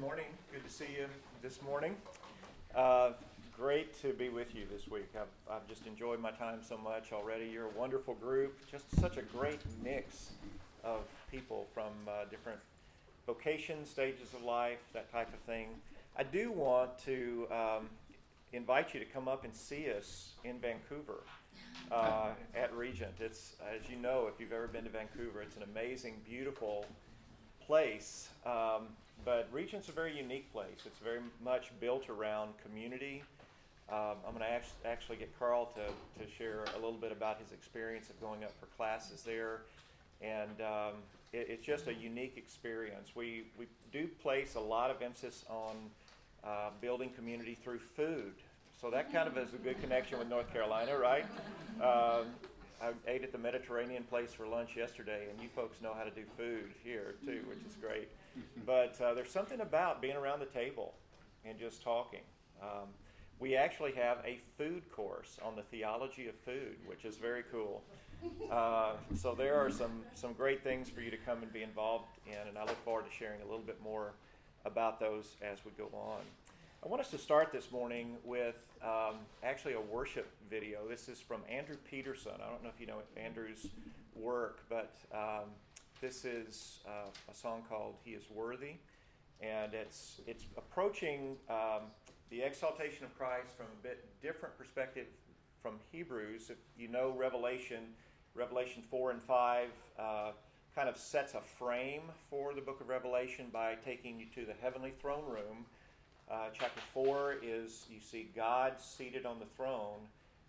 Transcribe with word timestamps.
morning. 0.00 0.24
Good 0.50 0.64
to 0.64 0.70
see 0.70 0.86
you 0.96 1.04
this 1.42 1.60
morning. 1.60 1.94
Uh, 2.74 3.10
great 3.54 4.00
to 4.00 4.14
be 4.14 4.30
with 4.30 4.54
you 4.54 4.62
this 4.72 4.88
week. 4.88 5.10
I've, 5.14 5.54
I've 5.54 5.68
just 5.68 5.86
enjoyed 5.86 6.20
my 6.20 6.30
time 6.30 6.60
so 6.66 6.78
much 6.78 7.12
already. 7.12 7.44
You're 7.52 7.66
a 7.66 7.78
wonderful 7.78 8.14
group, 8.14 8.58
just 8.70 8.86
such 8.98 9.18
a 9.18 9.22
great 9.22 9.60
mix 9.84 10.30
of 10.82 11.00
people 11.30 11.66
from 11.74 11.90
uh, 12.08 12.24
different 12.30 12.60
vocations, 13.26 13.90
stages 13.90 14.32
of 14.32 14.42
life, 14.42 14.78
that 14.94 15.12
type 15.12 15.28
of 15.34 15.40
thing. 15.40 15.68
I 16.16 16.22
do 16.22 16.50
want 16.50 16.98
to 17.04 17.46
um, 17.50 17.90
invite 18.54 18.94
you 18.94 19.00
to 19.00 19.06
come 19.06 19.28
up 19.28 19.44
and 19.44 19.54
see 19.54 19.90
us 19.90 20.30
in 20.44 20.58
Vancouver 20.60 21.24
uh, 21.92 22.28
at 22.54 22.74
Regent. 22.74 23.16
It's, 23.20 23.52
as 23.70 23.90
you 23.90 23.96
know, 23.96 24.30
if 24.32 24.40
you've 24.40 24.54
ever 24.54 24.66
been 24.66 24.84
to 24.84 24.90
Vancouver, 24.90 25.42
it's 25.42 25.56
an 25.56 25.64
amazing, 25.64 26.14
beautiful 26.26 26.86
place. 27.66 28.30
Um, 28.46 28.86
but 29.24 29.48
Regent's 29.52 29.88
a 29.88 29.92
very 29.92 30.16
unique 30.16 30.52
place. 30.52 30.84
It's 30.86 30.98
very 30.98 31.20
much 31.44 31.70
built 31.80 32.08
around 32.08 32.52
community. 32.64 33.22
Um, 33.90 34.16
I'm 34.26 34.34
going 34.34 34.44
to 34.44 34.88
actually 34.88 35.16
get 35.16 35.36
Carl 35.38 35.66
to, 35.74 36.22
to 36.22 36.30
share 36.30 36.64
a 36.76 36.76
little 36.76 36.92
bit 36.92 37.10
about 37.10 37.40
his 37.40 37.52
experience 37.52 38.08
of 38.08 38.20
going 38.20 38.44
up 38.44 38.52
for 38.60 38.66
classes 38.76 39.22
there. 39.22 39.62
And 40.22 40.60
um, 40.60 40.94
it, 41.32 41.48
it's 41.50 41.66
just 41.66 41.88
a 41.88 41.94
unique 41.94 42.34
experience. 42.36 43.10
We, 43.16 43.44
we 43.58 43.66
do 43.92 44.06
place 44.22 44.54
a 44.54 44.60
lot 44.60 44.90
of 44.90 45.02
emphasis 45.02 45.44
on 45.48 45.76
uh, 46.44 46.70
building 46.80 47.10
community 47.10 47.56
through 47.62 47.80
food. 47.80 48.34
So 48.80 48.90
that 48.90 49.12
kind 49.12 49.28
of 49.28 49.36
is 49.36 49.52
a 49.52 49.58
good 49.58 49.80
connection 49.80 50.18
with 50.18 50.28
North 50.28 50.50
Carolina, 50.52 50.96
right? 50.96 51.26
Um, 51.82 52.26
I 52.80 52.92
ate 53.06 53.22
at 53.22 53.32
the 53.32 53.38
Mediterranean 53.38 54.04
place 54.04 54.32
for 54.32 54.46
lunch 54.46 54.70
yesterday, 54.74 55.26
and 55.30 55.42
you 55.42 55.48
folks 55.54 55.82
know 55.82 55.92
how 55.92 56.04
to 56.04 56.10
do 56.10 56.22
food 56.38 56.72
here 56.82 57.14
too, 57.24 57.40
which 57.46 57.58
is 57.68 57.76
great. 57.78 58.08
but 58.66 59.00
uh, 59.00 59.14
there's 59.14 59.30
something 59.30 59.60
about 59.60 60.00
being 60.00 60.16
around 60.16 60.40
the 60.40 60.46
table 60.46 60.94
and 61.44 61.58
just 61.58 61.82
talking. 61.82 62.20
Um, 62.62 62.88
we 63.38 63.56
actually 63.56 63.92
have 63.92 64.18
a 64.24 64.38
food 64.58 64.82
course 64.92 65.38
on 65.42 65.56
the 65.56 65.62
theology 65.62 66.28
of 66.28 66.34
food, 66.36 66.76
which 66.86 67.04
is 67.04 67.16
very 67.16 67.42
cool. 67.50 67.82
Uh, 68.50 68.92
so 69.16 69.34
there 69.34 69.56
are 69.56 69.70
some 69.70 70.02
some 70.14 70.34
great 70.34 70.62
things 70.62 70.90
for 70.90 71.00
you 71.00 71.10
to 71.10 71.16
come 71.16 71.42
and 71.42 71.50
be 71.52 71.62
involved 71.62 72.18
in, 72.26 72.48
and 72.48 72.58
I 72.58 72.64
look 72.64 72.82
forward 72.84 73.06
to 73.06 73.16
sharing 73.16 73.40
a 73.40 73.44
little 73.44 73.64
bit 73.64 73.80
more 73.82 74.12
about 74.66 75.00
those 75.00 75.36
as 75.40 75.64
we 75.64 75.70
go 75.72 75.88
on. 75.94 76.20
I 76.84 76.88
want 76.88 77.00
us 77.00 77.10
to 77.10 77.18
start 77.18 77.52
this 77.52 77.70
morning 77.70 78.16
with 78.24 78.56
um, 78.82 79.16
actually 79.42 79.74
a 79.74 79.80
worship 79.80 80.30
video. 80.50 80.80
This 80.88 81.08
is 81.08 81.18
from 81.18 81.42
Andrew 81.48 81.76
Peterson. 81.90 82.32
I 82.36 82.50
don't 82.50 82.62
know 82.62 82.70
if 82.74 82.80
you 82.80 82.86
know 82.86 82.98
Andrew's 83.16 83.66
work, 84.14 84.60
but 84.68 84.94
um, 85.12 85.50
this 86.00 86.24
is 86.24 86.80
uh, 86.86 87.08
a 87.30 87.34
song 87.34 87.62
called 87.68 87.94
"He 88.04 88.12
Is 88.12 88.24
Worthy," 88.30 88.74
and 89.40 89.74
it's 89.74 90.20
it's 90.26 90.46
approaching 90.56 91.36
um, 91.48 91.82
the 92.30 92.42
exaltation 92.42 93.04
of 93.04 93.16
Christ 93.16 93.56
from 93.56 93.66
a 93.66 93.82
bit 93.82 94.04
different 94.22 94.56
perspective 94.56 95.06
from 95.62 95.74
Hebrews. 95.92 96.50
If 96.50 96.56
you 96.78 96.88
know 96.88 97.14
Revelation, 97.16 97.94
Revelation 98.34 98.82
four 98.90 99.10
and 99.10 99.22
five. 99.22 99.70
Uh, 99.98 100.32
kind 100.72 100.88
of 100.88 100.96
sets 100.96 101.34
a 101.34 101.40
frame 101.40 102.02
for 102.30 102.54
the 102.54 102.60
book 102.60 102.80
of 102.80 102.88
Revelation 102.88 103.46
by 103.52 103.74
taking 103.84 104.20
you 104.20 104.26
to 104.36 104.46
the 104.46 104.54
heavenly 104.62 104.92
throne 105.00 105.24
room 105.26 105.66
uh, 106.30 106.48
chapter 106.56 106.80
4 106.94 107.38
is 107.42 107.86
you 107.90 107.98
see 107.98 108.30
God 108.36 108.74
seated 108.80 109.26
on 109.26 109.40
the 109.40 109.46
throne. 109.56 109.98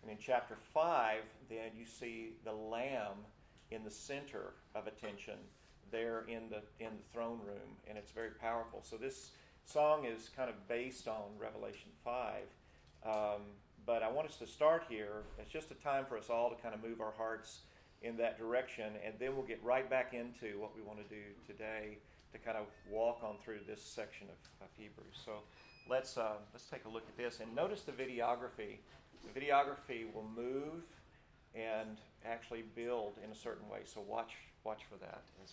And 0.03 0.11
in 0.11 0.17
chapter 0.19 0.55
5, 0.73 1.22
then 1.49 1.72
you 1.75 1.85
see 1.85 2.33
the 2.45 2.52
Lamb 2.52 3.17
in 3.72 3.83
the 3.83 3.91
center 3.91 4.53
of 4.75 4.88
attention 4.88 5.36
there 5.91 6.23
in 6.27 6.50
the, 6.50 6.61
in 6.83 6.91
the 6.97 7.03
throne 7.14 7.39
room. 7.45 7.75
And 7.88 7.97
it's 7.97 8.11
very 8.11 8.31
powerful. 8.31 8.81
So 8.83 8.97
this 8.97 9.31
song 9.66 10.05
is 10.05 10.30
kind 10.36 10.50
of 10.50 10.67
based 10.67 11.08
on 11.08 11.23
Revelation 11.39 11.89
5. 12.03 12.44
Um, 13.05 13.41
but 13.86 14.03
I 14.03 14.11
want 14.11 14.28
us 14.28 14.38
to 14.38 14.47
start 14.47 14.83
here. 14.88 15.23
It's 15.39 15.52
just 15.52 15.72
a 15.72 15.75
time 15.75 16.05
for 16.08 16.17
us 16.17 16.30
all 16.30 16.50
to 16.50 16.61
kind 16.61 16.75
of 16.75 16.83
move 16.83 17.01
our 17.01 17.13
hearts 17.18 17.62
in 18.01 18.18
that 18.18 18.38
direction. 18.38 18.94
And 19.06 19.16
then 19.19 19.35
we'll 19.35 19.46
get 19.46 19.63
right 19.63 19.90
back 19.90 20.13
into 20.13 20.59
what 20.59 20.75
we 20.75 20.81
want 20.81 21.00
to 21.00 21.16
do 21.16 21.22
today 21.47 21.97
to 22.31 22.38
kind 22.38 22.57
of 22.57 22.66
walk 22.90 23.22
on 23.23 23.35
through 23.44 23.59
this 23.67 23.81
section 23.81 24.28
of, 24.29 24.66
of 24.66 24.69
Hebrews. 24.78 25.19
So 25.25 25.31
let's, 25.90 26.17
uh, 26.17 26.34
let's 26.53 26.66
take 26.66 26.85
a 26.85 26.90
look 26.90 27.03
at 27.07 27.17
this. 27.17 27.40
And 27.41 27.53
notice 27.56 27.81
the 27.81 27.91
videography. 27.91 28.78
The 29.34 29.40
videography 29.40 30.12
will 30.13 30.25
move 30.35 30.84
and 31.56 31.97
actually 32.25 32.63
build 32.75 33.13
in 33.23 33.31
a 33.31 33.35
certain 33.35 33.67
way. 33.69 33.79
So 33.85 34.01
watch, 34.01 34.34
watch 34.63 34.81
for 34.89 34.97
that 34.97 35.23
as 35.44 35.51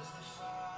justify 0.00 0.69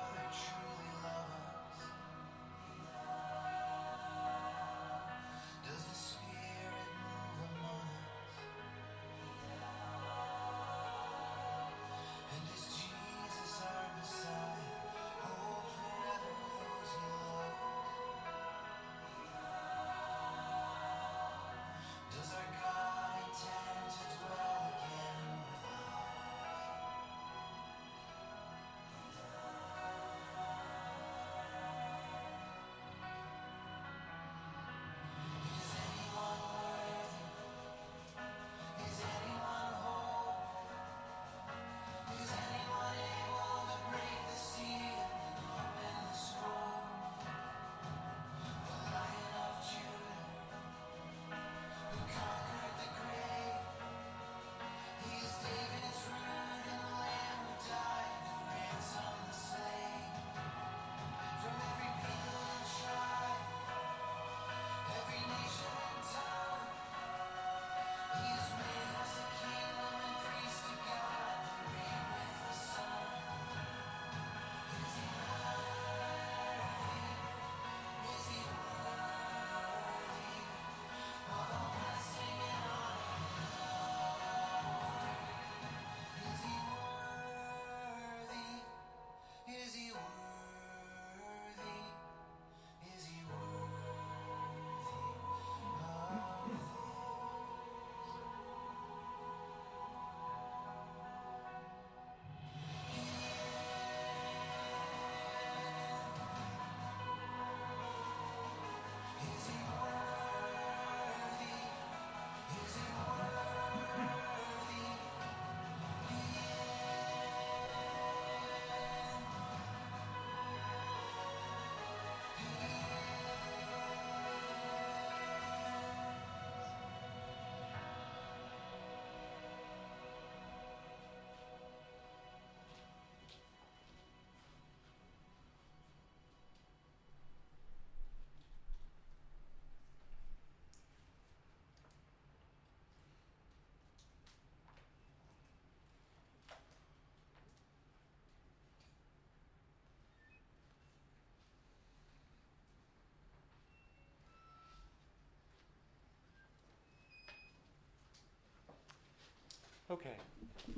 Okay. 159.93 160.17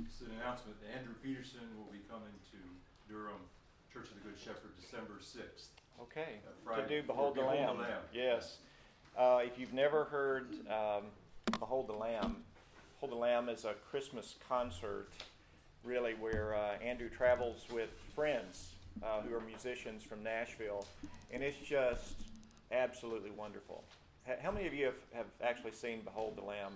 It's 0.08 0.22
an 0.22 0.32
announcement 0.40 0.76
Andrew 0.93 1.14
Peterson 1.22 1.61
will 1.76 1.93
be 1.93 2.00
coming 2.11 2.34
to 2.50 2.58
Durham 3.08 3.38
Church 3.93 4.08
of 4.11 4.14
the 4.14 4.28
Good 4.28 4.37
Shepherd 4.37 4.72
December 4.81 5.20
6th. 5.20 5.69
Okay. 6.02 6.40
Uh, 6.44 6.50
Friday 6.64 6.82
to 6.82 7.00
do 7.02 7.06
Behold 7.06 7.37
the 7.37 7.43
Behold 7.43 7.56
Lamb. 7.56 7.76
the 7.76 7.82
Lamb. 7.84 8.02
Yes. 8.12 8.56
Uh, 9.16 9.38
if 9.44 9.56
you've 9.56 9.72
never 9.72 10.06
heard 10.06 10.49
um, 10.69 11.05
Behold 11.61 11.87
the 11.87 11.93
Lamb, 11.93 12.38
Behold 12.96 13.12
the 13.12 13.22
Lamb 13.22 13.49
is 13.49 13.64
a 13.64 13.75
Christmas 13.88 14.34
concert, 14.49 15.11
really, 15.84 16.14
where 16.14 16.56
uh, 16.56 16.84
Andrew 16.84 17.08
travels 17.08 17.66
with 17.72 17.90
friends 18.16 18.70
uh, 19.00 19.20
who 19.20 19.32
are 19.32 19.40
musicians 19.40 20.02
from 20.02 20.25
Nashville, 20.25 20.84
and 21.32 21.40
it's 21.40 21.58
just 21.58 22.14
absolutely 22.72 23.31
wonderful. 23.31 23.84
How 24.43 24.50
many 24.50 24.66
of 24.66 24.75
you 24.75 24.87
have, 24.87 24.94
have 25.12 25.26
actually 25.40 25.70
seen 25.72 26.00
Behold 26.00 26.37
the 26.37 26.43
Lamb 26.44 26.72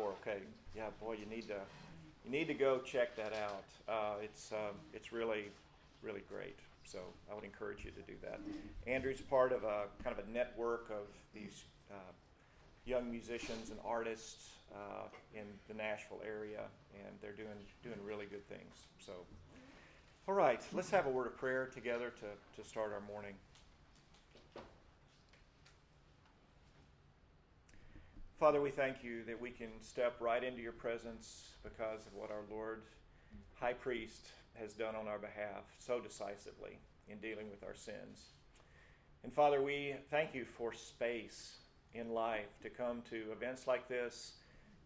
before? 0.00 0.14
Okay, 0.22 0.42
yeah, 0.74 0.88
boy, 1.00 1.14
you 1.14 1.26
need 1.26 1.48
to 1.48 1.60
you 2.24 2.30
need 2.30 2.48
to 2.48 2.54
go 2.54 2.78
check 2.78 3.16
that 3.16 3.32
out. 3.32 3.64
Uh, 3.88 4.14
it's 4.22 4.52
um, 4.52 4.76
it's 4.92 5.12
really 5.12 5.46
really 6.02 6.22
great. 6.28 6.58
So 6.84 6.98
I 7.30 7.34
would 7.34 7.44
encourage 7.44 7.84
you 7.84 7.90
to 7.92 8.00
do 8.02 8.14
that. 8.22 8.40
Andrew's 8.86 9.20
part 9.20 9.52
of 9.52 9.62
a 9.64 9.84
kind 10.02 10.18
of 10.18 10.24
a 10.26 10.30
network 10.32 10.90
of 10.90 11.06
these 11.34 11.64
uh, 11.90 12.12
young 12.84 13.10
musicians 13.10 13.70
and 13.70 13.78
artists 13.84 14.50
uh, 14.74 15.06
in 15.34 15.44
the 15.68 15.74
Nashville 15.74 16.22
area, 16.26 16.62
and 16.94 17.14
they're 17.20 17.32
doing 17.32 17.58
doing 17.82 17.98
really 18.04 18.26
good 18.26 18.46
things. 18.48 18.86
So, 19.04 19.12
all 20.26 20.34
right, 20.34 20.62
let's 20.72 20.90
have 20.90 21.06
a 21.06 21.10
word 21.10 21.26
of 21.26 21.36
prayer 21.36 21.66
together 21.66 22.12
to 22.20 22.62
to 22.62 22.68
start 22.68 22.92
our 22.92 23.02
morning. 23.12 23.34
Father, 28.40 28.62
we 28.62 28.70
thank 28.70 29.04
you 29.04 29.22
that 29.24 29.38
we 29.38 29.50
can 29.50 29.68
step 29.82 30.16
right 30.18 30.42
into 30.42 30.62
your 30.62 30.72
presence 30.72 31.50
because 31.62 32.06
of 32.06 32.14
what 32.14 32.30
our 32.30 32.40
Lord 32.50 32.80
High 33.52 33.74
Priest 33.74 34.28
has 34.54 34.72
done 34.72 34.96
on 34.96 35.06
our 35.06 35.18
behalf 35.18 35.64
so 35.78 36.00
decisively 36.00 36.78
in 37.06 37.18
dealing 37.18 37.50
with 37.50 37.62
our 37.62 37.74
sins. 37.74 38.30
And 39.24 39.30
Father, 39.30 39.60
we 39.60 39.94
thank 40.10 40.34
you 40.34 40.46
for 40.46 40.72
space 40.72 41.58
in 41.92 42.14
life 42.14 42.48
to 42.62 42.70
come 42.70 43.02
to 43.10 43.30
events 43.30 43.66
like 43.66 43.88
this, 43.88 44.32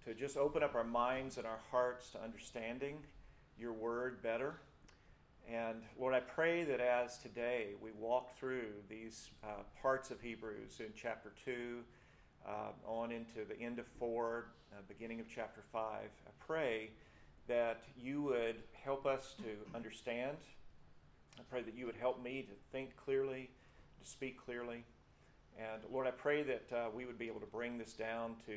to 0.04 0.14
just 0.14 0.36
open 0.36 0.64
up 0.64 0.74
our 0.74 0.82
minds 0.82 1.38
and 1.38 1.46
our 1.46 1.60
hearts 1.70 2.10
to 2.10 2.22
understanding 2.24 2.96
your 3.56 3.72
word 3.72 4.20
better. 4.20 4.56
And 5.48 5.80
Lord, 5.96 6.12
I 6.12 6.18
pray 6.18 6.64
that 6.64 6.80
as 6.80 7.18
today 7.18 7.74
we 7.80 7.92
walk 7.92 8.36
through 8.36 8.72
these 8.90 9.30
uh, 9.44 9.62
parts 9.80 10.10
of 10.10 10.20
Hebrews 10.20 10.80
in 10.80 10.86
chapter 10.96 11.32
2, 11.44 11.84
uh, 12.46 12.72
on 12.86 13.12
into 13.12 13.44
the 13.48 13.58
end 13.60 13.78
of 13.78 13.86
4, 13.98 14.46
uh, 14.72 14.76
beginning 14.88 15.20
of 15.20 15.26
chapter 15.32 15.62
5, 15.72 15.82
I 15.82 16.30
pray 16.46 16.90
that 17.48 17.82
you 17.96 18.22
would 18.22 18.56
help 18.72 19.06
us 19.06 19.34
to 19.38 19.76
understand. 19.76 20.36
I 21.38 21.42
pray 21.50 21.62
that 21.62 21.74
you 21.74 21.86
would 21.86 21.96
help 21.96 22.22
me 22.22 22.42
to 22.42 22.54
think 22.72 22.96
clearly, 22.96 23.50
to 24.02 24.08
speak 24.08 24.42
clearly. 24.44 24.84
And 25.58 25.82
Lord, 25.92 26.06
I 26.06 26.10
pray 26.10 26.42
that 26.42 26.72
uh, 26.72 26.86
we 26.94 27.04
would 27.04 27.18
be 27.18 27.26
able 27.26 27.40
to 27.40 27.46
bring 27.46 27.78
this 27.78 27.92
down 27.92 28.36
to 28.46 28.56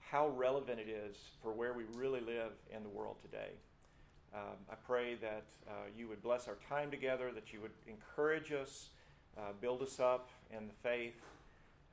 how 0.00 0.28
relevant 0.28 0.80
it 0.80 0.88
is 0.88 1.16
for 1.42 1.52
where 1.52 1.72
we 1.72 1.84
really 1.94 2.20
live 2.20 2.52
in 2.74 2.82
the 2.82 2.88
world 2.88 3.16
today. 3.22 3.50
Um, 4.34 4.56
I 4.70 4.74
pray 4.74 5.14
that 5.16 5.46
uh, 5.66 5.72
you 5.96 6.08
would 6.08 6.22
bless 6.22 6.48
our 6.48 6.56
time 6.68 6.90
together, 6.90 7.30
that 7.34 7.52
you 7.52 7.60
would 7.60 7.72
encourage 7.86 8.52
us, 8.52 8.90
uh, 9.36 9.52
build 9.60 9.82
us 9.82 10.00
up 10.00 10.28
in 10.50 10.66
the 10.66 10.74
faith. 10.82 11.20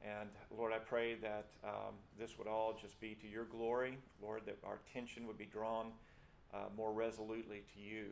And 0.06 0.30
Lord, 0.56 0.72
I 0.72 0.78
pray 0.78 1.16
that 1.16 1.48
um, 1.64 1.96
this 2.20 2.38
would 2.38 2.48
all 2.48 2.78
just 2.80 3.00
be 3.02 3.18
to 3.22 3.28
your 3.28 3.46
glory, 3.46 3.98
Lord, 4.22 4.44
that 4.46 4.58
our 4.64 4.78
attention 4.88 5.26
would 5.26 5.38
be 5.38 5.46
drawn 5.46 5.88
uh, 6.54 6.58
more 6.78 6.94
resolutely 6.94 7.64
to 7.74 7.80
you. 7.82 8.06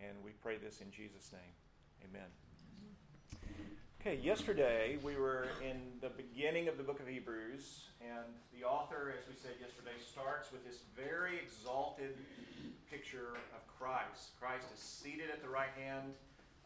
And 0.00 0.16
we 0.24 0.32
pray 0.42 0.56
this 0.58 0.80
in 0.80 0.90
Jesus' 0.90 1.30
name. 1.32 1.54
Amen. 2.10 2.28
Okay, 4.00 4.22
yesterday 4.22 4.98
we 5.02 5.16
were 5.16 5.48
in 5.62 5.98
the 6.00 6.10
beginning 6.10 6.68
of 6.68 6.76
the 6.78 6.82
book 6.82 7.00
of 7.00 7.08
Hebrews, 7.08 7.90
and 8.00 8.26
the 8.54 8.66
author, 8.66 9.14
as 9.16 9.26
we 9.26 9.34
said 9.34 9.58
yesterday, 9.58 9.98
starts 9.98 10.52
with 10.52 10.64
this 10.66 10.82
very 10.94 11.38
exalted 11.38 12.14
picture 12.90 13.34
of 13.54 13.66
Christ. 13.66 14.38
Christ 14.38 14.66
is 14.74 14.80
seated 14.80 15.30
at 15.30 15.42
the 15.42 15.48
right 15.48 15.74
hand 15.74 16.14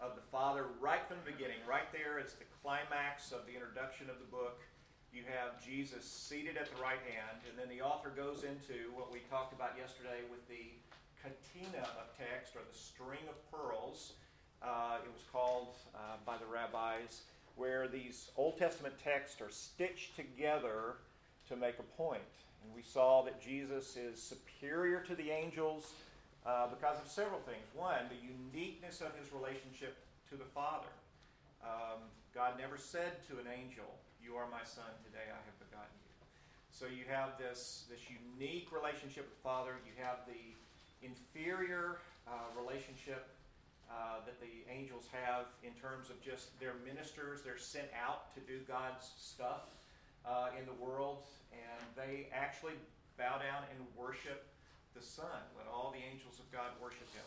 of 0.00 0.16
the 0.16 0.24
Father 0.32 0.64
right 0.80 1.00
from 1.08 1.16
the 1.24 1.32
beginning. 1.32 1.60
Right 1.68 1.88
there 1.92 2.18
is 2.18 2.34
the 2.34 2.48
climax 2.62 3.32
of 3.32 3.44
the 3.46 3.52
introduction 3.52 4.08
of 4.08 4.18
the 4.18 4.28
book. 4.28 4.60
You 5.12 5.22
have 5.26 5.64
Jesus 5.64 6.04
seated 6.04 6.56
at 6.56 6.70
the 6.74 6.80
right 6.80 7.02
hand, 7.02 7.42
and 7.48 7.58
then 7.58 7.68
the 7.68 7.82
author 7.82 8.10
goes 8.10 8.44
into 8.44 8.94
what 8.94 9.12
we 9.12 9.18
talked 9.28 9.52
about 9.52 9.74
yesterday 9.76 10.22
with 10.30 10.46
the 10.48 10.70
catena 11.20 11.82
of 11.98 12.16
text, 12.16 12.54
or 12.54 12.62
the 12.62 12.78
string 12.78 13.26
of 13.28 13.36
pearls. 13.50 14.12
Uh, 14.62 14.98
it 15.04 15.10
was 15.12 15.22
called 15.32 15.74
uh, 15.94 16.16
by 16.24 16.36
the 16.38 16.46
rabbis, 16.46 17.22
where 17.56 17.88
these 17.88 18.30
Old 18.36 18.56
Testament 18.56 18.94
texts 19.02 19.40
are 19.40 19.50
stitched 19.50 20.16
together 20.16 20.96
to 21.48 21.56
make 21.56 21.78
a 21.78 21.88
point. 22.00 22.22
And 22.64 22.74
we 22.74 22.82
saw 22.82 23.22
that 23.22 23.42
Jesus 23.42 23.96
is 23.96 24.22
superior 24.22 25.00
to 25.00 25.14
the 25.14 25.30
angels 25.30 25.92
uh, 26.46 26.68
because 26.68 27.00
of 27.00 27.08
several 27.10 27.40
things. 27.40 27.66
One, 27.74 28.06
the 28.08 28.54
uniqueness 28.54 29.00
of 29.00 29.12
his 29.18 29.32
relationship 29.32 29.96
to 30.30 30.36
the 30.36 30.44
Father. 30.44 30.88
Um, 31.64 32.00
God 32.34 32.54
never 32.58 32.78
said 32.78 33.26
to 33.28 33.38
an 33.38 33.46
angel, 33.52 33.84
You 34.30 34.38
are 34.38 34.46
my 34.46 34.62
son, 34.62 34.86
today 35.02 35.26
I 35.26 35.42
have 35.42 35.58
begotten 35.58 35.90
you. 36.06 36.14
So 36.70 36.86
you 36.86 37.02
have 37.10 37.34
this, 37.34 37.90
this 37.90 38.06
unique 38.06 38.70
relationship 38.70 39.26
with 39.26 39.34
the 39.34 39.42
Father. 39.42 39.74
You 39.82 39.90
have 39.98 40.22
the 40.22 40.54
inferior 41.02 41.98
uh, 42.30 42.46
relationship 42.54 43.26
uh, 43.90 44.22
that 44.22 44.38
the 44.38 44.62
angels 44.70 45.10
have 45.10 45.50
in 45.66 45.74
terms 45.74 46.14
of 46.14 46.22
just 46.22 46.54
their 46.62 46.78
ministers. 46.86 47.42
They're 47.42 47.58
sent 47.58 47.90
out 47.90 48.30
to 48.38 48.40
do 48.46 48.62
God's 48.70 49.10
stuff 49.18 49.66
uh, 50.22 50.54
in 50.54 50.62
the 50.62 50.78
world, 50.78 51.26
and 51.50 51.82
they 51.98 52.30
actually 52.30 52.78
bow 53.18 53.42
down 53.42 53.66
and 53.74 53.82
worship 53.98 54.46
the 54.94 55.02
Son. 55.02 55.42
when 55.58 55.66
all 55.66 55.90
the 55.90 56.06
angels 56.06 56.38
of 56.38 56.46
God 56.54 56.70
worship 56.78 57.10
Him. 57.18 57.26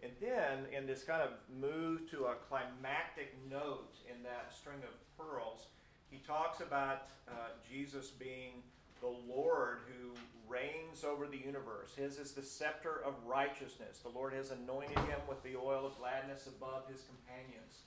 And 0.00 0.12
then, 0.24 0.72
in 0.72 0.88
this 0.88 1.04
kind 1.04 1.20
of 1.20 1.36
move 1.52 2.08
to 2.16 2.32
a 2.32 2.40
climactic 2.48 3.36
note 3.52 3.92
in 4.08 4.24
that 4.24 4.56
string 4.56 4.80
of 4.88 4.96
pearls, 5.20 5.68
he 6.10 6.18
talks 6.18 6.60
about 6.60 7.08
uh, 7.28 7.32
Jesus 7.70 8.08
being 8.08 8.62
the 9.00 9.14
Lord 9.32 9.78
who 9.86 10.10
reigns 10.48 11.04
over 11.04 11.26
the 11.26 11.38
universe. 11.38 11.92
His 11.96 12.18
is 12.18 12.32
the 12.32 12.42
scepter 12.42 13.00
of 13.06 13.14
righteousness. 13.24 14.00
The 14.02 14.10
Lord 14.10 14.32
has 14.34 14.50
anointed 14.50 14.98
him 14.98 15.20
with 15.28 15.42
the 15.42 15.56
oil 15.56 15.86
of 15.86 15.96
gladness 15.98 16.48
above 16.48 16.88
his 16.90 17.02
companions. 17.02 17.82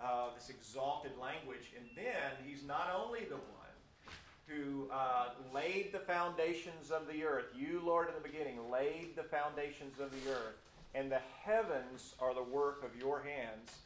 Uh, 0.00 0.34
this 0.34 0.50
exalted 0.50 1.12
language. 1.20 1.72
And 1.76 1.86
then 1.96 2.32
he's 2.46 2.64
not 2.64 2.90
only 2.96 3.20
the 3.24 3.36
one 3.36 3.64
who 4.46 4.88
uh, 4.92 5.30
laid 5.52 5.92
the 5.92 5.98
foundations 5.98 6.90
of 6.90 7.06
the 7.06 7.24
earth. 7.24 7.46
You, 7.54 7.80
Lord, 7.84 8.08
in 8.08 8.14
the 8.14 8.28
beginning, 8.28 8.70
laid 8.70 9.16
the 9.16 9.22
foundations 9.22 9.98
of 10.00 10.10
the 10.10 10.30
earth, 10.30 10.56
and 10.94 11.10
the 11.10 11.20
heavens 11.42 12.14
are 12.20 12.34
the 12.34 12.42
work 12.42 12.84
of 12.84 13.00
your 13.00 13.22
hands. 13.22 13.78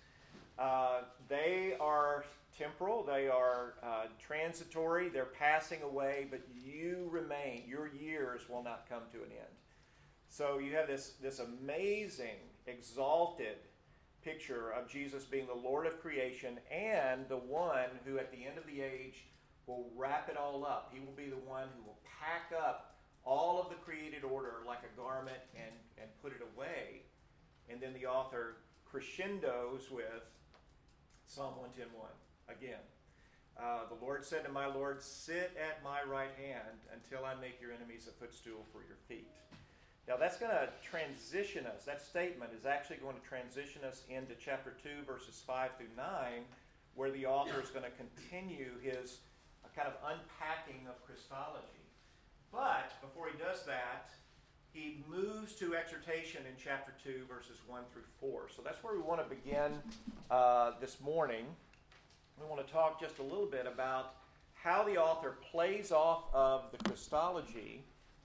Uh, 0.58 1.02
they 1.28 1.74
are 1.78 2.24
temporal, 2.58 3.04
they 3.04 3.28
are 3.28 3.74
uh, 3.82 4.06
transitory, 4.18 5.08
they're 5.08 5.24
passing 5.24 5.82
away, 5.82 6.26
but 6.30 6.40
you 6.52 7.08
remain. 7.10 7.62
Your 7.66 7.88
years 7.88 8.42
will 8.48 8.62
not 8.62 8.86
come 8.88 9.02
to 9.12 9.18
an 9.18 9.30
end. 9.30 9.56
So 10.28 10.58
you 10.58 10.74
have 10.74 10.88
this, 10.88 11.12
this 11.22 11.38
amazing, 11.38 12.36
exalted 12.66 13.56
picture 14.22 14.72
of 14.72 14.88
Jesus 14.88 15.24
being 15.24 15.46
the 15.46 15.54
Lord 15.54 15.86
of 15.86 16.00
creation 16.00 16.58
and 16.70 17.28
the 17.28 17.36
one 17.36 17.88
who, 18.04 18.18
at 18.18 18.30
the 18.32 18.44
end 18.44 18.58
of 18.58 18.66
the 18.66 18.82
age, 18.82 19.24
will 19.66 19.88
wrap 19.96 20.28
it 20.28 20.36
all 20.36 20.66
up. 20.66 20.92
He 20.92 21.00
will 21.00 21.14
be 21.16 21.30
the 21.30 21.48
one 21.48 21.68
who 21.76 21.84
will 21.84 21.98
pack 22.20 22.52
up 22.58 22.96
all 23.24 23.60
of 23.60 23.68
the 23.68 23.76
created 23.76 24.24
order 24.24 24.56
like 24.66 24.80
a 24.80 25.00
garment 25.00 25.38
and, 25.54 25.74
and 26.00 26.10
put 26.22 26.32
it 26.32 26.40
away. 26.54 27.02
And 27.70 27.80
then 27.80 27.92
the 27.92 28.06
author 28.06 28.56
crescendos 28.90 29.90
with 29.90 30.24
Psalm 31.26 31.54
110.1 31.54 32.27
again. 32.48 32.82
Uh, 33.58 33.80
the 33.88 34.04
Lord 34.04 34.24
said 34.24 34.44
to 34.44 34.52
my 34.52 34.66
Lord, 34.66 35.02
Sit 35.02 35.56
at 35.58 35.82
my 35.82 36.00
right 36.08 36.30
hand 36.38 36.78
until 36.94 37.24
I 37.24 37.34
make 37.40 37.60
your 37.60 37.72
enemies 37.72 38.08
a 38.08 38.12
footstool 38.12 38.64
for 38.72 38.78
your 38.86 38.96
feet. 39.08 39.30
Now 40.06 40.16
that's 40.16 40.38
going 40.38 40.52
to 40.52 40.68
transition 40.82 41.66
us. 41.66 41.84
That 41.84 42.00
statement 42.00 42.52
is 42.56 42.64
actually 42.64 42.96
going 42.96 43.16
to 43.16 43.28
transition 43.28 43.82
us 43.84 44.04
into 44.08 44.34
chapter 44.42 44.74
2, 44.82 45.04
verses 45.06 45.42
5 45.46 45.70
through 45.76 45.92
9, 45.96 46.06
where 46.94 47.10
the 47.10 47.26
author 47.26 47.60
is 47.60 47.68
going 47.68 47.84
to 47.84 47.92
continue 47.98 48.78
his 48.80 49.18
uh, 49.64 49.68
kind 49.76 49.88
of 49.88 49.94
unpacking 50.06 50.86
of 50.88 51.04
Christology. 51.04 51.84
But 52.52 52.94
before 53.02 53.28
he 53.28 53.36
does 53.36 53.64
that, 53.66 54.10
he 54.72 55.02
moves 55.10 55.54
to 55.56 55.74
exhortation 55.74 56.42
in 56.46 56.54
chapter 56.62 56.92
2, 57.04 57.24
verses 57.28 57.58
1 57.66 57.82
through 57.92 58.08
4. 58.20 58.48
So 58.54 58.62
that's 58.62 58.82
where 58.82 58.94
we 58.94 59.02
want 59.02 59.20
to 59.20 59.34
begin 59.34 59.72
uh, 60.30 60.72
this 60.80 61.00
morning. 61.00 61.44
We 62.40 62.46
want 62.46 62.64
to 62.64 62.72
talk 62.72 63.00
just 63.00 63.18
a 63.18 63.22
little 63.22 63.46
bit 63.46 63.66
about 63.66 64.14
how 64.54 64.84
the 64.84 64.96
author 64.96 65.36
plays 65.50 65.90
off 65.90 66.24
of 66.32 66.70
the 66.70 66.78
Christology 66.84 67.82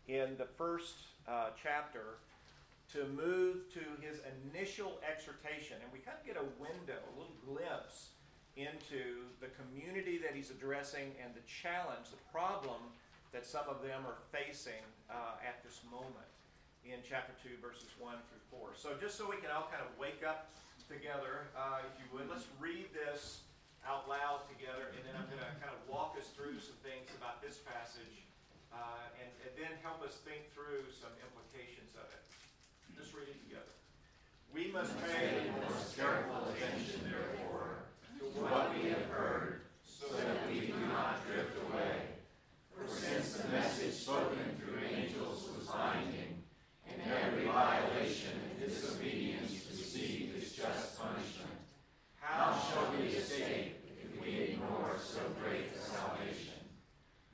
in 0.08 0.38
the 0.38 0.46
first 0.46 0.96
uh, 1.27 1.50
chapter 1.62 2.22
to 2.93 3.08
move 3.15 3.74
to 3.74 3.82
his 4.05 4.22
initial 4.53 5.00
exhortation. 5.01 5.77
And 5.82 5.89
we 5.91 5.98
kind 6.00 6.17
of 6.20 6.25
get 6.25 6.38
a 6.38 6.46
window, 6.62 7.01
a 7.01 7.13
little 7.17 7.38
glimpse 7.41 8.13
into 8.55 9.25
the 9.41 9.50
community 9.58 10.20
that 10.22 10.36
he's 10.36 10.51
addressing 10.51 11.10
and 11.17 11.34
the 11.34 11.41
challenge, 11.50 12.13
the 12.13 12.22
problem 12.29 12.93
that 13.34 13.46
some 13.46 13.65
of 13.65 13.82
them 13.82 14.05
are 14.05 14.22
facing 14.29 14.86
uh, 15.10 15.41
at 15.41 15.63
this 15.65 15.82
moment 15.89 16.29
in 16.86 17.01
chapter 17.01 17.34
2, 17.41 17.58
verses 17.58 17.89
1 17.98 18.13
through 18.29 18.60
4. 18.60 18.77
So, 18.77 18.93
just 19.01 19.17
so 19.17 19.25
we 19.25 19.41
can 19.41 19.50
all 19.50 19.65
kind 19.74 19.82
of 19.82 19.89
wake 19.98 20.22
up 20.22 20.53
together, 20.86 21.50
uh, 21.58 21.82
if 21.82 21.98
you 21.98 22.05
would, 22.13 22.29
let's 22.29 22.46
read 22.62 22.93
this 22.93 23.41
out 23.84 24.08
loud 24.08 24.48
together, 24.48 24.92
and 24.96 25.04
then 25.04 25.16
I'm 25.16 25.28
going 25.28 25.44
to 25.44 25.54
kind 25.60 25.75
of 25.75 25.82
walk 25.92 26.16
us 26.16 26.32
through 26.32 26.60
some 26.63 26.80
things 26.84 27.12
about 27.20 27.44
this 27.44 27.60
passage 27.68 28.24
uh, 28.72 29.06
and, 29.20 29.30
and 29.44 29.52
then 29.60 29.74
help 29.84 30.02
us 30.02 30.24
think 30.24 30.50
through 30.56 30.88
some 30.90 31.12
implications 31.20 31.94
of 32.00 32.08
it. 32.10 32.24
Let's 32.96 33.12
read 33.13 33.30
it 33.30 33.40
together. 33.44 33.75
We 34.54 34.72
must 34.72 34.94
pay 35.04 35.50
more 35.52 35.75
careful 35.96 36.48
attention, 36.54 37.02
therefore, 37.10 37.90
to 38.20 38.25
what 38.42 38.74
we 38.74 38.90
have 38.90 39.06
heard, 39.10 39.62
so 39.86 40.08
that 40.16 40.48
we 40.50 40.68
do 40.68 40.78
not 40.90 41.25
drift 41.28 41.58
away. 41.70 42.13
For 42.74 42.88
since 42.88 43.38
the 43.38 43.48
message 43.50 43.94
spoken 43.94 44.58
through 44.58 44.80
angels 44.90 45.50
was 45.58 45.68
binding, 45.68 46.42
and 46.90 46.98
every 47.12 47.46
violation 47.46 48.34
and 48.50 48.60
disobedience 48.60 49.66
received 49.70 50.38
its 50.38 50.52
just 50.52 51.00
punishment, 51.00 51.52
how 52.24 52.58
shall 52.58 52.89
we 52.98 53.08
escape 53.08 53.75
if 54.01 54.22
we 54.22 54.34
ignore 54.36 54.96
so 54.98 55.20
great 55.44 55.65
a 55.75 55.80
salvation? 55.80 56.53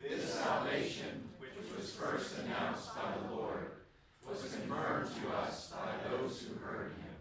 This 0.01 0.33
salvation, 0.33 1.29
which 1.37 1.51
was 1.77 1.91
first 1.91 2.39
announced 2.39 2.95
by 2.95 3.13
the 3.21 3.35
Lord, 3.35 3.71
was 4.27 4.41
confirmed 4.41 5.09
to 5.21 5.37
us 5.37 5.71
by 5.71 6.09
those 6.09 6.41
who 6.41 6.55
heard 6.59 6.93
him. 6.93 7.15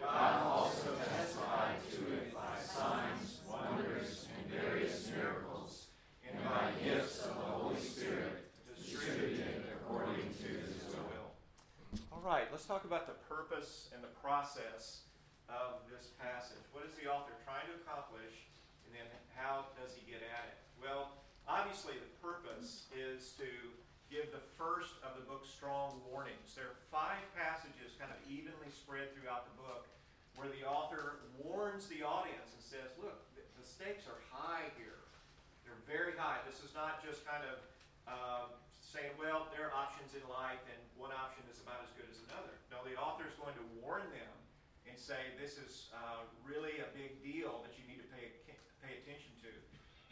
God 0.00 0.46
also 0.46 0.88
testified 1.14 1.76
to 1.92 2.12
it 2.14 2.34
by 2.34 2.60
signs, 2.62 3.40
wonders, 3.48 4.26
and 4.36 4.60
various 4.60 5.10
miracles, 5.14 5.86
and 6.26 6.42
by 6.44 6.70
gifts 6.82 7.24
of 7.24 7.34
the 7.34 7.42
Holy 7.42 7.80
Spirit 7.80 8.44
distributed 8.76 9.64
according 9.72 10.34
to 10.40 10.48
his 10.48 10.84
will. 10.94 12.00
All 12.12 12.22
right, 12.24 12.44
let's 12.50 12.66
talk 12.66 12.84
about 12.84 13.06
the 13.06 13.34
purpose 13.34 13.88
and 13.94 14.02
the 14.02 14.08
process 14.22 15.02
of 15.50 15.82
this 15.90 16.14
passage. 16.16 16.62
What 16.70 16.86
is 16.86 16.94
the 16.96 17.10
author 17.10 17.34
trying 17.42 17.66
to 17.70 17.74
accomplish, 17.82 18.48
and 18.86 18.94
then 18.94 19.06
how 19.34 19.70
does 19.74 19.92
he 19.98 20.02
get 20.06 20.22
at 20.22 20.46
it? 20.50 20.58
Well, 20.78 21.12
obviously, 21.44 21.98
the 21.98 22.12
purpose 22.22 22.86
is 22.94 23.34
to 23.42 23.50
give 24.10 24.30
the 24.34 24.42
first 24.58 24.98
of 25.06 25.14
the 25.14 25.24
book 25.26 25.46
strong 25.46 26.02
warnings. 26.10 26.58
There 26.58 26.74
are 26.74 26.80
five 26.90 27.22
passages 27.38 27.94
kind 27.94 28.10
of 28.10 28.18
evenly 28.26 28.70
spread 28.74 29.14
throughout 29.14 29.46
the 29.46 29.56
book 29.62 29.86
where 30.34 30.50
the 30.50 30.66
author 30.66 31.22
warns 31.38 31.86
the 31.86 32.02
audience 32.02 32.50
and 32.50 32.62
says, 32.62 32.90
look, 32.98 33.22
the, 33.38 33.42
stakes 33.60 34.08
are 34.08 34.18
high 34.32 34.66
here. 34.76 34.98
They're 35.64 35.84
very 35.84 36.16
high. 36.16 36.40
This 36.48 36.64
is 36.64 36.72
not 36.72 37.00
just 37.04 37.24
kind 37.28 37.44
of 37.44 37.56
um, 38.08 38.48
saying, 38.80 39.12
well, 39.16 39.48
there 39.52 39.68
are 39.68 39.74
options 39.76 40.16
in 40.16 40.24
life 40.26 40.60
and 40.68 40.80
one 40.96 41.12
option 41.12 41.44
is 41.48 41.60
about 41.62 41.80
as 41.84 41.92
good 41.96 42.08
as 42.08 42.18
another. 42.28 42.56
No, 42.72 42.82
the 42.82 42.96
author 42.98 43.28
is 43.28 43.36
going 43.36 43.56
to 43.56 43.64
warn 43.80 44.04
them 44.12 44.29
say, 45.00 45.32
this 45.40 45.56
is 45.56 45.88
uh, 45.96 46.28
really 46.44 46.84
a 46.84 46.88
big 46.92 47.24
deal 47.24 47.64
that 47.64 47.72
you 47.80 47.88
need 47.88 48.04
to 48.04 48.08
pay, 48.12 48.36
pay 48.84 49.00
attention 49.00 49.32
to. 49.40 49.52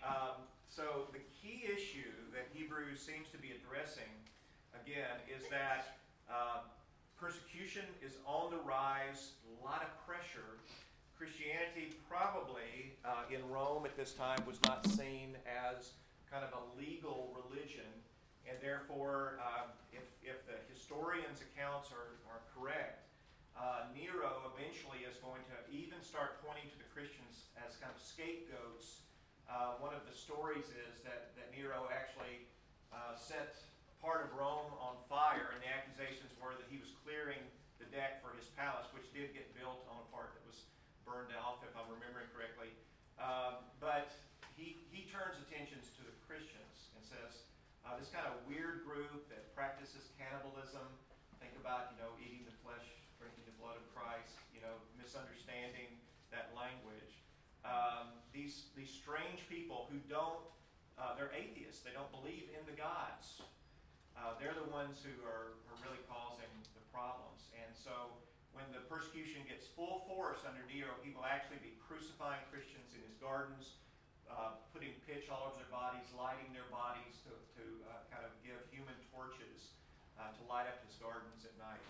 Um, 0.00 0.48
so 0.72 1.12
the 1.12 1.20
key 1.28 1.68
issue 1.68 2.16
that 2.32 2.48
Hebrews 2.56 2.96
seems 2.96 3.28
to 3.36 3.38
be 3.38 3.52
addressing, 3.52 4.08
again, 4.72 5.20
is 5.28 5.44
that 5.52 6.00
uh, 6.32 6.64
persecution 7.20 7.84
is 8.00 8.16
on 8.24 8.50
the 8.50 8.62
rise, 8.64 9.36
a 9.44 9.54
lot 9.60 9.84
of 9.84 9.92
pressure. 10.08 10.56
Christianity 11.18 11.92
probably 12.08 12.96
uh, 13.04 13.28
in 13.28 13.44
Rome 13.50 13.84
at 13.84 13.92
this 13.96 14.14
time 14.14 14.38
was 14.46 14.56
not 14.64 14.86
seen 14.86 15.36
as 15.44 15.92
kind 16.30 16.44
of 16.46 16.54
a 16.56 16.62
legal 16.78 17.34
religion, 17.36 17.90
and 18.48 18.56
therefore, 18.62 19.40
uh, 19.42 19.68
if, 19.92 20.06
if 20.22 20.46
the 20.46 20.56
historians' 20.72 21.42
accounts 21.42 21.90
are, 21.90 22.16
are 22.30 22.40
correct, 22.54 23.07
uh, 23.58 23.90
Nero 23.90 24.46
eventually 24.54 25.02
is 25.02 25.18
going 25.18 25.42
to 25.50 25.56
even 25.74 25.98
start 25.98 26.38
pointing 26.46 26.70
to 26.70 26.78
the 26.78 26.88
Christians 26.94 27.50
as 27.58 27.74
kind 27.82 27.90
of 27.90 27.98
scapegoats 27.98 29.02
uh, 29.48 29.80
one 29.80 29.96
of 29.96 30.04
the 30.04 30.12
stories 30.12 30.68
is 30.76 31.00
that, 31.02 31.32
that 31.34 31.48
Nero 31.56 31.88
actually 31.88 32.44
uh, 32.92 33.16
set 33.16 33.56
part 33.98 34.22
of 34.22 34.28
Rome 34.36 34.70
on 34.76 34.94
fire, 35.08 35.56
and 35.56 35.58
the 35.64 35.72
accusations 35.72 36.30
were 36.36 36.54
that 36.54 36.68
he 36.68 36.78
was 36.78 36.92
clearing 37.02 37.40
the 37.80 37.88
deck 37.88 38.20
for 38.20 38.36
his 38.36 38.46
palace, 38.54 38.86
which 38.92 39.08
did 39.10 39.32
get 39.32 39.48
built 39.56 39.88
on 39.88 39.98
a 40.04 40.06
part 40.12 40.36
that 40.36 40.44
was 40.44 40.68
burned 41.02 41.32
off, 41.40 41.64
if 41.64 41.72
I'm 41.74 41.88
remembering 41.88 42.28
correctly. 42.30 42.70
Um, 43.16 43.64
but 43.80 44.12
he, 44.54 44.78
he 44.92 45.08
turns 45.08 45.40
attentions 45.48 45.90
to 45.96 46.04
the 46.04 46.14
Christians 46.28 46.92
and 46.94 47.02
says, 47.02 47.48
uh, 47.88 47.96
this 47.96 48.12
kind 48.12 48.28
of 48.28 48.36
weird 48.44 48.84
group 48.84 49.26
that 49.32 49.48
practices 49.56 50.12
cannibalism, 50.20 50.84
think 51.40 51.56
about, 51.56 51.96
you 51.96 52.04
know, 52.04 52.12
eating 52.20 52.44
the 52.44 52.58
the 53.48 53.56
blood 53.56 53.80
of 53.80 53.86
Christ, 53.96 54.36
you 54.52 54.60
know, 54.60 54.76
misunderstanding 55.08 55.88
that 56.28 56.52
language. 56.52 57.24
Um, 57.64 58.12
these, 58.28 58.68
these 58.76 58.92
strange 58.92 59.40
people 59.48 59.88
who 59.88 59.96
don't, 60.04 60.44
uh, 61.00 61.16
they're 61.16 61.32
atheists, 61.32 61.80
they 61.80 61.96
don't 61.96 62.12
believe 62.12 62.52
in 62.52 62.60
the 62.68 62.76
gods. 62.76 63.40
Uh, 64.12 64.36
they're 64.36 64.52
the 64.52 64.68
ones 64.68 65.00
who 65.00 65.16
are, 65.24 65.56
are 65.72 65.78
really 65.80 66.04
causing 66.12 66.52
the 66.76 66.84
problems. 66.92 67.48
And 67.56 67.72
so 67.72 68.12
when 68.52 68.68
the 68.68 68.84
persecution 68.84 69.48
gets 69.48 69.64
full 69.72 70.04
force 70.04 70.44
under 70.44 70.60
Nero, 70.68 70.92
he 71.00 71.16
will 71.16 71.24
actually 71.24 71.64
be 71.64 71.72
crucifying 71.80 72.44
Christians 72.52 72.92
in 72.92 73.00
his 73.08 73.16
gardens, 73.16 73.80
uh, 74.28 74.60
putting 74.76 74.92
pitch 75.08 75.32
all 75.32 75.48
over 75.48 75.56
their 75.56 75.72
bodies, 75.72 76.04
lighting 76.20 76.52
their 76.52 76.68
bodies 76.68 77.24
to, 77.24 77.32
to 77.56 77.64
uh, 77.88 78.04
kind 78.12 78.28
of 78.28 78.32
give 78.44 78.60
human 78.68 78.96
torches 79.08 79.72
uh, 80.20 80.36
to 80.36 80.42
light 80.52 80.68
up 80.68 80.84
his 80.84 81.00
gardens 81.00 81.48
at 81.48 81.56
night, 81.56 81.80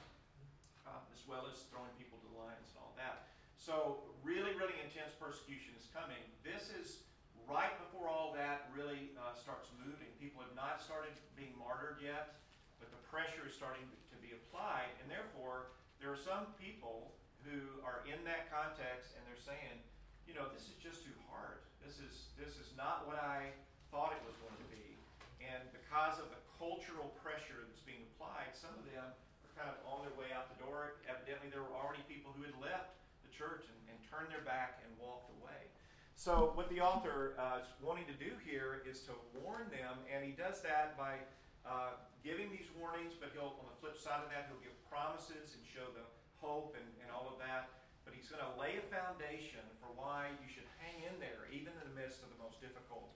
uh, 0.87 1.03
as 1.11 1.27
well 1.27 1.51
as 1.51 1.67
throwing 1.67 1.91
people 1.99 2.15
to 2.23 2.29
the 2.31 2.39
lions 2.39 2.78
that. 2.99 3.31
So 3.59 4.07
really, 4.23 4.55
really 4.55 4.77
intense 4.83 5.15
persecution 5.19 5.75
is 5.79 5.91
coming. 5.91 6.21
This 6.43 6.71
is 6.75 7.07
right 7.49 7.73
before 7.89 8.07
all 8.13 8.37
that 8.37 8.69
really 8.75 9.15
uh, 9.17 9.35
starts 9.35 9.73
moving. 9.81 10.11
People 10.21 10.45
have 10.45 10.55
not 10.55 10.79
started 10.85 11.17
being 11.35 11.57
martyred 11.57 11.99
yet, 12.03 12.39
but 12.77 12.93
the 12.93 13.03
pressure 13.09 13.49
is 13.49 13.57
starting 13.57 13.87
to 14.13 14.17
be 14.21 14.37
applied, 14.37 14.93
and 15.03 15.09
therefore 15.09 15.75
there 15.99 16.13
are 16.13 16.21
some 16.21 16.55
people 16.61 17.17
who 17.43 17.81
are 17.83 18.05
in 18.05 18.21
that 18.29 18.53
context 18.53 19.17
and 19.17 19.23
they're 19.25 19.41
saying, 19.41 19.81
you 20.29 20.37
know, 20.37 20.47
this 20.53 20.69
is 20.69 20.77
just 20.79 21.03
too 21.03 21.17
hard. 21.33 21.65
This 21.81 21.97
is 21.99 22.31
this 22.37 22.61
is 22.61 22.71
not 22.77 23.09
what 23.09 23.17
I 23.17 23.51
thought 23.89 24.13
it 24.13 24.23
was 24.29 24.37
going 24.45 24.59
to 24.61 24.69
be. 24.69 25.01
And 25.41 25.65
because 25.73 26.21
of 26.21 26.29
the 26.29 26.41
cultural 26.61 27.11
pressure 27.25 27.65
that's 27.65 27.83
being 27.83 28.05
applied, 28.15 28.53
some 28.53 28.77
of 28.77 28.85
them 28.85 29.17
kind 29.59 29.75
of 29.75 29.83
on 29.91 30.07
their 30.07 30.15
way 30.15 30.31
out 30.31 30.47
the 30.55 30.63
door. 30.63 31.03
Evidently, 31.11 31.51
there 31.51 31.67
were 31.67 31.75
already 31.75 32.07
people 32.07 32.31
who 32.39 32.47
had 32.47 32.55
left 32.63 32.95
the 33.27 33.31
church 33.35 33.67
and, 33.67 33.79
and 33.91 33.99
turned 34.07 34.31
their 34.31 34.47
back 34.47 34.79
and 34.87 34.95
walked 35.03 35.35
away. 35.43 35.67
So, 36.15 36.55
what 36.55 36.71
the 36.71 36.79
author 36.79 37.35
uh, 37.35 37.63
is 37.63 37.71
wanting 37.83 38.07
to 38.07 38.17
do 38.17 38.39
here 38.47 38.87
is 38.87 39.03
to 39.11 39.15
warn 39.43 39.67
them, 39.75 39.99
and 40.07 40.23
he 40.23 40.35
does 40.35 40.63
that 40.63 40.95
by 40.95 41.19
uh, 41.67 41.99
giving 42.23 42.51
these 42.55 42.71
warnings, 42.79 43.19
but 43.19 43.35
he'll, 43.35 43.59
on 43.59 43.67
the 43.67 43.79
flip 43.83 43.99
side 43.99 44.23
of 44.23 44.31
that, 44.31 44.47
he'll 44.47 44.63
give 44.63 44.75
promises 44.87 45.59
and 45.59 45.63
show 45.67 45.87
the 45.95 46.07
hope 46.39 46.79
and, 46.79 46.87
and 47.03 47.11
all 47.11 47.27
of 47.27 47.39
that. 47.43 47.71
But 48.07 48.15
he's 48.17 48.31
going 48.31 48.43
to 48.43 48.55
lay 48.57 48.81
a 48.81 48.87
foundation 48.89 49.63
for 49.79 49.93
why 49.95 50.33
you 50.41 50.49
should 50.49 50.67
hang 50.81 51.07
in 51.07 51.15
there, 51.21 51.47
even 51.53 51.75
in 51.77 51.85
the 51.93 51.97
midst 51.99 52.25
of 52.25 52.33
the 52.33 52.41
most 52.41 52.59
difficult 52.59 53.11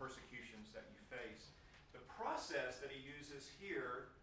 persecutions 0.00 0.72
that 0.72 0.88
you 0.90 0.98
face. 1.10 1.52
The 1.94 2.02
process 2.06 2.82
that 2.82 2.90
he 2.90 2.98
uses 3.02 3.50
here 3.60 4.14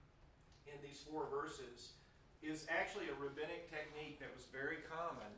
in 0.67 0.77
these 0.81 1.01
four 1.05 1.27
verses 1.29 1.95
is 2.43 2.65
actually 2.69 3.09
a 3.09 3.17
rabbinic 3.17 3.69
technique 3.69 4.19
that 4.19 4.29
was 4.33 4.45
very 4.53 4.85
common 4.85 5.29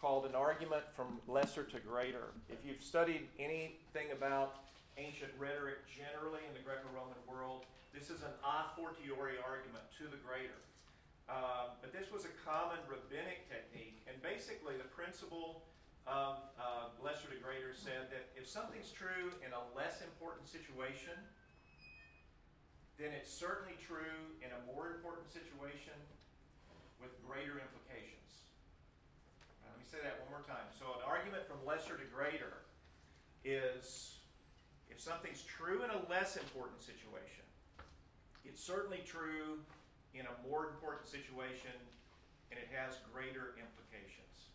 called 0.00 0.26
an 0.26 0.34
argument 0.34 0.86
from 0.94 1.18
lesser 1.26 1.62
to 1.66 1.78
greater. 1.82 2.30
If 2.48 2.62
you've 2.62 2.82
studied 2.82 3.26
anything 3.38 4.14
about 4.14 4.62
ancient 4.96 5.30
rhetoric 5.38 5.82
generally 5.90 6.42
in 6.46 6.54
the 6.54 6.62
Greco 6.62 6.86
Roman 6.94 7.18
world, 7.26 7.66
this 7.90 8.10
is 8.10 8.22
an 8.22 8.34
a 8.46 8.70
fortiori 8.78 9.42
argument 9.42 9.82
to 9.98 10.06
the 10.06 10.18
greater. 10.22 10.58
Uh, 11.26 11.74
but 11.82 11.92
this 11.92 12.08
was 12.14 12.24
a 12.24 12.32
common 12.46 12.78
rabbinic 12.86 13.50
technique, 13.50 14.00
and 14.06 14.14
basically 14.22 14.78
the 14.78 14.88
principle 14.94 15.66
of 16.06 16.40
uh, 16.56 16.88
lesser 17.04 17.28
to 17.28 17.36
greater 17.42 17.76
said 17.76 18.08
that 18.08 18.32
if 18.32 18.48
something's 18.48 18.88
true 18.94 19.34
in 19.44 19.52
a 19.52 19.62
less 19.76 20.00
important 20.00 20.48
situation, 20.48 21.18
then 22.98 23.14
it's 23.14 23.30
certainly 23.30 23.78
true 23.78 24.34
in 24.42 24.50
a 24.50 24.60
more 24.66 24.90
important 24.90 25.30
situation 25.30 25.94
with 26.98 27.14
greater 27.22 27.62
implications 27.62 28.50
Now, 29.62 29.70
let 29.70 29.78
me 29.78 29.86
say 29.86 30.02
that 30.02 30.18
one 30.26 30.42
more 30.42 30.46
time. 30.46 30.66
So, 30.74 30.98
an 30.98 31.06
argument 31.06 31.46
from 31.46 31.62
lesser 31.62 31.94
to 31.94 32.06
greater 32.10 32.66
is 33.46 34.18
if 34.90 34.98
something's 34.98 35.46
true 35.46 35.86
in 35.86 35.90
a 35.94 36.02
less 36.10 36.34
important 36.34 36.82
situation, 36.82 37.46
it's 38.44 38.58
certainly 38.58 39.06
true 39.06 39.62
in 40.10 40.26
a 40.26 40.34
more 40.42 40.66
important 40.66 41.06
situation, 41.06 41.76
and 42.50 42.58
it 42.58 42.66
has 42.74 42.98
greater 43.12 43.54
implications. 43.60 44.50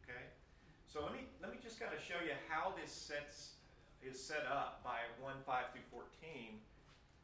Okay? 0.00 0.32
So 0.88 1.04
let 1.04 1.12
me 1.12 1.28
let 1.40 1.50
me 1.50 1.58
just 1.60 1.80
kind 1.80 1.92
of 1.92 2.00
show 2.00 2.20
you 2.24 2.32
how 2.48 2.72
this 2.76 2.92
sets 2.92 3.60
is 4.00 4.16
set 4.16 4.44
up 4.48 4.80
by 4.84 5.04
1 5.20 5.34
5 5.44 5.64
through 5.72 5.88
14 5.90 6.56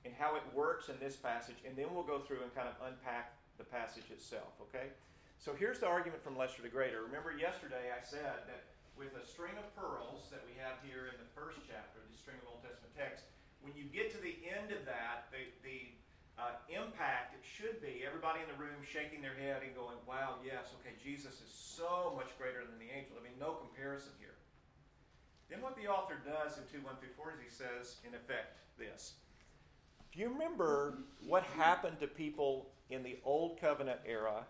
and 0.09 0.17
how 0.17 0.41
it 0.41 0.45
works 0.57 0.89
in 0.89 0.97
this 0.97 1.21
passage, 1.21 1.61
and 1.69 1.77
then 1.77 1.93
we'll 1.93 2.09
go 2.09 2.25
through 2.25 2.41
and 2.41 2.49
kind 2.57 2.65
of 2.65 2.81
unpack 2.81 3.37
the 3.61 3.67
passage 3.69 4.09
itself, 4.09 4.57
okay? 4.57 4.89
So 5.37 5.53
here's 5.53 5.85
the 5.85 5.87
argument 5.87 6.25
from 6.25 6.33
lesser 6.33 6.65
to 6.65 6.73
greater. 6.73 7.05
Remember 7.05 7.37
yesterday 7.37 7.93
I 7.93 8.01
said 8.01 8.49
that 8.49 8.73
with 8.97 9.13
a 9.21 9.25
string 9.29 9.53
of 9.61 9.69
pearls 9.77 10.33
that 10.33 10.41
we 10.49 10.57
have 10.57 10.81
here 10.81 11.13
in 11.13 11.21
the 11.21 11.29
first 11.37 11.61
chapter, 11.69 12.01
the 12.09 12.17
string 12.17 12.41
of 12.41 12.57
Old 12.57 12.65
Testament 12.65 12.97
text, 12.97 13.29
when 13.61 13.77
you 13.77 13.85
get 13.93 14.09
to 14.17 14.21
the 14.25 14.41
end 14.49 14.73
of 14.73 14.89
that, 14.89 15.29
the, 15.29 15.45
the 15.61 15.93
uh, 16.41 16.57
impact 16.73 17.37
it 17.37 17.45
should 17.45 17.85
be 17.85 18.01
everybody 18.01 18.41
in 18.41 18.49
the 18.49 18.57
room 18.57 18.81
shaking 18.81 19.21
their 19.21 19.37
head 19.37 19.61
and 19.61 19.77
going, 19.77 20.01
wow, 20.09 20.41
yes, 20.41 20.73
okay, 20.81 20.97
Jesus 20.97 21.37
is 21.45 21.53
so 21.53 22.17
much 22.17 22.33
greater 22.41 22.65
than 22.65 22.81
the 22.81 22.89
angel. 22.89 23.21
I 23.21 23.23
mean, 23.23 23.37
no 23.37 23.61
comparison 23.61 24.17
here. 24.17 24.41
Then 25.53 25.61
what 25.61 25.77
the 25.77 25.93
author 25.93 26.17
does 26.25 26.57
in 26.57 26.65
2 26.73 26.81
1 26.81 26.97
through 26.97 27.13
4 27.13 27.37
is 27.37 27.45
he 27.45 27.53
says, 27.53 28.01
in 28.09 28.17
effect, 28.17 28.57
this. 28.81 29.21
Do 30.13 30.21
you 30.21 30.29
remember 30.29 30.99
what 31.27 31.43
happened 31.43 32.01
to 32.01 32.07
people 32.07 32.71
in 32.91 33.03
the 33.03 33.19
Old 33.25 33.61
Covenant 33.61 34.01
era 34.07 34.45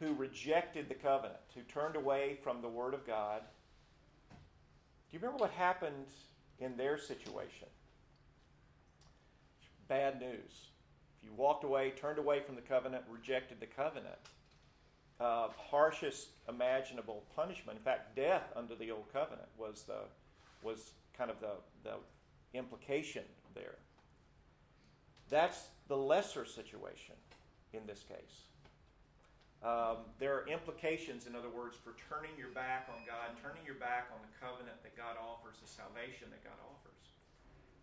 who 0.00 0.14
rejected 0.14 0.88
the 0.88 0.94
covenant, 0.94 1.38
who 1.54 1.60
turned 1.62 1.94
away 1.94 2.38
from 2.42 2.62
the 2.62 2.68
Word 2.68 2.94
of 2.94 3.06
God. 3.06 3.42
Do 4.30 5.16
you 5.16 5.18
remember 5.18 5.38
what 5.38 5.50
happened 5.52 6.06
in 6.58 6.76
their 6.76 6.96
situation? 6.98 7.68
Bad 9.88 10.20
news. 10.20 10.68
If 11.18 11.28
you 11.28 11.34
walked 11.36 11.64
away, 11.64 11.90
turned 11.90 12.18
away 12.18 12.40
from 12.40 12.54
the 12.54 12.62
covenant, 12.62 13.04
rejected 13.10 13.60
the 13.60 13.66
covenant, 13.66 14.16
uh, 15.20 15.48
harshest 15.70 16.28
imaginable 16.48 17.24
punishment. 17.36 17.76
In 17.76 17.84
fact, 17.84 18.16
death 18.16 18.44
under 18.56 18.74
the 18.74 18.90
old 18.90 19.12
covenant 19.12 19.48
was 19.58 19.82
the 19.82 20.00
was 20.62 20.92
kind 21.16 21.30
of 21.30 21.40
the, 21.40 21.52
the 21.84 21.96
implication 22.58 23.24
there. 23.54 23.76
That's 25.30 25.70
the 25.88 25.96
lesser 25.96 26.44
situation 26.44 27.14
in 27.72 27.86
this 27.86 28.02
case. 28.02 28.50
Um, 29.62 30.08
there 30.18 30.34
are 30.34 30.48
implications, 30.48 31.26
in 31.26 31.36
other 31.36 31.52
words, 31.52 31.76
for 31.76 31.94
turning 32.08 32.32
your 32.36 32.48
back 32.50 32.88
on 32.88 33.04
God, 33.04 33.36
turning 33.38 33.60
your 33.62 33.76
back 33.76 34.08
on 34.10 34.18
the 34.24 34.32
covenant 34.40 34.82
that 34.82 34.96
God 34.96 35.20
offers, 35.20 35.60
the 35.60 35.68
salvation 35.68 36.32
that 36.32 36.42
God 36.42 36.56
offers. 36.64 37.04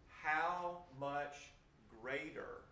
How 0.10 0.83
much 0.99 1.53
greater 2.01 2.65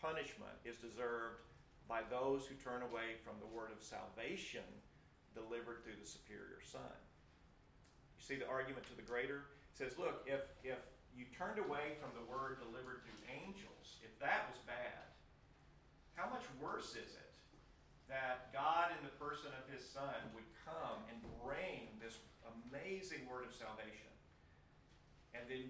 punishment 0.00 0.54
is 0.68 0.76
deserved 0.76 1.40
by 1.88 2.04
those 2.12 2.44
who 2.44 2.54
turn 2.60 2.84
away 2.84 3.16
from 3.24 3.40
the 3.40 3.48
word 3.48 3.72
of 3.72 3.80
salvation 3.80 4.68
delivered 5.32 5.82
through 5.82 5.96
the 5.96 6.06
superior 6.06 6.60
Son? 6.60 6.94
You 8.20 8.22
see 8.22 8.36
the 8.36 8.46
argument 8.46 8.84
to 8.92 8.94
the 8.94 9.08
greater? 9.08 9.48
It 9.72 9.80
says, 9.80 9.96
look, 9.96 10.28
if, 10.28 10.44
if 10.62 10.78
you 11.18 11.26
turned 11.34 11.58
away 11.58 11.98
from 11.98 12.14
the 12.14 12.22
word 12.30 12.62
delivered 12.62 13.02
through 13.02 13.20
angels, 13.26 13.98
if 14.06 14.14
that 14.22 14.46
was 14.46 14.62
bad, 14.62 15.10
how 16.14 16.30
much 16.30 16.46
worse 16.62 16.94
is 16.94 17.18
it? 17.18 17.28
that 18.08 18.48
God, 18.56 18.88
in 18.96 19.00
the 19.04 19.12
person 19.20 19.52
of 19.52 19.64
His 19.68 19.84
Son, 19.84 20.16
would 20.32 20.48
come 20.64 21.04
and 21.12 21.20
bring 21.44 21.92
this 22.00 22.16
amazing 22.48 23.28
word 23.28 23.44
of 23.44 23.52
salvation. 23.52 24.08
And 25.36 25.44
then 25.44 25.68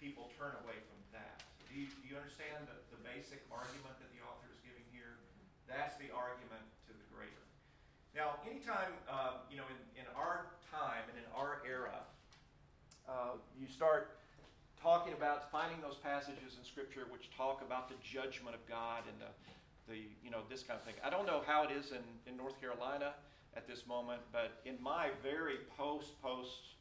people 0.00 0.32
turn 0.40 0.56
away 0.64 0.80
from 0.88 0.98
that. 1.12 1.44
Do 1.68 1.76
you, 1.76 1.86
do 2.00 2.04
you 2.08 2.16
understand 2.16 2.64
the, 2.64 2.76
the 2.96 3.00
basic 3.04 3.44
argument 3.52 4.00
that 4.00 4.08
the 4.16 4.24
author 4.24 4.48
is 4.48 4.60
giving 4.64 4.84
here? 4.88 5.20
That's 5.68 5.94
the 6.00 6.08
argument 6.08 6.64
to 6.88 6.96
the 6.96 7.06
greater. 7.12 7.44
Now, 8.16 8.40
anytime, 8.48 8.96
uh, 9.04 9.44
you 9.52 9.60
know, 9.60 9.68
in, 9.68 9.78
in 10.00 10.08
our 10.16 10.56
time 10.72 11.04
and 11.12 11.20
in 11.20 11.28
our 11.36 11.60
era, 11.68 12.00
uh, 13.04 13.36
you 13.52 13.68
start 13.68 14.21
talking 14.82 15.12
about 15.12 15.50
finding 15.50 15.80
those 15.80 15.96
passages 16.02 16.58
in 16.58 16.64
Scripture 16.64 17.06
which 17.08 17.30
talk 17.36 17.62
about 17.62 17.88
the 17.88 17.94
judgment 18.02 18.56
of 18.56 18.66
God 18.68 19.04
and 19.06 19.16
the 19.20 19.30
the 19.88 19.98
you 20.22 20.30
know 20.30 20.40
this 20.50 20.62
kind 20.62 20.78
of 20.78 20.84
thing. 20.84 20.94
I 21.04 21.10
don't 21.10 21.26
know 21.26 21.42
how 21.46 21.62
it 21.64 21.70
is 21.70 21.92
in, 21.92 22.02
in 22.26 22.36
North 22.36 22.60
Carolina 22.60 23.14
at 23.56 23.66
this 23.66 23.86
moment, 23.86 24.20
but 24.32 24.60
in 24.64 24.76
my 24.82 25.10
very 25.22 25.58
post 25.76 26.20
post 26.22 26.74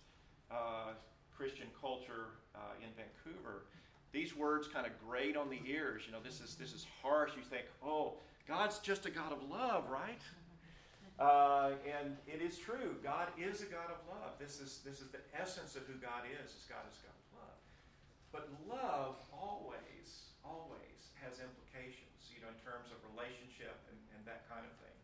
uh, 0.50 0.94
Christian 1.36 1.68
culture 1.80 2.38
uh, 2.56 2.60
in 2.82 2.90
Vancouver, 2.98 3.66
these 4.12 4.36
words 4.36 4.68
kind 4.68 4.86
of 4.86 4.92
grate 5.08 5.38
on 5.38 5.50
the 5.50 5.60
ears. 5.66 6.04
You 6.06 6.12
know, 6.12 6.22
this 6.24 6.42
is 6.42 6.56
this 6.56 6.74
is 6.74 6.86
harsh. 7.02 7.32
You 7.36 7.44
think, 7.44 7.66
oh, 7.86 8.14
God's 8.48 8.80
just 8.80 9.06
a 9.06 9.12
God 9.12 9.32
of 9.32 9.50
love, 9.50 9.90
right? 9.90 10.22
Uh, 11.20 11.74
and 11.86 12.18
it 12.26 12.42
is 12.42 12.58
true. 12.58 12.96
God 13.04 13.28
is 13.38 13.62
a 13.62 13.66
God 13.66 13.94
of 13.94 14.02
love. 14.10 14.34
This 14.40 14.60
is 14.60 14.80
this 14.84 15.02
is 15.02 15.10
the 15.10 15.20
essence 15.40 15.76
of 15.76 15.84
who 15.84 15.94
God 16.02 16.26
is. 16.26 16.50
Is 16.50 16.66
God 16.68 16.82
is 16.92 16.98
God. 16.98 17.21
But 18.32 18.48
love 18.64 19.20
always, 19.36 20.32
always 20.48 21.12
has 21.20 21.44
implications 21.44 22.32
you 22.32 22.40
know, 22.40 22.48
in 22.48 22.60
terms 22.64 22.88
of 22.96 22.98
relationship 23.12 23.76
and, 23.92 24.00
and 24.16 24.24
that 24.24 24.48
kind 24.48 24.64
of 24.64 24.72
thing. 24.80 24.98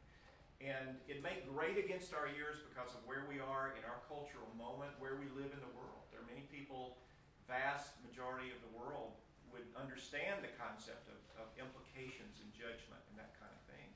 And 0.63 0.98
it 1.06 1.22
may 1.22 1.44
grate 1.46 1.78
against 1.78 2.16
our 2.16 2.32
ears 2.34 2.63
because 2.66 2.90
of 2.96 3.04
where 3.06 3.28
we 3.30 3.38
are 3.38 3.78
in 3.78 3.84
our 3.86 4.02
cultural 4.10 4.50
moment, 4.58 4.96
where 4.98 5.20
we 5.20 5.30
live 5.38 5.54
in 5.54 5.62
the 5.62 5.74
world. 5.78 6.02
There 6.10 6.24
are 6.24 6.30
many 6.32 6.50
people, 6.50 6.98
vast 7.46 7.94
majority 8.02 8.50
of 8.50 8.58
the 8.66 8.74
world, 8.74 9.13
would 9.54 9.68
understand 9.78 10.42
the 10.42 10.50
concept 10.58 11.06
of, 11.12 11.20
of 11.38 11.48
implications 11.62 12.42
and 12.42 12.50
judgment 12.58 13.04
and 13.13 13.22
that 13.22 13.38
kind 13.38 13.54
of 13.54 13.62
thing. 13.70 13.88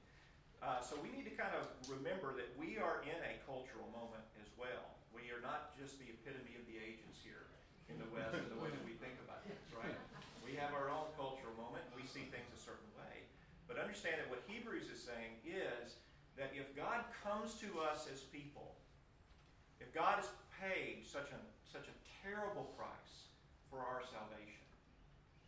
Uh, 0.62 0.78
so 0.86 0.94
we 1.02 1.10
need 1.10 1.26
to 1.26 1.34
kind 1.34 1.56
of 1.58 1.66
remember 1.90 2.38
that 2.38 2.54
we 2.60 2.78
are 2.78 3.02
in 3.08 3.18
a 3.26 3.34
cultural 3.50 3.90
moment 3.90 4.22
as 4.38 4.52
well. 4.54 4.94
We 5.10 5.34
are 5.34 5.42
not 5.42 5.74
just 5.74 5.98
the 5.98 6.14
epitome 6.14 6.54
of 6.54 6.64
the 6.70 6.78
ages 6.78 7.18
here 7.26 7.50
in 7.92 8.00
the 8.00 8.10
West 8.16 8.34
in 8.40 8.48
the 8.48 8.60
way 8.60 8.72
that 8.72 8.84
we 8.88 8.96
think 9.04 9.20
about 9.28 9.44
things, 9.44 9.60
right? 9.82 9.96
We 10.48 10.56
have 10.56 10.72
our 10.72 10.88
own 10.88 11.12
cultural 11.20 11.52
moment. 11.60 11.84
and 11.92 11.96
We 12.00 12.08
see 12.08 12.28
things 12.32 12.48
a 12.56 12.62
certain 12.62 12.88
way. 12.96 13.28
but 13.68 13.76
understand 13.76 14.24
that 14.24 14.28
what 14.32 14.44
Hebrews 14.48 14.88
is 14.88 15.00
saying 15.04 15.36
is 15.44 16.00
that 16.40 16.56
if 16.56 16.72
God 16.76 17.04
comes 17.24 17.60
to 17.60 17.84
us 17.84 18.08
as 18.08 18.24
people, 18.32 18.80
if 19.84 19.92
God 19.92 20.24
has 20.24 20.32
paid 20.56 21.04
such 21.04 21.28
a, 21.36 21.40
such 21.68 21.92
a 21.92 21.96
terrible 22.24 22.72
price 22.80 23.28
for 23.68 23.84
our 23.84 24.04
salvation, 24.08 24.64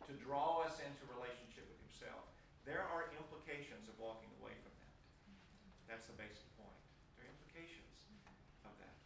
to 0.04 0.12
draw 0.20 0.60
us 0.60 0.84
into 0.84 1.00
relationship 1.08 1.64
with 1.64 1.80
Himself, 1.88 2.28
there 2.68 2.84
are 2.92 3.08
implications 3.16 3.88
of 3.88 3.96
walking 3.96 4.28
away 4.40 4.52
from 4.60 4.72
that. 4.84 4.92
That's 5.88 6.08
the 6.08 6.16
basic 6.16 6.44
point. 6.60 6.76
There 7.16 7.24
are 7.24 7.32
implications 7.32 8.08
of 8.68 8.72
that. 8.80 8.96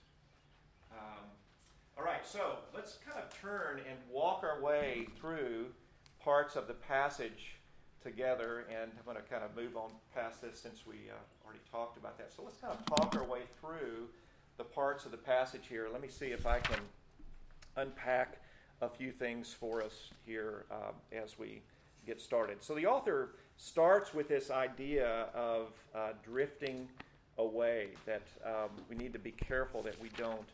Um, 0.90 1.37
right, 2.08 2.26
so 2.26 2.56
let's 2.74 2.98
kind 3.06 3.22
of 3.22 3.38
turn 3.38 3.80
and 3.88 3.98
walk 4.10 4.42
our 4.42 4.62
way 4.62 5.06
through 5.20 5.66
parts 6.22 6.56
of 6.56 6.66
the 6.66 6.74
passage 6.74 7.56
together, 8.02 8.64
and 8.70 8.90
I'm 8.96 9.04
going 9.04 9.16
to 9.16 9.22
kind 9.22 9.44
of 9.44 9.54
move 9.54 9.76
on 9.76 9.90
past 10.14 10.40
this 10.40 10.58
since 10.58 10.86
we 10.86 10.94
uh, 11.10 11.44
already 11.44 11.60
talked 11.70 11.98
about 11.98 12.16
that. 12.18 12.32
So 12.34 12.42
let's 12.42 12.56
kind 12.56 12.72
of 12.72 12.86
talk 12.86 13.14
our 13.16 13.24
way 13.24 13.40
through 13.60 14.08
the 14.56 14.64
parts 14.64 15.04
of 15.04 15.10
the 15.10 15.18
passage 15.18 15.62
here. 15.68 15.88
Let 15.92 16.00
me 16.00 16.08
see 16.08 16.26
if 16.26 16.46
I 16.46 16.60
can 16.60 16.80
unpack 17.76 18.40
a 18.80 18.88
few 18.88 19.12
things 19.12 19.52
for 19.52 19.82
us 19.82 20.10
here 20.24 20.64
uh, 20.70 20.92
as 21.12 21.38
we 21.38 21.60
get 22.06 22.20
started. 22.20 22.62
So 22.62 22.74
the 22.74 22.86
author 22.86 23.34
starts 23.56 24.14
with 24.14 24.28
this 24.28 24.50
idea 24.50 25.26
of 25.34 25.72
uh, 25.94 26.10
drifting 26.24 26.88
away, 27.36 27.88
that 28.06 28.22
um, 28.46 28.70
we 28.88 28.96
need 28.96 29.12
to 29.12 29.18
be 29.18 29.32
careful 29.32 29.82
that 29.82 30.00
we 30.00 30.08
don't 30.16 30.48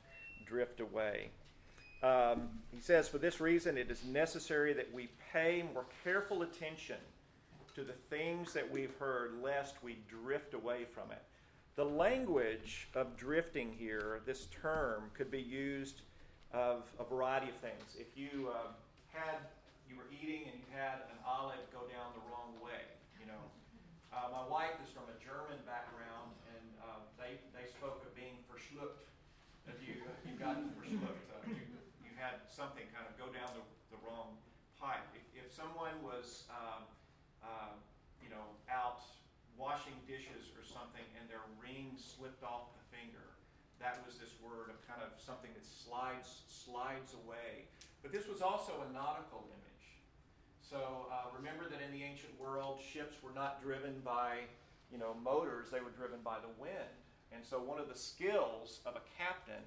drift 0.46 0.80
away. 0.80 1.30
Um, 2.04 2.50
he 2.70 2.80
says, 2.82 3.08
For 3.08 3.16
this 3.16 3.40
reason, 3.40 3.78
it 3.78 3.90
is 3.90 4.04
necessary 4.04 4.74
that 4.74 4.92
we 4.92 5.08
pay 5.32 5.64
more 5.72 5.86
careful 6.04 6.42
attention 6.42 7.00
to 7.74 7.82
the 7.82 7.94
things 8.10 8.52
that 8.52 8.70
we've 8.70 8.94
heard, 9.00 9.40
lest 9.42 9.82
we 9.82 9.96
drift 10.06 10.52
away 10.52 10.84
from 10.84 11.10
it. 11.10 11.22
The 11.76 11.84
language 11.84 12.88
of 12.94 13.16
drifting 13.16 13.72
here, 13.72 14.20
this 14.26 14.46
term, 14.52 15.10
could 15.14 15.30
be 15.30 15.40
used 15.40 16.02
of 16.52 16.84
a 17.00 17.04
variety 17.04 17.48
of 17.48 17.56
things. 17.56 17.96
If 17.98 18.12
you 18.14 18.52
uh, 18.52 18.76
had, 19.10 19.40
you 19.88 19.96
were 19.96 20.06
eating 20.12 20.44
and 20.44 20.60
you 20.60 20.68
had 20.76 21.08
an 21.08 21.18
olive 21.24 21.64
go 21.72 21.88
down 21.88 22.12
the 22.12 22.22
wrong 22.30 22.52
way, 22.60 22.84
you 23.18 23.26
know. 23.26 23.42
Uh, 24.12 24.28
my 24.30 24.44
wife 24.46 24.76
is 24.84 24.92
from 24.92 25.08
a 25.08 25.16
German 25.24 25.58
background, 25.64 26.30
and 26.52 26.66
uh, 26.84 27.00
they, 27.18 27.40
they 27.56 27.66
spoke 27.66 28.04
of 28.04 28.12
being 28.14 28.38
verschluckt. 28.46 29.08
If 29.66 29.80
you 29.80 30.04
you 30.28 30.36
got 30.38 30.60
verschluckt, 30.76 31.23
had 32.24 32.40
something 32.48 32.88
kind 32.96 33.04
of 33.04 33.12
go 33.20 33.28
down 33.28 33.52
the, 33.52 33.64
the 33.92 34.00
wrong 34.00 34.40
pipe. 34.80 35.04
If, 35.12 35.24
if 35.36 35.52
someone 35.52 35.92
was 36.00 36.48
uh, 36.48 36.80
you 38.24 38.32
know, 38.32 38.56
out 38.72 39.04
washing 39.60 39.94
dishes 40.08 40.48
or 40.56 40.64
something 40.64 41.04
and 41.20 41.28
their 41.28 41.44
ring 41.60 41.92
slipped 42.00 42.42
off 42.42 42.72
the 42.72 42.84
finger. 42.88 43.36
That 43.78 44.00
was 44.08 44.16
this 44.16 44.32
word 44.40 44.72
of 44.72 44.80
kind 44.88 45.04
of 45.04 45.12
something 45.20 45.52
that 45.52 45.66
slides 45.68 46.48
slides 46.48 47.12
away. 47.12 47.68
But 48.00 48.10
this 48.10 48.24
was 48.24 48.40
also 48.40 48.72
a 48.82 48.88
nautical 48.90 49.44
image. 49.52 49.86
So 50.64 50.74
so 50.74 51.06
uh, 51.06 51.30
remember 51.38 51.70
that 51.70 51.78
in 51.78 51.94
the 51.94 52.02
ancient 52.02 52.34
world, 52.34 52.80
ships 52.82 53.14
were 53.22 53.30
not 53.30 53.62
driven 53.62 54.02
by, 54.04 54.42
you 54.90 54.98
know, 54.98 55.14
motors; 55.22 55.70
they 55.70 55.78
were 55.78 55.94
driven 55.94 56.18
by 56.24 56.42
the 56.42 56.50
wind. 56.58 56.98
And 57.30 57.46
so 57.46 57.62
one 57.62 57.78
of 57.78 57.86
the 57.86 57.94
skills 57.94 58.80
of 58.84 58.96
a 58.96 59.04
captain 59.16 59.62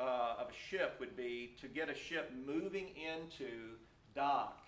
uh, 0.00 0.36
of 0.38 0.48
a 0.48 0.68
ship 0.70 0.96
would 1.00 1.16
be 1.16 1.54
to 1.60 1.68
get 1.68 1.88
a 1.88 1.94
ship 1.94 2.32
moving 2.46 2.90
into 2.96 3.76
dock 4.14 4.66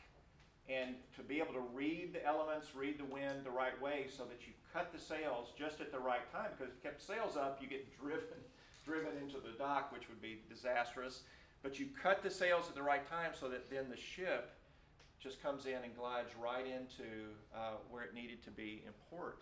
and 0.69 0.95
to 1.17 1.23
be 1.23 1.39
able 1.39 1.53
to 1.53 1.65
read 1.75 2.13
the 2.13 2.25
elements, 2.25 2.75
read 2.75 2.99
the 2.99 3.05
wind 3.05 3.45
the 3.45 3.51
right 3.51 3.81
way 3.83 4.07
so 4.09 4.25
that 4.25 4.47
you 4.47 4.53
cut 4.73 4.93
the 4.93 4.99
sails 4.99 5.49
just 5.59 5.81
at 5.81 5.91
the 5.91 5.99
right 5.99 6.31
time. 6.33 6.51
Because 6.57 6.73
if 6.73 6.85
you 6.85 6.91
kept 6.91 7.03
sails 7.03 7.37
up, 7.37 7.59
you 7.61 7.69
get 7.69 7.87
driven, 8.01 8.39
driven 8.85 9.17
into 9.21 9.37
the 9.37 9.57
dock, 9.59 9.93
which 9.93 10.09
would 10.09 10.23
be 10.23 10.41
disastrous. 10.49 11.23
But 11.63 11.79
you 11.79 11.89
cut 12.01 12.23
the 12.23 12.31
sails 12.31 12.67
at 12.69 12.75
the 12.75 12.83
right 12.83 13.09
time 13.09 13.33
so 13.39 13.49
that 13.49 13.69
then 13.71 13.87
the 13.91 13.97
ship 13.97 14.53
just 15.19 15.43
comes 15.43 15.67
in 15.67 15.75
and 15.85 15.95
glides 15.97 16.31
right 16.43 16.65
into 16.65 17.35
uh, 17.55 17.73
where 17.91 18.05
it 18.05 18.15
needed 18.15 18.43
to 18.45 18.51
be 18.51 18.83
in 18.87 18.93
port. 19.11 19.39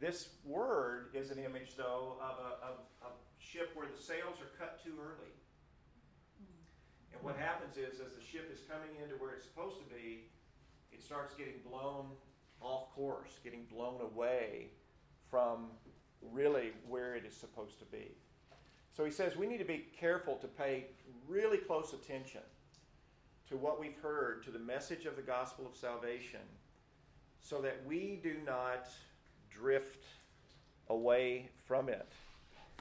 This 0.00 0.30
word 0.46 1.08
is 1.12 1.30
an 1.30 1.38
image, 1.38 1.76
though, 1.76 2.16
of 2.22 2.38
a, 2.38 2.66
of 2.66 2.78
a 3.02 3.29
ship 3.40 3.70
where 3.74 3.88
the 3.88 4.00
sails 4.00 4.36
are 4.40 4.52
cut 4.58 4.82
too 4.84 4.94
early. 5.00 5.32
And 7.12 7.22
what 7.22 7.36
happens 7.36 7.76
is, 7.76 8.00
as 8.00 8.12
the 8.12 8.22
ship 8.22 8.50
is 8.52 8.60
coming 8.70 8.94
into 9.02 9.16
where 9.16 9.32
it's 9.32 9.44
supposed 9.44 9.78
to 9.78 9.94
be, 9.94 10.28
it 10.92 11.02
starts 11.02 11.34
getting 11.34 11.58
blown 11.68 12.06
off 12.60 12.94
course, 12.94 13.40
getting 13.42 13.64
blown 13.72 14.00
away 14.00 14.68
from 15.30 15.66
really 16.32 16.72
where 16.86 17.14
it 17.14 17.24
is 17.24 17.34
supposed 17.34 17.78
to 17.78 17.84
be. 17.86 18.12
So 18.92 19.04
he 19.04 19.10
says 19.10 19.36
we 19.36 19.46
need 19.46 19.58
to 19.58 19.64
be 19.64 19.86
careful 19.98 20.36
to 20.36 20.46
pay 20.46 20.86
really 21.26 21.58
close 21.58 21.94
attention 21.94 22.42
to 23.48 23.56
what 23.56 23.80
we've 23.80 23.98
heard, 24.02 24.44
to 24.44 24.50
the 24.50 24.58
message 24.58 25.06
of 25.06 25.16
the 25.16 25.22
gospel 25.22 25.66
of 25.66 25.76
salvation, 25.76 26.40
so 27.40 27.60
that 27.62 27.82
we 27.86 28.20
do 28.22 28.36
not 28.44 28.88
drift 29.50 30.04
away 30.88 31.48
from 31.66 31.88
it. 31.88 32.12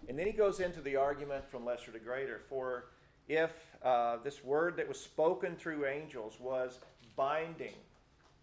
And 0.07 0.17
then 0.17 0.25
he 0.25 0.33
goes 0.33 0.59
into 0.59 0.81
the 0.81 0.95
argument 0.95 1.49
from 1.49 1.65
lesser 1.65 1.91
to 1.91 1.99
greater. 1.99 2.41
For 2.49 2.85
if 3.27 3.51
uh, 3.83 4.17
this 4.23 4.43
word 4.43 4.77
that 4.77 4.87
was 4.87 4.99
spoken 4.99 5.55
through 5.55 5.85
angels 5.85 6.39
was 6.39 6.79
binding, 7.15 7.75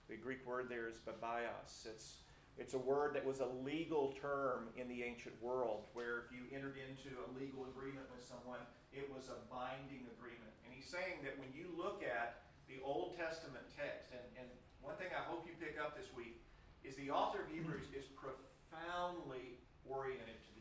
the 0.08 0.16
Greek 0.16 0.46
word 0.46 0.66
there 0.68 0.88
is 0.88 0.96
bebaios. 1.02 1.86
It's, 1.86 2.22
it's 2.58 2.74
a 2.74 2.78
word 2.78 3.14
that 3.14 3.24
was 3.24 3.40
a 3.40 3.48
legal 3.64 4.14
term 4.20 4.68
in 4.76 4.88
the 4.88 5.02
ancient 5.02 5.34
world, 5.42 5.84
where 5.92 6.24
if 6.24 6.30
you 6.30 6.46
entered 6.54 6.78
into 6.78 7.16
a 7.18 7.28
legal 7.34 7.66
agreement 7.66 8.06
with 8.14 8.22
someone, 8.22 8.62
it 8.92 9.10
was 9.10 9.28
a 9.28 9.38
binding 9.52 10.06
agreement. 10.16 10.54
And 10.64 10.72
he's 10.72 10.86
saying 10.86 11.20
that 11.26 11.34
when 11.36 11.50
you 11.50 11.66
look 11.76 12.06
at 12.06 12.46
the 12.70 12.78
Old 12.84 13.18
Testament 13.18 13.66
text, 13.74 14.14
and, 14.14 14.24
and 14.38 14.48
one 14.80 14.94
thing 14.96 15.10
I 15.10 15.26
hope 15.26 15.44
you 15.44 15.52
pick 15.58 15.76
up 15.82 15.98
this 15.98 16.08
week 16.14 16.38
is 16.86 16.94
the 16.94 17.10
author 17.10 17.42
of 17.42 17.50
Hebrews 17.50 17.90
is 17.90 18.06
profoundly 18.14 19.58
oriented 19.84 20.38
to. 20.46 20.55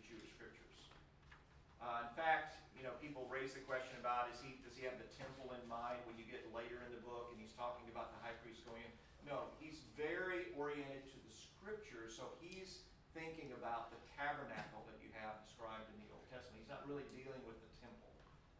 Uh, 1.85 2.01
in 2.01 2.13
fact, 2.17 2.57
you 2.73 2.81
know, 2.81 2.97
people 2.97 3.29
raise 3.29 3.53
the 3.53 3.61
question 3.69 3.93
about 4.01 4.33
is 4.33 4.41
he 4.41 4.57
does 4.65 4.73
he 4.73 4.89
have 4.89 4.97
the 4.97 5.05
temple 5.13 5.53
in 5.53 5.61
mind 5.69 6.01
when 6.09 6.17
you 6.17 6.25
get 6.25 6.41
later 6.49 6.81
in 6.81 6.89
the 6.89 7.03
book 7.05 7.29
and 7.29 7.37
he's 7.37 7.53
talking 7.53 7.85
about 7.93 8.09
the 8.09 8.19
high 8.25 8.33
priest 8.41 8.65
going 8.65 8.81
in? 8.81 8.91
No, 9.29 9.53
he's 9.61 9.85
very 9.93 10.49
oriented 10.57 11.05
to 11.13 11.17
the 11.21 11.33
scriptures, 11.33 12.17
so 12.17 12.33
he's 12.41 12.85
thinking 13.13 13.53
about 13.53 13.93
the 13.93 14.01
tabernacle 14.17 14.81
that 14.89 14.97
you 14.99 15.13
have 15.13 15.39
described 15.45 15.85
in 15.93 15.97
the 16.03 16.09
Old 16.09 16.25
Testament. 16.33 16.61
He's 16.61 16.73
not 16.73 16.83
really 16.89 17.05
dealing 17.13 17.41
with 17.45 17.57
the 17.57 17.71
temple. 17.79 18.11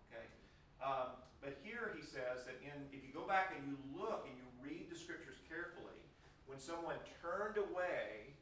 Okay? 0.10 0.26
Um, 0.80 1.18
but 1.42 1.58
here 1.62 1.94
he 1.94 2.02
says 2.02 2.46
that 2.46 2.58
in 2.62 2.78
if 2.94 3.02
you 3.06 3.12
go 3.14 3.26
back 3.26 3.54
and 3.58 3.62
you 3.66 3.78
look 3.94 4.26
and 4.30 4.34
you 4.38 4.48
read 4.62 4.90
the 4.90 4.98
scriptures 4.98 5.38
carefully, 5.50 5.98
when 6.46 6.62
someone 6.62 6.98
turned 7.22 7.58
away 7.58 8.34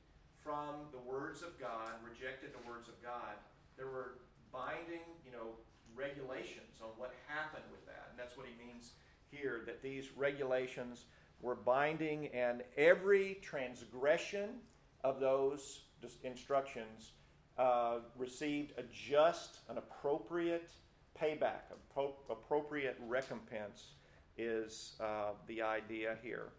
from 0.43 0.91
the 0.91 1.00
words 1.04 1.39
of 1.39 1.56
God, 1.56 1.96
rejected 2.04 2.52
the 2.52 2.63
words 2.67 2.91
of 2.91 2.96
God, 3.00 3.39
there 3.76 3.88
were 3.88 4.22
binding, 4.53 5.03
you 5.25 5.31
know, 5.31 5.57
regulations 5.95 6.79
on 6.81 6.89
what 6.97 7.13
happened 7.27 7.65
with 7.71 7.85
that. 7.85 8.07
And 8.09 8.19
that's 8.19 8.37
what 8.37 8.45
he 8.45 8.53
means 8.65 8.91
here 9.31 9.63
that 9.65 9.81
these 9.81 10.15
regulations 10.15 11.05
were 11.41 11.55
binding, 11.55 12.27
and 12.27 12.63
every 12.77 13.39
transgression 13.41 14.49
of 15.03 15.19
those 15.19 15.81
instructions 16.23 17.11
uh, 17.57 17.97
received 18.17 18.73
a 18.77 18.83
just, 18.93 19.59
an 19.69 19.77
appropriate 19.77 20.71
payback, 21.19 21.71
appropriate 22.29 22.97
recompense 23.07 23.87
is 24.37 24.95
uh, 24.99 25.31
the 25.47 25.61
idea 25.61 26.17
here. 26.23 26.49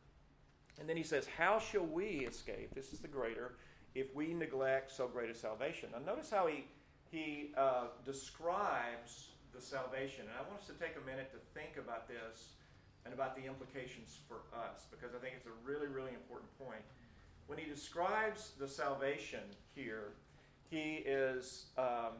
And 0.78 0.88
then 0.88 0.96
he 0.96 1.02
says, 1.02 1.26
How 1.38 1.58
shall 1.58 1.86
we 1.86 2.26
escape? 2.28 2.74
This 2.74 2.92
is 2.92 3.00
the 3.00 3.08
greater, 3.08 3.56
if 3.94 4.14
we 4.14 4.34
neglect 4.34 4.92
so 4.92 5.08
great 5.08 5.30
a 5.30 5.34
salvation. 5.34 5.88
Now, 5.92 5.98
notice 6.04 6.30
how 6.30 6.46
he, 6.46 6.64
he 7.14 7.52
uh, 7.56 7.86
describes 8.04 9.28
the 9.54 9.60
salvation. 9.60 10.26
And 10.26 10.34
I 10.34 10.42
want 10.50 10.60
us 10.60 10.66
to 10.66 10.74
take 10.74 10.98
a 11.00 11.06
minute 11.06 11.30
to 11.30 11.38
think 11.58 11.78
about 11.78 12.08
this 12.08 12.58
and 13.04 13.14
about 13.14 13.36
the 13.36 13.46
implications 13.46 14.18
for 14.26 14.42
us, 14.50 14.86
because 14.90 15.14
I 15.14 15.22
think 15.22 15.34
it's 15.36 15.46
a 15.46 15.54
really, 15.64 15.86
really 15.86 16.10
important 16.10 16.50
point. 16.58 16.82
When 17.46 17.58
he 17.58 17.66
describes 17.70 18.52
the 18.58 18.66
salvation 18.66 19.44
here, 19.76 20.14
he 20.70 21.04
is 21.06 21.66
um, 21.78 22.18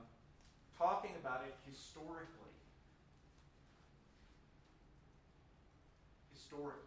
talking 0.78 1.10
about 1.20 1.42
it 1.48 1.56
historically. 1.68 2.54
Historically. 6.32 6.78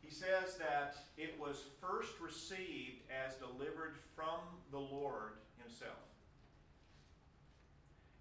He 0.00 0.10
says 0.10 0.56
that 0.58 0.96
it 1.16 1.38
was 1.38 1.62
first 1.80 2.18
received 2.18 3.02
as 3.12 3.34
delivered 3.34 3.98
from 4.16 4.40
the 4.72 4.78
Lord 4.78 5.32
Himself. 5.62 6.07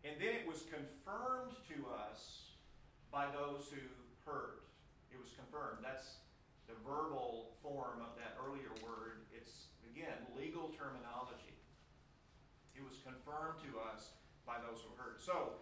And 0.07 0.15
then 0.21 0.31
it 0.39 0.47
was 0.47 0.63
confirmed 0.71 1.51
to 1.67 1.77
us 1.91 2.55
by 3.11 3.27
those 3.27 3.67
who 3.67 3.83
heard. 4.23 4.63
It 5.11 5.19
was 5.19 5.35
confirmed. 5.35 5.83
That's 5.83 6.23
the 6.67 6.75
verbal 6.87 7.51
form 7.61 7.99
of 7.99 8.15
that 8.15 8.39
earlier 8.39 8.71
word. 8.79 9.27
It's, 9.35 9.67
again, 9.91 10.15
legal 10.37 10.71
terminology. 10.71 11.59
It 12.75 12.83
was 12.87 13.03
confirmed 13.03 13.59
to 13.67 13.79
us 13.91 14.11
by 14.45 14.55
those 14.63 14.79
who 14.79 14.95
heard. 14.95 15.19
So, 15.19 15.59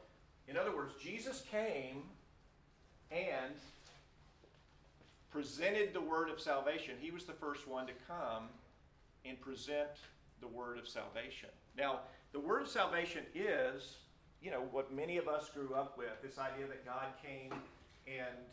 in 0.47 0.57
other 0.57 0.75
words, 0.75 0.93
Jesus 1.01 1.43
came 1.49 2.03
and 3.09 3.53
presented 5.31 5.93
the 5.93 6.01
word 6.01 6.29
of 6.29 6.39
salvation. 6.39 6.95
He 6.99 7.11
was 7.11 7.25
the 7.25 7.33
first 7.33 7.67
one 7.67 7.87
to 7.87 7.93
come 8.07 8.49
and 9.25 9.41
present 9.41 9.89
the 10.39 10.47
word 10.47 10.77
of 10.77 10.87
salvation. 10.87 11.49
Now, 11.77 12.01
the 12.31 12.39
word 12.39 12.61
of 12.61 12.67
salvation 12.67 13.23
is, 13.33 13.97
you 14.45 14.51
know, 14.51 14.61
what 14.69 14.93
many 14.93 15.17
of 15.17 15.27
us 15.27 15.49
grew 15.49 15.73
up 15.73 15.97
with 15.97 16.21
this 16.21 16.37
idea 16.37 16.67
that 16.69 16.85
God 16.85 17.09
came 17.17 17.49
and 18.05 18.45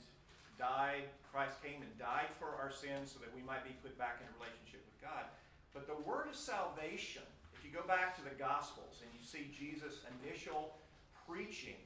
died, 0.58 1.04
Christ 1.30 1.60
came 1.62 1.84
and 1.84 1.92
died 2.00 2.32
for 2.40 2.56
our 2.56 2.72
sins 2.72 3.12
so 3.12 3.20
that 3.20 3.28
we 3.36 3.44
might 3.44 3.62
be 3.62 3.76
put 3.84 3.92
back 4.00 4.24
in 4.24 4.26
a 4.26 4.34
relationship 4.40 4.80
with 4.88 4.96
God. 5.04 5.28
But 5.76 5.84
the 5.84 6.00
word 6.08 6.32
of 6.32 6.34
salvation, 6.34 7.20
if 7.52 7.60
you 7.60 7.68
go 7.68 7.84
back 7.84 8.16
to 8.16 8.24
the 8.24 8.32
Gospels 8.40 9.04
and 9.04 9.12
you 9.12 9.20
see 9.20 9.52
Jesus' 9.52 10.00
initial 10.16 10.72
preaching, 11.28 11.76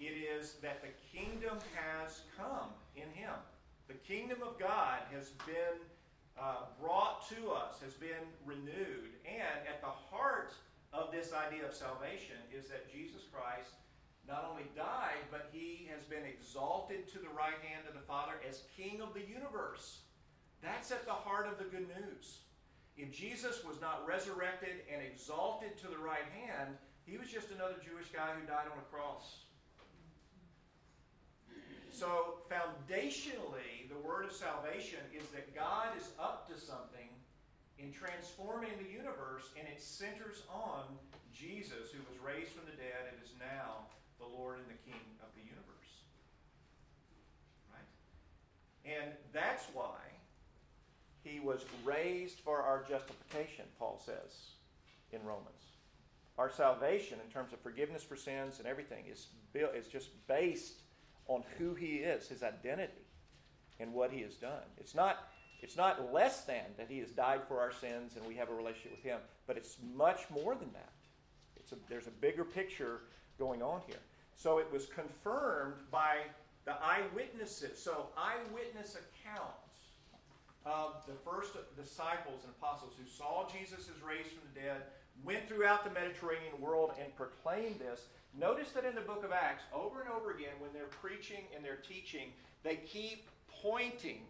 it 0.00 0.16
is 0.16 0.56
that 0.64 0.80
the 0.80 0.96
kingdom 1.12 1.60
has 1.76 2.24
come 2.40 2.72
in 2.96 3.12
him. 3.12 3.36
The 3.86 4.00
kingdom 4.00 4.40
of 4.40 4.58
God 4.58 5.04
has 5.12 5.36
been 5.44 5.76
uh, 6.40 6.72
brought 6.80 7.28
to 7.28 7.52
us, 7.52 7.84
has 7.84 7.92
been 8.00 8.24
renewed. 8.46 9.12
And 9.28 9.60
at 9.68 9.84
the 9.84 9.92
heart 9.92 10.54
of 10.92 11.12
this 11.12 11.32
idea 11.32 11.66
of 11.66 11.74
salvation 11.74 12.36
is 12.50 12.68
that 12.68 12.90
Jesus 12.90 13.22
Christ 13.32 13.70
not 14.26 14.46
only 14.50 14.66
died, 14.76 15.22
but 15.30 15.50
he 15.52 15.88
has 15.90 16.04
been 16.04 16.24
exalted 16.24 17.08
to 17.08 17.18
the 17.18 17.30
right 17.34 17.58
hand 17.62 17.86
of 17.88 17.94
the 17.94 18.06
Father 18.06 18.34
as 18.48 18.62
King 18.76 19.00
of 19.00 19.14
the 19.14 19.26
universe. 19.26 20.00
That's 20.62 20.90
at 20.90 21.06
the 21.06 21.12
heart 21.12 21.48
of 21.48 21.58
the 21.58 21.64
good 21.64 21.88
news. 21.88 22.38
If 22.96 23.12
Jesus 23.12 23.64
was 23.64 23.80
not 23.80 24.06
resurrected 24.06 24.84
and 24.92 25.02
exalted 25.02 25.78
to 25.78 25.88
the 25.88 25.98
right 25.98 26.28
hand, 26.46 26.76
he 27.06 27.16
was 27.16 27.28
just 27.28 27.50
another 27.50 27.76
Jewish 27.82 28.08
guy 28.12 28.30
who 28.38 28.46
died 28.46 28.70
on 28.70 28.78
a 28.78 28.94
cross. 28.94 29.46
So, 31.90 32.38
foundationally, 32.48 33.90
the 33.90 33.98
word 34.06 34.24
of 34.24 34.32
salvation 34.32 35.00
is 35.12 35.28
that 35.34 35.54
God 35.54 35.96
is 35.98 36.08
up 36.18 36.48
to 36.48 36.58
something 36.58 37.09
in 37.82 37.92
transforming 37.92 38.70
the 38.78 38.90
universe, 38.90 39.48
and 39.58 39.66
it 39.66 39.80
centers 39.80 40.42
on 40.52 40.84
Jesus, 41.32 41.90
who 41.92 42.02
was 42.10 42.20
raised 42.20 42.52
from 42.52 42.66
the 42.66 42.76
dead 42.76 43.08
and 43.08 43.16
is 43.24 43.32
now 43.40 43.88
the 44.18 44.26
Lord 44.26 44.58
and 44.58 44.66
the 44.68 44.80
King 44.84 45.00
of 45.22 45.28
the 45.34 45.40
universe. 45.40 45.92
Right? 47.72 47.88
And 48.84 49.12
that's 49.32 49.64
why 49.72 49.96
he 51.24 51.40
was 51.40 51.64
raised 51.84 52.40
for 52.40 52.60
our 52.62 52.84
justification, 52.88 53.64
Paul 53.78 54.00
says 54.04 54.52
in 55.12 55.22
Romans. 55.24 55.46
Our 56.38 56.50
salvation, 56.50 57.18
in 57.24 57.30
terms 57.30 57.52
of 57.52 57.60
forgiveness 57.60 58.02
for 58.02 58.16
sins 58.16 58.58
and 58.58 58.66
everything, 58.68 59.04
is, 59.10 59.28
built, 59.52 59.74
is 59.74 59.86
just 59.86 60.10
based 60.26 60.82
on 61.28 61.42
who 61.58 61.74
he 61.74 61.96
is, 61.96 62.28
his 62.28 62.42
identity. 62.42 62.92
and 63.80 63.92
what 63.94 64.12
he 64.12 64.20
has 64.22 64.34
done. 64.34 64.68
It's 64.76 64.94
not, 64.94 65.29
it's 65.62 65.76
not 65.76 66.12
less 66.12 66.44
than 66.44 66.64
that 66.76 66.86
he 66.88 66.98
has 66.98 67.10
died 67.10 67.40
for 67.46 67.60
our 67.60 67.72
sins 67.72 68.16
and 68.16 68.26
we 68.26 68.34
have 68.36 68.48
a 68.48 68.54
relationship 68.54 68.92
with 68.92 69.02
him, 69.02 69.18
but 69.46 69.56
it's 69.56 69.76
much 69.94 70.20
more 70.30 70.54
than 70.54 70.70
that. 70.72 70.92
A, 71.72 71.76
there's 71.88 72.06
a 72.06 72.12
bigger 72.20 72.44
picture 72.44 73.02
going 73.38 73.62
on 73.62 73.80
here. 73.86 74.00
So 74.34 74.58
it 74.58 74.66
was 74.72 74.86
confirmed 74.86 75.74
by 75.90 76.16
the 76.64 76.74
eyewitnesses. 76.82 77.80
So 77.80 78.06
eyewitness 78.16 78.96
accounts 78.96 79.70
of 80.64 81.02
the 81.06 81.14
first 81.30 81.52
disciples 81.76 82.44
and 82.44 82.52
apostles 82.60 82.92
who 82.98 83.08
saw 83.08 83.48
Jesus 83.48 83.88
as 83.88 84.02
raised 84.02 84.28
from 84.28 84.48
the 84.52 84.60
dead, 84.60 84.82
went 85.24 85.48
throughout 85.48 85.84
the 85.84 85.90
Mediterranean 85.90 86.58
world 86.60 86.92
and 87.02 87.14
proclaimed 87.16 87.78
this. 87.78 88.06
Notice 88.38 88.70
that 88.72 88.84
in 88.84 88.94
the 88.94 89.00
book 89.00 89.24
of 89.24 89.32
Acts, 89.32 89.64
over 89.74 90.00
and 90.00 90.10
over 90.10 90.32
again, 90.32 90.54
when 90.58 90.70
they're 90.72 90.92
preaching 91.00 91.44
and 91.54 91.64
they're 91.64 91.82
teaching, 91.86 92.32
they 92.62 92.76
keep 92.76 93.28
pointing 93.62 94.20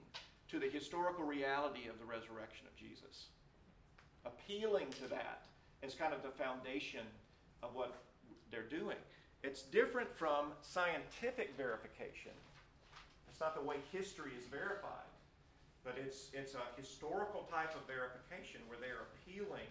to 0.50 0.58
the 0.58 0.68
historical 0.68 1.24
reality 1.24 1.86
of 1.88 1.98
the 1.98 2.04
resurrection 2.04 2.66
of 2.66 2.74
Jesus, 2.74 3.30
appealing 4.26 4.86
to 4.98 5.06
that 5.08 5.46
is 5.82 5.94
kind 5.94 6.12
of 6.12 6.22
the 6.22 6.30
foundation 6.30 7.06
of 7.62 7.74
what 7.74 7.94
they're 8.50 8.68
doing. 8.68 8.96
It's 9.42 9.62
different 9.62 10.10
from 10.12 10.52
scientific 10.60 11.54
verification. 11.56 12.34
It's 13.30 13.40
not 13.40 13.54
the 13.54 13.62
way 13.62 13.76
history 13.92 14.32
is 14.36 14.44
verified, 14.50 15.08
but 15.84 15.94
it's, 15.96 16.28
it's 16.34 16.54
a 16.54 16.66
historical 16.76 17.48
type 17.50 17.74
of 17.76 17.86
verification 17.86 18.60
where 18.66 18.78
they 18.82 18.90
are 18.90 19.06
appealing 19.14 19.70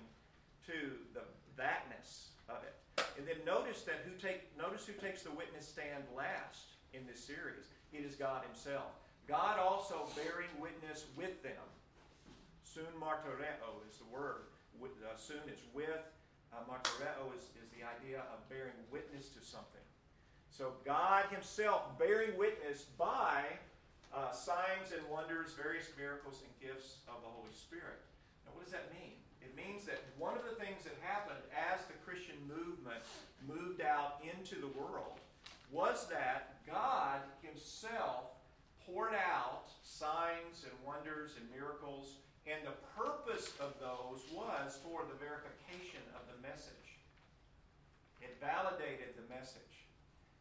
to 0.66 0.96
the 1.14 1.28
thatness 1.60 2.32
of 2.48 2.64
it. 2.64 3.04
And 3.18 3.28
then 3.28 3.38
notice 3.46 3.84
that 3.84 4.02
who 4.08 4.16
take 4.16 4.48
notice 4.58 4.88
who 4.88 4.94
takes 4.94 5.24
the 5.24 5.32
witness 5.32 5.68
stand 5.68 6.04
last 6.16 6.80
in 6.94 7.06
this 7.06 7.20
series. 7.20 7.68
It 7.94 8.06
is 8.06 8.16
God 8.16 8.44
Himself. 8.44 8.96
God 9.30 9.62
also 9.62 10.10
bearing 10.18 10.50
witness 10.58 11.06
with 11.16 11.44
them. 11.46 11.62
Soon 12.66 12.90
martyreo 12.98 13.78
is 13.86 14.02
the 14.02 14.10
word. 14.10 14.50
With, 14.82 14.98
uh, 15.06 15.16
soon 15.16 15.46
is 15.46 15.62
with. 15.72 16.02
Uh, 16.50 16.66
martyreo 16.66 17.30
is, 17.38 17.54
is 17.62 17.70
the 17.78 17.86
idea 17.86 18.26
of 18.34 18.42
bearing 18.50 18.74
witness 18.90 19.30
to 19.38 19.46
something. 19.46 19.86
So 20.50 20.74
God 20.84 21.30
Himself 21.30 21.94
bearing 22.00 22.34
witness 22.42 22.90
by 22.98 23.46
uh, 24.10 24.32
signs 24.34 24.98
and 24.98 25.06
wonders, 25.14 25.54
various 25.54 25.94
miracles 25.94 26.42
and 26.42 26.50
gifts 26.58 27.06
of 27.06 27.22
the 27.22 27.30
Holy 27.30 27.54
Spirit. 27.54 28.02
Now, 28.50 28.58
what 28.58 28.66
does 28.66 28.74
that 28.74 28.90
mean? 28.90 29.14
It 29.46 29.54
means 29.54 29.86
that 29.86 30.02
one 30.18 30.34
of 30.34 30.42
the 30.42 30.58
things 30.58 30.90
that 30.90 30.98
happened 31.06 31.46
as 31.54 31.86
the 31.86 31.94
Christian 32.02 32.36
movement 32.50 33.06
moved 33.46 33.86
out 33.86 34.26
into 34.26 34.58
the 34.58 34.74
world 34.74 35.22
was 35.70 36.10
that 36.10 36.66
God 36.66 37.22
Himself 37.46 38.39
poured 38.92 39.14
out 39.14 39.70
signs 39.84 40.64
and 40.64 40.74
wonders 40.86 41.32
and 41.38 41.46
miracles, 41.54 42.18
and 42.48 42.66
the 42.66 42.78
purpose 42.98 43.54
of 43.60 43.74
those 43.80 44.24
was 44.34 44.80
for 44.84 45.06
the 45.06 45.18
verification 45.18 46.02
of 46.16 46.22
the 46.32 46.48
message. 46.48 46.98
It 48.22 48.38
validated 48.42 49.16
the 49.16 49.28
message. 49.34 49.86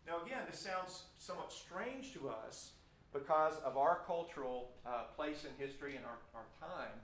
Now, 0.06 0.24
again, 0.24 0.42
this 0.50 0.58
sounds 0.58 1.04
somewhat 1.18 1.52
strange 1.52 2.12
to 2.14 2.28
us 2.28 2.72
because 3.12 3.54
of 3.64 3.76
our 3.76 4.00
cultural 4.06 4.70
uh, 4.86 5.04
place 5.16 5.44
in 5.44 5.52
history 5.62 5.96
and 5.96 6.04
our, 6.04 6.18
our 6.34 6.48
time. 6.56 6.96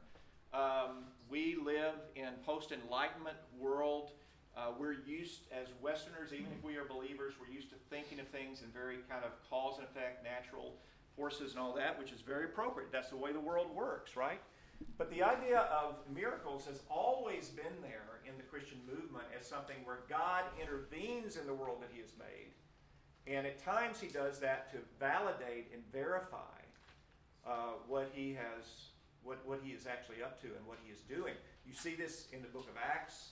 Um, 0.55 1.05
we 1.29 1.57
live 1.63 1.95
in 2.17 2.29
post-enlightenment 2.47 3.37
world. 3.59 4.13
Uh, 4.57 4.71
we're 4.79 5.03
used 5.05 5.41
as 5.53 5.67
Westerners, 5.83 6.33
even 6.33 6.47
if 6.57 6.63
we 6.65 6.77
are 6.77 6.85
believers, 6.85 7.35
we're 7.41 7.53
used 7.53 7.71
to 7.71 7.77
thinking 7.91 8.21
of 8.21 8.29
things 8.29 8.63
in 8.63 8.69
very 8.71 8.99
kind 9.11 9.25
of 9.25 9.33
cause 9.51 9.79
and 9.79 9.87
effect, 9.87 10.23
natural 10.23 10.77
forces 11.17 11.53
and 11.53 11.61
all 11.61 11.75
that, 11.75 11.99
which 11.99 12.13
is 12.13 12.21
very 12.21 12.45
appropriate. 12.45 12.91
That's 12.93 13.11
the 13.11 13.17
way 13.17 13.33
the 13.33 13.41
world 13.41 13.75
works, 13.75 14.17
right? 14.17 14.41
But 14.99 15.11
the 15.11 15.23
idea 15.23 15.61
of 15.71 15.97
miracles 16.13 16.67
has 16.67 16.81
always 16.91 17.49
been 17.49 17.81
there 17.83 18.21
in 18.27 18.37
the 18.37 18.43
Christian 18.43 18.79
movement 18.87 19.25
as 19.39 19.47
something 19.47 19.77
where 19.85 20.01
God 20.09 20.45
intervenes 20.61 21.37
in 21.37 21.47
the 21.47 21.55
world 21.55 21.79
that 21.83 21.91
He 21.93 22.01
has 22.01 22.13
made. 22.19 22.53
And 23.27 23.47
at 23.47 23.65
times 23.65 24.01
He 24.01 24.09
does 24.09 24.39
that 24.41 24.71
to 24.73 24.79
validate 24.99 25.71
and 25.73 25.83
verify 25.93 26.59
uh, 27.47 27.79
what 27.87 28.11
He 28.13 28.35
has, 28.35 28.91
what, 29.23 29.39
what 29.47 29.61
He 29.63 29.73
is 29.73 29.87
actually 29.87 30.23
up 30.23 30.41
to 30.43 30.49
and 30.49 30.67
what 30.67 30.79
He 30.85 30.93
is 30.93 31.01
doing. 31.01 31.35
You 31.67 31.75
see 31.75 31.95
this 31.95 32.29
in 32.33 32.43
the 32.43 32.49
book 32.49 32.69
of 32.69 32.77
Acts. 32.77 33.31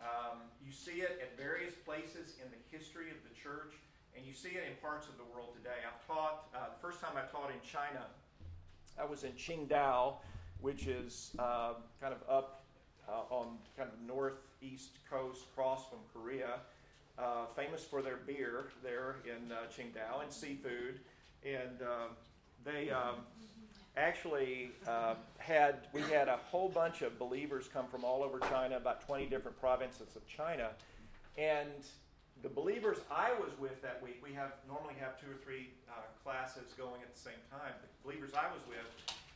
Um, 0.00 0.38
you 0.64 0.72
see 0.72 1.00
it 1.00 1.20
at 1.22 1.36
various 1.38 1.74
places 1.74 2.36
in 2.42 2.50
the 2.50 2.76
history 2.76 3.10
of 3.10 3.16
the 3.22 3.34
church 3.34 3.74
and 4.16 4.24
you 4.26 4.32
see 4.32 4.50
it 4.50 4.64
in 4.68 4.76
parts 4.80 5.08
of 5.08 5.16
the 5.16 5.24
world 5.34 5.50
today. 5.56 5.82
I've 5.86 6.06
taught, 6.06 6.46
uh, 6.54 6.66
the 6.74 6.80
first 6.80 7.00
time 7.00 7.12
I 7.16 7.22
taught 7.30 7.50
in 7.50 7.60
China, 7.68 8.06
I 9.00 9.04
was 9.04 9.24
in 9.24 9.32
Qingdao, 9.32 10.14
which 10.60 10.86
is 10.86 11.32
uh, 11.38 11.74
kind 12.00 12.14
of 12.14 12.22
up 12.28 12.62
uh, 13.08 13.34
on 13.34 13.58
kind 13.76 13.90
of 13.92 14.00
northeast 14.06 14.90
coast 15.10 15.42
across 15.52 15.88
from 15.88 15.98
Korea. 16.12 16.60
Uh, 17.16 17.46
famous 17.54 17.84
for 17.84 18.02
their 18.02 18.16
beer 18.16 18.66
there 18.82 19.16
in 19.24 19.52
uh, 19.52 19.56
Qingdao 19.70 20.22
and 20.22 20.32
seafood. 20.32 20.98
And 21.44 21.82
um, 21.82 22.10
they 22.64 22.90
um, 22.90 23.16
actually 23.96 24.70
uh, 24.88 25.14
had, 25.38 25.86
we 25.92 26.00
had 26.02 26.28
a 26.28 26.36
whole 26.36 26.68
bunch 26.68 27.02
of 27.02 27.18
believers 27.18 27.68
come 27.72 27.86
from 27.86 28.04
all 28.04 28.24
over 28.24 28.40
China, 28.40 28.76
about 28.76 29.06
20 29.06 29.26
different 29.26 29.58
provinces 29.60 30.16
of 30.16 30.26
China. 30.26 30.70
And 31.38 31.84
the 32.44 32.52
believers 32.52 33.00
I 33.08 33.32
was 33.40 33.56
with 33.56 33.80
that 33.80 34.04
week, 34.04 34.20
we 34.20 34.36
have 34.36 34.60
normally 34.68 34.92
have 35.00 35.16
two 35.16 35.32
or 35.32 35.40
three 35.40 35.72
uh, 35.88 36.04
classes 36.20 36.76
going 36.76 37.00
at 37.00 37.08
the 37.08 37.18
same 37.18 37.40
time. 37.48 37.72
The 37.80 37.88
believers 38.04 38.36
I 38.36 38.52
was 38.52 38.60
with 38.68 38.84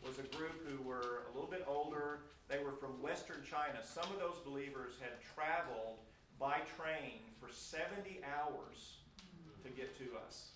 was 0.04 0.20
a 0.20 0.28
group 0.36 0.60
who 0.68 0.76
were 0.84 1.24
a 1.24 1.30
little 1.32 1.48
bit 1.48 1.64
older. 1.64 2.28
They 2.52 2.60
were 2.60 2.76
from 2.76 3.00
Western 3.00 3.40
China. 3.48 3.80
Some 3.80 4.04
of 4.12 4.20
those 4.20 4.36
believers 4.44 5.00
had 5.00 5.16
traveled 5.24 6.04
by 6.36 6.60
train 6.76 7.24
for 7.40 7.48
70 7.48 8.20
hours 8.28 9.00
to 9.64 9.72
get 9.72 9.96
to 10.04 10.12
us. 10.28 10.52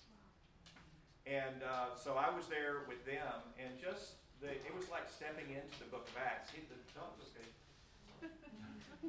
And 1.25 1.65
uh, 1.65 1.97
so 1.97 2.21
I 2.21 2.29
was 2.29 2.45
there 2.45 2.85
with 2.85 3.01
them, 3.01 3.41
and 3.57 3.73
just 3.81 4.21
the, 4.45 4.53
it 4.53 4.73
was 4.77 4.85
like 4.93 5.09
stepping 5.09 5.49
into 5.49 5.73
the 5.81 5.89
Book 5.89 6.05
of 6.05 6.21
Acts. 6.21 6.53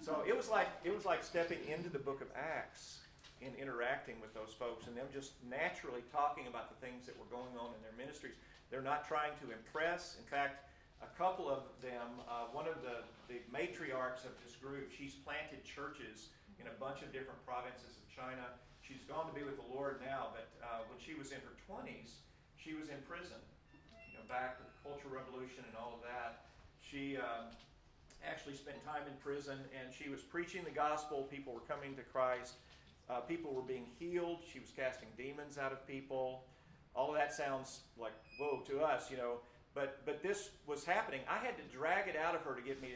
So 0.01 0.25
it 0.27 0.37
was 0.37 0.49
like 0.49 0.67
it 0.83 0.93
was 0.95 1.05
like 1.05 1.23
stepping 1.23 1.61
into 1.71 1.89
the 1.89 2.01
Book 2.01 2.21
of 2.21 2.27
Acts 2.35 3.04
in 3.45 3.53
interacting 3.61 4.17
with 4.25 4.33
those 4.33 4.57
folks 4.57 4.89
and 4.89 4.97
them 4.97 5.07
just 5.13 5.37
naturally 5.45 6.01
talking 6.09 6.49
about 6.49 6.73
the 6.73 6.79
things 6.81 7.05
that 7.05 7.15
were 7.21 7.29
going 7.29 7.53
on 7.61 7.77
in 7.77 7.81
their 7.85 7.95
ministries. 7.95 8.41
They're 8.73 8.85
not 8.85 9.05
trying 9.05 9.37
to 9.45 9.53
impress. 9.53 10.17
In 10.17 10.25
fact, 10.25 10.65
a 11.05 11.11
couple 11.21 11.53
of 11.53 11.69
them, 11.85 12.25
uh, 12.25 12.49
one 12.57 12.65
of 12.65 12.81
the, 12.81 13.05
the 13.29 13.45
matriarchs 13.53 14.25
of 14.25 14.33
this 14.41 14.57
group, 14.57 14.89
she's 14.89 15.13
planted 15.13 15.61
churches 15.63 16.33
in 16.57 16.67
a 16.73 16.77
bunch 16.81 17.05
of 17.05 17.13
different 17.13 17.39
provinces 17.45 18.01
of 18.01 18.05
China. 18.09 18.57
She's 18.81 19.05
gone 19.05 19.29
to 19.29 19.35
be 19.37 19.45
with 19.45 19.61
the 19.61 19.69
Lord 19.69 20.01
now, 20.01 20.33
but 20.33 20.49
uh, 20.65 20.89
when 20.89 20.97
she 20.97 21.13
was 21.13 21.29
in 21.29 21.41
her 21.45 21.57
20s, 21.69 22.25
she 22.57 22.73
was 22.73 22.89
in 22.89 22.97
prison. 23.05 23.37
You 24.09 24.17
know, 24.17 24.25
back 24.25 24.57
with 24.57 24.73
the 24.73 24.79
Cultural 24.81 25.13
Revolution 25.13 25.69
and 25.69 25.77
all 25.77 26.01
of 26.01 26.03
that. 26.09 26.49
She 26.81 27.21
um, 27.21 27.53
actually 28.25 28.57
spent 28.57 28.81
time 28.85 29.05
in 29.05 29.17
prison 29.21 29.61
and 29.77 29.93
she 29.93 30.09
was 30.09 30.21
preaching 30.21 30.65
the 30.65 30.73
gospel. 30.73 31.29
People 31.29 31.53
were 31.53 31.67
coming 31.69 31.97
to 31.97 32.05
Christ. 32.05 32.57
Uh, 33.09 33.21
people 33.21 33.53
were 33.53 33.63
being 33.63 33.87
healed. 33.99 34.39
She 34.51 34.61
was 34.61 34.71
casting 34.75 35.09
demons 35.17 35.59
out 35.59 35.73
of 35.73 35.87
people. 35.87 36.45
All 36.95 37.11
of 37.11 37.17
that 37.17 37.35
sounds 37.35 37.81
like 37.99 38.13
whoa 38.39 38.63
to 38.67 38.81
us, 38.81 39.11
you 39.11 39.17
know. 39.17 39.39
But 39.75 40.05
but 40.07 40.23
this 40.23 40.51
was 40.67 40.85
happening. 40.85 41.21
I 41.29 41.39
had 41.39 41.57
to 41.57 41.77
drag 41.77 42.09
it 42.09 42.17
out 42.17 42.35
of 42.35 42.43
her 42.43 42.55
to 42.55 42.63
get 42.63 42.81
me 42.81 42.91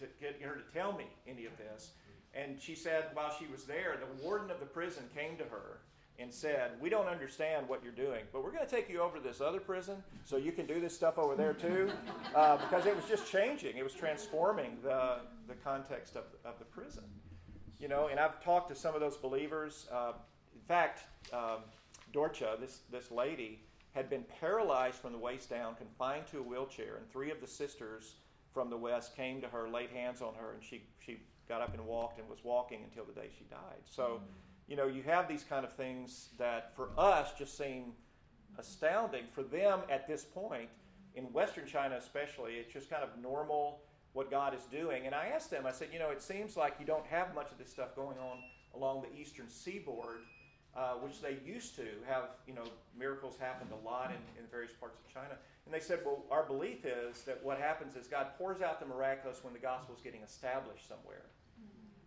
to, 0.00 0.06
get 0.20 0.40
her 0.42 0.56
to 0.56 0.72
tell 0.72 0.92
me 0.92 1.06
any 1.26 1.46
of 1.46 1.56
this. 1.56 1.92
And 2.34 2.60
she 2.60 2.74
said 2.74 3.06
while 3.14 3.32
she 3.38 3.46
was 3.46 3.64
there, 3.64 3.96
the 3.98 4.22
warden 4.22 4.50
of 4.50 4.58
the 4.58 4.66
prison 4.66 5.04
came 5.14 5.36
to 5.38 5.44
her 5.44 5.78
and 6.18 6.32
said, 6.32 6.72
"We 6.80 6.90
don't 6.90 7.06
understand 7.06 7.68
what 7.68 7.82
you're 7.82 7.92
doing, 7.92 8.24
but 8.32 8.44
we're 8.44 8.52
going 8.52 8.66
to 8.66 8.70
take 8.70 8.88
you 8.88 9.00
over 9.00 9.16
to 9.16 9.22
this 9.22 9.40
other 9.40 9.60
prison 9.60 10.02
so 10.24 10.36
you 10.36 10.52
can 10.52 10.66
do 10.66 10.80
this 10.80 10.94
stuff 10.94 11.16
over 11.16 11.36
there 11.36 11.54
too," 11.54 11.90
uh, 12.34 12.56
because 12.56 12.86
it 12.86 12.94
was 12.94 13.04
just 13.06 13.30
changing. 13.30 13.76
It 13.76 13.84
was 13.84 13.94
transforming 13.94 14.78
the 14.82 15.20
the 15.46 15.54
context 15.54 16.16
of 16.16 16.24
of 16.44 16.58
the 16.58 16.64
prison. 16.64 17.04
You 17.78 17.88
know, 17.88 18.08
and 18.08 18.18
I've 18.20 18.42
talked 18.42 18.68
to 18.70 18.74
some 18.74 18.94
of 18.94 19.00
those 19.00 19.16
believers. 19.16 19.86
Uh, 19.92 20.12
in 20.54 20.60
fact, 20.66 21.02
um, 21.32 21.58
Dorcha, 22.12 22.58
this, 22.60 22.80
this 22.90 23.10
lady, 23.10 23.60
had 23.92 24.10
been 24.10 24.24
paralyzed 24.40 24.96
from 24.96 25.12
the 25.12 25.18
waist 25.18 25.50
down, 25.50 25.74
confined 25.76 26.26
to 26.32 26.38
a 26.38 26.42
wheelchair, 26.42 26.96
and 26.96 27.10
three 27.10 27.30
of 27.30 27.40
the 27.40 27.46
sisters 27.46 28.14
from 28.52 28.70
the 28.70 28.76
West 28.76 29.16
came 29.16 29.40
to 29.40 29.48
her, 29.48 29.68
laid 29.68 29.90
hands 29.90 30.22
on 30.22 30.34
her, 30.34 30.52
and 30.52 30.62
she, 30.62 30.82
she 31.04 31.18
got 31.48 31.60
up 31.60 31.74
and 31.74 31.84
walked 31.84 32.18
and 32.18 32.28
was 32.28 32.44
walking 32.44 32.80
until 32.84 33.04
the 33.04 33.12
day 33.12 33.28
she 33.36 33.44
died. 33.44 33.82
So, 33.84 34.02
mm. 34.02 34.20
you 34.68 34.76
know, 34.76 34.86
you 34.86 35.02
have 35.02 35.28
these 35.28 35.44
kind 35.44 35.64
of 35.64 35.72
things 35.72 36.28
that 36.38 36.74
for 36.74 36.90
us 36.96 37.32
just 37.36 37.58
seem 37.58 37.92
astounding. 38.58 39.24
For 39.32 39.42
them 39.42 39.80
at 39.90 40.06
this 40.06 40.24
point, 40.24 40.68
in 41.14 41.24
Western 41.32 41.66
China 41.66 41.96
especially, 41.96 42.54
it's 42.54 42.72
just 42.72 42.90
kind 42.90 43.02
of 43.02 43.10
normal 43.20 43.80
what 44.14 44.30
God 44.30 44.54
is 44.54 44.64
doing. 44.70 45.04
And 45.06 45.14
I 45.14 45.26
asked 45.26 45.50
them, 45.50 45.66
I 45.66 45.72
said, 45.72 45.88
you 45.92 45.98
know, 45.98 46.10
it 46.10 46.22
seems 46.22 46.56
like 46.56 46.76
you 46.80 46.86
don't 46.86 47.06
have 47.06 47.34
much 47.34 47.52
of 47.52 47.58
this 47.58 47.70
stuff 47.70 47.94
going 47.94 48.16
on 48.18 48.38
along 48.74 49.02
the 49.02 49.20
eastern 49.20 49.48
seaboard. 49.50 50.22
uh, 50.76 50.94
which 50.94 51.20
they 51.22 51.36
used 51.46 51.76
to 51.76 51.84
have, 52.06 52.30
you 52.46 52.54
know, 52.54 52.64
miracles 52.98 53.36
happened 53.38 53.70
a 53.70 53.86
lot 53.86 54.10
in, 54.10 54.42
in 54.42 54.50
various 54.50 54.72
parts 54.72 54.98
of 54.98 55.12
China. 55.12 55.36
And 55.66 55.72
they 55.72 55.80
said, 55.80 56.00
well, 56.04 56.24
our 56.30 56.42
belief 56.42 56.84
is 56.84 57.22
that 57.22 57.42
what 57.44 57.58
happens 57.58 57.94
is 57.94 58.06
God 58.08 58.28
pours 58.36 58.60
out 58.60 58.80
the 58.80 58.86
miraculous 58.86 59.44
when 59.44 59.52
the 59.52 59.60
gospel 59.60 59.94
is 59.94 60.00
getting 60.00 60.22
established 60.22 60.88
somewhere. 60.88 61.26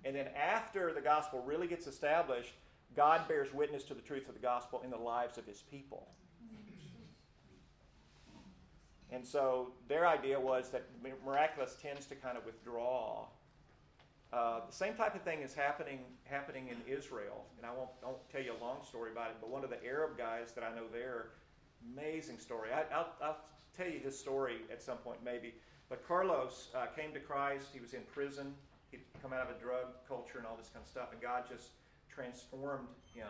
And 0.04 0.15
then 0.15 0.28
after 0.36 0.93
the 0.93 1.02
gospel 1.02 1.41
really 1.46 1.67
gets 1.67 1.88
established, 1.88 2.54
God 2.96 3.28
bears 3.28 3.54
witness 3.54 3.84
to 3.86 3.93
the 3.93 4.02
truth 4.02 4.28
of 4.28 4.36
the 4.36 4.41
gospel 4.41 4.82
in 4.84 4.89
the 4.89 4.98
lives 4.98 5.38
of 5.38 5.46
his 5.46 5.62
people. 5.62 6.08
And 9.12 9.26
so 9.26 9.72
their 9.88 10.06
idea 10.08 10.39
was 10.39 10.70
that 10.70 10.86
miraculous 11.26 11.76
tends 11.82 12.06
to 12.08 12.15
kind 12.15 12.38
of 12.38 12.46
withdraw. 12.46 13.26
Uh, 14.34 14.60
the 14.67 14.76
same 14.76 14.93
type 14.96 15.15
of 15.15 15.22
thing 15.22 15.41
is 15.41 15.54
happening 15.54 16.00
happening 16.26 16.67
in 16.67 16.93
Israel, 16.93 17.46
and 17.58 17.65
I 17.65 17.70
won't, 17.70 17.89
won't 18.04 18.30
tell 18.30 18.41
you 18.41 18.52
a 18.52 18.62
long 18.62 18.84
story 18.86 19.12
about 19.12 19.30
it. 19.30 19.38
But 19.39 19.50
one 19.50 19.63
of 19.63 19.70
the 19.70 19.84
Arab 19.86 20.17
guys 20.17 20.52
that 20.54 20.63
I 20.65 20.76
know 20.76 20.84
there, 20.91 21.30
amazing 21.93 22.38
story. 22.39 22.70
I, 22.74 22.98
will 22.98 23.08
I'll 23.22 23.38
tell 23.76 23.88
you 23.88 24.00
his 24.00 24.20
story 24.20 24.58
at 24.72 24.84
some 24.84 24.98
point 24.98 25.20
maybe. 25.24 25.54
But 25.89 26.06
Carlos 26.06 26.67
uh, 26.76 26.88
came 26.88 27.13
to 27.13 27.20
Christ. 27.22 27.67
He 27.74 27.80
was 27.80 27.93
in 27.93 28.02
prison. 28.13 28.54
He'd 28.91 29.02
come 29.22 29.32
out 29.32 29.50
of 29.50 29.56
a 29.56 29.60
drug 29.60 29.86
culture 30.06 30.38
and 30.38 30.46
all 30.46 30.58
this 30.58 30.70
kind 30.74 30.84
of 30.84 30.89
stuff, 30.89 31.13
and 31.13 31.22
God 31.22 31.43
just 31.50 31.70
transformed 32.10 32.88
him 33.13 33.28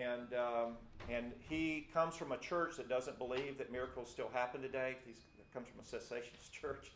and, 0.00 0.34
um, 0.34 0.72
and 1.10 1.32
he 1.48 1.88
comes 1.92 2.14
from 2.14 2.32
a 2.32 2.38
church 2.38 2.76
that 2.76 2.88
doesn't 2.88 3.18
believe 3.18 3.58
that 3.58 3.72
miracles 3.72 4.10
still 4.10 4.30
happen 4.32 4.62
today. 4.62 4.96
He 5.04 5.12
comes 5.52 5.66
from 5.68 5.80
a 5.80 5.82
cessationist 5.82 6.52
church. 6.52 6.92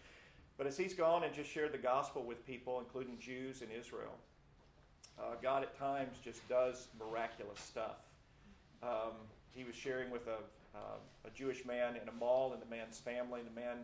But 0.59 0.67
as 0.67 0.77
he's 0.77 0.95
gone 0.95 1.25
and 1.25 1.35
just 1.35 1.51
shared 1.51 1.73
the 1.73 1.79
gospel 1.79 2.23
with 2.23 2.47
people, 2.47 2.79
including 2.79 3.19
Jews 3.19 3.63
in 3.63 3.69
Israel, 3.71 4.15
uh, 5.19 5.35
God 5.43 5.63
at 5.63 5.77
times 5.79 6.17
just 6.23 6.47
does 6.49 6.89
miraculous 6.99 7.61
stuff. 7.61 7.97
Um, 8.83 9.13
he 9.51 9.65
was 9.65 9.75
sharing 9.75 10.11
with 10.11 10.27
a, 10.27 10.39
uh, 10.77 10.99
a 11.27 11.31
Jewish 11.31 11.65
man 11.65 11.97
in 12.01 12.09
a 12.09 12.13
mall, 12.13 12.53
and 12.53 12.63
the 12.63 12.67
man's 12.67 12.99
family, 12.99 13.41
the 13.43 13.61
man 13.61 13.79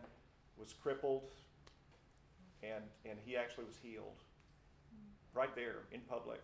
was 0.57 0.73
crippled, 0.73 1.23
and, 2.63 2.83
and 3.05 3.17
he 3.25 3.35
actually 3.35 3.65
was 3.65 3.75
healed 3.81 4.23
right 5.33 5.55
there 5.55 5.83
in 5.91 6.01
public. 6.01 6.41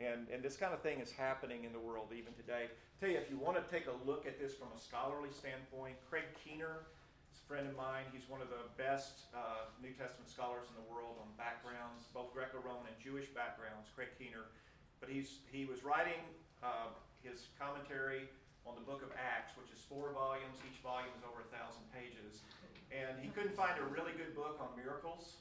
And, 0.00 0.26
and 0.32 0.42
this 0.42 0.56
kind 0.56 0.74
of 0.74 0.82
thing 0.82 0.98
is 0.98 1.14
happening 1.14 1.62
in 1.62 1.72
the 1.72 1.78
world 1.78 2.10
even 2.10 2.34
today. 2.34 2.66
I 2.66 2.94
tell 2.98 3.10
you, 3.10 3.18
if 3.18 3.30
you 3.30 3.38
want 3.38 3.54
to 3.58 3.64
take 3.70 3.86
a 3.86 3.96
look 4.02 4.26
at 4.26 4.42
this 4.42 4.54
from 4.54 4.68
a 4.74 4.80
scholarly 4.80 5.30
standpoint, 5.30 5.94
Craig 6.10 6.26
Keener 6.42 6.82
is 7.30 7.38
a 7.38 7.46
friend 7.46 7.70
of 7.70 7.78
mine. 7.78 8.02
He's 8.10 8.26
one 8.26 8.42
of 8.42 8.50
the 8.50 8.66
best 8.74 9.30
uh, 9.30 9.70
New 9.78 9.94
Testament 9.94 10.26
scholars 10.26 10.66
in 10.66 10.74
the 10.74 10.86
world 10.90 11.22
on 11.22 11.30
backgrounds, 11.38 12.10
both 12.10 12.34
Greco-Roman 12.34 12.90
and 12.90 12.98
Jewish 12.98 13.30
backgrounds. 13.30 13.86
Craig 13.94 14.10
Keener, 14.18 14.50
but 14.98 15.06
he's 15.06 15.46
he 15.54 15.62
was 15.62 15.86
writing 15.86 16.18
uh, 16.58 16.90
his 17.22 17.54
commentary 17.54 18.26
on 18.66 18.74
the 18.74 18.82
Book 18.82 19.06
of 19.06 19.14
Acts, 19.14 19.54
which 19.54 19.70
is 19.70 19.78
four 19.86 20.10
volumes. 20.10 20.58
Each 20.66 20.80
volume 20.82 21.12
is 21.14 21.22
over 21.22 21.46
a 21.46 21.50
thousand 21.54 21.86
pages, 21.94 22.42
and 22.90 23.14
he 23.22 23.30
couldn't 23.30 23.54
find 23.54 23.78
a 23.78 23.86
really 23.94 24.12
good 24.18 24.34
book 24.34 24.58
on 24.58 24.74
miracles. 24.74 25.38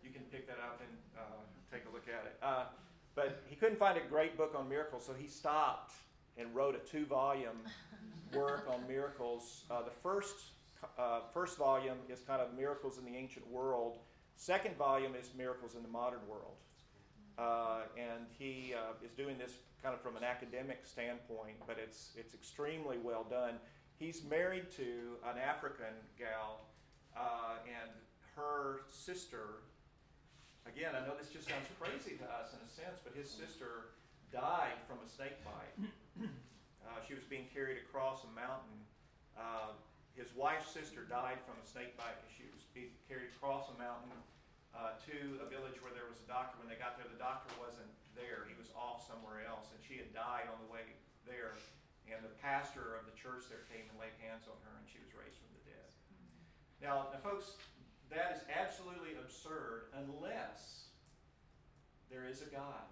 You 0.00 0.10
can 0.10 0.24
pick 0.32 0.48
that 0.48 0.58
up 0.58 0.80
and 0.80 0.94
uh, 1.14 1.42
take 1.70 1.84
a 1.86 1.92
look 1.92 2.06
at 2.06 2.24
it. 2.26 2.34
Uh, 2.42 2.72
but 3.14 3.42
he 3.46 3.56
couldn't 3.56 3.78
find 3.78 3.98
a 3.98 4.08
great 4.08 4.36
book 4.36 4.54
on 4.56 4.68
miracles, 4.68 5.04
so 5.06 5.12
he 5.12 5.26
stopped 5.26 5.92
and 6.38 6.54
wrote 6.54 6.74
a 6.74 6.78
two 6.78 7.04
volume 7.06 7.58
work 8.34 8.66
on 8.70 8.86
miracles. 8.88 9.64
Uh, 9.70 9.82
the 9.82 9.90
first, 9.90 10.34
uh, 10.98 11.20
first 11.32 11.58
volume 11.58 11.98
is 12.08 12.20
kind 12.20 12.40
of 12.40 12.54
Miracles 12.54 12.98
in 12.98 13.04
the 13.04 13.16
Ancient 13.16 13.46
World, 13.48 13.98
second 14.36 14.76
volume 14.76 15.14
is 15.14 15.30
Miracles 15.36 15.74
in 15.74 15.82
the 15.82 15.88
Modern 15.88 16.26
World. 16.28 16.56
Uh, 17.38 17.82
and 17.96 18.26
he 18.38 18.74
uh, 18.76 19.04
is 19.04 19.12
doing 19.12 19.38
this 19.38 19.52
kind 19.82 19.94
of 19.94 20.00
from 20.00 20.16
an 20.16 20.24
academic 20.24 20.80
standpoint, 20.84 21.56
but 21.66 21.76
it's, 21.82 22.10
it's 22.16 22.34
extremely 22.34 22.98
well 22.98 23.24
done. 23.28 23.54
He's 23.98 24.22
married 24.28 24.70
to 24.76 25.16
an 25.24 25.38
African 25.38 25.94
gal, 26.18 26.60
uh, 27.16 27.56
and 27.66 27.90
her 28.36 28.82
sister 28.90 29.62
Again, 30.66 30.94
I 30.94 31.02
know 31.04 31.18
this 31.18 31.28
just 31.28 31.50
sounds 31.50 31.66
crazy 31.76 32.16
to 32.16 32.26
us 32.38 32.54
in 32.54 32.60
a 32.62 32.70
sense, 32.70 33.02
but 33.02 33.12
his 33.12 33.28
sister 33.28 33.98
died 34.30 34.78
from 34.88 35.02
a 35.04 35.08
snake 35.08 35.38
bite. 35.44 35.76
Uh, 36.82 36.98
she 37.06 37.14
was 37.14 37.22
being 37.30 37.46
carried 37.54 37.78
across 37.78 38.26
a 38.26 38.32
mountain. 38.34 38.74
Uh, 39.38 39.70
his 40.18 40.28
wife's 40.34 40.68
sister 40.68 41.06
died 41.06 41.38
from 41.46 41.54
a 41.56 41.64
snake 41.64 41.94
bite 41.94 42.18
because 42.20 42.34
she 42.34 42.44
was 42.50 42.66
being 42.74 42.92
carried 43.06 43.32
across 43.38 43.70
a 43.72 43.76
mountain 43.78 44.12
uh, 44.76 44.98
to 45.08 45.40
a 45.40 45.46
village 45.48 45.78
where 45.80 45.94
there 45.94 46.10
was 46.10 46.20
a 46.20 46.28
doctor. 46.28 46.60
When 46.60 46.68
they 46.68 46.76
got 46.76 46.98
there, 47.00 47.08
the 47.08 47.22
doctor 47.22 47.48
wasn't 47.56 47.88
there. 48.12 48.44
He 48.50 48.58
was 48.58 48.68
off 48.76 49.04
somewhere 49.04 49.40
else, 49.44 49.72
and 49.72 49.80
she 49.80 49.96
had 49.96 50.12
died 50.12 50.50
on 50.50 50.58
the 50.60 50.68
way 50.68 50.84
there. 51.24 51.56
And 52.10 52.20
the 52.20 52.34
pastor 52.42 52.98
of 52.98 53.08
the 53.08 53.16
church 53.16 53.48
there 53.48 53.64
came 53.72 53.88
and 53.88 53.96
laid 53.96 54.12
hands 54.20 54.44
on 54.50 54.58
her, 54.68 54.74
and 54.76 54.84
she 54.84 55.00
was 55.00 55.14
raised 55.16 55.38
from 55.40 55.54
the 55.54 55.64
dead. 55.64 55.88
Now, 56.82 57.08
now 57.08 57.20
folks, 57.24 57.56
that 58.12 58.36
is 58.36 58.42
absolutely 58.52 59.16
absurd 59.20 59.88
unless 59.96 60.84
there 62.10 62.26
is 62.28 62.42
a 62.42 62.46
God 62.46 62.84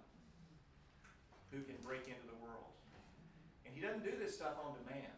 who 1.51 1.61
can 1.61 1.75
break 1.83 2.07
into 2.07 2.25
the 2.25 2.41
world. 2.41 2.73
And 3.65 3.75
He 3.75 3.81
doesn't 3.81 4.03
do 4.03 4.13
this 4.19 4.35
stuff 4.35 4.55
on 4.65 4.73
demand. 4.83 5.13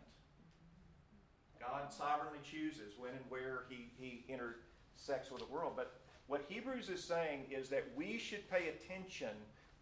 God 1.60 1.94
sovereignly 1.94 2.40
chooses 2.44 2.94
when 2.98 3.12
and 3.12 3.24
where 3.30 3.64
He, 3.70 3.88
he 3.98 4.26
intersects 4.28 5.32
with 5.32 5.40
the 5.40 5.54
world. 5.54 5.74
But 5.78 5.96
what 6.28 6.44
Hebrews 6.50 6.90
is 6.90 7.04
saying 7.04 7.46
is 7.50 7.70
that 7.70 7.86
we 7.96 8.18
should 8.18 8.50
pay 8.52 8.70
attention 8.70 9.36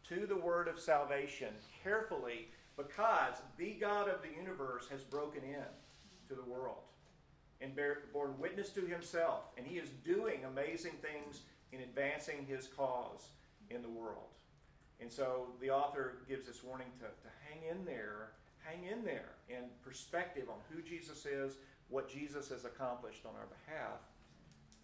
to 0.09 0.27
the 0.27 0.37
word 0.37 0.67
of 0.67 0.79
salvation 0.79 1.53
carefully 1.83 2.49
because 2.77 3.35
the 3.57 3.71
God 3.73 4.07
of 4.07 4.21
the 4.21 4.29
universe 4.39 4.87
has 4.91 5.03
broken 5.03 5.43
in 5.43 5.65
to 6.29 6.35
the 6.35 6.49
world 6.49 6.83
and 7.61 7.75
bear, 7.75 7.99
borne 8.11 8.33
witness 8.39 8.69
to 8.69 8.81
himself, 8.81 9.43
and 9.57 9.65
he 9.65 9.77
is 9.77 9.89
doing 10.03 10.39
amazing 10.45 10.93
things 11.01 11.41
in 11.71 11.81
advancing 11.81 12.45
his 12.47 12.67
cause 12.67 13.29
in 13.69 13.81
the 13.81 13.89
world. 13.89 14.31
And 14.99 15.11
so 15.11 15.47
the 15.61 15.69
author 15.69 16.17
gives 16.27 16.45
this 16.45 16.63
warning 16.63 16.87
to, 16.99 17.05
to 17.05 17.29
hang 17.47 17.69
in 17.69 17.85
there, 17.85 18.31
hang 18.59 18.85
in 18.85 19.03
there 19.03 19.29
in 19.49 19.63
perspective 19.83 20.45
on 20.49 20.57
who 20.69 20.81
Jesus 20.81 21.25
is, 21.25 21.57
what 21.89 22.09
Jesus 22.09 22.49
has 22.49 22.65
accomplished 22.65 23.25
on 23.25 23.31
our 23.35 23.47
behalf. 23.47 23.99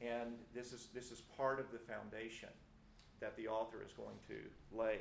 And 0.02 0.34
this 0.54 0.74
is, 0.74 0.88
this 0.94 1.12
is 1.12 1.22
part 1.36 1.60
of 1.60 1.72
the 1.72 1.80
foundation 1.80 2.50
that 3.20 3.36
the 3.36 3.48
author 3.48 3.78
is 3.86 3.92
going 3.94 4.16
to 4.28 4.78
lay. 4.78 5.00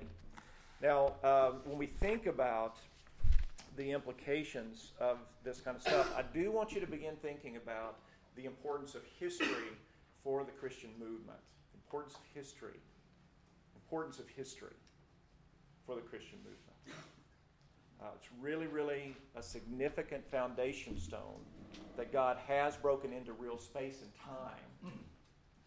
Now, 0.82 1.14
um, 1.24 1.60
when 1.64 1.78
we 1.78 1.86
think 1.86 2.26
about 2.26 2.76
the 3.76 3.90
implications 3.90 4.92
of 5.00 5.18
this 5.44 5.60
kind 5.60 5.76
of 5.76 5.82
stuff, 5.82 6.12
I 6.16 6.22
do 6.22 6.50
want 6.50 6.72
you 6.72 6.80
to 6.80 6.86
begin 6.86 7.14
thinking 7.22 7.56
about 7.56 7.96
the 8.34 8.44
importance 8.44 8.94
of 8.94 9.02
history 9.18 9.72
for 10.22 10.44
the 10.44 10.52
Christian 10.52 10.90
movement. 10.98 11.38
Importance 11.74 12.14
of 12.14 12.20
history. 12.34 12.80
Importance 13.74 14.18
of 14.18 14.28
history 14.28 14.76
for 15.84 15.94
the 15.94 16.00
Christian 16.00 16.38
movement. 16.38 17.02
Uh, 18.00 18.06
it's 18.14 18.28
really, 18.40 18.66
really 18.66 19.16
a 19.36 19.42
significant 19.42 20.28
foundation 20.30 20.98
stone 20.98 21.40
that 21.96 22.12
God 22.12 22.36
has 22.46 22.76
broken 22.76 23.12
into 23.12 23.32
real 23.32 23.58
space 23.58 24.02
and 24.02 24.10
time 24.14 24.92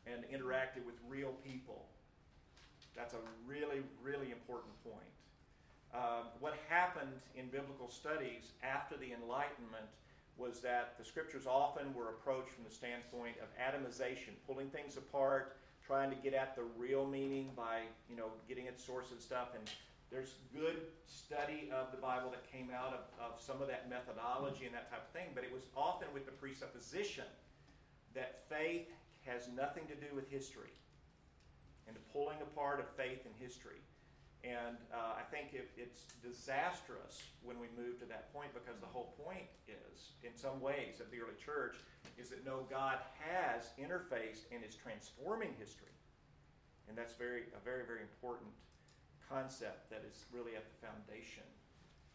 and 0.05 0.23
interacted 0.25 0.85
with 0.85 0.95
real 1.07 1.33
people. 1.43 1.85
That's 2.95 3.13
a 3.13 3.19
really, 3.47 3.81
really 4.03 4.31
important 4.31 4.73
point. 4.83 5.18
Uh, 5.93 6.21
what 6.39 6.53
happened 6.69 7.19
in 7.35 7.47
biblical 7.47 7.89
studies 7.89 8.53
after 8.63 8.95
the 8.97 9.11
Enlightenment 9.11 9.89
was 10.37 10.61
that 10.61 10.93
the 10.97 11.03
scriptures 11.03 11.45
often 11.47 11.93
were 11.93 12.09
approached 12.09 12.51
from 12.51 12.63
the 12.63 12.73
standpoint 12.73 13.35
of 13.41 13.49
atomization, 13.57 14.37
pulling 14.47 14.69
things 14.69 14.97
apart, 14.97 15.57
trying 15.85 16.09
to 16.09 16.15
get 16.17 16.33
at 16.33 16.55
the 16.55 16.63
real 16.77 17.05
meaning 17.05 17.49
by, 17.57 17.81
you 18.09 18.15
know, 18.15 18.29
getting 18.47 18.67
its 18.67 18.83
source 18.85 19.11
and 19.11 19.19
stuff. 19.19 19.49
And 19.57 19.69
there's 20.11 20.35
good 20.53 20.77
study 21.07 21.69
of 21.73 21.91
the 21.91 21.97
Bible 21.97 22.29
that 22.29 22.49
came 22.51 22.69
out 22.69 22.93
of, 22.93 23.03
of 23.19 23.41
some 23.41 23.61
of 23.61 23.67
that 23.67 23.89
methodology 23.89 24.65
and 24.65 24.73
that 24.73 24.89
type 24.89 25.03
of 25.03 25.11
thing, 25.11 25.29
but 25.33 25.43
it 25.43 25.51
was 25.51 25.63
often 25.75 26.07
with 26.13 26.25
the 26.25 26.31
presupposition 26.31 27.25
that 28.13 28.43
faith 28.47 28.87
has 29.25 29.49
nothing 29.55 29.83
to 29.87 29.95
do 29.95 30.13
with 30.15 30.29
history 30.29 30.73
and 31.87 31.95
the 31.95 32.01
pulling 32.13 32.37
apart 32.41 32.79
of 32.79 32.87
faith 32.95 33.25
and 33.25 33.33
history. 33.39 33.81
And 34.43 34.79
uh, 34.93 35.19
I 35.19 35.23
think 35.27 35.51
it, 35.51 35.67
it's 35.75 36.07
disastrous 36.23 37.19
when 37.43 37.59
we 37.59 37.67
move 37.75 37.99
to 37.99 38.07
that 38.07 38.31
point 38.31 38.55
because 38.55 38.79
the 38.79 38.87
whole 38.87 39.13
point 39.19 39.51
is, 39.67 40.15
in 40.23 40.31
some 40.31 40.61
ways, 40.61 41.03
of 41.03 41.11
the 41.11 41.19
early 41.19 41.35
church, 41.35 41.75
is 42.17 42.29
that 42.29 42.45
no, 42.45 42.63
God 42.69 43.03
has 43.19 43.75
interfaced 43.75 44.47
and 44.51 44.63
is 44.63 44.75
transforming 44.75 45.51
history. 45.59 45.91
And 46.87 46.97
that's 46.97 47.13
very 47.13 47.51
a 47.51 47.63
very, 47.63 47.85
very 47.85 48.01
important 48.01 48.49
concept 49.27 49.89
that 49.91 50.03
is 50.09 50.23
really 50.31 50.55
at 50.55 50.63
the 50.65 50.87
foundation 50.87 51.43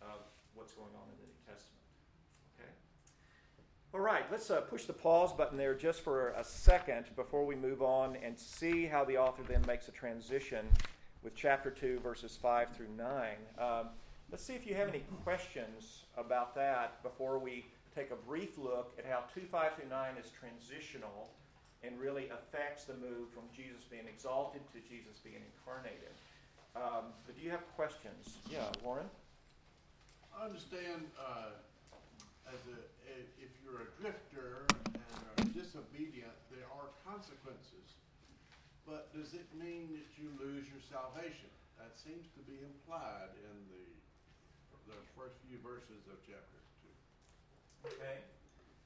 of 0.01 0.25
what's 0.55 0.73
going 0.73 0.91
on 0.97 1.07
in 1.13 1.17
the 1.21 1.29
New 1.29 1.41
Testament. 1.45 1.85
Okay? 2.57 2.71
All 3.93 4.01
right, 4.01 4.25
let's 4.33 4.51
uh, 4.51 4.63
push 4.63 4.85
the 4.85 4.93
pause 4.93 5.33
button 5.33 5.57
there 5.57 5.75
just 5.75 6.01
for 6.01 6.31
a 6.31 6.43
second 6.43 7.07
before 7.15 7.45
we 7.45 7.55
move 7.55 7.83
on 7.83 8.17
and 8.25 8.39
see 8.39 8.87
how 8.87 9.05
the 9.05 9.17
author 9.17 9.43
then 9.47 9.63
makes 9.67 9.89
a 9.89 9.93
transition 9.93 10.67
with 11.25 11.35
chapter 11.35 11.71
2, 11.71 12.01
verses 12.01 12.39
5 12.41 12.77
through 12.77 12.93
9. 12.97 13.09
Um, 13.59 13.89
let's 14.31 14.45
see 14.45 14.53
if 14.53 14.67
you 14.67 14.75
have 14.75 14.89
any 14.89 15.03
questions 15.25 16.05
about 16.19 16.55
that 16.55 17.03
before 17.03 17.39
we 17.39 17.65
take 17.97 18.11
a 18.11 18.17
brief 18.29 18.59
look 18.59 18.93
at 18.99 19.07
how 19.07 19.25
2, 19.35 19.47
5 19.51 19.73
through 19.75 19.89
9 19.89 20.15
is 20.23 20.31
transitional 20.39 21.31
and 21.83 21.99
really 21.99 22.29
affects 22.29 22.85
the 22.85 22.95
move 22.95 23.33
from 23.33 23.45
Jesus 23.57 23.85
being 23.91 24.05
exalted 24.07 24.61
to 24.73 24.81
Jesus 24.85 25.17
being 25.25 25.41
incarnated. 25.41 26.13
Um, 26.77 27.17
but 27.25 27.37
do 27.37 27.43
you 27.43 27.51
have 27.51 27.65
questions? 27.75 28.37
Yeah, 28.51 28.69
Warren? 28.83 29.07
I 30.37 30.45
understand 30.45 31.09
uh, 31.17 31.57
as 32.49 32.61
a, 32.69 32.79
if 33.41 33.53
you're 33.65 33.81
a 33.81 33.91
drifter 34.01 34.67
and 34.93 35.21
are 35.39 35.49
disobedient, 35.57 36.35
there 36.51 36.69
are 36.69 36.93
consequences. 37.07 37.97
But 38.87 39.09
does 39.17 39.33
it 39.33 39.49
mean 39.57 39.89
that 39.97 40.05
you 40.21 40.29
lose 40.37 40.69
your 40.69 40.85
salvation? 40.85 41.49
That 41.81 41.97
seems 41.97 42.29
to 42.37 42.45
be 42.45 42.61
implied 42.61 43.33
in 43.41 43.57
the, 43.73 43.89
the 44.93 45.01
first 45.17 45.41
few 45.49 45.57
verses 45.65 46.05
of 46.13 46.21
chapter 46.21 46.61
two. 46.85 46.93
Okay. 47.89 48.21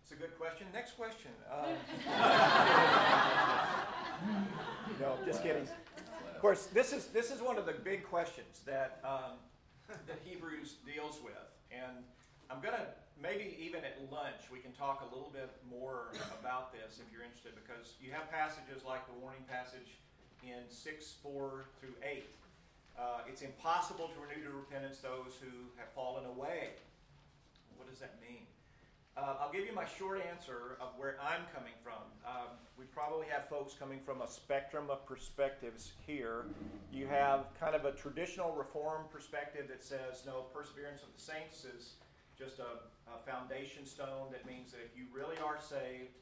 It's 0.02 0.12
a 0.12 0.16
good 0.16 0.38
question. 0.38 0.66
Next 0.72 0.96
question. 0.96 1.32
Um, 1.52 1.74
no, 5.00 5.18
just 5.26 5.42
kidding. 5.42 5.68
Of 6.34 6.40
course, 6.40 6.66
this 6.66 6.92
is 6.92 7.06
this 7.08 7.30
is 7.30 7.42
one 7.42 7.58
of 7.58 7.66
the 7.66 7.74
big 7.74 8.04
questions 8.04 8.60
that 8.64 9.00
um, 9.04 9.36
that 10.06 10.20
Hebrews 10.24 10.76
deals 10.86 11.18
with, 11.22 11.34
and 11.70 12.04
I'm 12.48 12.60
gonna 12.60 12.86
maybe 13.22 13.56
even 13.58 13.82
at 13.84 13.98
lunch 14.10 14.46
we 14.52 14.58
can 14.58 14.72
talk 14.72 15.02
a 15.02 15.14
little 15.14 15.30
bit 15.32 15.50
more 15.68 16.14
about 16.40 16.72
this 16.72 16.98
if 17.02 17.10
you're 17.12 17.22
interested, 17.22 17.52
because 17.54 17.94
you 18.00 18.10
have 18.12 18.30
passages 18.30 18.84
like 18.86 19.06
the 19.06 19.16
warning 19.20 19.42
passage 19.48 19.98
in 20.42 20.62
six 20.70 21.14
four 21.22 21.66
through 21.80 21.94
eight. 22.02 22.30
Uh, 22.98 23.22
it's 23.28 23.42
impossible 23.42 24.10
to 24.10 24.18
renew 24.20 24.42
to 24.42 24.50
repentance 24.50 24.98
those 24.98 25.38
who 25.40 25.70
have 25.76 25.88
fallen 25.94 26.24
away. 26.26 26.74
What 27.76 27.88
does 27.88 28.00
that 28.00 28.18
mean? 28.20 28.42
Uh, 29.16 29.34
I'll 29.40 29.50
give 29.50 29.66
you 29.66 29.74
my 29.74 29.84
short 29.84 30.22
answer 30.30 30.78
of 30.80 30.94
where 30.96 31.18
I'm 31.18 31.42
coming 31.54 31.74
from. 31.82 32.02
Um, 32.24 32.54
we 32.78 32.84
probably 32.86 33.26
have 33.30 33.48
folks 33.48 33.74
coming 33.74 33.98
from 34.06 34.22
a 34.22 34.28
spectrum 34.28 34.90
of 34.90 35.04
perspectives 35.06 35.92
here. 36.06 36.46
You 36.92 37.08
have 37.08 37.46
kind 37.58 37.74
of 37.74 37.84
a 37.84 37.90
traditional 37.92 38.54
reform 38.54 39.02
perspective 39.12 39.66
that 39.68 39.82
says, 39.82 40.22
no, 40.24 40.46
perseverance 40.54 41.02
of 41.02 41.08
the 41.14 41.20
saints 41.20 41.64
is 41.64 41.94
just 42.38 42.60
a, 42.60 42.86
a 43.14 43.20
foundation 43.24 43.86
stone 43.86 44.28
that 44.32 44.46
means 44.46 44.72
that 44.72 44.80
if 44.84 44.96
you 44.96 45.04
really 45.12 45.36
are 45.44 45.60
saved, 45.60 46.16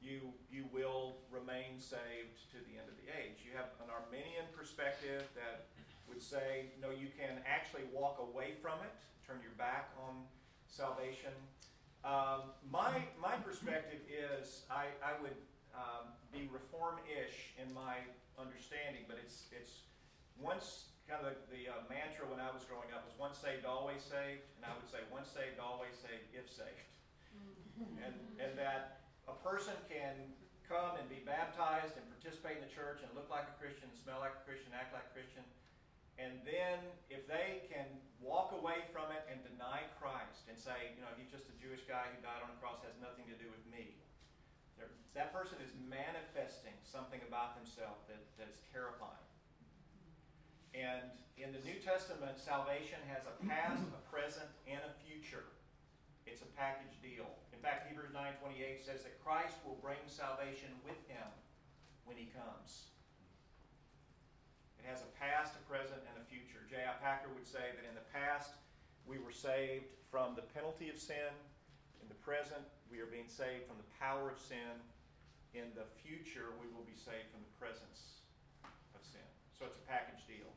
you, 0.00 0.20
you 0.52 0.64
will 0.72 1.16
remain 1.32 1.80
saved 1.80 2.44
to 2.52 2.60
the 2.68 2.76
end 2.76 2.88
of 2.88 2.96
the 3.00 3.08
age. 3.08 3.40
You 3.40 3.56
have 3.56 3.72
an 3.80 3.88
Arminian 3.88 4.44
perspective 4.52 5.24
that 5.34 5.72
would 6.08 6.20
say, 6.20 6.72
no, 6.80 6.90
you 6.90 7.08
can 7.16 7.40
actually 7.48 7.88
walk 7.92 8.20
away 8.20 8.52
from 8.60 8.80
it, 8.84 8.92
turn 9.26 9.40
your 9.40 9.56
back 9.56 9.96
on 10.04 10.28
salvation. 10.68 11.32
Um, 12.04 12.52
my, 12.70 13.00
my 13.16 13.36
perspective 13.40 14.04
is 14.12 14.68
I, 14.70 14.92
I 15.00 15.16
would 15.22 15.40
um, 15.72 16.12
be 16.32 16.50
reform-ish 16.52 17.56
in 17.56 17.72
my 17.72 18.04
understanding, 18.38 19.08
but 19.08 19.16
it's, 19.16 19.48
it's 19.56 19.88
once 20.36 20.92
kind 21.14 21.30
of 21.30 21.38
the, 21.46 21.62
the 21.62 21.62
uh, 21.70 21.78
mantra 21.86 22.26
when 22.26 22.42
I 22.42 22.50
was 22.50 22.66
growing 22.66 22.90
up 22.90 23.06
was 23.06 23.14
once 23.14 23.38
saved, 23.38 23.62
always 23.62 24.02
saved, 24.02 24.42
and 24.58 24.66
I 24.66 24.74
would 24.74 24.90
say 24.90 24.98
once 25.14 25.30
saved, 25.30 25.62
always 25.62 25.94
saved, 25.94 26.26
if 26.34 26.50
saved. 26.50 26.90
and, 28.02 28.14
and 28.42 28.58
that 28.58 29.06
a 29.30 29.36
person 29.46 29.78
can 29.86 30.18
come 30.66 30.98
and 30.98 31.06
be 31.06 31.22
baptized 31.22 31.94
and 31.94 32.02
participate 32.18 32.58
in 32.58 32.66
the 32.66 32.74
church 32.74 32.98
and 33.06 33.14
look 33.14 33.30
like 33.30 33.46
a 33.46 33.54
Christian, 33.62 33.86
smell 33.94 34.26
like 34.26 34.34
a 34.34 34.42
Christian, 34.42 34.74
act 34.74 34.90
like 34.90 35.06
a 35.06 35.14
Christian, 35.14 35.46
and 36.18 36.42
then, 36.46 36.82
if 37.10 37.26
they 37.30 37.66
can 37.70 37.86
walk 38.18 38.54
away 38.54 38.86
from 38.90 39.10
it 39.10 39.22
and 39.30 39.38
deny 39.42 39.86
Christ 39.98 40.46
and 40.50 40.54
say, 40.54 40.94
you 40.94 41.02
know, 41.02 41.10
he's 41.18 41.30
just 41.30 41.50
a 41.50 41.56
Jewish 41.58 41.82
guy 41.90 42.06
who 42.10 42.18
died 42.22 42.38
on 42.42 42.54
a 42.54 42.58
cross, 42.58 42.82
has 42.86 42.94
nothing 42.98 43.26
to 43.30 43.38
do 43.38 43.50
with 43.50 43.62
me, 43.70 43.98
that 45.14 45.30
person 45.30 45.58
is 45.62 45.70
manifesting 45.86 46.74
something 46.82 47.22
about 47.26 47.54
themselves 47.58 48.02
that, 48.10 48.18
that 48.38 48.50
is 48.50 48.58
terrifying. 48.74 49.23
And 50.74 51.06
in 51.38 51.54
the 51.54 51.62
New 51.62 51.78
Testament, 51.78 52.34
salvation 52.34 52.98
has 53.06 53.22
a 53.30 53.34
past, 53.46 53.82
a 53.94 54.02
present, 54.10 54.50
and 54.66 54.82
a 54.82 54.92
future. 55.06 55.46
It's 56.26 56.42
a 56.42 56.50
package 56.58 56.98
deal. 56.98 57.30
In 57.54 57.62
fact, 57.62 57.86
Hebrews 57.86 58.10
9.28 58.10 58.82
says 58.82 59.06
that 59.06 59.22
Christ 59.22 59.54
will 59.62 59.78
bring 59.78 60.02
salvation 60.10 60.74
with 60.82 60.98
him 61.06 61.26
when 62.04 62.18
he 62.18 62.26
comes. 62.34 62.90
It 64.82 64.90
has 64.90 65.00
a 65.06 65.10
past, 65.14 65.54
a 65.54 65.62
present, 65.64 66.02
and 66.10 66.18
a 66.18 66.24
future. 66.26 66.66
J.I. 66.68 66.98
Packer 67.00 67.30
would 67.32 67.46
say 67.46 67.72
that 67.72 67.86
in 67.86 67.94
the 67.94 68.04
past, 68.12 68.58
we 69.06 69.16
were 69.16 69.32
saved 69.32 69.88
from 70.10 70.34
the 70.34 70.44
penalty 70.52 70.90
of 70.90 70.98
sin. 70.98 71.32
In 72.02 72.08
the 72.10 72.18
present, 72.20 72.66
we 72.90 72.98
are 73.00 73.08
being 73.08 73.30
saved 73.30 73.64
from 73.70 73.78
the 73.78 73.90
power 73.96 74.28
of 74.28 74.36
sin. 74.42 74.76
In 75.54 75.70
the 75.78 75.86
future, 76.02 76.52
we 76.58 76.66
will 76.74 76.84
be 76.84 76.98
saved 76.98 77.30
from 77.30 77.46
the 77.46 77.54
presence 77.56 78.26
of 78.92 79.00
sin. 79.06 79.24
So 79.56 79.64
it's 79.64 79.78
a 79.78 79.86
package 79.86 80.26
deal. 80.26 80.50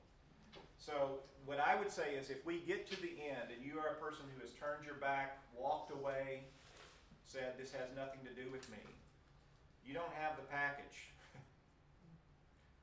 So, 0.88 1.20
what 1.44 1.60
I 1.60 1.76
would 1.76 1.92
say 1.92 2.16
is 2.16 2.32
if 2.32 2.48
we 2.48 2.64
get 2.64 2.88
to 2.88 2.96
the 3.04 3.12
end 3.20 3.52
and 3.52 3.60
you 3.60 3.76
are 3.76 3.92
a 3.92 4.00
person 4.00 4.24
who 4.32 4.40
has 4.40 4.56
turned 4.56 4.88
your 4.88 4.96
back, 5.04 5.44
walked 5.52 5.92
away, 5.92 6.48
said, 7.28 7.60
This 7.60 7.76
has 7.76 7.92
nothing 7.92 8.24
to 8.24 8.32
do 8.32 8.48
with 8.48 8.64
me, 8.72 8.80
you 9.84 9.92
don't 9.92 10.16
have 10.16 10.40
the 10.40 10.48
package. 10.48 11.12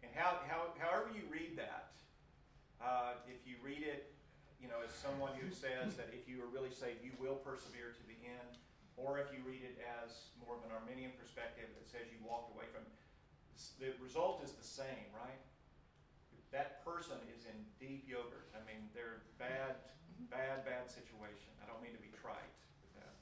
And 0.05 0.13
how, 0.13 0.37
how, 0.53 0.77
however 0.77 1.09
you 1.17 1.25
read 1.33 1.57
that, 1.57 1.97
uh, 2.77 3.17
if 3.25 3.41
you 3.49 3.57
read 3.65 3.81
it, 3.81 4.13
you 4.61 4.69
know, 4.69 4.85
as 4.85 4.93
someone 4.93 5.33
who 5.41 5.49
says 5.49 5.97
that 5.97 6.13
if 6.13 6.29
you 6.29 6.45
are 6.45 6.51
really 6.53 6.77
saved, 6.77 7.01
you 7.01 7.17
will 7.17 7.41
persevere 7.41 7.97
to 7.97 8.05
the 8.05 8.21
end, 8.29 8.61
or 9.01 9.17
if 9.17 9.33
you 9.33 9.41
read 9.49 9.65
it 9.65 9.81
as 9.81 10.29
more 10.45 10.61
of 10.61 10.63
an 10.69 10.77
Arminian 10.77 11.17
perspective 11.17 11.73
that 11.73 11.89
says 11.89 12.05
you 12.13 12.21
walked 12.21 12.53
away 12.53 12.69
from, 12.69 12.85
the 13.81 13.97
result 14.05 14.45
is 14.45 14.53
the 14.53 14.69
same, 14.69 15.09
right? 15.17 15.41
That 16.55 16.87
person 16.87 17.19
is 17.35 17.51
in 17.51 17.59
deep 17.83 18.07
yogurt. 18.07 18.47
I 18.55 18.63
mean, 18.63 18.87
they're 18.95 19.27
bad, 19.43 19.75
bad, 20.31 20.63
bad 20.63 20.87
situation. 20.87 21.51
I 21.59 21.67
don't 21.67 21.83
mean 21.83 21.91
to 21.91 21.99
be 21.99 22.15
trite 22.15 22.55
with 22.79 22.95
that. 23.03 23.19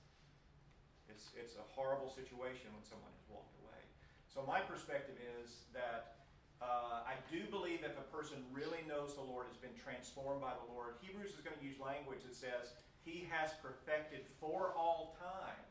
It's, 1.08 1.32
it's 1.32 1.56
a 1.56 1.64
horrible 1.72 2.12
situation 2.12 2.68
when 2.76 2.84
someone 2.84 3.08
has 3.08 3.24
walked 3.32 3.56
away. 3.64 3.80
So 4.28 4.44
my 4.44 4.60
perspective 4.60 5.16
is 5.16 5.64
that 5.72 6.28
uh, 6.60 7.08
I 7.08 7.16
do 7.32 7.48
believe 7.48 7.80
if 7.88 7.96
a 7.96 8.04
person 8.12 8.44
really 8.52 8.84
knows 8.84 9.16
the 9.16 9.24
Lord, 9.24 9.48
has 9.48 9.56
been 9.56 9.74
transformed 9.80 10.44
by 10.44 10.52
the 10.52 10.68
Lord, 10.68 11.00
Hebrews 11.00 11.32
is 11.32 11.40
going 11.40 11.56
to 11.56 11.64
use 11.64 11.80
language 11.80 12.20
that 12.28 12.36
says, 12.36 12.76
He 13.00 13.24
has 13.32 13.56
perfected 13.64 14.28
for 14.36 14.76
all 14.76 15.16
time 15.16 15.64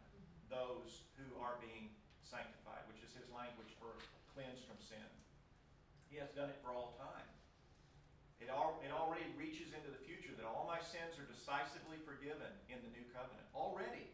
those 0.49 1.05
who 1.14 1.30
are 1.38 1.62
being 1.62 1.93
sanctified, 2.26 2.84
which 2.91 3.05
is 3.05 3.14
his 3.14 3.30
language 3.32 3.72
for 3.78 3.95
cleansed 4.34 4.68
from 4.68 4.82
sin. 4.84 5.07
He 6.12 6.20
has 6.20 6.34
done 6.36 6.51
it 6.51 6.59
for 6.59 6.76
all 6.76 6.97
time. 6.99 7.30
It, 8.41 8.49
it 8.49 8.91
already 8.91 9.29
reaches 9.37 9.69
into 9.71 9.93
the 9.93 10.01
future 10.01 10.33
that 10.35 10.45
all 10.49 10.65
my 10.65 10.81
sins 10.81 11.15
are 11.21 11.29
decisively 11.29 12.01
forgiven 12.01 12.49
in 12.67 12.81
the 12.81 12.91
new 12.91 13.05
covenant. 13.13 13.45
Already. 13.53 14.09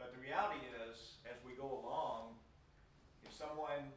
But 0.00 0.16
the 0.16 0.20
reality 0.20 0.60
is, 0.88 1.20
as 1.28 1.36
we 1.44 1.56
go 1.56 1.68
along, 1.84 2.36
if 3.24 3.32
someone 3.32 3.92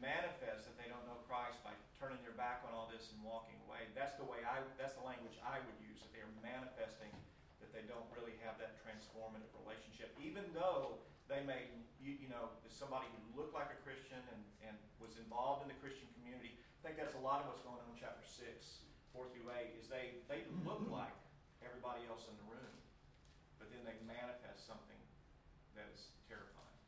manifests 0.00 0.68
that 0.68 0.76
they 0.76 0.88
don't 0.88 1.04
know 1.08 1.20
Christ 1.24 1.60
by 1.64 1.72
turning 1.96 2.20
their 2.24 2.36
back 2.36 2.64
on 2.64 2.72
all 2.72 2.88
this 2.88 3.10
and 3.12 3.18
walking 3.24 3.56
away, 3.68 3.88
that's 3.96 4.16
the 4.20 4.24
way 4.24 4.44
I 4.44 4.60
that's 4.76 4.96
the 4.96 5.04
language 5.04 5.36
I 5.44 5.60
would 5.60 5.78
use 5.82 6.00
that 6.00 6.10
they're 6.14 6.30
manifesting 6.40 7.10
that 7.60 7.70
they 7.74 7.84
don't 7.90 8.06
really 8.14 8.38
have 8.46 8.56
that 8.62 8.78
transformative 8.80 9.50
relationship, 9.64 10.14
even 10.22 10.46
though 10.54 11.02
they 11.28 11.44
may 11.44 11.68
you, 12.00 12.16
you 12.16 12.28
know 12.30 12.54
somebody 12.70 13.10
who 13.10 13.20
looked 13.34 13.52
like 13.52 13.68
a 13.74 13.78
Christian 13.82 14.22
and, 14.32 14.42
and 14.70 14.74
was 15.02 15.18
involved 15.18 15.66
in 15.66 15.68
the 15.68 15.78
Christian 15.82 16.06
community. 16.14 16.17
I 16.78 16.86
think 16.86 16.94
that's 16.94 17.18
a 17.18 17.24
lot 17.24 17.42
of 17.42 17.50
what's 17.50 17.62
going 17.66 17.82
on 17.82 17.90
in 17.90 17.98
chapter 17.98 18.22
six, 18.22 18.86
four 19.10 19.26
through 19.34 19.50
eight, 19.58 19.74
is 19.82 19.90
they 19.90 20.22
they 20.30 20.46
look 20.62 20.86
like 20.86 21.14
everybody 21.58 22.06
else 22.06 22.30
in 22.30 22.36
the 22.38 22.46
room, 22.46 22.74
but 23.58 23.66
then 23.74 23.82
they 23.82 23.98
manifest 24.06 24.62
something 24.62 25.02
that 25.74 25.90
is 25.90 26.14
terrifying. 26.30 26.78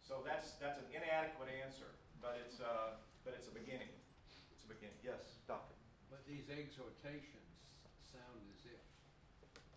so 0.00 0.20
that's, 0.24 0.56
that's 0.60 0.80
an 0.80 0.88
inadequate 0.92 1.48
answer, 1.64 1.88
but 2.20 2.36
it's, 2.44 2.60
uh, 2.60 2.96
but 3.24 3.32
it's 3.36 3.48
a 3.48 3.54
beginning. 3.56 3.92
It's 4.52 4.64
a 4.64 4.70
beginning. 4.72 4.96
Yes, 5.00 5.40
Doctor. 5.48 5.76
But 6.12 6.24
these 6.28 6.52
exhortations 6.52 7.80
sound 8.04 8.40
as 8.52 8.68
if 8.68 8.84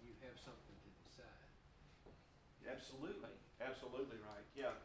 you 0.03 0.11
have 0.27 0.35
something 0.35 0.75
to 0.83 0.89
decide. 1.07 1.51
Absolutely, 2.67 3.31
absolutely 3.63 4.19
right. 4.19 4.43
Yeah, 4.51 4.75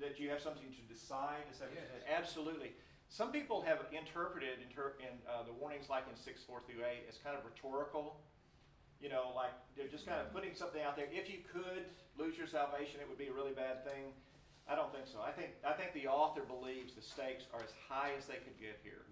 that 0.00 0.16
you 0.16 0.32
have 0.32 0.40
something 0.40 0.72
to 0.72 0.82
decide. 0.88 1.44
Is 1.52 1.60
that 1.60 1.68
yes. 1.72 1.84
absolutely? 2.08 2.72
Some 3.08 3.32
people 3.32 3.62
have 3.62 3.80
interpreted 3.92 4.58
inter- 4.62 4.94
in 5.00 5.14
uh, 5.30 5.42
the 5.44 5.52
warnings, 5.52 5.88
like 5.88 6.04
in 6.10 6.16
six 6.16 6.42
four 6.42 6.60
through 6.66 6.84
eight, 6.84 7.06
as 7.08 7.16
kind 7.18 7.36
of 7.36 7.44
rhetorical. 7.44 8.20
You 9.00 9.08
know, 9.10 9.32
like 9.36 9.52
they're 9.76 9.88
just 9.92 10.06
kind 10.06 10.20
of 10.20 10.32
putting 10.32 10.54
something 10.54 10.82
out 10.82 10.96
there. 10.96 11.06
If 11.12 11.28
you 11.30 11.38
could 11.52 11.86
lose 12.18 12.36
your 12.36 12.46
salvation, 12.48 13.00
it 13.00 13.08
would 13.08 13.18
be 13.20 13.28
a 13.28 13.32
really 13.32 13.52
bad 13.52 13.84
thing. 13.84 14.12
I 14.68 14.74
don't 14.74 14.90
think 14.92 15.06
so. 15.06 15.20
I 15.22 15.30
think 15.30 15.54
I 15.62 15.72
think 15.72 15.92
the 15.94 16.08
author 16.08 16.42
believes 16.42 16.94
the 16.94 17.02
stakes 17.04 17.44
are 17.54 17.62
as 17.62 17.70
high 17.88 18.10
as 18.18 18.26
they 18.26 18.40
could 18.42 18.58
get 18.58 18.80
here. 18.82 19.06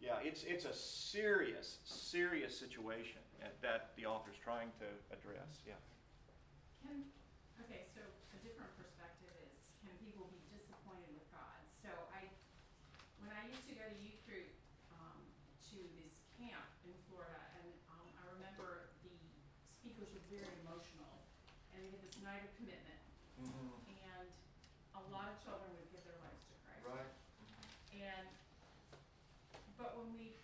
Yeah, 0.00 0.18
it's 0.24 0.42
it's 0.42 0.64
a 0.64 0.74
serious, 0.74 1.78
serious 1.84 2.58
situation 2.58 3.22
that- 3.38 3.60
that 3.62 3.94
the 3.94 4.06
author's 4.06 4.38
trying 4.42 4.72
to 4.82 4.88
address. 5.14 5.62
Yeah. 5.66 5.78
Can, 6.82 7.06
okay, 7.62 7.86
so 7.94 8.02
a 8.34 8.38
different 8.42 8.70
perspective 8.74 9.30
is, 9.46 9.54
can 9.86 9.94
people 10.02 10.26
be 10.34 10.42
disappointed 10.50 11.10
with 11.14 11.26
God? 11.30 11.58
So 11.82 11.90
I, 12.10 12.26
when 13.22 13.30
I 13.30 13.46
used 13.46 13.62
to 13.70 13.74
go 13.78 13.86
to 13.86 13.94
youth 14.02 14.18
group, 14.26 14.50
um, 14.90 15.22
to 15.70 15.78
this 16.02 16.18
camp 16.34 16.66
in 16.82 16.94
Florida, 17.06 17.38
and, 17.62 17.70
um, 17.94 18.06
I 18.18 18.26
remember 18.34 18.90
the 19.06 19.14
speakers 19.78 20.10
were 20.10 20.26
very 20.26 20.50
emotional, 20.66 21.22
and 21.70 21.78
we 21.86 21.94
had 21.94 22.02
this 22.02 22.18
night 22.26 22.42
of 22.42 22.50
commitment, 22.58 22.98
and 23.38 24.26
a 24.98 25.02
lot 25.14 25.30
of 25.30 25.31
children 25.42 25.70
would 25.76 25.90
give 25.90 26.02
their 26.06 26.18
lives 26.22 26.42
to 26.48 26.54
Christ. 26.62 26.82
Right. 26.86 27.10
And, 27.98 28.26
but 29.76 29.98
when 29.98 30.10
we 30.14 30.38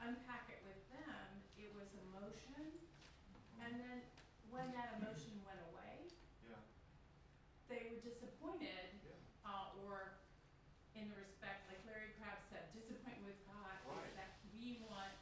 unpack 0.00 0.48
it 0.52 0.60
with 0.64 0.78
them, 0.92 1.24
it 1.58 1.72
was 1.76 1.88
emotion, 2.08 2.68
and 3.62 3.72
then 3.80 3.98
when 4.52 4.68
that 4.76 4.98
emotion 5.00 5.40
went 5.48 5.60
away, 5.72 6.12
Yeah. 6.44 6.60
they 7.68 7.88
were 7.88 8.00
disappointed, 8.04 9.00
Yeah. 9.02 9.16
uh, 9.48 9.72
or 9.86 10.18
in 10.94 11.08
the 11.08 11.16
respect, 11.16 11.64
like 11.72 11.80
Larry 11.88 12.12
Crabb 12.20 12.38
said, 12.52 12.68
disappointment 12.76 13.24
with 13.24 13.40
God 13.48 13.76
Right. 13.88 14.04
is 14.10 14.14
that 14.20 14.36
we 14.52 14.84
want 14.84 15.16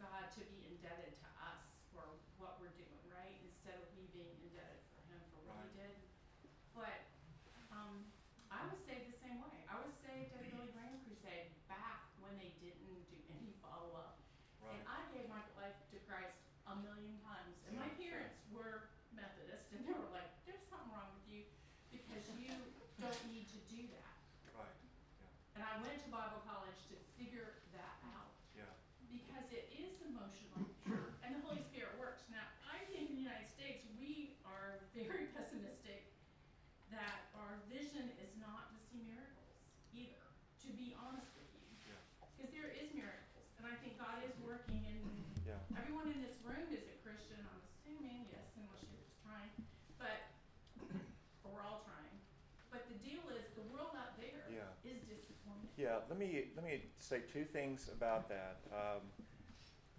God 0.00 0.32
to 0.32 0.40
be 0.48 0.64
indebted 0.72 1.12
to 1.20 1.28
us 1.44 1.60
for 1.92 2.04
what 2.40 2.56
we're 2.60 2.72
doing, 2.80 3.04
right? 3.12 3.36
Instead 3.44 3.76
of 3.82 3.88
we 3.96 4.06
being 4.16 4.32
indebted 4.40 4.80
for 4.96 5.02
him 5.12 5.20
for 5.32 5.40
what 5.44 5.60
he 5.68 5.76
did. 5.76 5.96
But, 6.72 7.04
um, 7.72 8.08
I 8.50 8.64
was 8.72 8.78
saved 8.88 9.12
the 9.12 9.18
same 9.20 9.42
way. 9.42 9.66
I 9.68 9.76
was 9.84 9.92
saved 10.06 10.32
at 10.32 10.40
a 10.40 10.48
Billy 10.48 10.72
Graham 10.72 10.96
crusade 11.04 11.52
back 11.68 12.08
when 12.24 12.38
they 12.40 12.56
didn't 12.62 13.04
do 13.10 13.20
any 13.28 13.52
follow-up. 13.60 14.16
And 14.64 14.80
I 14.88 15.04
gave 15.12 15.28
my 15.28 15.40
life 15.60 15.76
to 15.92 15.96
Christ 16.08 16.36
a 16.66 16.74
million 16.82 17.20
times, 17.22 17.54
and 17.68 17.78
my 17.78 17.88
parents 17.94 18.34
were 18.50 18.88
Methodist, 19.14 19.70
and 19.72 19.86
they 19.86 19.92
were 19.94 20.10
like, 20.10 20.26
"There's 20.44 20.58
something 20.66 20.90
wrong 20.90 21.14
with 21.14 21.28
you 21.30 21.44
because 21.92 22.26
you 22.34 22.50
don't 22.98 23.22
need 23.30 23.46
to 23.54 23.60
do 23.70 23.86
that." 23.94 24.16
Right. 24.58 24.74
And 25.54 25.62
I 25.62 25.78
went 25.80 26.02
to 26.02 26.08
Bible 26.10 26.42
college 26.42 26.74
to 26.90 26.96
figure 27.14 27.62
that 27.78 27.94
out 28.10 28.34
Yeah. 28.58 28.66
because 29.06 29.46
it 29.54 29.70
is 29.78 30.02
emotional, 30.02 30.66
and 31.22 31.30
the 31.36 31.40
Holy 31.46 31.62
Spirit 31.62 31.94
works. 31.96 32.26
Now, 32.28 32.42
I 32.66 32.82
think 32.90 33.10
in 33.10 33.16
the 33.16 33.22
United 33.22 33.48
States 33.54 33.86
we 34.00 34.34
are 34.44 34.82
very 34.98 35.26
pessimistic 35.30 36.10
that 36.90 37.30
our 37.38 37.58
vision 37.70 38.10
is 38.18 38.34
not 38.42 38.74
to 38.74 38.78
see 38.90 39.02
miracles 39.06 39.54
either. 39.94 40.26
To 40.66 40.68
be 40.74 40.94
honest 40.98 41.30
with 41.38 41.54
you, 41.54 41.62
Yeah. 41.86 41.94
because 42.34 42.50
there 42.50 42.66
is 42.74 42.90
miracles, 42.94 43.46
and 43.58 43.66
I 43.66 43.76
think 43.76 43.96
God 43.98 44.24
is 44.26 44.34
working 44.42 44.82
in 44.84 44.96
Yeah. 45.46 45.62
Everyone 45.78 46.10
in 46.10 46.20
this 46.26 46.34
room 46.42 46.66
is 46.74 46.82
a 46.90 46.96
Christian, 47.06 47.38
I'm 47.38 47.62
assuming, 47.62 48.26
yes, 48.34 48.50
unless 48.58 48.82
you're 48.82 48.98
just 48.98 49.14
trying, 49.22 49.46
but, 49.96 50.26
or 51.46 51.52
we're 51.54 51.62
all 51.62 51.84
trying. 51.86 52.18
But 52.68 52.88
the 52.90 52.98
deal 52.98 53.22
is, 53.30 53.46
the 53.54 53.62
world 53.70 53.94
out 53.94 54.18
there 54.18 54.50
Yeah. 54.50 54.74
is 54.82 54.98
disappointed. 55.06 55.65
Yeah, 55.76 55.96
let 56.08 56.18
me 56.18 56.44
let 56.54 56.64
me 56.64 56.82
say 56.98 57.20
two 57.30 57.44
things 57.44 57.90
about 57.92 58.28
that 58.30 58.56
um, 58.72 59.02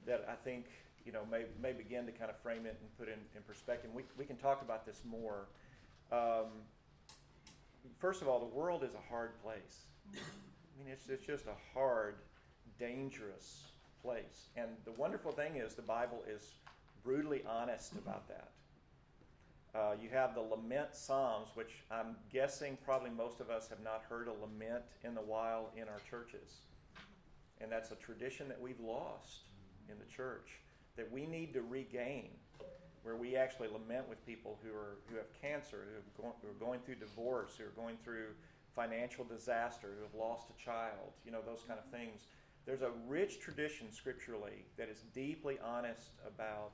that 0.08 0.26
I 0.28 0.34
think 0.34 0.66
you 1.06 1.12
know 1.12 1.22
may 1.30 1.46
may 1.62 1.72
begin 1.72 2.06
to 2.08 2.12
kind 2.12 2.32
of 2.32 2.38
frame 2.40 2.66
it 2.66 2.78
and 2.82 2.98
put 2.98 3.08
in, 3.08 3.20
in 3.36 3.44
perspective. 3.44 3.92
We 3.94 4.04
we 4.18 4.26
can 4.26 4.38
talk 4.38 4.64
about 4.64 4.86
this 4.86 5.02
more. 5.06 5.46
Um, 6.12 6.48
first 8.00 8.24
of 8.24 8.28
all, 8.28 8.40
the 8.40 8.56
world 8.56 8.84
is 8.84 8.96
a 8.96 9.10
hard 9.10 9.32
place. 9.44 9.86
I 10.16 10.84
mean, 10.84 10.92
it's 10.92 11.08
it's 11.10 11.26
just 11.26 11.46
a 11.46 11.78
hard, 11.78 12.16
dangerous 12.80 13.68
place. 14.02 14.50
And 14.56 14.70
the 14.86 14.94
wonderful 14.94 15.32
thing 15.32 15.58
is 15.58 15.76
the 15.76 15.84
Bible 15.84 16.24
is 16.28 16.54
brutally 17.04 17.44
honest 17.48 17.94
about 17.94 18.28
that. 18.30 18.50
Uh, 19.78 19.94
you 20.02 20.10
have 20.10 20.34
the 20.34 20.42
lament 20.42 20.96
psalms, 20.96 21.50
which 21.54 21.84
I'm 21.92 22.16
guessing 22.34 22.80
probably 22.84 23.12
most 23.12 23.40
of 23.40 23.52
us 23.52 23.70
have 23.70 23.84
not 23.84 24.02
heard 24.10 24.28
a 24.28 24.32
lament 24.32 24.84
in 25.04 25.16
a 25.18 25.22
while 25.22 25.70
in 25.76 25.84
our 25.84 26.00
churches. 26.10 26.62
And 27.62 27.72
that's 27.72 27.92
a 27.92 27.96
tradition 27.96 28.48
that 28.48 28.60
we've 28.60 28.80
lost 28.80 29.42
in 29.88 30.00
the 30.00 30.06
church 30.06 30.62
that 30.96 31.12
we 31.12 31.28
need 31.28 31.54
to 31.54 31.62
regain, 31.62 32.30
where 33.04 33.16
we 33.16 33.36
actually 33.36 33.68
lament 33.68 34.10
with 34.10 34.26
people 34.26 34.58
who 34.64 34.70
are 34.70 34.98
who 35.10 35.16
have 35.16 35.32
cancer, 35.40 35.86
who, 35.90 35.94
have 35.94 36.18
go, 36.18 36.36
who 36.42 36.50
are 36.50 36.68
going 36.68 36.80
through 36.80 36.96
divorce, 36.96 37.52
who 37.58 37.66
are 37.66 37.84
going 37.84 37.98
through 38.04 38.30
financial 38.76 39.26
disaster, 39.26 39.90
who 39.96 40.02
have 40.02 40.16
lost 40.16 40.48
a 40.50 40.64
child, 40.64 41.14
you 41.24 41.32
know, 41.32 41.42
those 41.46 41.64
kind 41.68 41.80
of 41.80 41.86
things. 41.92 42.22
There's 42.66 42.82
a 42.82 42.92
rich 43.08 43.40
tradition 43.40 43.92
scripturally 43.92 44.66
that 44.76 44.90
is 44.90 45.04
deeply 45.14 45.60
honest 45.64 46.10
about 46.26 46.72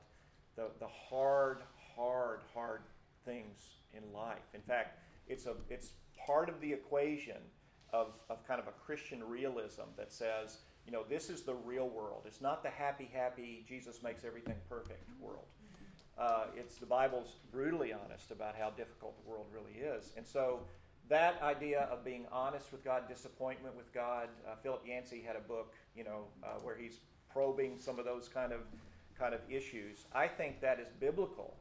the, 0.56 0.70
the 0.80 0.88
hard, 0.88 1.64
hard, 1.96 2.40
hard 2.54 2.82
things 3.26 3.70
in 3.94 4.02
life. 4.14 4.48
In 4.54 4.62
fact, 4.62 5.00
it's 5.28 5.46
a 5.46 5.56
it's 5.70 5.92
part 6.26 6.50
of 6.50 6.60
the 6.62 6.72
equation 6.72 7.38
of, 7.92 8.20
of 8.30 8.46
kind 8.48 8.60
of 8.60 8.68
a 8.68 8.72
Christian 8.72 9.24
realism 9.24 9.84
that 9.98 10.12
says, 10.12 10.58
you 10.86 10.92
know, 10.92 11.04
this 11.08 11.30
is 11.30 11.44
the 11.44 11.54
real 11.54 11.88
world. 11.90 12.24
It's 12.26 12.42
not 12.42 12.64
the 12.64 12.70
happy, 12.70 13.10
happy, 13.14 13.64
Jesus 13.68 14.02
makes 14.04 14.26
everything 14.26 14.56
perfect 14.68 15.08
world. 15.22 15.46
Uh, 16.18 16.46
it's 16.56 16.78
the 16.78 16.86
Bible's 16.86 17.36
brutally 17.52 17.94
honest 17.94 18.32
about 18.32 18.56
how 18.56 18.70
difficult 18.72 19.16
the 19.24 19.30
world 19.30 19.46
really 19.54 19.80
is. 19.80 20.12
And 20.18 20.26
so 20.26 20.60
that 21.10 21.42
idea 21.42 21.88
of 21.92 22.04
being 22.04 22.26
honest 22.32 22.72
with 22.72 22.84
God, 22.84 23.08
disappointment 23.08 23.76
with 23.76 23.92
God, 23.94 24.30
uh, 24.48 24.56
Philip 24.62 24.84
Yancey 24.86 25.24
had 25.26 25.36
a 25.36 25.40
book, 25.40 25.74
you 25.96 26.04
know, 26.04 26.26
uh, 26.44 26.60
where 26.62 26.76
he's 26.76 27.00
probing 27.32 27.80
some 27.80 27.98
of 28.00 28.06
those 28.06 28.28
kind 28.28 28.52
of 28.52 28.62
kind 29.18 29.34
of 29.34 29.42
issues. 29.50 30.06
I 30.14 30.28
think 30.28 30.60
that 30.62 30.80
is 30.80 30.88
biblical 31.00 31.56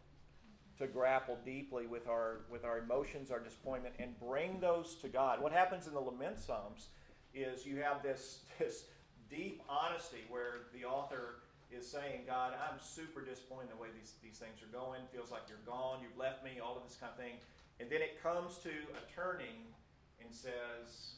to 0.83 0.89
grapple 0.89 1.39
deeply 1.45 1.87
with 1.87 2.09
our 2.09 2.41
with 2.51 2.65
our 2.65 2.79
emotions, 2.79 3.31
our 3.31 3.41
disappointment, 3.41 3.95
and 3.99 4.19
bring 4.19 4.61
those 4.61 4.97
to 5.03 5.09
God. 5.09 5.41
What 5.41 5.53
happens 5.53 5.87
in 5.87 5.95
the 5.95 6.01
lament 6.01 6.39
psalms 6.39 6.89
is 7.35 7.67
you 7.67 7.77
have 7.79 8.03
this 8.03 8.41
this 8.59 8.85
deep 9.31 9.63
honesty 9.69 10.25
where 10.29 10.69
the 10.75 10.85
author 10.85 11.43
is 11.73 11.89
saying, 11.89 12.29
God, 12.29 12.53
I'm 12.53 12.77
super 12.77 13.25
disappointed 13.25 13.73
in 13.73 13.77
the 13.77 13.81
way 13.81 13.89
these, 13.97 14.13
these 14.21 14.37
things 14.37 14.61
are 14.61 14.69
going. 14.69 15.01
Feels 15.09 15.33
like 15.33 15.49
you're 15.49 15.65
gone, 15.65 16.05
you've 16.05 16.21
left 16.21 16.45
me, 16.45 16.61
all 16.61 16.77
of 16.77 16.85
this 16.85 17.01
kind 17.01 17.09
of 17.09 17.17
thing. 17.17 17.41
And 17.81 17.89
then 17.89 18.05
it 18.05 18.21
comes 18.21 18.61
to 18.61 18.73
a 18.93 19.03
turning 19.09 19.73
and 20.21 20.29
says, 20.29 21.17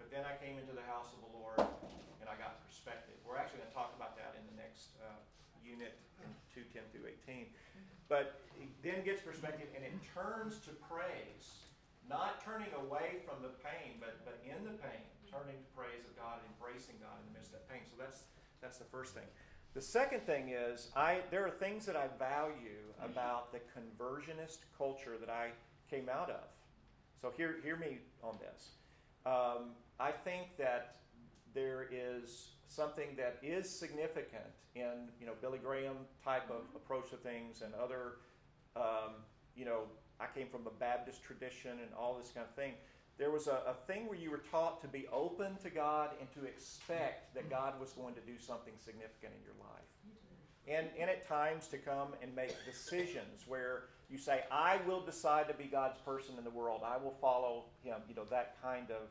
But 0.00 0.08
then 0.08 0.24
I 0.24 0.40
came 0.40 0.56
into 0.56 0.72
the 0.72 0.88
house 0.88 1.12
of 1.12 1.20
the 1.20 1.32
Lord 1.36 1.60
and 1.60 2.26
I 2.32 2.34
got 2.40 2.64
perspective. 2.64 3.12
We're 3.28 3.36
actually 3.36 3.60
going 3.60 3.76
to 3.76 3.76
talk 3.76 3.92
about 3.92 4.16
that 4.16 4.32
in 4.40 4.44
the 4.48 4.56
next 4.56 4.96
uh, 5.04 5.20
unit 5.60 6.00
in 6.24 6.32
210 6.56 6.80
through 6.88 7.12
18. 7.28 7.52
But 8.08 8.40
he 8.64 8.72
then 8.80 9.04
gets 9.04 9.20
perspective 9.20 9.68
and 9.76 9.84
it 9.84 9.92
turns 10.16 10.56
to 10.64 10.72
praise, 10.88 11.68
not 12.08 12.40
turning 12.40 12.72
away 12.80 13.20
from 13.28 13.44
the 13.44 13.52
pain, 13.60 14.00
but, 14.00 14.24
but 14.24 14.40
in 14.40 14.64
the 14.64 14.72
pain, 14.80 15.04
turning 15.28 15.60
to 15.60 15.68
praise 15.76 16.00
of 16.08 16.16
God, 16.16 16.40
embracing 16.48 16.96
God 17.00 17.20
in 17.20 17.32
the 17.32 17.36
midst 17.36 17.52
of 17.52 17.60
that 17.60 17.68
pain. 17.68 17.84
So 17.84 18.00
that's, 18.00 18.24
that's 18.64 18.78
the 18.78 18.88
first 18.88 19.12
thing. 19.12 19.28
The 19.74 19.82
second 19.82 20.24
thing 20.24 20.50
is, 20.50 20.88
I, 20.96 21.20
there 21.30 21.44
are 21.44 21.50
things 21.50 21.84
that 21.84 21.96
I 21.96 22.08
value 22.18 22.88
about 23.02 23.52
the 23.52 23.60
conversionist 23.76 24.64
culture 24.78 25.16
that 25.20 25.28
I 25.28 25.50
came 25.90 26.08
out 26.08 26.30
of. 26.30 26.48
So 27.20 27.32
hear, 27.36 27.56
hear 27.62 27.76
me 27.76 27.98
on 28.22 28.38
this. 28.40 28.70
Um, 29.26 29.76
I 30.00 30.12
think 30.12 30.56
that 30.58 30.96
there 31.54 31.88
is 31.90 32.50
something 32.68 33.16
that 33.16 33.38
is 33.42 33.68
significant 33.68 34.44
in 34.74 35.08
you 35.20 35.26
know 35.26 35.32
Billy 35.40 35.58
Graham 35.58 35.96
type 36.24 36.50
of 36.50 36.62
approach 36.74 37.10
to 37.10 37.16
things 37.16 37.62
and 37.62 37.72
other 37.74 38.16
um, 38.76 39.12
you 39.56 39.64
know 39.64 39.84
I 40.20 40.26
came 40.36 40.48
from 40.48 40.66
a 40.66 40.70
Baptist 40.70 41.22
tradition 41.22 41.72
and 41.72 41.90
all 41.98 42.16
this 42.18 42.30
kind 42.30 42.46
of 42.48 42.54
thing. 42.54 42.72
There 43.16 43.30
was 43.30 43.46
a, 43.46 43.62
a 43.66 43.74
thing 43.86 44.08
where 44.08 44.18
you 44.18 44.30
were 44.30 44.42
taught 44.50 44.80
to 44.82 44.88
be 44.88 45.06
open 45.12 45.56
to 45.62 45.70
God 45.70 46.10
and 46.18 46.28
to 46.34 46.48
expect 46.48 47.34
that 47.34 47.48
God 47.48 47.78
was 47.80 47.92
going 47.92 48.14
to 48.14 48.20
do 48.20 48.38
something 48.38 48.74
significant 48.84 49.32
in 49.38 49.42
your 49.44 49.54
life. 49.60 49.84
And, 50.66 50.88
and 50.98 51.10
at 51.10 51.28
times 51.28 51.68
to 51.68 51.78
come 51.78 52.08
and 52.22 52.34
make 52.34 52.54
decisions 52.64 53.44
where 53.46 53.84
you 54.10 54.18
say, 54.18 54.44
I 54.50 54.78
will 54.86 55.00
decide 55.00 55.48
to 55.48 55.54
be 55.54 55.64
God's 55.64 55.98
person 55.98 56.36
in 56.38 56.44
the 56.44 56.50
world. 56.50 56.82
I 56.84 56.96
will 56.96 57.14
follow 57.20 57.66
Him. 57.82 57.96
You 58.08 58.14
know, 58.14 58.24
that 58.30 58.56
kind 58.62 58.90
of 58.90 59.08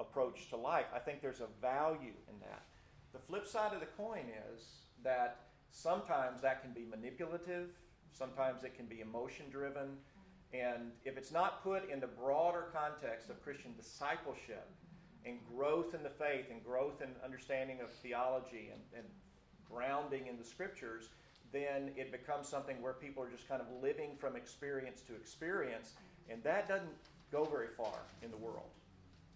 approach 0.00 0.48
to 0.50 0.56
life. 0.56 0.86
I 0.94 0.98
think 0.98 1.20
there's 1.20 1.40
a 1.40 1.48
value 1.60 2.14
in 2.28 2.40
that. 2.40 2.62
The 3.12 3.18
flip 3.18 3.46
side 3.46 3.72
of 3.72 3.80
the 3.80 3.86
coin 3.86 4.24
is 4.52 4.64
that 5.02 5.40
sometimes 5.70 6.40
that 6.40 6.62
can 6.62 6.72
be 6.72 6.86
manipulative, 6.90 7.70
sometimes 8.16 8.64
it 8.64 8.74
can 8.76 8.86
be 8.86 9.00
emotion 9.00 9.46
driven. 9.50 9.98
And 10.52 10.92
if 11.04 11.18
it's 11.18 11.32
not 11.32 11.62
put 11.62 11.90
in 11.90 12.00
the 12.00 12.06
broader 12.06 12.66
context 12.72 13.28
of 13.28 13.42
Christian 13.42 13.74
discipleship 13.76 14.70
and 15.26 15.38
growth 15.54 15.94
in 15.94 16.02
the 16.02 16.10
faith 16.10 16.46
and 16.50 16.62
growth 16.64 17.02
in 17.02 17.08
understanding 17.24 17.80
of 17.80 17.90
theology 17.90 18.70
and, 18.72 18.80
and 18.96 19.04
grounding 19.68 20.28
in 20.28 20.38
the 20.38 20.44
scriptures, 20.44 21.08
then 21.52 21.90
it 21.96 22.12
becomes 22.12 22.48
something 22.48 22.80
where 22.80 22.92
people 22.92 23.22
are 23.22 23.30
just 23.30 23.48
kind 23.48 23.60
of 23.60 23.66
living 23.82 24.10
from 24.18 24.36
experience 24.36 25.00
to 25.02 25.14
experience, 25.14 25.94
and 26.28 26.42
that 26.42 26.68
doesn't 26.68 26.88
go 27.32 27.44
very 27.44 27.68
far 27.76 27.98
in 28.22 28.30
the 28.30 28.36
world 28.36 28.70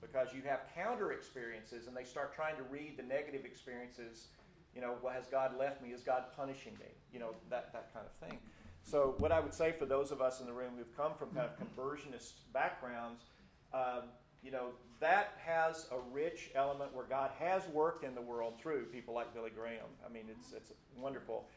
because 0.01 0.29
you 0.33 0.43
have 0.47 0.61
counter 0.75 1.13
experiences 1.13 1.87
and 1.87 1.97
they 1.97 2.05
start 2.05 2.35
trying 2.35 2.57
to 2.57 2.63
read 2.65 2.97
the 2.97 3.03
negative 3.03 3.45
experiences. 3.45 4.29
You 4.75 4.81
know, 4.81 4.95
well, 5.03 5.13
has 5.13 5.27
God 5.27 5.59
left 5.59 5.83
me? 5.83 5.91
Is 5.91 6.03
God 6.03 6.25
punishing 6.37 6.75
me? 6.75 6.91
You 7.13 7.19
know, 7.19 7.35
that, 7.51 7.73
that 7.73 7.93
kind 7.93 8.07
of 8.07 8.29
thing. 8.29 8.39
So, 8.89 9.17
what 9.19 9.33
I 9.33 9.41
would 9.41 9.53
say 9.53 9.73
for 9.73 9.85
those 9.85 10.13
of 10.13 10.23
us 10.23 10.41
in 10.41 10.47
the 10.47 10.53
room 10.55 10.73
who've 10.79 10.97
come 10.97 11.13
from 11.13 11.29
kind 11.33 11.47
of 11.47 11.59
conversionist 11.59 12.33
backgrounds, 12.55 13.25
um, 13.75 14.05
you 14.43 14.51
know, 14.51 14.69
that 14.99 15.35
has 15.45 15.89
a 15.93 15.99
rich 16.11 16.51
element 16.55 16.95
where 16.95 17.05
God 17.05 17.31
has 17.39 17.69
worked 17.69 18.03
in 18.03 18.15
the 18.15 18.23
world 18.23 18.55
through 18.59 18.87
people 18.87 19.13
like 19.13 19.35
Billy 19.35 19.51
Graham. 19.55 19.85
I 20.05 20.11
mean, 20.11 20.25
it's, 20.31 20.55
it's 20.55 20.73
wonderful. 20.97 21.49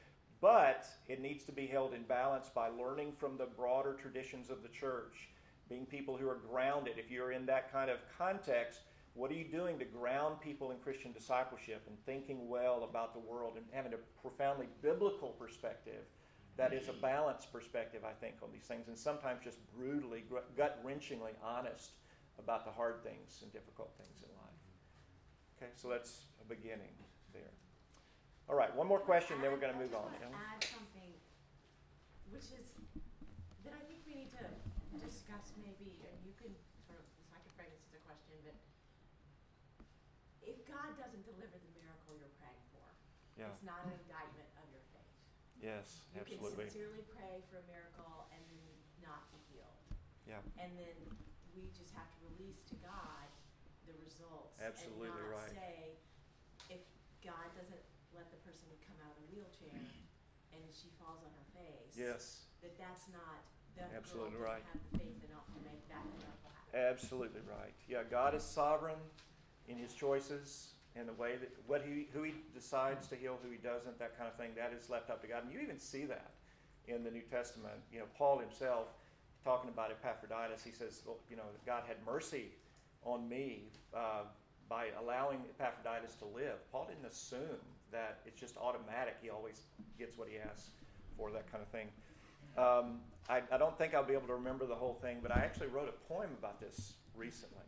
But 0.41 0.85
it 1.07 1.21
needs 1.21 1.45
to 1.45 1.53
be 1.53 1.67
held 1.67 1.93
in 1.93 2.03
balance 2.03 2.49
by 2.53 2.67
learning 2.67 3.13
from 3.17 3.37
the 3.37 3.45
broader 3.45 3.93
traditions 3.93 4.49
of 4.49 4.61
the 4.61 4.67
church, 4.67 5.29
being 5.69 5.85
people 5.85 6.17
who 6.17 6.27
are 6.27 6.41
grounded. 6.51 6.95
If 6.97 7.09
you're 7.09 7.31
in 7.31 7.45
that 7.45 7.71
kind 7.71 7.89
of 7.89 7.99
context, 8.17 8.81
what 9.13 9.31
are 9.31 9.35
you 9.35 9.45
doing 9.45 9.79
to 9.79 9.85
ground 9.85 10.41
people 10.41 10.71
in 10.71 10.79
Christian 10.79 11.13
discipleship 11.13 11.83
and 11.87 11.95
thinking 12.05 12.49
well 12.49 12.83
about 12.83 13.13
the 13.13 13.21
world 13.21 13.53
and 13.55 13.65
having 13.71 13.93
a 13.93 14.21
profoundly 14.21 14.67
biblical 14.81 15.29
perspective 15.29 16.03
that 16.57 16.73
is 16.73 16.89
a 16.89 16.93
balanced 16.93 17.51
perspective, 17.51 18.03
I 18.03 18.13
think, 18.13 18.35
on 18.43 18.49
these 18.51 18.65
things, 18.65 18.87
and 18.87 18.97
sometimes 18.97 19.41
just 19.43 19.59
brutally, 19.75 20.23
gut 20.57 20.83
wrenchingly 20.85 21.33
honest 21.43 21.91
about 22.39 22.65
the 22.65 22.71
hard 22.71 23.03
things 23.03 23.39
and 23.41 23.51
difficult 23.53 23.93
things 23.97 24.21
in 24.23 24.29
life. 24.35 24.61
Okay, 25.57 25.71
so 25.75 25.89
that's 25.89 26.25
a 26.41 26.45
beginning 26.45 26.93
there. 27.33 27.53
All 28.49 28.55
right, 28.55 28.73
one 28.75 28.87
more 28.87 28.99
question, 28.99 29.37
then 29.41 29.51
we're 29.51 29.61
going 29.61 29.73
to 29.73 29.79
move 29.79 29.95
on. 29.95 30.09
I 30.11 30.19
just 30.19 30.33
to 30.33 30.37
add 30.37 30.61
something, 30.75 31.11
which 32.33 32.49
is 32.51 32.75
that 33.63 33.73
I 33.77 33.81
think 33.87 34.03
we 34.09 34.25
need 34.25 34.31
to 34.35 34.45
discuss 34.99 35.55
maybe, 35.61 36.03
and 36.03 36.17
you 36.25 36.33
can 36.35 36.51
sort 36.83 36.99
of, 36.99 37.05
I 37.31 37.39
can 37.39 37.51
frame 37.55 37.71
this 37.71 37.85
as 37.93 37.95
a 37.95 38.03
question, 38.03 38.35
but 38.43 38.57
if 40.43 40.57
God 40.67 40.97
doesn't 40.99 41.23
deliver 41.23 41.55
the 41.55 41.71
miracle 41.77 42.11
you're 42.19 42.33
praying 42.41 42.65
for, 42.75 42.83
Yeah. 43.39 43.53
it's 43.53 43.63
not 43.63 43.85
an 43.87 43.95
indictment 44.03 44.49
of 44.59 44.65
your 44.73 44.83
faith. 44.91 45.15
Yes, 45.61 46.01
You 46.17 46.25
can 46.25 46.41
sincerely 46.41 47.05
pray 47.13 47.45
for 47.45 47.61
a 47.61 47.65
miracle 47.69 48.25
and 48.33 48.41
then 48.49 48.65
not 49.05 49.29
be 49.29 49.37
healed. 49.53 49.77
Yeah. 50.25 50.41
And 50.57 50.73
then 50.73 50.97
we 51.53 51.69
just 51.77 51.93
have 51.93 52.09
to 52.17 52.19
release 52.33 52.65
to 52.73 52.75
God 52.81 53.29
the 53.85 53.93
results. 54.01 54.57
Absolutely 54.57 55.13
and 55.13 55.21
not 55.21 55.37
right. 55.37 55.53
say, 55.53 55.77
if 56.73 56.81
God 57.21 57.53
doesn't 57.53 57.85
let 58.17 58.33
the 58.33 58.41
person 58.41 58.65
come 58.89 58.97
out 59.05 59.13
of 59.13 59.21
the 59.21 59.27
wheelchair 59.37 59.77
and 60.49 60.61
she 60.73 60.89
falls 60.97 61.21
on 61.21 61.29
her 61.29 61.47
face, 61.53 61.93
Yes, 61.93 62.49
that 62.65 62.73
that's 62.81 63.05
not, 63.13 63.45
that 63.77 63.93
Absolutely 63.93 64.41
right. 64.41 64.65
have 64.65 64.81
the 64.91 64.97
faith 64.97 65.21
enough 65.29 65.45
to 65.53 65.61
make 65.61 65.85
that 65.93 66.01
miracle 66.17 66.49
happen. 66.49 66.73
absolutely 66.73 67.45
right. 67.45 67.77
Yeah, 67.85 68.01
God 68.09 68.33
is 68.33 68.41
sovereign 68.43 68.99
in 69.69 69.77
His 69.77 69.93
choices 69.93 70.70
and 70.95 71.07
the 71.07 71.13
way 71.13 71.37
that 71.39 71.49
what 71.67 71.81
He 71.85 72.07
who 72.13 72.23
He 72.23 72.33
decides 72.53 73.07
to 73.07 73.15
heal, 73.15 73.37
who 73.43 73.51
He 73.51 73.57
doesn't, 73.57 73.99
that 73.99 74.17
kind 74.17 74.29
of 74.29 74.35
thing. 74.35 74.51
That 74.55 74.73
is 74.73 74.89
left 74.89 75.09
up 75.09 75.21
to 75.21 75.27
God, 75.27 75.43
and 75.43 75.53
you 75.53 75.59
even 75.59 75.79
see 75.79 76.05
that 76.05 76.31
in 76.87 77.03
the 77.03 77.11
New 77.11 77.21
Testament. 77.21 77.75
You 77.91 77.99
know, 77.99 78.05
Paul 78.17 78.39
himself 78.39 78.87
talking 79.43 79.69
about 79.69 79.91
Epaphroditus, 79.91 80.63
he 80.63 80.71
says, 80.71 81.01
well, 81.05 81.17
you 81.29 81.35
know, 81.35 81.43
God 81.65 81.83
had 81.87 81.97
mercy 82.05 82.45
on 83.03 83.27
me 83.27 83.63
uh, 83.95 84.23
by 84.69 84.87
allowing 84.99 85.39
Epaphroditus 85.59 86.15
to 86.15 86.25
live. 86.25 86.59
Paul 86.71 86.87
didn't 86.87 87.11
assume 87.11 87.61
that 87.91 88.19
it's 88.25 88.39
just 88.39 88.57
automatic. 88.57 89.15
He 89.21 89.29
always 89.29 89.61
gets 89.97 90.17
what 90.17 90.27
he 90.29 90.37
asks 90.37 90.69
for, 91.17 91.31
that 91.31 91.51
kind 91.51 91.63
of 91.63 91.69
thing. 91.69 91.87
Um, 92.57 92.99
I, 93.29 93.41
I 93.51 93.57
don't 93.57 93.77
think 93.77 93.93
I'll 93.93 94.03
be 94.03 94.13
able 94.13 94.27
to 94.27 94.35
remember 94.35 94.65
the 94.65 94.75
whole 94.75 94.97
thing, 95.01 95.17
but 95.21 95.31
I 95.31 95.39
actually 95.39 95.67
wrote 95.67 95.89
a 95.89 96.13
poem 96.13 96.29
about 96.37 96.59
this 96.59 96.93
recently 97.15 97.65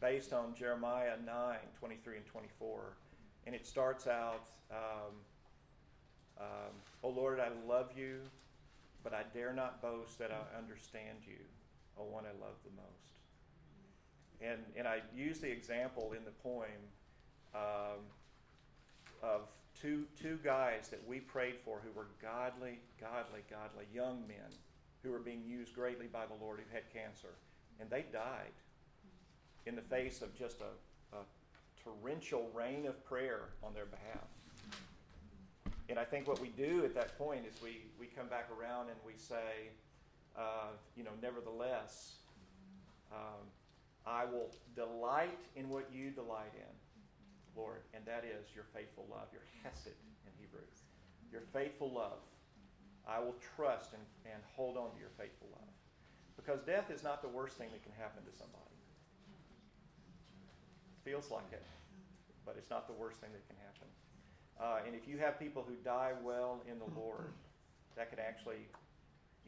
based 0.00 0.32
on 0.32 0.54
Jeremiah 0.54 1.14
9 1.24 1.56
23 1.78 2.16
and 2.16 2.26
24. 2.26 2.96
And 3.46 3.54
it 3.54 3.66
starts 3.66 4.06
out, 4.06 4.48
um, 4.70 5.14
um, 6.38 6.72
Oh 7.02 7.08
Lord, 7.08 7.40
I 7.40 7.48
love 7.66 7.90
you, 7.96 8.20
but 9.02 9.12
I 9.12 9.22
dare 9.32 9.52
not 9.52 9.80
boast 9.80 10.18
that 10.18 10.30
I 10.30 10.58
understand 10.58 11.18
you, 11.26 11.38
O 11.98 12.04
one 12.04 12.24
I 12.24 12.44
love 12.44 12.56
the 12.64 12.70
most. 12.76 13.12
And, 14.40 14.60
and 14.76 14.86
I 14.86 15.00
use 15.14 15.40
the 15.40 15.50
example 15.50 16.12
in 16.16 16.24
the 16.24 16.30
poem 16.30 16.68
um, 17.54 18.04
of 19.22 19.48
two, 19.80 20.04
two 20.20 20.38
guys 20.44 20.88
that 20.88 21.00
we 21.08 21.18
prayed 21.18 21.56
for 21.58 21.80
who 21.82 21.90
were 21.98 22.06
godly, 22.22 22.78
godly, 23.00 23.40
godly 23.50 23.84
young 23.92 24.22
men 24.28 24.52
who 25.02 25.10
were 25.10 25.18
being 25.18 25.42
used 25.44 25.74
greatly 25.74 26.06
by 26.06 26.26
the 26.26 26.44
Lord 26.44 26.60
who 26.60 26.74
had 26.74 26.84
cancer. 26.92 27.34
And 27.80 27.88
they 27.90 28.04
died 28.12 28.54
in 29.68 29.76
the 29.76 29.82
face 29.82 30.22
of 30.22 30.34
just 30.36 30.62
a, 30.62 31.16
a 31.16 31.20
torrential 31.84 32.50
rain 32.54 32.86
of 32.86 33.04
prayer 33.04 33.50
on 33.62 33.74
their 33.74 33.84
behalf. 33.84 34.26
And 35.90 35.98
I 35.98 36.04
think 36.04 36.26
what 36.26 36.40
we 36.40 36.48
do 36.48 36.84
at 36.84 36.94
that 36.94 37.16
point 37.18 37.44
is 37.46 37.62
we, 37.62 37.84
we 38.00 38.06
come 38.06 38.28
back 38.28 38.48
around 38.58 38.88
and 38.88 38.96
we 39.06 39.12
say, 39.16 39.68
uh, 40.36 40.72
you 40.96 41.04
know, 41.04 41.10
nevertheless, 41.22 42.14
um, 43.12 43.44
I 44.06 44.24
will 44.24 44.50
delight 44.74 45.38
in 45.54 45.68
what 45.68 45.88
you 45.92 46.10
delight 46.10 46.52
in, 46.56 46.74
Lord, 47.56 47.80
and 47.92 48.04
that 48.06 48.24
is 48.24 48.48
your 48.54 48.64
faithful 48.74 49.06
love, 49.10 49.28
your 49.32 49.42
hesed 49.62 49.88
in 49.88 50.32
Hebrew, 50.40 50.64
your 51.30 51.42
faithful 51.52 51.92
love. 51.92 52.20
I 53.06 53.18
will 53.20 53.36
trust 53.56 53.92
and, 53.92 54.02
and 54.24 54.42
hold 54.56 54.76
on 54.76 54.92
to 54.92 54.98
your 54.98 55.12
faithful 55.16 55.48
love. 55.52 55.72
Because 56.36 56.60
death 56.60 56.90
is 56.90 57.02
not 57.02 57.20
the 57.22 57.28
worst 57.28 57.56
thing 57.56 57.68
that 57.72 57.82
can 57.82 57.92
happen 57.98 58.22
to 58.24 58.38
somebody. 58.38 58.67
Feels 61.08 61.30
like 61.30 61.50
it, 61.52 61.64
but 62.44 62.56
it's 62.58 62.68
not 62.68 62.86
the 62.86 62.92
worst 62.92 63.18
thing 63.18 63.30
that 63.32 63.40
can 63.48 63.56
happen. 63.64 63.88
Uh, 64.60 64.86
and 64.86 64.94
if 64.94 65.08
you 65.08 65.16
have 65.16 65.38
people 65.38 65.64
who 65.66 65.74
die 65.82 66.12
well 66.22 66.60
in 66.70 66.78
the 66.78 67.00
Lord, 67.00 67.32
that 67.96 68.10
could 68.10 68.18
actually, 68.18 68.68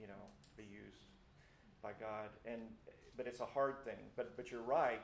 you 0.00 0.06
know, 0.06 0.24
be 0.56 0.62
used 0.62 1.04
by 1.82 1.90
God. 2.00 2.30
And 2.46 2.62
but 3.14 3.26
it's 3.26 3.40
a 3.40 3.44
hard 3.44 3.84
thing. 3.84 4.00
But 4.16 4.38
but 4.38 4.50
you're 4.50 4.62
right. 4.62 5.02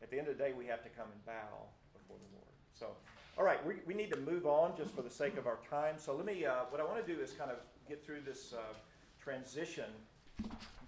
At 0.00 0.12
the 0.12 0.18
end 0.20 0.28
of 0.28 0.38
the 0.38 0.44
day, 0.44 0.52
we 0.56 0.64
have 0.66 0.84
to 0.84 0.90
come 0.90 1.08
and 1.10 1.26
bow 1.26 1.66
before 1.92 2.18
the 2.18 2.36
Lord. 2.36 2.54
So, 2.78 2.86
all 3.36 3.42
right, 3.44 3.58
we, 3.66 3.74
we 3.84 3.94
need 3.94 4.12
to 4.12 4.20
move 4.20 4.46
on 4.46 4.76
just 4.76 4.94
for 4.94 5.02
the 5.02 5.10
sake 5.10 5.36
of 5.36 5.48
our 5.48 5.58
time. 5.68 5.96
So 5.98 6.14
let 6.14 6.24
me. 6.24 6.46
Uh, 6.46 6.70
what 6.70 6.80
I 6.80 6.84
want 6.84 7.04
to 7.04 7.14
do 7.14 7.20
is 7.20 7.32
kind 7.32 7.50
of 7.50 7.56
get 7.88 8.06
through 8.06 8.20
this 8.24 8.52
uh, 8.52 8.74
transition 9.18 9.90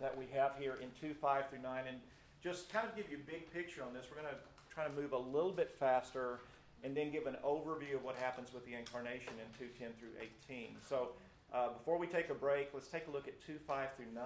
that 0.00 0.16
we 0.16 0.26
have 0.32 0.54
here 0.60 0.76
in 0.80 0.90
two 1.00 1.12
five 1.12 1.50
through 1.50 1.62
nine, 1.62 1.86
and 1.88 1.98
just 2.40 2.72
kind 2.72 2.86
of 2.86 2.94
give 2.94 3.10
you 3.10 3.16
a 3.16 3.26
big 3.28 3.52
picture 3.52 3.82
on 3.82 3.92
this. 3.92 4.06
We're 4.08 4.22
going 4.22 4.32
to 4.32 4.38
try 4.78 4.86
to 4.86 4.94
move 4.94 5.12
a 5.12 5.18
little 5.18 5.50
bit 5.50 5.72
faster 5.72 6.38
and 6.84 6.96
then 6.96 7.10
give 7.10 7.26
an 7.26 7.36
overview 7.44 7.96
of 7.96 8.04
what 8.04 8.14
happens 8.14 8.54
with 8.54 8.64
the 8.64 8.74
incarnation 8.74 9.32
in 9.34 9.50
210 9.58 9.90
through 9.98 10.14
18. 10.48 10.76
So 10.88 11.08
uh, 11.52 11.70
before 11.70 11.98
we 11.98 12.06
take 12.06 12.30
a 12.30 12.34
break, 12.34 12.70
let's 12.72 12.86
take 12.86 13.08
a 13.08 13.10
look 13.10 13.26
at 13.26 13.44
2 13.44 13.58
5 13.66 13.88
through 13.96 14.14
9. 14.14 14.24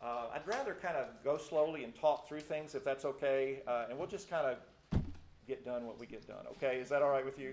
Uh, 0.00 0.32
I'd 0.32 0.46
rather 0.46 0.74
kind 0.80 0.96
of 0.96 1.08
go 1.22 1.36
slowly 1.36 1.84
and 1.84 1.94
talk 1.94 2.26
through 2.26 2.40
things 2.40 2.74
if 2.74 2.82
that's 2.82 3.04
okay, 3.04 3.60
uh, 3.68 3.84
and 3.90 3.98
we'll 3.98 4.08
just 4.08 4.30
kind 4.30 4.46
of 4.46 5.02
get 5.46 5.66
done 5.66 5.86
what 5.86 6.00
we 6.00 6.06
get 6.06 6.26
done. 6.26 6.46
Okay, 6.56 6.80
is 6.80 6.88
that 6.88 7.02
all 7.02 7.10
right 7.10 7.24
with 7.24 7.38
you 7.38 7.52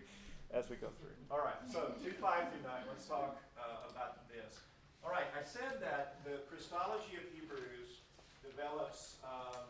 as 0.53 0.69
we 0.69 0.77
go 0.77 0.87
through? 1.01 1.11
All 1.29 1.43
right, 1.43 1.59
so 1.67 1.91
2 2.01 2.11
5 2.11 2.43
through 2.49 2.63
9, 2.63 2.71
let's 2.87 3.05
talk 3.07 3.41
uh, 3.59 3.91
about 3.91 4.29
this. 4.29 4.59
All 5.03 5.11
right, 5.11 5.27
I 5.35 5.43
said 5.43 5.81
that 5.81 6.23
the 6.23 6.39
Christology 6.49 7.19
of 7.19 7.27
Hebrews 7.35 7.99
develops. 8.41 9.15
Um, 9.21 9.67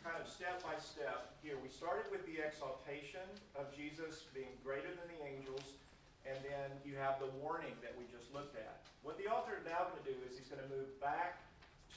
kind 0.00 0.16
of 0.16 0.26
step 0.28 0.64
by 0.64 0.76
step 0.80 1.36
here. 1.44 1.60
We 1.60 1.68
started 1.68 2.08
with 2.08 2.24
the 2.24 2.40
exaltation 2.40 3.24
of 3.56 3.68
Jesus 3.76 4.28
being 4.32 4.56
greater 4.64 4.88
than 4.88 5.06
the 5.12 5.20
angels, 5.20 5.76
and 6.24 6.36
then 6.40 6.72
you 6.84 6.96
have 6.96 7.20
the 7.20 7.28
warning 7.40 7.76
that 7.84 7.92
we 7.96 8.08
just 8.08 8.32
looked 8.32 8.56
at. 8.56 8.84
What 9.04 9.20
the 9.20 9.28
author 9.28 9.56
is 9.56 9.64
now 9.68 9.88
going 9.92 10.00
to 10.00 10.08
do 10.08 10.16
is 10.24 10.40
he's 10.40 10.48
going 10.48 10.64
to 10.64 10.72
move 10.72 10.88
back 11.00 11.44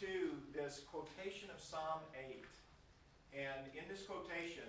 to 0.04 0.36
this 0.52 0.84
quotation 0.92 1.48
of 1.52 1.60
Psalm 1.64 2.04
8. 2.16 2.44
And 3.32 3.66
in 3.72 3.88
this 3.88 4.04
quotation, 4.04 4.68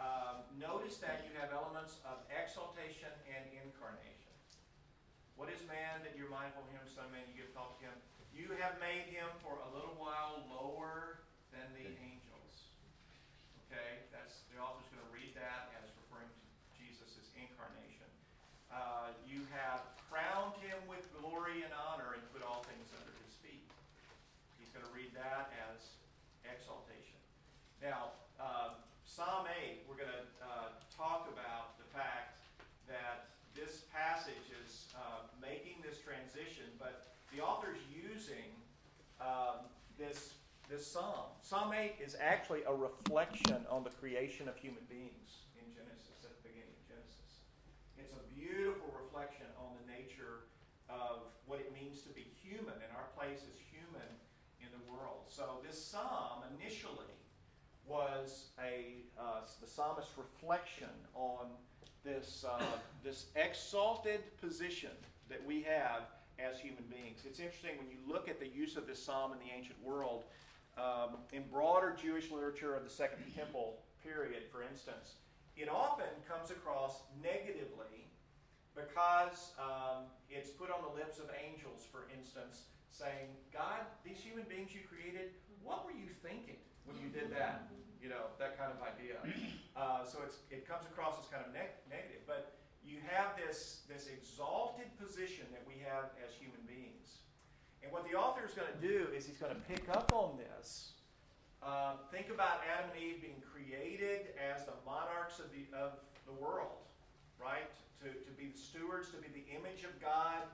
um, 0.00 0.44
notice 0.56 0.96
that 1.00 1.24
you 1.28 1.32
have 1.36 1.52
elements 1.52 2.00
of 2.08 2.20
exaltation 2.28 3.12
and 3.28 3.42
incarnation. 3.56 4.32
What 5.36 5.48
is 5.48 5.60
man 5.64 6.04
that 6.04 6.16
you're 6.16 6.28
mindful 6.28 6.64
of 6.64 6.70
him, 6.72 6.84
son 6.84 7.08
man, 7.12 7.24
you 7.32 7.44
give 7.44 7.52
thought 7.56 7.80
to 7.80 7.88
him? 7.88 7.96
You 8.36 8.52
have 8.60 8.76
made 8.80 9.08
him 9.08 9.28
for 9.40 9.56
a 9.60 9.68
little 9.72 9.96
while 9.96 10.44
lower 10.48 11.24
than 11.52 11.66
the 11.76 11.88
angels. 11.88 12.68
Okay, 13.68 14.04
that's 14.14 14.46
the 14.52 14.58
author's 14.58 14.86
going 14.92 15.02
to 15.02 15.12
read 15.12 15.32
that 15.36 15.72
as 15.78 15.88
referring 16.06 16.28
to 16.28 16.42
Jesus' 16.78 17.30
incarnation. 17.36 18.08
Uh, 18.70 19.16
you 19.26 19.39
have 19.54 19.82
crowned 20.10 20.54
him 20.62 20.78
with 20.86 21.06
glory 21.18 21.62
and 21.62 21.72
honor 21.74 22.18
and 22.18 22.22
put 22.34 22.42
all 22.42 22.66
things 22.66 22.90
under 22.94 23.14
his 23.22 23.34
feet. 23.42 23.66
He's 24.58 24.70
going 24.70 24.86
to 24.86 24.94
read 24.94 25.10
that 25.14 25.50
as 25.70 25.94
exaltation. 26.46 27.18
Now, 27.82 28.14
um, 28.38 28.78
Psalm 29.06 29.50
8, 29.50 29.86
we're 29.90 29.98
going 29.98 30.12
to 30.12 30.26
uh, 30.42 30.74
talk 30.94 31.26
about 31.30 31.76
the 31.78 31.88
fact 31.90 32.40
that 32.86 33.30
this 33.54 33.86
passage 33.90 34.50
is 34.62 34.86
uh, 34.94 35.26
making 35.42 35.82
this 35.82 35.98
transition, 35.98 36.70
but 36.78 37.10
the 37.34 37.42
author's 37.42 37.82
using 37.90 38.54
um, 39.20 39.66
this 39.98 40.34
this 40.70 40.86
psalm. 40.86 41.34
Psalm 41.42 41.74
8 41.74 41.98
is 41.98 42.14
actually 42.22 42.62
a 42.62 42.72
reflection 42.72 43.66
on 43.68 43.82
the 43.82 43.90
creation 43.90 44.48
of 44.48 44.54
human 44.54 44.86
beings 44.88 45.42
in 45.58 45.66
Genesis, 45.74 46.22
at 46.22 46.30
the 46.30 46.46
beginning 46.46 46.70
of 46.70 46.82
Genesis. 46.86 47.42
It's 48.00 48.16
a 48.16 48.24
beautiful 48.34 48.88
reflection 48.96 49.46
on 49.60 49.76
the 49.76 49.92
nature 49.92 50.48
of 50.88 51.28
what 51.46 51.60
it 51.60 51.72
means 51.72 52.02
to 52.02 52.08
be 52.10 52.26
human 52.42 52.74
and 52.74 52.90
our 52.96 53.08
place 53.16 53.44
as 53.44 53.58
human 53.70 54.10
in 54.60 54.68
the 54.72 54.82
world. 54.90 55.28
So 55.28 55.60
this 55.66 55.76
psalm 55.76 56.42
initially 56.56 57.12
was 57.86 58.50
a 58.58 59.04
uh, 59.18 59.42
the 59.60 59.66
psalmist's 59.66 60.16
reflection 60.16 60.90
on 61.14 61.46
this 62.04 62.44
uh, 62.48 62.62
this 63.04 63.26
exalted 63.36 64.20
position 64.40 64.90
that 65.28 65.44
we 65.44 65.62
have 65.62 66.02
as 66.38 66.58
human 66.58 66.84
beings. 66.90 67.20
It's 67.26 67.40
interesting 67.40 67.76
when 67.76 67.90
you 67.90 67.98
look 68.08 68.28
at 68.28 68.40
the 68.40 68.48
use 68.48 68.76
of 68.76 68.86
this 68.86 69.02
psalm 69.02 69.32
in 69.32 69.38
the 69.38 69.52
ancient 69.54 69.76
world, 69.84 70.24
um, 70.78 71.18
in 71.32 71.42
broader 71.52 71.96
Jewish 72.00 72.30
literature 72.30 72.74
of 72.74 72.84
the 72.84 72.90
Second 72.90 73.22
Temple 73.36 73.78
period, 74.02 74.44
for 74.50 74.62
instance, 74.62 75.16
it 75.60 75.68
often 75.68 76.08
comes 76.24 76.50
across 76.50 77.04
negatively 77.22 78.08
because 78.72 79.52
um, 79.60 80.08
it's 80.32 80.48
put 80.48 80.72
on 80.72 80.80
the 80.80 80.92
lips 80.96 81.20
of 81.20 81.28
angels, 81.36 81.84
for 81.84 82.08
instance, 82.16 82.72
saying, 82.88 83.28
God, 83.52 83.84
these 84.00 84.16
human 84.16 84.48
beings 84.48 84.72
you 84.72 84.80
created, 84.88 85.36
what 85.60 85.84
were 85.84 85.92
you 85.92 86.08
thinking 86.24 86.56
when 86.88 86.96
you 86.96 87.12
did 87.12 87.28
that? 87.36 87.68
You 88.00 88.08
know, 88.08 88.32
that 88.40 88.56
kind 88.56 88.72
of 88.72 88.80
idea. 88.80 89.20
Uh, 89.80 90.04
so 90.04 90.18
it's, 90.26 90.42
it 90.50 90.68
comes 90.68 90.84
across 90.84 91.14
as 91.16 91.24
kind 91.30 91.40
of 91.46 91.54
neg- 91.54 91.78
negative. 91.88 92.20
But 92.26 92.58
you 92.84 92.98
have 93.06 93.32
this, 93.38 93.86
this 93.88 94.10
exalted 94.12 94.92
position 94.98 95.46
that 95.52 95.62
we 95.64 95.80
have 95.80 96.10
as 96.20 96.34
human 96.34 96.60
beings. 96.66 97.22
And 97.80 97.90
what 97.90 98.04
the 98.04 98.18
author 98.18 98.44
is 98.44 98.52
going 98.52 98.68
to 98.68 98.80
do 98.82 99.06
is 99.16 99.24
he's 99.24 99.38
going 99.38 99.54
to 99.54 99.60
pick 99.72 99.88
up 99.88 100.12
on 100.12 100.36
this. 100.36 100.99
Um, 101.60 102.00
think 102.08 102.32
about 102.32 102.64
Adam 102.64 102.88
and 102.88 102.96
Eve 102.96 103.20
being 103.20 103.44
created 103.44 104.32
as 104.40 104.64
the 104.64 104.72
monarchs 104.88 105.36
of 105.44 105.52
the, 105.52 105.68
of 105.76 106.00
the 106.24 106.32
world, 106.32 106.80
right? 107.36 107.68
To, 108.00 108.08
to 108.08 108.32
be 108.32 108.48
the 108.48 108.56
stewards, 108.56 109.12
to 109.12 109.20
be 109.20 109.28
the 109.28 109.44
image 109.52 109.84
of 109.84 109.92
God, 110.00 110.48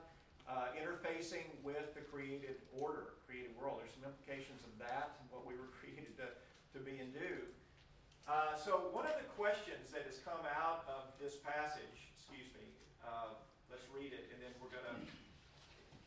uh, 0.51 0.75
interfacing 0.75 1.47
with 1.63 1.95
the 1.95 2.03
created 2.03 2.59
order, 2.75 3.15
created 3.23 3.55
world. 3.55 3.79
There's 3.79 3.95
some 3.95 4.03
implications 4.03 4.59
of 4.67 4.75
that 4.83 5.15
and 5.23 5.31
what 5.31 5.47
we 5.47 5.55
were 5.55 5.71
created 5.79 6.11
to, 6.19 6.27
to 6.75 6.79
be 6.83 6.99
and 6.99 7.15
do. 7.15 7.47
Uh, 8.27 8.59
so 8.59 8.91
one 8.91 9.07
of 9.07 9.15
the 9.15 9.27
questions 9.39 9.95
that 9.95 10.03
has 10.03 10.19
come 10.27 10.43
out 10.43 10.83
of 10.91 11.15
this 11.15 11.39
passage, 11.39 12.11
excuse 12.11 12.51
me, 12.51 12.67
uh, 12.99 13.31
let's 13.71 13.87
read 13.95 14.11
it 14.11 14.27
and 14.35 14.43
then 14.43 14.51
we're 14.59 14.71
going 14.75 14.83
to 14.91 14.99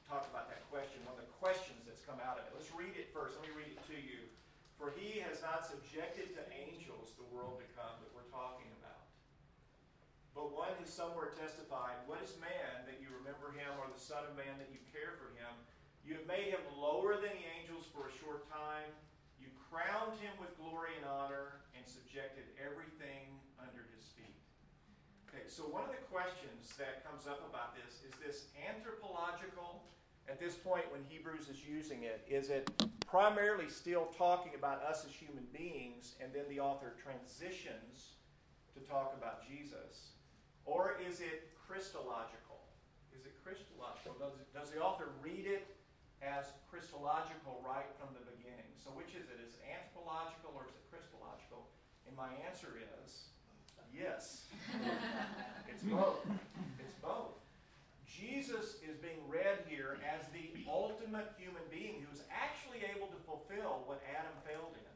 talk 0.04 0.28
about 0.28 0.52
that 0.52 0.60
question. 0.68 1.00
One 1.08 1.16
of 1.16 1.24
the 1.24 1.32
questions 1.40 1.88
that's 1.88 2.04
come 2.04 2.20
out 2.20 2.36
of 2.36 2.44
it. 2.44 2.52
Let's 2.52 2.68
read 2.76 2.92
it 3.00 3.08
first. 3.16 3.40
Let 3.40 3.48
me 3.48 3.56
read 3.56 3.72
it 3.72 3.80
to 3.88 3.96
you. 3.96 4.29
For 4.80 4.96
he 4.96 5.20
has 5.28 5.44
not 5.44 5.68
subjected 5.68 6.32
to 6.32 6.42
angels 6.56 7.12
the 7.20 7.28
world 7.28 7.60
to 7.60 7.68
come 7.76 8.00
that 8.00 8.08
we're 8.16 8.32
talking 8.32 8.72
about. 8.80 9.04
But 10.32 10.56
one 10.56 10.72
has 10.80 10.88
somewhere 10.88 11.36
testified, 11.36 12.00
What 12.08 12.24
is 12.24 12.32
man 12.40 12.88
that 12.88 12.96
you 12.96 13.12
remember 13.12 13.52
him, 13.52 13.76
or 13.76 13.92
the 13.92 14.00
Son 14.00 14.24
of 14.24 14.32
Man 14.40 14.56
that 14.56 14.72
you 14.72 14.80
care 14.88 15.20
for 15.20 15.36
him? 15.36 15.52
You 16.00 16.16
have 16.16 16.24
made 16.24 16.48
him 16.48 16.64
lower 16.80 17.20
than 17.20 17.28
the 17.28 17.48
angels 17.60 17.92
for 17.92 18.08
a 18.08 18.12
short 18.24 18.48
time. 18.48 18.88
You 19.36 19.52
crowned 19.68 20.16
him 20.16 20.32
with 20.40 20.56
glory 20.56 20.96
and 20.96 21.04
honor 21.04 21.60
and 21.76 21.84
subjected 21.84 22.48
everything 22.56 23.36
under 23.60 23.84
his 23.92 24.08
feet. 24.16 24.40
Okay, 25.28 25.44
so 25.44 25.68
one 25.68 25.84
of 25.84 25.92
the 25.92 26.00
questions 26.08 26.72
that 26.80 27.04
comes 27.04 27.28
up 27.28 27.44
about 27.44 27.76
this 27.76 28.00
is 28.00 28.16
this 28.16 28.48
anthropological? 28.64 29.84
At 30.24 30.40
this 30.40 30.56
point, 30.56 30.88
when 30.88 31.04
Hebrews 31.04 31.52
is 31.52 31.60
using 31.68 32.08
it, 32.08 32.24
is 32.24 32.48
it 32.48 32.64
primarily 33.10 33.68
still 33.68 34.06
talking 34.16 34.54
about 34.54 34.82
us 34.86 35.04
as 35.04 35.10
human 35.10 35.42
beings, 35.50 36.14
and 36.22 36.30
then 36.32 36.46
the 36.48 36.62
author 36.62 36.94
transitions 37.02 38.14
to 38.72 38.80
talk 38.86 39.18
about 39.18 39.42
Jesus? 39.42 40.14
Or 40.64 40.94
is 41.02 41.18
it 41.18 41.50
Christological? 41.58 42.62
Is 43.10 43.26
it 43.26 43.34
Christological? 43.42 44.14
Does, 44.22 44.38
it, 44.38 44.46
does 44.54 44.70
the 44.70 44.78
author 44.78 45.10
read 45.18 45.42
it 45.42 45.66
as 46.22 46.54
Christological 46.70 47.58
right 47.66 47.90
from 47.98 48.14
the 48.14 48.22
beginning? 48.30 48.70
So 48.78 48.94
which 48.94 49.18
is 49.18 49.26
it? 49.26 49.42
Is 49.42 49.58
it 49.58 49.66
anthropological 49.66 50.54
or 50.54 50.70
is 50.70 50.74
it 50.78 50.86
Christological? 50.86 51.66
And 52.06 52.14
my 52.14 52.30
answer 52.46 52.78
is 52.78 53.34
yes. 53.90 54.46
it's 55.70 55.82
both. 55.82 56.22
It's 56.78 56.94
both. 57.02 57.40
Jesus 58.06 58.76
is 58.84 59.00
being 59.00 59.22
read 59.28 59.64
here 59.64 59.96
as 60.04 60.26
the 60.36 60.52
ultimate 60.68 61.32
human 61.38 61.62
being 61.70 62.04
who's 62.04 62.20
actually 62.28 62.84
able 62.84 63.08
to 63.08 63.18
fulfill 63.50 63.82
what 63.86 64.02
Adam 64.06 64.32
failed 64.46 64.74
in 64.78 64.86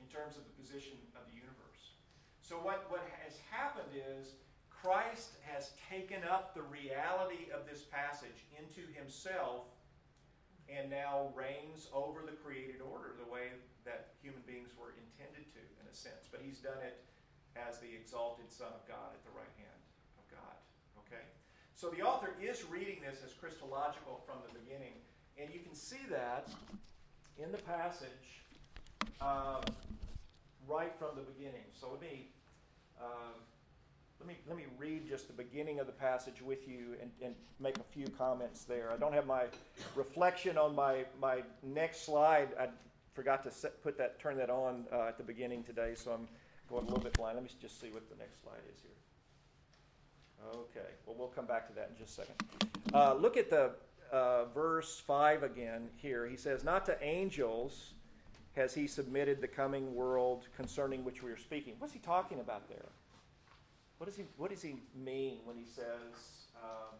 in 0.00 0.06
terms 0.12 0.36
of 0.36 0.44
the 0.44 0.54
position 0.60 0.92
of 1.16 1.24
the 1.32 1.36
universe. 1.40 1.96
So 2.44 2.60
what, 2.60 2.84
what 2.92 3.08
has 3.24 3.40
happened 3.48 3.96
is 3.96 4.36
Christ 4.68 5.40
has 5.48 5.72
taken 5.88 6.20
up 6.28 6.52
the 6.52 6.66
reality 6.68 7.48
of 7.54 7.64
this 7.64 7.88
passage 7.88 8.44
into 8.58 8.84
himself 8.92 9.72
and 10.68 10.92
now 10.92 11.32
reigns 11.32 11.88
over 11.94 12.20
the 12.20 12.36
created 12.44 12.84
order 12.84 13.16
the 13.16 13.28
way 13.30 13.56
that 13.88 14.12
human 14.20 14.42
beings 14.44 14.76
were 14.76 14.92
intended 15.00 15.48
to, 15.56 15.62
in 15.80 15.86
a 15.88 15.94
sense. 15.96 16.28
But 16.28 16.44
he's 16.44 16.60
done 16.60 16.82
it 16.84 17.00
as 17.56 17.80
the 17.80 17.88
exalted 17.88 18.52
Son 18.52 18.74
of 18.74 18.84
God 18.84 19.16
at 19.16 19.22
the 19.24 19.32
right 19.32 19.54
hand 19.56 19.80
of 20.20 20.24
God. 20.28 20.56
Okay? 21.06 21.24
So 21.72 21.88
the 21.88 22.04
author 22.04 22.36
is 22.36 22.68
reading 22.68 23.00
this 23.00 23.24
as 23.24 23.32
Christological 23.32 24.20
from 24.28 24.44
the 24.44 24.52
beginning. 24.60 25.00
And 25.38 25.52
you 25.52 25.60
can 25.60 25.74
see 25.74 26.00
that 26.10 26.48
in 27.42 27.50
the 27.52 27.58
passage 27.58 28.08
um, 29.20 29.62
right 30.68 30.92
from 30.98 31.16
the 31.16 31.22
beginning. 31.22 31.64
So 31.78 31.88
let 31.90 32.00
me, 32.00 32.28
um, 33.00 33.34
let 34.20 34.28
me, 34.28 34.36
let 34.46 34.56
me 34.56 34.64
read 34.78 35.08
just 35.08 35.26
the 35.26 35.32
beginning 35.32 35.80
of 35.80 35.86
the 35.86 35.92
passage 35.92 36.42
with 36.42 36.68
you 36.68 36.96
and, 37.00 37.10
and 37.22 37.34
make 37.58 37.76
a 37.78 37.82
few 37.92 38.06
comments 38.18 38.64
there. 38.64 38.90
I 38.92 38.96
don't 38.96 39.12
have 39.12 39.26
my 39.26 39.44
reflection 39.96 40.58
on 40.58 40.74
my, 40.74 41.04
my 41.20 41.42
next 41.62 42.04
slide. 42.04 42.48
I 42.58 42.68
forgot 43.14 43.42
to 43.44 43.50
set, 43.50 43.82
put 43.82 43.98
that, 43.98 44.20
turn 44.20 44.36
that 44.36 44.50
on 44.50 44.84
uh, 44.92 45.08
at 45.08 45.18
the 45.18 45.24
beginning 45.24 45.64
today, 45.64 45.94
so 45.96 46.12
I'm 46.12 46.28
going 46.68 46.84
a 46.84 46.88
little 46.88 47.02
bit 47.02 47.14
blind. 47.14 47.36
Let 47.36 47.44
me 47.44 47.50
just 47.60 47.80
see 47.80 47.88
what 47.88 48.08
the 48.08 48.16
next 48.16 48.42
slide 48.42 48.62
is 48.72 48.80
here. 48.82 48.90
Okay, 50.54 50.88
well, 51.06 51.14
we'll 51.18 51.28
come 51.28 51.46
back 51.46 51.68
to 51.68 51.74
that 51.74 51.90
in 51.92 52.04
just 52.04 52.18
a 52.18 52.22
second. 52.22 52.34
Uh, 52.92 53.14
look 53.14 53.36
at 53.36 53.48
the 53.48 53.70
uh, 54.12 54.44
verse 54.54 55.02
5 55.06 55.42
again 55.42 55.88
here. 55.96 56.26
He 56.28 56.36
says, 56.36 56.62
Not 56.62 56.84
to 56.86 57.02
angels 57.02 57.94
has 58.54 58.74
he 58.74 58.86
submitted 58.86 59.40
the 59.40 59.48
coming 59.48 59.94
world 59.94 60.44
concerning 60.54 61.04
which 61.04 61.22
we 61.22 61.30
are 61.30 61.38
speaking. 61.38 61.74
What's 61.78 61.94
he 61.94 61.98
talking 61.98 62.40
about 62.40 62.68
there? 62.68 62.92
What 63.96 64.06
does 64.06 64.16
he, 64.16 64.24
what 64.36 64.50
does 64.50 64.60
he 64.60 64.76
mean 64.94 65.38
when 65.44 65.56
he 65.56 65.64
says, 65.64 66.44
um, 66.60 66.92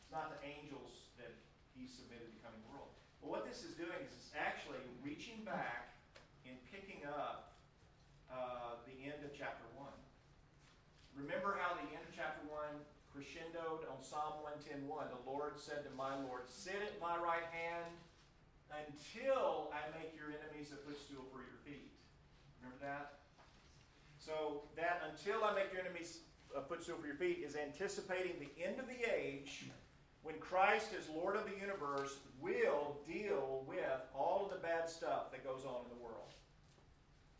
It's 0.00 0.10
not 0.10 0.32
to 0.32 0.38
angels 0.40 1.12
that 1.20 1.36
he 1.76 1.86
submitted 1.86 2.32
the 2.32 2.40
coming 2.40 2.64
world? 2.72 2.88
Well, 3.20 3.36
what 3.36 3.44
this 3.44 3.60
is 3.60 3.76
doing 3.76 4.00
is 4.00 4.16
it's 4.16 4.32
actually 4.32 4.80
reaching 5.04 5.44
back 5.44 5.92
and 6.48 6.56
picking 6.72 7.04
up 7.04 7.52
uh, 8.32 8.80
the 8.88 8.96
end 9.04 9.20
of 9.20 9.36
chapter 9.36 9.68
1. 9.76 9.84
Remember 11.20 11.60
how 11.60 11.76
the 11.76 11.86
end 11.92 12.02
of 12.08 12.12
chapter 12.16 12.40
1 12.48 12.80
crescendoed 13.14 13.86
on 13.86 14.02
Psalm 14.02 14.42
110.1. 14.42 14.90
The 14.90 15.30
Lord 15.30 15.54
said 15.54 15.86
to 15.86 15.90
my 15.96 16.18
Lord, 16.26 16.50
Sit 16.50 16.82
at 16.82 16.98
my 17.00 17.14
right 17.14 17.46
hand 17.54 17.94
until 18.74 19.70
I 19.70 19.86
make 19.94 20.10
your 20.18 20.34
enemies 20.34 20.74
a 20.74 20.78
footstool 20.82 21.22
for 21.30 21.38
your 21.38 21.62
feet. 21.62 21.94
Remember 22.58 22.82
that? 22.82 23.22
So 24.18 24.66
that 24.74 25.02
until 25.06 25.44
I 25.44 25.54
make 25.54 25.70
your 25.72 25.82
enemies 25.82 26.26
a 26.56 26.62
footstool 26.62 26.96
for 26.98 27.06
your 27.06 27.16
feet 27.16 27.44
is 27.46 27.54
anticipating 27.54 28.34
the 28.42 28.50
end 28.58 28.80
of 28.80 28.86
the 28.90 28.98
age 29.06 29.70
when 30.22 30.34
Christ 30.40 30.90
as 30.98 31.08
Lord 31.08 31.36
of 31.36 31.44
the 31.44 31.54
universe 31.54 32.18
will 32.40 32.98
deal 33.06 33.62
with 33.68 34.00
all 34.14 34.46
of 34.46 34.50
the 34.50 34.66
bad 34.66 34.90
stuff 34.90 35.30
that 35.30 35.44
goes 35.44 35.62
on 35.64 35.86
in 35.86 35.90
the 35.94 36.02
world. 36.02 36.34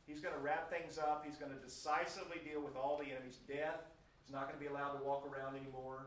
He's 0.07 0.20
going 0.20 0.35
to 0.35 0.41
wrap 0.41 0.70
things 0.70 0.99
up. 0.99 1.25
He's 1.27 1.39
going 1.39 1.51
to 1.51 1.59
decisively 1.59 2.37
deal 2.45 2.61
with 2.61 2.77
all 2.77 2.99
the 2.99 3.11
enemies. 3.11 3.39
Death 3.49 3.94
is 4.27 4.33
not 4.33 4.49
going 4.49 4.57
to 4.57 4.61
be 4.61 4.70
allowed 4.72 4.97
to 4.97 5.05
walk 5.05 5.29
around 5.29 5.57
anymore. 5.57 6.07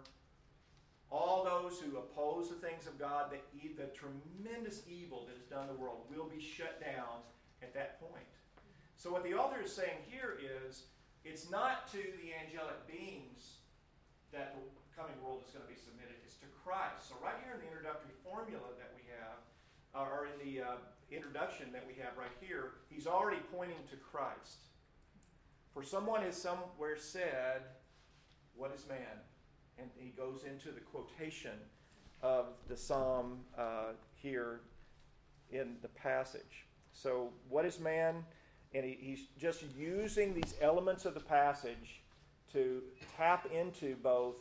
All 1.09 1.45
those 1.45 1.80
who 1.80 1.97
oppose 1.97 2.49
the 2.49 2.59
things 2.59 2.86
of 2.86 2.99
God, 2.99 3.32
the, 3.32 3.39
the 3.78 3.88
tremendous 3.95 4.84
evil 4.89 5.26
that 5.30 5.39
is 5.39 5.47
done 5.47 5.68
the 5.68 5.80
world, 5.80 6.03
will 6.11 6.28
be 6.28 6.41
shut 6.41 6.82
down 6.82 7.24
at 7.63 7.74
that 7.74 8.01
point. 8.01 8.28
So, 8.97 9.11
what 9.11 9.24
the 9.24 9.34
author 9.34 9.61
is 9.63 9.72
saying 9.72 10.03
here 10.09 10.36
is 10.41 10.89
it's 11.24 11.49
not 11.49 11.88
to 11.93 12.01
the 12.20 12.34
angelic 12.34 12.82
beings 12.89 13.61
that 14.34 14.57
the 14.57 14.65
coming 14.91 15.15
world 15.24 15.45
is 15.45 15.53
going 15.53 15.63
to 15.63 15.72
be 15.72 15.80
submitted, 15.80 16.18
it's 16.26 16.36
to 16.43 16.49
Christ. 16.65 17.07
So, 17.07 17.15
right 17.24 17.38
here 17.45 17.55
in 17.55 17.61
the 17.63 17.70
introductory 17.70 18.11
formula 18.26 18.68
that 18.76 18.91
we 18.97 19.05
have, 19.15 19.39
or 19.95 20.28
in 20.28 20.36
the 20.43 20.65
uh, 20.65 20.82
introduction 21.09 21.72
that 21.72 21.86
we 21.88 21.93
have 22.03 22.18
right 22.18 22.34
here, 22.41 22.84
he's 22.89 23.07
already 23.07 23.39
pointing 23.53 23.80
to 23.89 23.95
Christ. 23.95 24.68
For 25.74 25.84
someone 25.84 26.22
has 26.24 26.36
somewhere 26.36 26.97
said, 26.97 27.76
What 28.58 28.72
is 28.74 28.88
man? 28.89 28.97
And 29.78 29.89
he 29.95 30.10
goes 30.10 30.43
into 30.43 30.72
the 30.72 30.82
quotation 30.82 31.60
of 32.24 32.47
the 32.68 32.76
psalm 32.76 33.39
uh, 33.55 33.91
here 34.16 34.62
in 35.51 35.76
the 35.84 35.88
passage. 35.89 36.66
So, 36.91 37.30
what 37.47 37.66
is 37.66 37.80
man? 37.80 38.26
And 38.74 38.84
he, 38.84 38.97
he's 38.99 39.28
just 39.39 39.64
using 39.78 40.34
these 40.34 40.55
elements 40.60 41.05
of 41.05 41.14
the 41.14 41.20
passage 41.20 42.01
to 42.53 42.82
tap 43.16 43.47
into 43.53 43.95
both 43.97 44.38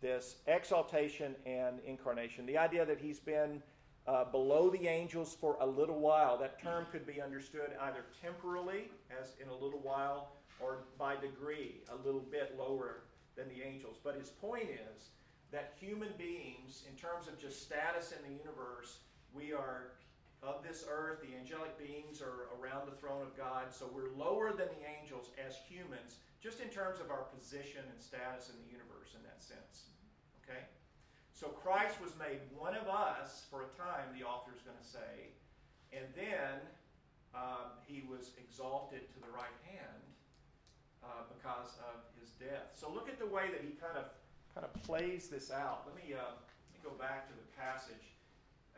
this 0.00 0.36
exaltation 0.46 1.34
and 1.44 1.80
incarnation. 1.86 2.46
The 2.46 2.56
idea 2.56 2.86
that 2.86 2.98
he's 2.98 3.20
been 3.20 3.62
uh, 4.06 4.24
below 4.24 4.70
the 4.70 4.88
angels 4.88 5.36
for 5.38 5.58
a 5.60 5.66
little 5.66 6.00
while. 6.00 6.38
That 6.38 6.62
term 6.62 6.86
could 6.90 7.06
be 7.06 7.20
understood 7.20 7.72
either 7.82 8.06
temporally, 8.22 8.90
as 9.20 9.34
in 9.42 9.48
a 9.50 9.54
little 9.54 9.80
while, 9.80 10.32
or 10.60 10.84
by 10.98 11.16
degree, 11.16 11.82
a 11.92 12.06
little 12.06 12.24
bit 12.30 12.56
lower 12.58 13.02
than 13.38 13.46
the 13.48 13.62
angels. 13.62 13.96
But 14.02 14.18
his 14.18 14.28
point 14.28 14.66
is 14.66 15.14
that 15.54 15.78
human 15.78 16.10
beings, 16.18 16.82
in 16.90 16.98
terms 16.98 17.30
of 17.30 17.38
just 17.38 17.62
status 17.62 18.12
in 18.12 18.20
the 18.26 18.34
universe, 18.34 18.98
we 19.32 19.54
are 19.54 19.94
of 20.42 20.62
this 20.62 20.84
earth, 20.90 21.22
the 21.22 21.34
angelic 21.38 21.78
beings 21.78 22.22
are 22.22 22.50
around 22.58 22.86
the 22.86 22.94
throne 22.98 23.22
of 23.22 23.34
God, 23.38 23.70
so 23.70 23.90
we're 23.90 24.14
lower 24.14 24.50
than 24.50 24.70
the 24.74 24.84
angels 24.86 25.30
as 25.38 25.58
humans, 25.66 26.18
just 26.42 26.60
in 26.60 26.68
terms 26.68 27.00
of 27.00 27.10
our 27.10 27.26
position 27.34 27.82
and 27.90 27.98
status 27.98 28.50
in 28.50 28.56
the 28.62 28.70
universe 28.70 29.18
in 29.18 29.22
that 29.26 29.42
sense. 29.42 29.90
Okay? 30.42 30.62
So 31.34 31.48
Christ 31.50 31.98
was 32.02 32.14
made 32.18 32.38
one 32.54 32.74
of 32.74 32.86
us 32.86 33.46
for 33.50 33.66
a 33.66 33.70
time, 33.74 34.14
the 34.14 34.26
author 34.26 34.54
is 34.54 34.62
going 34.62 34.78
to 34.78 34.86
say, 34.86 35.34
and 35.90 36.06
then 36.14 36.62
um, 37.34 37.74
he 37.82 38.06
was 38.06 38.34
exalted 38.38 39.10
to 39.10 39.18
the 39.18 39.30
right 39.34 39.54
hand 39.66 40.02
uh, 41.02 41.26
because 41.34 41.78
of 41.82 42.07
death. 42.38 42.74
So 42.74 42.90
look 42.90 43.10
at 43.10 43.18
the 43.18 43.26
way 43.26 43.50
that 43.50 43.62
he 43.62 43.74
kind 43.76 43.98
of 43.98 44.10
kind 44.54 44.64
of 44.64 44.72
plays 44.82 45.28
this 45.28 45.50
out. 45.52 45.86
Let 45.86 45.94
me, 45.94 46.14
uh, 46.14 46.34
let 46.34 46.70
me 46.74 46.80
go 46.82 46.94
back 46.96 47.30
to 47.30 47.34
the 47.36 47.46
passage. 47.54 48.16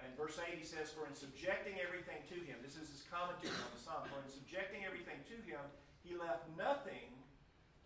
And 0.00 0.12
verse 0.16 0.40
8 0.40 0.56
he 0.56 0.64
says, 0.64 0.92
For 0.92 1.04
in 1.04 1.16
subjecting 1.16 1.80
everything 1.80 2.20
to 2.32 2.36
him, 2.44 2.60
this 2.64 2.76
is 2.76 2.88
his 2.88 3.04
commentary 3.08 3.52
on 3.52 3.70
the 3.72 3.80
psalm, 3.80 4.04
for 4.08 4.20
in 4.20 4.28
subjecting 4.28 4.84
everything 4.84 5.20
to 5.28 5.36
him, 5.44 5.60
he 6.00 6.16
left 6.16 6.48
nothing 6.56 7.12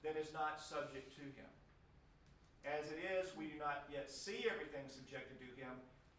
that 0.07 0.15
is 0.15 0.31
not 0.31 0.63
subject 0.63 1.11
to 1.19 1.27
him. 1.35 1.51
As 2.65 2.89
it 2.89 3.03
is, 3.03 3.35
we 3.37 3.51
do 3.51 3.59
not 3.61 3.85
yet 3.93 4.09
see 4.09 4.47
everything 4.49 4.87
subjected 4.89 5.37
to 5.43 5.51
him, 5.59 5.75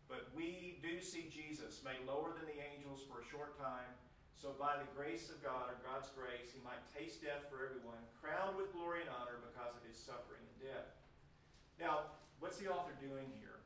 but 0.05 0.29
we 0.35 0.77
do 0.83 1.01
see 1.01 1.31
Jesus 1.31 1.81
made 1.81 1.97
lower 2.05 2.37
than 2.37 2.45
the 2.45 2.61
angels 2.61 3.01
for 3.09 3.23
a 3.23 3.25
short 3.25 3.57
time, 3.57 3.89
so 4.35 4.53
by 4.59 4.77
the 4.77 4.87
grace 4.93 5.31
of 5.31 5.41
God, 5.41 5.71
or 5.71 5.77
God's 5.81 6.11
grace, 6.11 6.51
he 6.51 6.61
might 6.61 6.81
taste 6.91 7.23
death 7.23 7.47
for 7.49 7.65
everyone, 7.65 7.99
crowned 8.19 8.59
with 8.59 8.69
glory 8.75 9.01
and 9.01 9.09
honor 9.09 9.41
because 9.41 9.73
of 9.73 9.81
his 9.87 9.97
suffering 9.97 10.43
and 10.43 10.57
death. 10.71 10.91
Now, 11.79 12.13
what's 12.39 12.59
the 12.59 12.67
author 12.67 12.93
doing 12.99 13.31
here? 13.39 13.63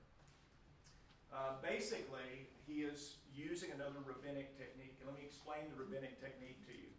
Uh, 1.33 1.57
basically, 1.61 2.49
he 2.65 2.81
is 2.85 3.17
using 3.35 3.69
another 3.71 4.01
rabbinic 4.05 4.57
technique. 4.57 4.97
Let 5.05 5.15
me 5.17 5.21
explain 5.25 5.69
the 5.69 5.77
rabbinic 5.77 6.21
technique 6.21 6.65
to 6.65 6.73
you. 6.73 6.89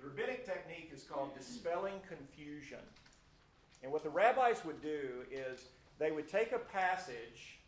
The 0.00 0.08
rabbinic 0.08 0.44
technique 0.44 0.90
is 0.92 1.04
called 1.04 1.36
dispelling 1.36 2.00
confusion. 2.08 2.84
And 3.82 3.92
what 3.92 4.02
the 4.02 4.10
rabbis 4.10 4.64
would 4.64 4.80
do 4.82 5.24
is 5.30 5.64
they 5.98 6.10
would 6.10 6.28
take 6.28 6.52
a 6.52 6.58
passage 6.58 7.60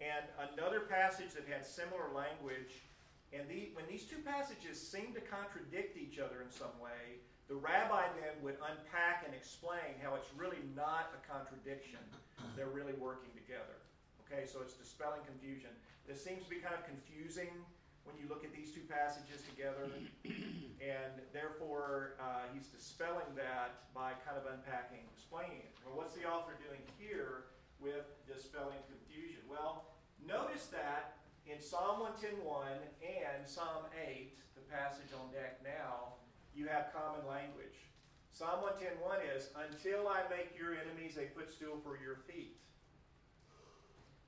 and 0.00 0.24
another 0.52 0.80
passage 0.80 1.32
that 1.34 1.44
had 1.48 1.66
similar 1.66 2.08
language, 2.14 2.84
and 3.32 3.44
the, 3.48 3.70
when 3.76 3.84
these 3.88 4.04
two 4.04 4.18
passages 4.24 4.80
seem 4.80 5.12
to 5.12 5.20
contradict 5.20 5.96
each 5.96 6.18
other 6.18 6.40
in 6.40 6.50
some 6.50 6.72
way, 6.80 7.20
the 7.48 7.56
rabbi 7.56 8.08
then 8.16 8.36
would 8.44 8.56
unpack 8.60 9.24
and 9.24 9.34
explain 9.34 9.96
how 10.00 10.16
it's 10.16 10.28
really 10.36 10.60
not 10.76 11.12
a 11.16 11.20
contradiction. 11.24 12.00
They're 12.56 12.72
really 12.72 12.96
working 12.96 13.32
together. 13.36 13.80
Okay, 14.24 14.44
so 14.44 14.60
it's 14.60 14.76
dispelling 14.76 15.24
confusion. 15.24 15.72
This 16.04 16.24
seems 16.24 16.44
to 16.44 16.50
be 16.50 16.60
kind 16.60 16.76
of 16.76 16.84
confusing 16.84 17.52
when 18.04 18.16
you 18.16 18.24
look 18.28 18.44
at 18.44 18.52
these 18.56 18.72
two 18.72 18.84
passages 18.88 19.44
together, 19.44 19.92
and 20.80 21.12
therefore 21.36 22.16
uh, 22.16 22.48
he's 22.56 22.68
dispelling 22.72 23.28
that 23.36 23.92
by 23.92 24.16
kind 24.24 24.40
of 24.40 24.48
unpacking, 24.48 25.04
explaining 25.12 25.60
it. 25.60 25.72
Well, 25.84 25.96
what's 25.96 26.16
the 26.16 26.24
author 26.24 26.56
doing 26.56 26.80
here 26.96 27.52
with 27.76 28.08
dispelling 28.24 28.80
confusion? 28.88 29.44
Well, 29.44 29.92
notice 30.24 30.72
that 30.72 31.17
in 31.48 31.60
Psalm 31.60 32.04
110.1 32.04 32.44
and 33.00 33.40
Psalm 33.48 33.88
8, 33.96 34.36
the 34.54 34.60
passage 34.68 35.08
on 35.16 35.32
deck 35.32 35.60
now, 35.64 36.20
you 36.54 36.68
have 36.68 36.92
common 36.92 37.24
language. 37.24 37.88
Psalm 38.32 38.60
110.1 38.60 39.24
is, 39.36 39.48
Until 39.56 40.08
I 40.08 40.28
make 40.28 40.52
your 40.52 40.76
enemies 40.76 41.16
a 41.16 41.32
footstool 41.32 41.80
for 41.82 41.96
your 41.96 42.20
feet. 42.28 42.60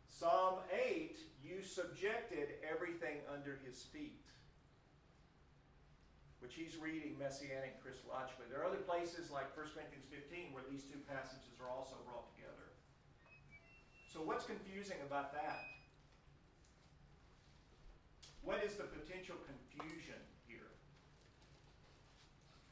Psalm 0.09 0.65
8, 0.73 1.17
you 1.45 1.63
subjected 1.63 2.57
everything 2.65 3.21
under 3.29 3.61
his 3.65 3.85
feet. 3.93 4.25
Which 6.41 6.57
he's 6.57 6.81
reading 6.81 7.21
messianic 7.21 7.85
Christologically. 7.85 8.49
There 8.49 8.65
are 8.65 8.69
other 8.69 8.81
places 8.89 9.29
like 9.29 9.53
1 9.53 9.77
Corinthians 9.77 10.09
15 10.09 10.57
where 10.57 10.65
these 10.73 10.89
two 10.89 11.05
passages 11.05 11.61
are 11.61 11.69
also 11.69 12.01
brought 12.09 12.33
together. 12.33 12.73
So, 14.09 14.25
what's 14.25 14.49
confusing 14.49 14.97
about 15.05 15.37
that? 15.37 15.80
What 18.43 18.65
is 18.65 18.75
the 18.75 18.89
potential 18.89 19.37
confusion 19.45 20.19
here? 20.49 20.73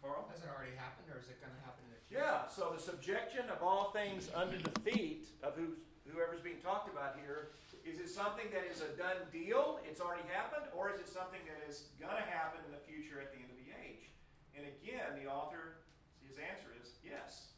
Carl? 0.03 0.29
Has 0.33 0.41
it 0.41 0.49
already 0.49 0.75
happened, 0.77 1.13
or 1.13 1.21
is 1.21 1.29
it 1.29 1.41
going 1.41 1.53
to 1.53 1.63
happen 1.65 1.85
in 1.87 1.93
the 1.93 2.01
future? 2.09 2.25
Yeah, 2.25 2.49
so 2.49 2.73
the 2.73 2.81
subjection 2.81 3.47
of 3.53 3.63
all 3.63 3.91
things 3.93 4.31
under 4.35 4.57
the 4.57 4.73
feet 4.81 5.29
of 5.43 5.55
who's 5.55 5.77
whoever's 6.09 6.41
being 6.41 6.61
talked 6.65 6.89
about 6.89 7.21
here, 7.21 7.53
is 7.85 8.01
it 8.01 8.09
something 8.09 8.49
that 8.49 8.65
is 8.65 8.81
a 8.81 8.89
done 8.97 9.29
deal, 9.29 9.77
it's 9.85 10.01
already 10.01 10.25
happened, 10.33 10.65
or 10.73 10.89
is 10.89 11.01
it 11.01 11.09
something 11.09 11.41
that 11.45 11.61
is 11.69 11.93
going 12.01 12.17
to 12.17 12.29
happen 12.33 12.61
in 12.65 12.73
the 12.73 12.81
future 12.89 13.21
at 13.21 13.29
the 13.29 13.39
end 13.39 13.53
of 13.53 13.61
the 13.61 13.69
age? 13.77 14.09
And 14.57 14.65
again, 14.65 15.21
the 15.21 15.29
author, 15.29 15.85
his 16.25 16.41
answer 16.41 16.73
is 16.81 16.97
yes. 17.05 17.53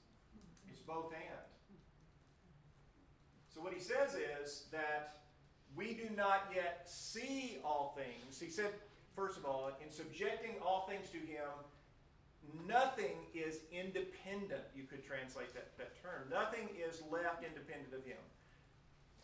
It's 0.69 0.83
both 0.83 1.15
and. 1.15 1.47
So 3.55 3.61
what 3.61 3.73
he 3.73 3.81
says 3.81 4.15
is 4.15 4.67
that 4.71 5.20
we 5.77 5.95
do 5.95 6.09
not 6.17 6.51
yet 6.55 6.83
see 6.87 7.59
all 7.65 7.97
things. 7.97 8.41
He 8.41 8.51
said, 8.51 8.71
first 9.15 9.39
of 9.39 9.45
all, 9.45 9.71
in 9.83 9.91
subjecting 9.91 10.55
all 10.65 10.87
things 10.89 11.11
to 11.11 11.19
him, 11.19 11.49
nothing 12.67 13.17
is 13.35 13.61
independent, 13.73 14.63
you 14.75 14.85
could 14.85 15.05
translate 15.05 15.55
that, 15.55 15.77
that 15.79 16.01
term. 16.03 16.29
Nothing 16.31 16.69
is 16.77 17.03
left 17.11 17.45
independent 17.45 17.95
of 17.95 18.05
him. 18.05 18.19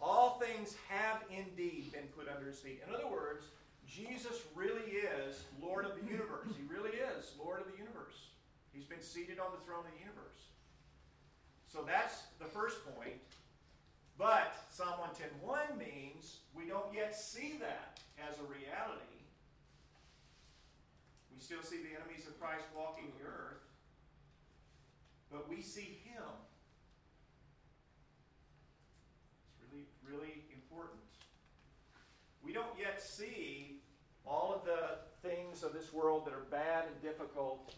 All 0.00 0.38
things 0.38 0.76
have 0.88 1.22
indeed 1.30 1.92
been 1.92 2.06
put 2.16 2.28
under 2.28 2.46
his 2.46 2.58
feet. 2.58 2.82
In 2.86 2.94
other 2.94 3.08
words, 3.08 3.46
Jesus 3.86 4.42
really 4.54 5.00
is 5.00 5.44
Lord 5.62 5.84
of 5.86 5.92
the 5.98 6.06
universe. 6.10 6.48
He 6.56 6.64
really 6.68 6.90
is 6.90 7.32
Lord 7.38 7.60
of 7.60 7.66
the 7.66 7.78
universe. 7.78 8.28
He's 8.72 8.84
been 8.84 9.00
seated 9.00 9.38
on 9.38 9.52
the 9.52 9.64
throne 9.64 9.86
of 9.86 9.92
the 9.94 10.00
universe. 10.00 10.52
So 11.72 11.82
that's 11.86 12.24
the 12.38 12.44
first 12.44 12.84
point. 12.94 13.16
But 14.18 14.64
Psalm 14.70 14.94
110.1 15.44 15.78
means 15.78 16.38
we 16.54 16.66
don't 16.66 16.92
yet 16.94 17.14
see 17.14 17.58
that 17.60 18.00
as 18.18 18.38
a 18.38 18.42
reality. 18.42 19.02
We 21.34 21.40
still 21.40 21.62
see 21.62 21.78
the 21.78 22.00
enemies 22.00 22.26
of 22.26 22.40
Christ 22.40 22.64
walking 22.74 23.12
the 23.18 23.26
earth, 23.26 23.60
but 25.30 25.48
we 25.50 25.60
see 25.60 25.98
him 26.04 26.22
It's 29.52 29.72
really, 29.72 29.86
really 30.08 30.34
important. 30.52 31.00
We 32.42 32.52
don't 32.52 32.78
yet 32.78 33.02
see 33.02 33.80
all 34.26 34.54
of 34.54 34.64
the 34.64 35.28
things 35.28 35.62
of 35.62 35.72
this 35.72 35.92
world 35.92 36.26
that 36.26 36.34
are 36.34 36.46
bad 36.50 36.84
and 36.86 37.02
difficult 37.02 37.74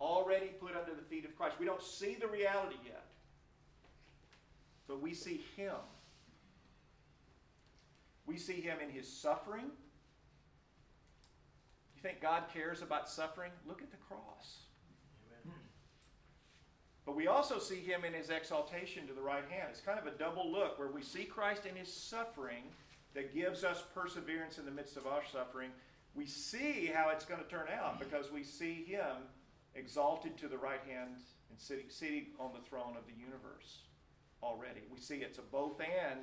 already 0.00 0.48
put 0.60 0.74
under 0.76 0.94
the 0.94 1.02
feet 1.02 1.24
of 1.24 1.36
Christ. 1.36 1.56
We 1.58 1.66
don't 1.66 1.82
see 1.82 2.16
the 2.20 2.26
reality 2.26 2.76
yet, 2.84 3.04
but 4.86 5.00
we 5.00 5.14
see 5.14 5.44
Him. 5.56 5.74
We 8.26 8.38
see 8.38 8.60
Him 8.60 8.78
in 8.82 8.90
His 8.90 9.08
suffering. 9.08 9.70
You 11.94 12.02
think 12.02 12.20
God 12.20 12.44
cares 12.52 12.82
about 12.82 13.08
suffering? 13.08 13.50
Look 13.66 13.82
at 13.82 13.90
the 13.90 13.96
cross. 13.96 14.64
But 17.04 17.16
we 17.16 17.26
also 17.26 17.58
see 17.58 17.80
him 17.80 18.04
in 18.04 18.14
his 18.14 18.30
exaltation 18.30 19.06
to 19.06 19.12
the 19.12 19.20
right 19.20 19.44
hand. 19.50 19.68
It's 19.70 19.80
kind 19.80 19.98
of 19.98 20.06
a 20.06 20.16
double 20.16 20.50
look 20.50 20.78
where 20.78 20.88
we 20.88 21.02
see 21.02 21.24
Christ 21.24 21.66
in 21.66 21.76
his 21.76 21.92
suffering 21.92 22.64
that 23.14 23.34
gives 23.34 23.62
us 23.62 23.84
perseverance 23.94 24.58
in 24.58 24.64
the 24.64 24.70
midst 24.70 24.96
of 24.96 25.06
our 25.06 25.22
suffering. 25.30 25.70
We 26.14 26.26
see 26.26 26.90
how 26.92 27.10
it's 27.10 27.24
going 27.24 27.42
to 27.42 27.48
turn 27.48 27.66
out 27.78 27.98
because 27.98 28.32
we 28.32 28.42
see 28.42 28.84
him 28.86 29.28
exalted 29.74 30.38
to 30.38 30.48
the 30.48 30.56
right 30.56 30.80
hand 30.88 31.16
and 31.50 31.58
sitting, 31.58 31.86
sitting 31.88 32.26
on 32.40 32.52
the 32.54 32.66
throne 32.68 32.96
of 32.96 33.04
the 33.06 33.20
universe 33.20 33.80
already. 34.44 34.80
We 34.92 34.98
see 35.00 35.16
it's 35.16 35.38
a 35.38 35.42
both 35.42 35.80
and 35.80 36.20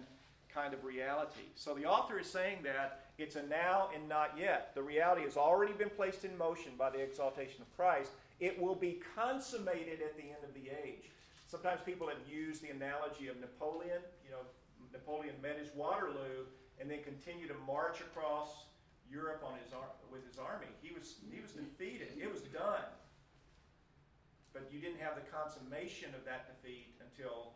kind 0.53 0.73
of 0.73 0.83
reality. 0.83 1.47
So 1.55 1.73
the 1.73 1.85
author 1.85 2.19
is 2.19 2.27
saying 2.27 2.59
that 2.63 3.05
it's 3.17 3.35
a 3.35 3.43
now 3.43 3.89
and 3.95 4.07
not 4.07 4.35
yet. 4.37 4.71
The 4.75 4.81
reality 4.81 5.23
has 5.23 5.37
already 5.37 5.73
been 5.73 5.89
placed 5.89 6.25
in 6.25 6.37
motion 6.37 6.73
by 6.77 6.89
the 6.89 6.99
exaltation 6.99 7.61
of 7.61 7.75
Christ. 7.75 8.11
It 8.39 8.61
will 8.61 8.75
be 8.75 8.99
consummated 9.15 10.01
at 10.01 10.17
the 10.17 10.23
end 10.23 10.43
of 10.43 10.53
the 10.53 10.69
age. 10.85 11.09
Sometimes 11.47 11.81
people 11.85 12.07
have 12.07 12.21
used 12.29 12.61
the 12.61 12.69
analogy 12.69 13.27
of 13.27 13.39
Napoleon. 13.39 14.01
You 14.25 14.31
know, 14.31 14.43
Napoleon 14.91 15.35
met 15.41 15.57
his 15.57 15.69
Waterloo 15.75 16.47
and 16.79 16.89
then 16.89 17.03
continued 17.03 17.49
to 17.49 17.55
march 17.67 18.01
across 18.01 18.65
Europe 19.09 19.43
on 19.45 19.59
his 19.63 19.73
ar- 19.73 19.95
with 20.11 20.25
his 20.25 20.39
army. 20.39 20.71
He 20.81 20.93
was 20.93 21.15
he 21.29 21.41
was 21.41 21.51
defeated. 21.51 22.15
It 22.17 22.31
was 22.31 22.41
done. 22.41 22.87
But 24.53 24.67
you 24.71 24.79
didn't 24.79 24.99
have 24.99 25.15
the 25.15 25.27
consummation 25.31 26.15
of 26.15 26.25
that 26.25 26.47
defeat 26.47 26.95
until 26.99 27.53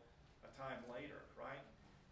time 0.57 0.79
later, 0.91 1.21
right? 1.37 1.61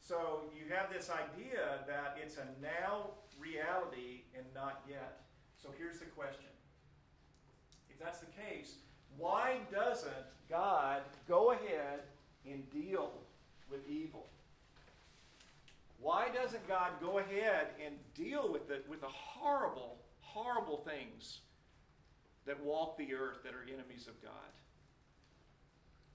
So 0.01 0.51
you 0.53 0.73
have 0.73 0.91
this 0.91 1.09
idea 1.09 1.79
that 1.87 2.17
it's 2.21 2.37
a 2.37 2.45
now 2.61 3.11
reality 3.39 4.23
and 4.35 4.45
not 4.53 4.83
yet. 4.87 5.21
So 5.61 5.69
here's 5.77 5.99
the 5.99 6.05
question. 6.05 6.51
If 7.89 7.99
that's 7.99 8.19
the 8.19 8.27
case, 8.27 8.75
why 9.17 9.59
doesn't 9.71 10.11
God 10.49 11.01
go 11.27 11.51
ahead 11.51 12.01
and 12.45 12.69
deal 12.69 13.11
with 13.71 13.87
evil? 13.87 14.27
Why 16.01 16.27
doesn't 16.29 16.67
God 16.67 16.91
go 17.01 17.19
ahead 17.19 17.67
and 17.83 17.95
deal 18.13 18.51
with 18.51 18.67
the, 18.67 18.81
with 18.89 18.99
the 19.01 19.07
horrible, 19.07 19.99
horrible 20.19 20.77
things 20.77 21.39
that 22.45 22.61
walk 22.61 22.97
the 22.97 23.13
earth 23.13 23.37
that 23.45 23.53
are 23.53 23.63
enemies 23.63 24.07
of 24.07 24.21
God? 24.21 24.31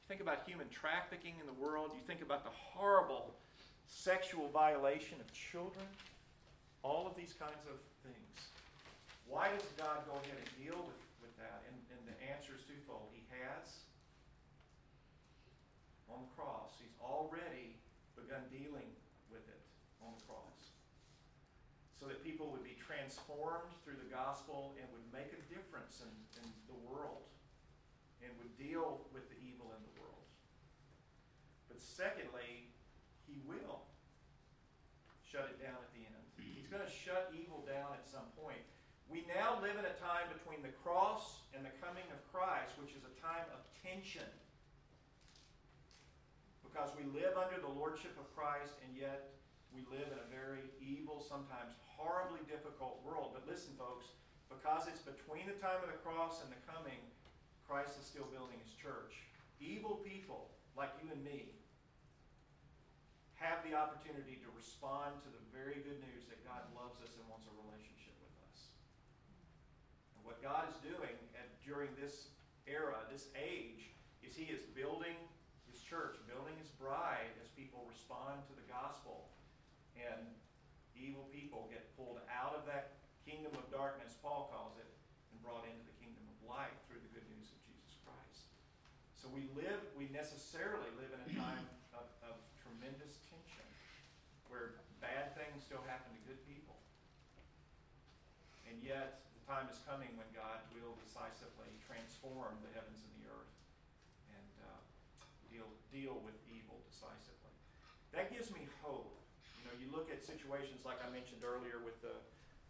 Think 0.09 0.25
about 0.25 0.49
human 0.49 0.65
trafficking 0.73 1.37
in 1.37 1.45
the 1.45 1.59
world. 1.61 1.93
You 1.93 2.01
think 2.09 2.25
about 2.25 2.41
the 2.41 2.55
horrible 2.57 3.37
sexual 3.85 4.49
violation 4.49 5.21
of 5.21 5.29
children. 5.37 5.85
All 6.81 7.05
of 7.05 7.13
these 7.13 7.37
kinds 7.37 7.61
of 7.69 7.77
things. 8.01 8.37
Why 9.29 9.53
does 9.53 9.69
God 9.77 10.09
go 10.09 10.17
ahead 10.17 10.41
and 10.41 10.49
deal 10.57 10.81
with, 10.81 11.03
with 11.21 11.37
that? 11.37 11.61
And, 11.69 11.77
and 11.93 12.01
the 12.09 12.17
answer 12.25 12.57
is 12.57 12.65
twofold. 12.65 13.13
He 13.13 13.21
has 13.37 13.85
on 16.09 16.25
the 16.25 16.33
cross. 16.33 16.81
He's 16.81 16.97
already 17.05 17.77
begun 18.17 18.41
dealing 18.49 18.89
with 19.29 19.45
it 19.45 19.61
on 20.01 20.17
the 20.17 20.25
cross. 20.25 20.73
So 22.01 22.09
that 22.09 22.25
people 22.25 22.49
would 22.49 22.65
be 22.65 22.81
transformed 22.81 23.77
through 23.85 24.01
the 24.01 24.09
gospel 24.09 24.73
and 24.81 24.89
would 24.89 25.05
make 25.13 25.37
a 25.37 25.43
difference 25.53 26.01
in, 26.01 26.09
in 26.41 26.47
the 26.65 26.79
world 26.89 27.29
and 28.23 28.31
would 28.39 28.55
deal 28.59 29.05
with 29.13 29.29
the 29.31 29.38
secondly, 31.99 32.71
he 33.27 33.43
will 33.43 33.83
shut 35.27 35.51
it 35.51 35.59
down 35.59 35.75
at 35.75 35.91
the 35.99 36.07
end. 36.07 36.23
He's 36.39 36.71
going 36.71 36.87
to 36.87 36.95
shut 36.95 37.35
evil 37.35 37.67
down 37.67 37.99
at 37.99 38.07
some 38.07 38.31
point. 38.39 38.63
We 39.11 39.27
now 39.27 39.59
live 39.59 39.75
in 39.75 39.83
a 39.83 39.97
time 39.99 40.31
between 40.31 40.63
the 40.63 40.71
cross 40.87 41.43
and 41.51 41.67
the 41.67 41.75
coming 41.83 42.07
of 42.15 42.23
Christ, 42.31 42.79
which 42.79 42.95
is 42.95 43.03
a 43.03 43.15
time 43.19 43.51
of 43.51 43.67
tension. 43.83 44.31
Because 46.63 46.95
we 46.95 47.03
live 47.11 47.35
under 47.35 47.59
the 47.59 47.73
lordship 47.73 48.15
of 48.15 48.31
Christ, 48.31 48.79
and 48.87 48.95
yet 48.95 49.35
we 49.75 49.83
live 49.91 50.07
in 50.07 50.21
a 50.23 50.29
very 50.31 50.71
evil, 50.79 51.19
sometimes 51.19 51.75
horribly 51.83 52.45
difficult 52.47 53.03
world. 53.03 53.35
But 53.35 53.49
listen, 53.49 53.75
folks, 53.75 54.15
because 54.47 54.87
it's 54.87 55.03
between 55.03 55.51
the 55.51 55.59
time 55.59 55.83
of 55.83 55.91
the 55.91 55.99
cross 56.05 56.45
and 56.47 56.53
the 56.53 56.63
coming, 56.69 57.01
Christ 57.67 57.99
is 57.99 58.07
still 58.07 58.29
building 58.31 58.61
his 58.63 58.77
church. 58.77 59.19
Evil 59.59 59.99
people, 60.05 60.53
like 60.77 60.93
you 61.03 61.11
and 61.11 61.25
me, 61.25 61.58
have 63.39 63.62
the 63.62 63.74
opportunity 63.74 64.43
to 64.43 64.51
respond 64.59 65.14
to 65.22 65.30
the 65.30 65.43
very 65.55 65.78
good 65.86 66.03
news 66.11 66.26
that 66.26 66.43
God 66.43 66.66
loves 66.74 66.99
us 67.07 67.14
and 67.14 67.22
wants 67.30 67.47
a 67.47 67.55
relationship 67.55 68.14
with 68.18 68.34
us. 68.51 68.74
And 70.18 70.26
what 70.26 70.43
God 70.43 70.66
is 70.66 70.74
doing 70.82 71.14
at, 71.39 71.47
during 71.62 71.95
this 71.95 72.34
era, 72.66 72.99
this 73.07 73.30
age, 73.39 73.95
is 74.26 74.34
He 74.34 74.51
is 74.51 74.66
building 74.74 75.14
His 75.70 75.78
church, 75.78 76.18
building 76.26 76.59
His 76.59 76.74
bride 76.82 77.30
as 77.39 77.47
people 77.55 77.86
respond 77.86 78.43
to 78.51 78.55
the 78.59 78.66
gospel. 78.66 79.30
And 79.95 80.26
evil 80.99 81.30
people 81.30 81.70
get 81.70 81.95
pulled 81.95 82.18
out 82.26 82.59
of 82.59 82.66
that 82.66 82.99
kingdom 83.22 83.55
of 83.55 83.70
darkness, 83.70 84.18
Paul 84.18 84.51
calls 84.51 84.74
it, 84.82 84.91
and 85.30 85.39
brought 85.47 85.62
into 85.62 85.86
the 85.86 85.95
kingdom 86.03 86.26
of 86.26 86.39
light 86.43 86.74
through 86.91 86.99
the 87.07 87.12
good 87.14 87.26
news 87.30 87.55
of 87.55 87.59
Jesus 87.70 87.95
Christ. 88.03 88.51
So 89.14 89.30
we 89.30 89.47
live, 89.55 89.78
we 89.95 90.11
necessarily 90.11 90.91
live 90.99 91.14
in 91.14 91.22
a 91.22 91.30
time 91.39 91.66
of, 91.95 92.07
of 92.26 92.34
tremendous 92.59 93.18
where 94.49 94.80
bad 94.99 95.36
things 95.36 95.58
still 95.69 95.85
happen 95.85 96.09
to 96.16 96.23
good 96.25 96.41
people. 96.49 96.81
And 98.64 98.81
yet, 98.81 99.21
the 99.37 99.45
time 99.45 99.69
is 99.69 99.77
coming 99.85 100.09
when 100.16 100.25
God 100.33 100.64
will 100.73 100.97
decisively 101.05 101.69
transform 101.85 102.57
the 102.64 102.73
heavens 102.73 103.05
and 103.05 103.12
the 103.21 103.29
earth 103.29 103.53
and 104.33 104.53
uh, 104.64 104.81
deal, 105.53 105.69
deal 105.93 106.16
with 106.25 106.33
evil 106.49 106.81
decisively. 106.89 107.53
That 108.16 108.33
gives 108.33 108.49
me 108.49 108.64
hope. 108.81 109.12
You 109.61 109.69
know, 109.69 109.77
you 109.77 109.93
look 109.93 110.09
at 110.09 110.25
situations 110.25 110.89
like 110.89 111.05
I 111.05 111.12
mentioned 111.12 111.45
earlier 111.45 111.85
with 111.85 112.01
the, 112.01 112.16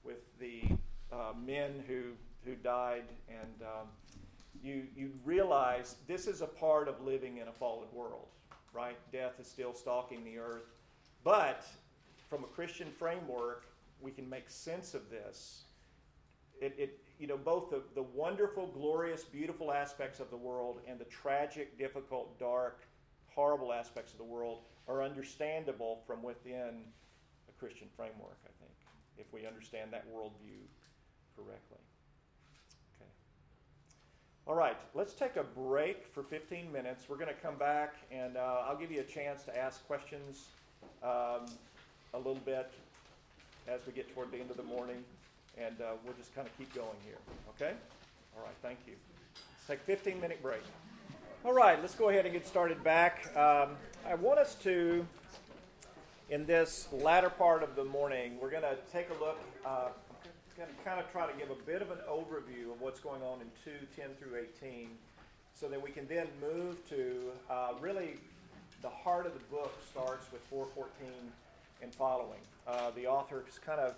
with 0.02 0.26
the 0.42 0.66
uh, 1.14 1.38
men 1.38 1.86
who, 1.86 2.18
who 2.42 2.58
died, 2.58 3.06
and 3.30 3.62
um, 3.62 3.86
you, 4.58 4.90
you 4.98 5.14
realize 5.22 5.94
this 6.10 6.26
is 6.26 6.42
a 6.42 6.50
part 6.50 6.90
of 6.90 6.98
living 7.06 7.38
in 7.38 7.46
a 7.46 7.54
fallen 7.54 7.86
world, 7.94 8.26
right? 8.74 8.98
Death 9.14 9.38
is 9.38 9.46
still 9.46 9.72
stalking 9.72 10.24
the 10.24 10.38
earth. 10.38 10.66
But 11.22 11.62
from 12.28 12.44
a 12.44 12.46
Christian 12.46 12.90
framework, 12.90 13.64
we 14.00 14.10
can 14.10 14.28
make 14.28 14.48
sense 14.50 14.94
of 14.94 15.10
this. 15.10 15.64
It, 16.60 16.74
it, 16.78 16.98
you 17.18 17.26
know, 17.26 17.36
both 17.36 17.70
the, 17.70 17.82
the 17.94 18.02
wonderful, 18.02 18.66
glorious, 18.66 19.24
beautiful 19.24 19.72
aspects 19.72 20.20
of 20.20 20.30
the 20.30 20.36
world 20.36 20.80
and 20.86 20.98
the 20.98 21.04
tragic, 21.04 21.78
difficult, 21.78 22.38
dark, 22.38 22.82
horrible 23.28 23.72
aspects 23.72 24.12
of 24.12 24.18
the 24.18 24.24
world 24.24 24.60
are 24.88 25.02
understandable 25.02 26.02
from 26.06 26.22
within 26.22 26.82
a 27.48 27.52
Christian 27.58 27.88
framework, 27.96 28.38
I 28.44 28.50
think, 28.60 28.72
if 29.16 29.32
we 29.32 29.46
understand 29.46 29.92
that 29.92 30.06
worldview 30.12 30.66
correctly. 31.36 31.78
Okay. 32.96 33.10
All 34.46 34.54
right, 34.54 34.76
let's 34.94 35.14
take 35.14 35.36
a 35.36 35.44
break 35.44 36.06
for 36.06 36.22
15 36.22 36.72
minutes. 36.72 37.08
We're 37.08 37.16
going 37.16 37.28
to 37.28 37.40
come 37.40 37.56
back 37.56 37.94
and 38.10 38.36
uh, 38.36 38.64
I'll 38.66 38.78
give 38.78 38.90
you 38.90 39.00
a 39.00 39.04
chance 39.04 39.44
to 39.44 39.56
ask 39.56 39.86
questions 39.86 40.46
um, 41.02 41.46
a 42.14 42.18
little 42.18 42.34
bit 42.44 42.70
as 43.66 43.80
we 43.86 43.92
get 43.92 44.12
toward 44.14 44.30
the 44.30 44.38
end 44.38 44.50
of 44.50 44.56
the 44.56 44.62
morning, 44.62 45.04
and 45.58 45.80
uh, 45.80 45.92
we'll 46.04 46.14
just 46.14 46.34
kind 46.34 46.46
of 46.46 46.56
keep 46.56 46.72
going 46.74 46.96
here. 47.04 47.18
Okay? 47.50 47.74
All 48.36 48.42
right, 48.42 48.54
thank 48.62 48.78
you. 48.86 48.94
Let's 49.34 49.66
take 49.66 49.80
a 49.80 49.96
15 49.96 50.20
minute 50.20 50.42
break. 50.42 50.62
All 51.44 51.52
right, 51.52 51.80
let's 51.80 51.94
go 51.94 52.08
ahead 52.08 52.24
and 52.24 52.32
get 52.32 52.46
started 52.46 52.82
back. 52.82 53.26
Um, 53.36 53.76
I 54.06 54.14
want 54.14 54.38
us 54.38 54.54
to, 54.62 55.06
in 56.30 56.46
this 56.46 56.88
latter 56.92 57.30
part 57.30 57.62
of 57.62 57.76
the 57.76 57.84
morning, 57.84 58.38
we're 58.40 58.50
going 58.50 58.62
to 58.62 58.76
take 58.92 59.08
a 59.10 59.24
look, 59.24 59.38
uh, 59.64 59.88
going 60.56 60.68
to 60.68 60.84
kind 60.84 60.98
of 60.98 61.10
try 61.12 61.26
to 61.26 61.32
give 61.38 61.50
a 61.50 61.62
bit 61.66 61.82
of 61.82 61.90
an 61.92 61.98
overview 62.10 62.72
of 62.72 62.80
what's 62.80 62.98
going 62.98 63.22
on 63.22 63.40
in 63.40 63.46
2, 63.64 63.70
10 63.96 64.08
through 64.18 64.40
18, 64.60 64.88
so 65.54 65.68
that 65.68 65.80
we 65.80 65.90
can 65.90 66.06
then 66.08 66.26
move 66.40 66.86
to 66.88 67.30
uh, 67.48 67.72
really 67.80 68.16
the 68.82 68.88
heart 68.88 69.26
of 69.26 69.34
the 69.34 69.44
book 69.54 69.72
starts 69.90 70.26
with 70.32 70.40
414 70.50 71.08
and 71.82 71.94
following. 71.94 72.40
Uh, 72.66 72.90
the 72.94 73.06
author 73.06 73.44
is 73.48 73.58
kind 73.58 73.80
of 73.80 73.94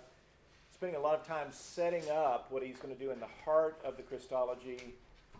spending 0.73 0.99
a 0.99 1.01
lot 1.01 1.13
of 1.13 1.25
time 1.27 1.47
setting 1.51 2.09
up 2.09 2.47
what 2.49 2.63
he's 2.63 2.77
going 2.77 2.93
to 2.93 2.99
do 2.99 3.11
in 3.11 3.19
the 3.19 3.29
heart 3.45 3.79
of 3.83 3.97
the 3.97 4.03
Christology, 4.03 4.95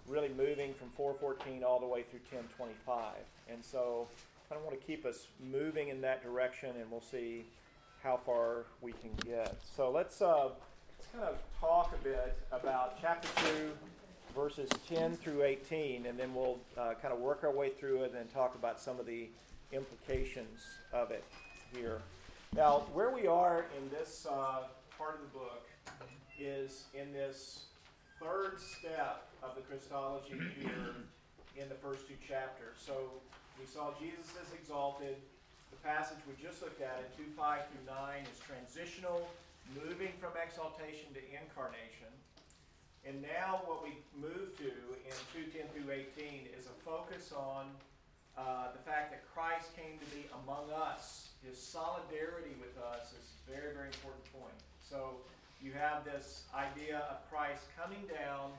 really 0.07 0.29
moving 0.29 0.73
from 0.73 0.89
414 0.95 1.63
all 1.63 1.79
the 1.79 1.87
way 1.87 2.03
through 2.03 2.19
1025. 2.29 3.13
And 3.49 3.63
so 3.63 4.07
I 4.51 4.55
don't 4.55 4.63
want 4.65 4.79
to 4.79 4.85
keep 4.85 5.05
us 5.05 5.27
moving 5.51 5.89
in 5.89 6.01
that 6.01 6.23
direction, 6.23 6.75
and 6.79 6.91
we'll 6.91 7.01
see 7.01 7.45
how 8.03 8.19
far 8.25 8.65
we 8.81 8.91
can 8.93 9.11
get. 9.25 9.55
So 9.75 9.89
let's, 9.89 10.21
uh, 10.21 10.49
let's 10.97 11.11
kind 11.11 11.23
of 11.23 11.37
talk 11.59 11.93
a 11.99 12.03
bit 12.03 12.37
about 12.51 12.99
chapter 13.01 13.27
2 13.55 13.71
verses 14.35 14.69
10 14.87 15.15
through 15.17 15.43
18, 15.43 16.05
and 16.05 16.17
then 16.17 16.33
we'll 16.33 16.59
uh, 16.77 16.93
kind 17.01 17.13
of 17.13 17.19
work 17.19 17.43
our 17.43 17.51
way 17.51 17.69
through 17.69 18.03
it 18.03 18.13
and 18.17 18.31
talk 18.31 18.55
about 18.55 18.79
some 18.79 18.99
of 18.99 19.05
the 19.05 19.27
implications 19.71 20.61
of 20.93 21.11
it 21.11 21.23
here. 21.73 22.01
Now, 22.53 22.83
where 22.91 23.15
we 23.15 23.27
are 23.27 23.63
in 23.79 23.89
this 23.89 24.27
uh, 24.29 24.67
part 24.97 25.15
of 25.15 25.21
the 25.21 25.39
book 25.39 25.63
is 26.37 26.83
in 26.93 27.13
this 27.13 27.67
third 28.19 28.59
step 28.59 29.31
of 29.41 29.55
the 29.55 29.61
Christology 29.61 30.35
here 30.59 30.99
in 31.55 31.69
the 31.69 31.79
first 31.79 32.09
two 32.09 32.19
chapters. 32.19 32.75
So 32.75 33.23
we 33.57 33.65
saw 33.65 33.95
Jesus 33.95 34.35
is 34.35 34.51
exalted. 34.51 35.15
The 35.71 35.79
passage 35.79 36.19
we 36.27 36.35
just 36.43 36.61
looked 36.61 36.81
at 36.81 36.99
in 36.99 37.23
2 37.23 37.31
5 37.39 37.71
through 37.71 37.87
9 37.87 37.95
is 38.27 38.39
transitional, 38.43 39.31
moving 39.71 40.11
from 40.19 40.35
exaltation 40.35 41.07
to 41.15 41.23
incarnation. 41.31 42.11
And 43.07 43.23
now 43.23 43.63
what 43.63 43.79
we 43.79 43.95
move 44.19 44.59
to 44.59 44.75
in 45.07 45.15
210 45.31 45.71
through 45.71 45.87
18 46.19 46.51
is 46.51 46.67
a 46.67 46.75
focus 46.83 47.31
on 47.31 47.71
uh, 48.35 48.75
the 48.75 48.83
fact 48.83 49.15
that 49.15 49.23
Christ 49.31 49.71
came 49.71 49.95
to 50.03 50.07
be 50.11 50.27
among 50.43 50.67
us. 50.75 51.30
His 51.41 51.57
solidarity 51.57 52.53
with 52.61 52.77
us 52.77 53.13
is 53.17 53.25
a 53.25 53.51
very, 53.51 53.73
very 53.73 53.87
important 53.87 54.23
point. 54.31 54.57
So 54.81 55.17
you 55.61 55.73
have 55.73 56.05
this 56.05 56.45
idea 56.53 57.05
of 57.09 57.17
Christ 57.29 57.65
coming 57.77 58.05
down 58.05 58.53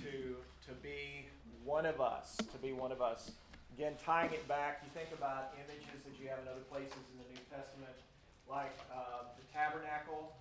to, 0.00 0.36
to 0.66 0.72
be 0.82 1.28
one 1.64 1.86
of 1.86 2.00
us, 2.00 2.36
to 2.36 2.58
be 2.58 2.72
one 2.72 2.92
of 2.92 3.00
us. 3.00 3.32
Again, 3.76 3.94
tying 4.04 4.32
it 4.32 4.46
back, 4.46 4.80
you 4.84 4.90
think 4.94 5.10
about 5.16 5.52
images 5.58 6.00
that 6.04 6.14
you 6.20 6.28
have 6.28 6.38
in 6.40 6.48
other 6.48 6.64
places 6.70 6.96
in 7.12 7.16
the 7.20 7.28
New 7.34 7.44
Testament, 7.50 7.96
like 8.48 8.72
uh, 8.92 9.26
the 9.36 9.44
tabernacle 9.52 10.32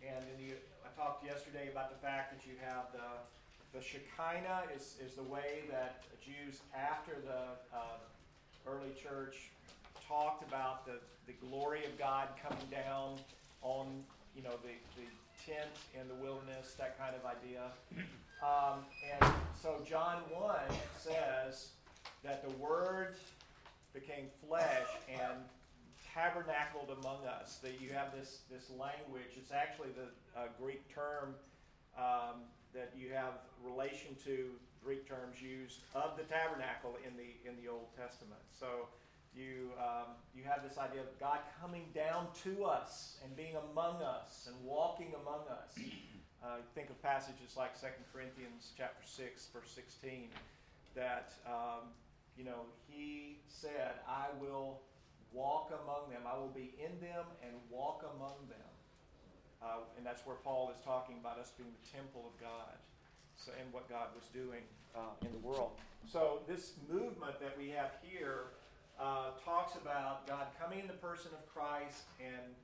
And 0.00 0.24
I 0.24 0.90
talked 0.96 1.24
yesterday 1.26 1.68
about 1.70 1.90
the 1.90 2.00
fact 2.00 2.34
that 2.34 2.46
you 2.46 2.54
have 2.62 2.90
the, 2.94 3.78
the 3.78 3.82
Shekinah 3.84 4.70
is, 4.74 4.96
is 5.04 5.14
the 5.14 5.26
way 5.26 5.66
that 5.70 6.02
Jews 6.22 6.60
after 6.76 7.16
the 7.24 7.56
uh, 7.74 7.98
early 8.66 8.92
church 8.94 9.50
talked 10.08 10.42
about 10.48 10.86
the, 10.86 10.98
the 11.26 11.34
glory 11.46 11.84
of 11.84 11.96
God 11.98 12.28
coming 12.42 12.64
down 12.70 13.18
on, 13.62 13.86
you 14.34 14.42
know, 14.42 14.56
the, 14.62 14.74
the 14.96 15.06
tent 15.44 15.70
in 15.94 16.08
the 16.08 16.14
wilderness, 16.14 16.74
that 16.78 16.98
kind 16.98 17.14
of 17.14 17.24
idea. 17.24 17.70
Um, 18.40 18.86
and 19.02 19.32
so 19.60 19.82
John 19.84 20.22
1 20.30 20.54
says 20.96 21.70
that 22.22 22.48
the 22.48 22.56
Word 22.56 23.16
became 23.92 24.26
flesh 24.46 24.86
and 25.08 25.42
tabernacled 26.14 26.96
among 27.00 27.26
us. 27.26 27.58
That 27.64 27.80
you 27.80 27.90
have 27.90 28.14
this, 28.14 28.42
this 28.48 28.70
language. 28.70 29.34
It's 29.36 29.50
actually 29.50 29.88
the 29.90 30.38
uh, 30.38 30.44
Greek 30.62 30.82
term 30.94 31.34
um, 31.98 32.46
that 32.74 32.92
you 32.96 33.12
have 33.12 33.42
relation 33.64 34.14
to 34.24 34.50
Greek 34.84 35.08
terms 35.08 35.42
used 35.42 35.80
of 35.94 36.16
the 36.16 36.22
tabernacle 36.22 36.94
in 37.04 37.16
the 37.16 37.34
in 37.48 37.56
the 37.60 37.68
Old 37.68 37.88
Testament. 37.98 38.40
So 38.58 38.86
you 39.34 39.70
um, 39.78 40.16
you 40.34 40.42
have 40.44 40.62
this 40.62 40.78
idea 40.78 41.00
of 41.00 41.18
God 41.20 41.38
coming 41.60 41.86
down 41.94 42.26
to 42.44 42.64
us 42.64 43.18
and 43.24 43.34
being 43.36 43.54
among 43.70 44.02
us 44.02 44.48
and 44.48 44.56
walking 44.64 45.12
among 45.22 45.42
us. 45.50 45.74
Uh, 46.38 46.62
think 46.72 46.88
of 46.88 47.02
passages 47.02 47.56
like 47.56 47.74
2 47.74 47.88
Corinthians 48.14 48.70
chapter 48.78 49.02
6, 49.04 49.48
verse 49.52 49.72
16, 49.74 50.28
that 50.94 51.32
um, 51.44 51.90
you 52.36 52.44
know 52.44 52.62
he 52.86 53.40
said, 53.48 53.98
"I 54.06 54.26
will 54.40 54.78
walk 55.32 55.72
among 55.82 56.10
them. 56.14 56.22
I 56.24 56.38
will 56.38 56.54
be 56.54 56.74
in 56.78 56.94
them 57.00 57.26
and 57.42 57.54
walk 57.68 58.06
among 58.14 58.38
them." 58.48 58.70
Uh, 59.60 59.82
and 59.96 60.06
that's 60.06 60.24
where 60.24 60.36
Paul 60.36 60.70
is 60.70 60.80
talking 60.84 61.16
about 61.18 61.40
us 61.40 61.50
being 61.58 61.70
the 61.74 61.90
temple 61.90 62.30
of 62.32 62.40
God, 62.40 62.78
so 63.34 63.50
and 63.60 63.72
what 63.72 63.90
God 63.90 64.14
was 64.14 64.28
doing 64.32 64.62
uh, 64.94 65.18
in 65.26 65.32
the 65.32 65.42
world. 65.42 65.72
So 66.06 66.42
this 66.46 66.74
movement 66.88 67.40
that 67.40 67.58
we 67.58 67.68
have 67.70 67.98
here 68.00 68.54
uh, 68.98 69.30
talks 69.44 69.76
about 69.76 70.26
God 70.26 70.46
coming 70.60 70.80
in 70.80 70.86
the 70.86 70.98
person 70.98 71.30
of 71.32 71.46
Christ 71.52 72.10
and 72.20 72.54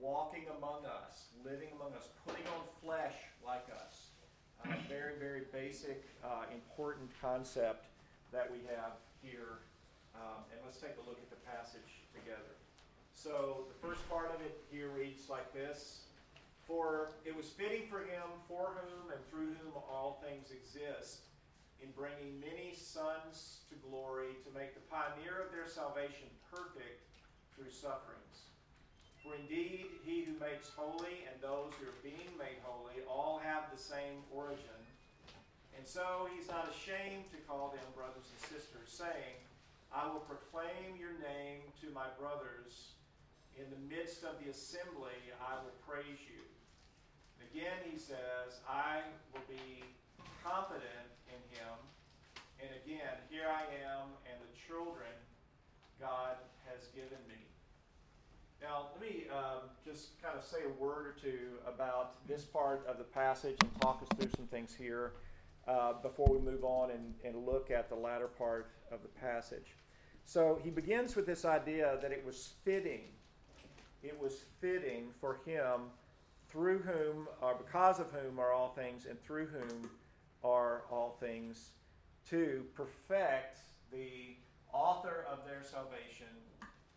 walking 0.00 0.44
among 0.58 0.84
us, 0.86 1.30
living 1.44 1.68
among 1.76 1.94
us, 1.94 2.08
putting 2.26 2.44
on 2.48 2.66
flesh 2.82 3.14
like 3.46 3.66
us. 3.70 4.10
Uh, 4.64 4.74
very, 4.88 5.14
very 5.18 5.42
basic, 5.52 6.04
uh, 6.24 6.50
important 6.52 7.08
concept 7.20 7.86
that 8.32 8.50
we 8.50 8.58
have 8.66 8.98
here. 9.22 9.62
Um, 10.14 10.42
and 10.50 10.60
let's 10.64 10.78
take 10.78 10.96
a 10.98 11.08
look 11.08 11.18
at 11.18 11.30
the 11.30 11.40
passage 11.46 12.02
together. 12.14 12.54
So 13.12 13.66
the 13.68 13.86
first 13.86 14.02
part 14.10 14.34
of 14.34 14.40
it 14.40 14.58
here 14.70 14.88
reads 14.88 15.28
like 15.30 15.52
this 15.54 16.02
For 16.66 17.10
it 17.24 17.36
was 17.36 17.46
fitting 17.46 17.82
for 17.88 18.00
him, 18.00 18.26
for 18.48 18.74
whom 18.82 19.12
and 19.12 19.20
through 19.30 19.54
whom 19.62 19.74
all 19.88 20.22
things 20.24 20.50
exist, 20.50 21.20
in 21.84 21.92
bringing 21.92 22.40
many 22.40 22.72
sons 22.72 23.60
to 23.68 23.76
glory, 23.84 24.32
to 24.40 24.50
make 24.56 24.72
the 24.72 24.88
pioneer 24.88 25.44
of 25.44 25.52
their 25.52 25.68
salvation 25.68 26.32
perfect 26.48 27.04
through 27.52 27.68
sufferings. 27.68 28.48
For 29.20 29.36
indeed, 29.36 29.92
he 30.00 30.24
who 30.24 30.32
makes 30.40 30.72
holy 30.72 31.28
and 31.28 31.36
those 31.44 31.76
who 31.76 31.92
are 31.92 32.00
being 32.00 32.32
made 32.40 32.56
holy 32.64 33.04
all 33.04 33.36
have 33.44 33.68
the 33.68 33.80
same 33.80 34.24
origin. 34.32 34.80
And 35.76 35.84
so 35.84 36.28
he's 36.32 36.48
not 36.48 36.72
ashamed 36.72 37.28
to 37.36 37.38
call 37.44 37.76
them 37.76 37.84
brothers 37.92 38.24
and 38.32 38.40
sisters, 38.48 38.88
saying, 38.88 39.36
I 39.92 40.08
will 40.08 40.24
proclaim 40.24 40.96
your 40.96 41.20
name 41.20 41.68
to 41.84 41.92
my 41.92 42.08
brothers. 42.16 42.96
In 43.60 43.68
the 43.68 43.80
midst 43.92 44.24
of 44.24 44.40
the 44.40 44.50
assembly, 44.50 45.20
I 45.36 45.60
will 45.60 45.76
praise 45.84 46.20
you. 46.24 46.42
And 47.36 47.44
again, 47.52 47.80
he 47.84 48.00
says, 48.00 48.60
I 48.64 49.04
will 49.32 49.44
be 49.48 49.84
confident. 50.42 51.13
And 52.64 52.72
again, 52.82 53.20
here 53.28 53.44
I 53.46 53.60
am 53.84 54.08
and 54.24 54.40
the 54.40 54.56
children 54.66 55.12
God 56.00 56.36
has 56.64 56.86
given 56.94 57.18
me. 57.28 57.44
Now, 58.62 58.86
let 58.92 59.02
me 59.02 59.24
um, 59.30 59.68
just 59.84 60.22
kind 60.22 60.34
of 60.38 60.42
say 60.42 60.58
a 60.64 60.82
word 60.82 61.06
or 61.06 61.14
two 61.20 61.58
about 61.66 62.26
this 62.26 62.44
part 62.44 62.86
of 62.86 62.96
the 62.96 63.04
passage 63.04 63.56
and 63.60 63.80
talk 63.82 64.00
us 64.00 64.08
through 64.16 64.30
some 64.34 64.46
things 64.46 64.74
here 64.74 65.12
uh, 65.68 65.92
before 66.02 66.26
we 66.30 66.38
move 66.38 66.64
on 66.64 66.90
and, 66.90 67.12
and 67.22 67.44
look 67.44 67.70
at 67.70 67.90
the 67.90 67.94
latter 67.94 68.28
part 68.28 68.70
of 68.90 69.02
the 69.02 69.08
passage. 69.08 69.76
So 70.24 70.58
he 70.64 70.70
begins 70.70 71.16
with 71.16 71.26
this 71.26 71.44
idea 71.44 71.98
that 72.00 72.12
it 72.12 72.24
was 72.24 72.54
fitting. 72.64 73.02
It 74.02 74.18
was 74.18 74.44
fitting 74.62 75.08
for 75.20 75.40
him, 75.44 75.90
through 76.48 76.78
whom, 76.78 77.28
or 77.42 77.56
because 77.56 78.00
of 78.00 78.10
whom, 78.10 78.38
are 78.38 78.54
all 78.54 78.70
things, 78.70 79.04
and 79.04 79.22
through 79.22 79.48
whom 79.48 79.90
are 80.42 80.84
all 80.90 81.18
things, 81.20 81.72
to 82.30 82.64
perfect 82.74 83.58
the 83.92 84.36
author 84.72 85.24
of 85.30 85.44
their 85.46 85.62
salvation 85.62 86.26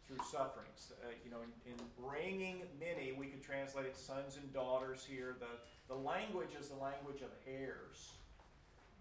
through 0.08 0.24
sufferings. 0.32 0.94
Uh, 1.04 1.12
you 1.24 1.30
know, 1.30 1.38
in, 1.44 1.72
in, 1.72 1.78
bringing 2.00 2.64
many, 2.80 3.12
we 3.12 3.28
could 3.28 3.44
translate 3.44 3.86
it 3.86 3.98
sons 3.98 4.38
and 4.38 4.54
daughters 4.54 5.06
here. 5.08 5.36
The, 5.40 5.94
the 5.94 6.00
language 6.00 6.56
is 6.60 6.70
the 6.70 6.78
language 6.78 7.22
of 7.22 7.30
heirs. 7.46 8.14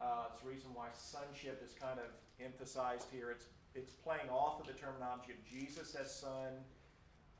Uh, 0.00 0.26
it's 0.32 0.42
the 0.42 0.48
reason 0.48 0.68
why 0.74 0.88
sonship 0.92 1.62
is 1.64 1.72
kind 1.72 1.98
of 1.98 2.10
emphasized 2.44 3.06
here. 3.12 3.30
It's, 3.30 3.46
it's 3.74 3.92
playing 3.92 4.28
off 4.30 4.60
of 4.60 4.66
the 4.66 4.74
terminology 4.74 5.32
of 5.32 5.40
Jesus 5.46 5.94
as 5.94 6.12
son, 6.12 6.58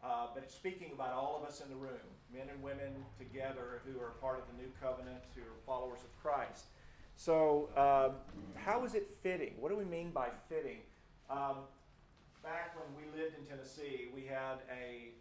uh, 0.02 0.28
but 0.32 0.44
it's 0.44 0.54
speaking 0.54 0.92
about 0.94 1.12
all 1.12 1.36
of 1.42 1.46
us 1.48 1.60
in 1.60 1.68
the 1.68 1.76
room, 1.76 2.06
men 2.32 2.46
and 2.48 2.62
women 2.62 2.94
together 3.18 3.82
who 3.84 4.00
are 4.00 4.14
part 4.22 4.38
of 4.38 4.46
the 4.46 4.62
new 4.62 4.70
covenant, 4.80 5.24
who 5.34 5.42
are 5.42 5.58
followers 5.66 6.00
of 6.00 6.14
Christ. 6.22 6.66
So, 7.16 7.70
um, 7.76 8.16
how 8.54 8.84
is 8.84 8.94
it 8.94 9.08
fitting? 9.22 9.54
What 9.58 9.70
do 9.70 9.76
we 9.76 9.84
mean 9.84 10.10
by 10.10 10.28
fitting? 10.48 10.84
Um, 11.30 11.64
back 12.44 12.76
when 12.76 12.92
we 12.92 13.08
lived 13.18 13.34
in 13.40 13.44
Tennessee, 13.48 14.12
we 14.14 14.22
had 14.28 14.60
a, 14.70 15.16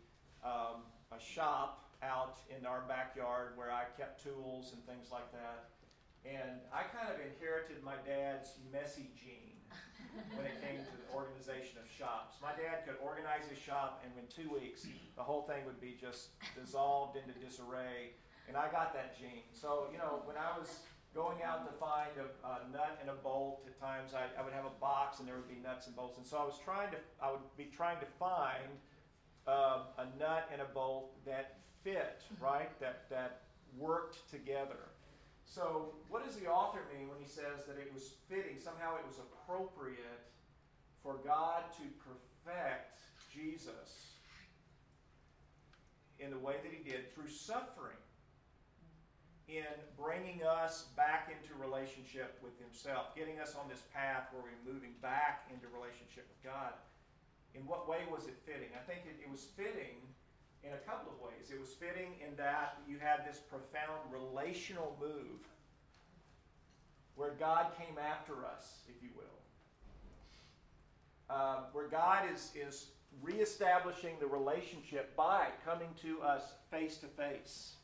um, 0.45 0.83
a 1.15 1.19
shop 1.19 1.95
out 2.03 2.37
in 2.51 2.65
our 2.65 2.83
backyard 2.87 3.53
where 3.55 3.71
I 3.71 3.85
kept 3.97 4.21
tools 4.21 4.73
and 4.75 4.85
things 4.85 5.07
like 5.11 5.31
that. 5.31 5.71
And 6.27 6.59
I 6.73 6.83
kind 6.91 7.07
of 7.07 7.21
inherited 7.23 7.81
my 7.81 7.95
dad's 8.05 8.59
messy 8.73 9.09
gene 9.15 9.55
when 10.35 10.45
it 10.45 10.59
came 10.59 10.83
to 10.83 10.93
the 10.99 11.07
organization 11.15 11.79
of 11.79 11.87
shops. 11.87 12.35
My 12.41 12.51
dad 12.51 12.83
could 12.83 12.99
organize 12.99 13.47
his 13.47 13.57
shop, 13.57 14.03
and 14.03 14.11
in 14.19 14.27
two 14.27 14.51
weeks, 14.51 14.85
the 15.15 15.23
whole 15.23 15.43
thing 15.47 15.63
would 15.65 15.79
be 15.79 15.95
just 15.95 16.35
dissolved 16.59 17.15
into 17.15 17.33
disarray. 17.39 18.11
And 18.47 18.57
I 18.57 18.69
got 18.69 18.93
that 18.93 19.17
gene. 19.17 19.47
So, 19.53 19.87
you 19.91 19.97
know, 19.97 20.21
when 20.25 20.35
I 20.37 20.57
was 20.57 20.85
going 21.15 21.41
out 21.41 21.63
to 21.65 21.71
find 21.79 22.11
a, 22.19 22.27
a 22.45 22.67
nut 22.75 22.99
and 22.99 23.09
a 23.09 23.15
bolt. 23.23 23.63
At 23.65 23.79
times, 23.79 24.11
I, 24.13 24.27
I, 24.39 24.43
would 24.43 24.53
have 24.53 24.65
a 24.65 24.79
box 24.81 25.19
and 25.19 25.27
there 25.27 25.35
would 25.35 25.47
be 25.47 25.57
nuts 25.63 25.87
and 25.87 25.95
bolts. 25.95 26.17
And 26.17 26.27
so 26.27 26.37
I 26.37 26.43
was 26.43 26.59
trying 26.63 26.91
to, 26.91 26.97
I 27.23 27.31
would 27.31 27.39
be 27.57 27.71
trying 27.73 27.99
to 28.01 28.05
find 28.19 28.67
uh, 29.47 29.87
a 29.97 30.05
nut 30.19 30.49
and 30.51 30.61
a 30.61 30.65
bolt 30.65 31.15
that 31.25 31.57
fit, 31.83 32.21
right? 32.41 32.69
That 32.81 33.09
that 33.09 33.43
worked 33.77 34.29
together. 34.29 34.91
So, 35.45 35.93
what 36.09 36.25
does 36.25 36.35
the 36.35 36.47
author 36.47 36.81
mean 36.91 37.07
when 37.07 37.19
he 37.19 37.27
says 37.27 37.65
that 37.67 37.77
it 37.77 37.93
was 37.93 38.11
fitting? 38.27 38.57
Somehow, 38.59 38.97
it 38.97 39.05
was 39.07 39.19
appropriate 39.19 40.25
for 41.03 41.17
God 41.23 41.63
to 41.77 41.83
perfect 42.01 42.99
Jesus 43.33 44.17
in 46.19 46.31
the 46.31 46.39
way 46.39 46.55
that 46.63 46.71
He 46.71 46.83
did 46.83 47.13
through 47.13 47.29
suffering 47.29 48.01
in 49.47 49.69
bringing 49.93 50.41
us 50.41 50.89
back 50.97 51.29
into 51.29 51.53
relationship 51.61 52.37
with 52.41 52.57
Himself, 52.57 53.15
getting 53.15 53.39
us 53.39 53.55
on 53.55 53.69
this 53.69 53.83
path 53.93 54.33
where 54.33 54.41
we're 54.41 54.73
moving 54.73 54.97
back 55.01 55.45
into 55.53 55.69
relationship 55.69 56.25
with 56.25 56.41
God. 56.41 56.73
In 57.53 57.61
what 57.67 57.87
way 57.87 58.03
was 58.09 58.25
it 58.25 58.35
fitting? 58.45 58.73
I 58.73 58.83
think 58.89 59.05
it, 59.05 59.21
it 59.21 59.31
was 59.31 59.45
fitting 59.55 60.01
in 60.65 60.73
a 60.73 60.81
couple 60.89 61.13
of 61.13 61.21
ways. 61.21 61.53
It 61.53 61.59
was 61.59 61.69
fitting 61.77 62.17
in 62.25 62.35
that 62.37 62.81
you 62.89 62.97
had 62.97 63.21
this 63.27 63.37
profound 63.37 64.01
relational 64.09 64.97
move 64.99 65.45
where 67.15 67.31
God 67.39 67.67
came 67.77 67.95
after 67.97 68.45
us, 68.45 68.81
if 68.89 69.01
you 69.01 69.09
will. 69.15 69.23
Uh, 71.29 71.69
where 71.71 71.87
God 71.87 72.25
is, 72.33 72.51
is 72.55 72.87
reestablishing 73.21 74.15
the 74.19 74.27
relationship 74.27 75.15
by 75.15 75.47
coming 75.63 75.89
to 76.01 76.21
us 76.21 76.53
face 76.69 76.97
to 76.97 77.07
face. 77.07 77.75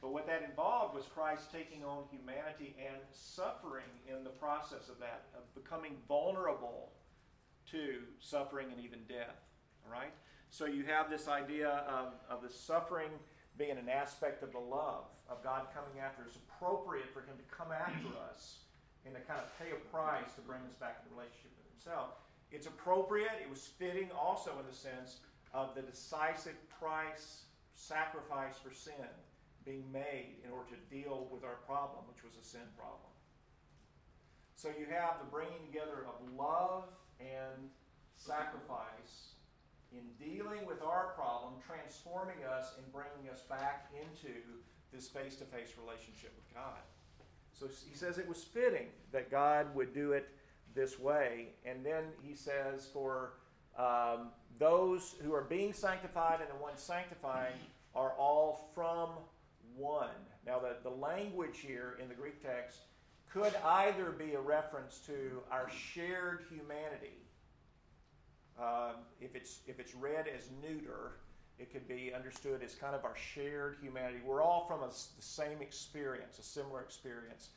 But 0.00 0.12
what 0.12 0.26
that 0.26 0.42
involved 0.42 0.94
was 0.94 1.04
Christ 1.04 1.52
taking 1.52 1.84
on 1.84 2.04
humanity 2.10 2.74
and 2.80 2.96
suffering 3.12 3.90
in 4.08 4.24
the 4.24 4.30
process 4.30 4.88
of 4.88 4.98
that, 4.98 5.26
of 5.36 5.42
becoming 5.54 5.92
vulnerable 6.08 6.92
to 7.70 8.00
suffering 8.18 8.68
and 8.72 8.82
even 8.82 9.00
death. 9.08 9.36
All 9.84 9.92
right? 9.92 10.12
So 10.48 10.64
you 10.64 10.84
have 10.84 11.10
this 11.10 11.28
idea 11.28 11.84
of, 11.86 12.14
of 12.30 12.42
the 12.42 12.48
suffering 12.48 13.10
being 13.58 13.76
an 13.76 13.88
aspect 13.88 14.42
of 14.42 14.52
the 14.52 14.58
love 14.58 15.04
of 15.28 15.44
God 15.44 15.66
coming 15.74 16.00
after 16.02 16.22
us. 16.22 16.28
It's 16.32 16.38
appropriate 16.48 17.12
for 17.12 17.20
Him 17.20 17.36
to 17.36 17.54
come 17.54 17.68
after 17.70 18.08
us 18.30 18.64
and 19.04 19.14
to 19.14 19.20
kind 19.20 19.38
of 19.38 19.46
pay 19.58 19.70
a 19.70 19.80
price 19.94 20.32
to 20.36 20.40
bring 20.40 20.60
us 20.66 20.74
back 20.80 21.04
into 21.04 21.14
relationship 21.14 21.52
with 21.60 21.68
Himself. 21.76 22.16
It's 22.50 22.66
appropriate, 22.66 23.36
it 23.40 23.48
was 23.48 23.68
fitting 23.78 24.08
also 24.18 24.50
in 24.58 24.66
the 24.66 24.74
sense 24.74 25.20
of 25.52 25.74
the 25.74 25.82
decisive 25.82 26.56
price 26.80 27.44
sacrifice 27.74 28.56
for 28.58 28.72
sin 28.72 29.06
being 29.64 29.84
made 29.92 30.40
in 30.44 30.50
order 30.50 30.68
to 30.70 30.80
deal 30.94 31.28
with 31.30 31.44
our 31.44 31.60
problem, 31.66 32.04
which 32.08 32.24
was 32.24 32.34
a 32.40 32.44
sin 32.44 32.66
problem. 32.76 33.10
So 34.56 34.68
you 34.68 34.86
have 34.90 35.18
the 35.18 35.28
bringing 35.30 35.60
together 35.66 36.04
of 36.06 36.20
love 36.36 36.84
and 37.20 37.70
sacrifice 38.16 39.36
in 39.92 40.04
dealing 40.18 40.66
with 40.66 40.82
our 40.82 41.12
problem, 41.16 41.54
transforming 41.66 42.44
us 42.44 42.74
and 42.76 42.92
bringing 42.92 43.32
us 43.32 43.42
back 43.42 43.90
into 43.96 44.34
this 44.92 45.08
face 45.08 45.36
to 45.36 45.44
face 45.44 45.74
relationship 45.80 46.32
with 46.36 46.54
God. 46.54 46.80
So 47.52 47.66
he 47.66 47.96
says 47.96 48.18
it 48.18 48.28
was 48.28 48.42
fitting 48.42 48.86
that 49.12 49.30
God 49.30 49.74
would 49.74 49.92
do 49.92 50.12
it 50.12 50.28
this 50.74 50.98
way. 50.98 51.48
And 51.64 51.84
then 51.84 52.04
he 52.22 52.34
says, 52.34 52.88
for 52.92 53.34
um, 53.78 54.28
those 54.58 55.16
who 55.22 55.34
are 55.34 55.44
being 55.44 55.72
sanctified 55.72 56.40
and 56.40 56.50
the 56.50 56.62
ones 56.62 56.80
sanctifying 56.80 57.54
are 57.94 58.12
all 58.12 58.70
from 58.74 59.10
one. 59.76 60.08
Now, 60.46 60.58
the, 60.58 60.76
the 60.82 60.94
language 60.94 61.58
here 61.58 61.96
in 62.02 62.08
the 62.08 62.14
Greek 62.14 62.42
text 62.42 62.78
could 63.32 63.54
either 63.64 64.10
be 64.10 64.34
a 64.34 64.40
reference 64.40 64.98
to 65.06 65.42
our 65.50 65.70
shared 65.70 66.44
humanity. 66.50 67.18
Um, 68.58 68.96
if, 69.20 69.34
it's, 69.34 69.60
if 69.66 69.78
it's 69.78 69.94
read 69.94 70.26
as 70.26 70.48
neuter, 70.62 71.12
it 71.58 71.72
could 71.72 71.86
be 71.86 72.12
understood 72.14 72.62
as 72.62 72.74
kind 72.74 72.94
of 72.94 73.04
our 73.04 73.16
shared 73.16 73.76
humanity. 73.80 74.18
We're 74.24 74.42
all 74.42 74.66
from 74.66 74.82
a, 74.82 74.88
the 74.88 75.22
same 75.22 75.60
experience, 75.60 76.38
a 76.38 76.42
similar 76.42 76.80
experience. 76.80 77.50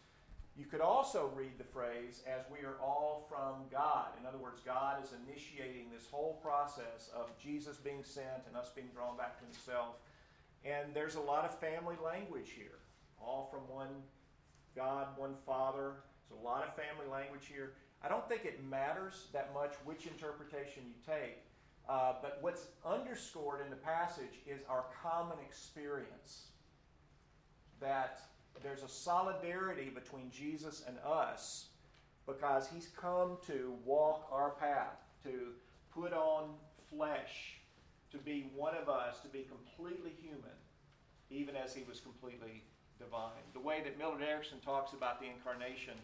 You 0.56 0.66
could 0.66 0.82
also 0.82 1.32
read 1.36 1.58
the 1.58 1.64
phrase 1.64 2.22
as 2.28 2.46
we 2.52 2.60
are 2.60 2.78
all 2.80 3.26
from 3.28 3.66
God. 3.72 4.10
In 4.20 4.28
other 4.28 4.38
words, 4.38 4.62
God 4.64 5.04
is 5.04 5.10
initiating 5.26 5.90
this 5.90 6.06
whole 6.12 6.40
process 6.44 7.10
of 7.16 7.32
Jesus 7.42 7.78
being 7.78 8.04
sent 8.04 8.46
and 8.48 8.56
us 8.56 8.70
being 8.76 8.90
drawn 8.94 9.18
back 9.18 9.40
to 9.40 9.46
Himself. 9.46 9.96
And 10.66 10.94
there's 10.94 11.16
a 11.16 11.22
lot 11.22 11.46
of 11.46 11.60
family 11.60 11.96
language 12.04 12.52
here, 12.56 12.80
all 13.20 13.50
from 13.52 13.62
one 13.74 13.90
God, 14.76 15.08
one 15.18 15.36
Father. 15.46 15.94
There's 16.30 16.40
a 16.42 16.44
lot 16.44 16.66
of 16.68 16.76
family 16.76 17.10
language 17.12 17.46
here. 17.52 17.74
I 18.02 18.10
don't 18.10 18.28
think 18.28 18.46
it 18.46 18.64
matters 18.64 19.28
that 19.34 19.54
much 19.54 19.74
which 19.86 20.08
interpretation 20.08 20.84
you 20.88 20.96
take. 21.06 21.40
Uh, 21.88 22.14
but 22.22 22.38
what's 22.42 22.68
underscored 22.86 23.60
in 23.62 23.70
the 23.70 23.76
passage 23.76 24.40
is 24.48 24.62
our 24.70 24.86
common 25.02 25.38
experience 25.46 26.48
that 27.82 28.22
there's 28.62 28.84
a 28.84 28.88
solidarity 28.88 29.90
between 29.94 30.32
Jesus 30.32 30.84
and 30.88 30.98
us 31.00 31.68
because 32.26 32.70
he's 32.74 32.88
come 32.98 33.38
to 33.48 33.74
walk 33.84 34.28
our 34.32 34.52
path, 34.52 35.04
to 35.24 35.52
put 35.94 36.14
on 36.14 36.52
flesh, 36.90 37.60
to 38.14 38.18
be 38.20 38.46
one 38.56 38.76
of 38.76 38.88
us, 38.88 39.20
to 39.22 39.28
be 39.28 39.46
completely 39.50 40.14
human, 40.22 40.56
even 41.30 41.56
as 41.56 41.74
he 41.74 41.84
was 41.84 42.00
completely 42.00 42.64
divine. 43.00 43.44
The 43.54 43.60
way 43.60 43.82
that 43.84 43.98
Millard 43.98 44.22
Erickson 44.22 44.60
talks 44.64 44.94
about 44.94 45.20
the 45.20 45.26
incarnation 45.28 45.96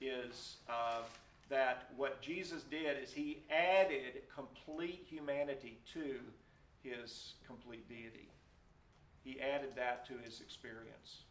is 0.00 0.56
uh, 0.68 1.02
that 1.48 1.90
what 1.96 2.20
Jesus 2.20 2.64
did 2.64 3.02
is 3.02 3.12
he 3.12 3.42
added 3.50 4.22
complete 4.34 5.06
humanity 5.08 5.78
to 5.94 6.16
his 6.82 7.34
complete 7.46 7.88
deity. 7.88 8.28
He 9.22 9.40
added 9.40 9.70
that 9.76 10.04
to 10.08 10.14
his 10.24 10.40
experience. 10.40 11.22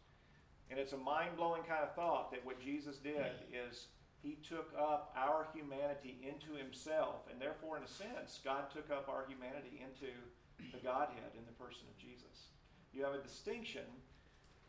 And 0.69 0.79
it's 0.79 0.93
a 0.93 0.97
mind 0.97 1.35
blowing 1.35 1.63
kind 1.63 1.83
of 1.83 1.93
thought 1.93 2.31
that 2.31 2.45
what 2.45 2.63
Jesus 2.63 2.95
did 2.95 3.31
is 3.51 3.87
he 4.21 4.37
took 4.47 4.71
up 4.77 5.13
our 5.17 5.47
humanity 5.53 6.17
into 6.21 6.53
himself. 6.57 7.25
And 7.31 7.41
therefore, 7.41 7.77
in 7.77 7.83
a 7.83 7.87
sense, 7.87 8.39
God 8.43 8.69
took 8.73 8.91
up 8.91 9.09
our 9.09 9.25
humanity 9.27 9.81
into 9.81 10.13
the 10.71 10.77
Godhead 10.77 11.33
in 11.33 11.43
the 11.45 11.53
person 11.53 11.83
of 11.89 11.97
Jesus. 11.97 12.49
You 12.93 13.03
have 13.03 13.15
a 13.15 13.23
distinction 13.23 13.85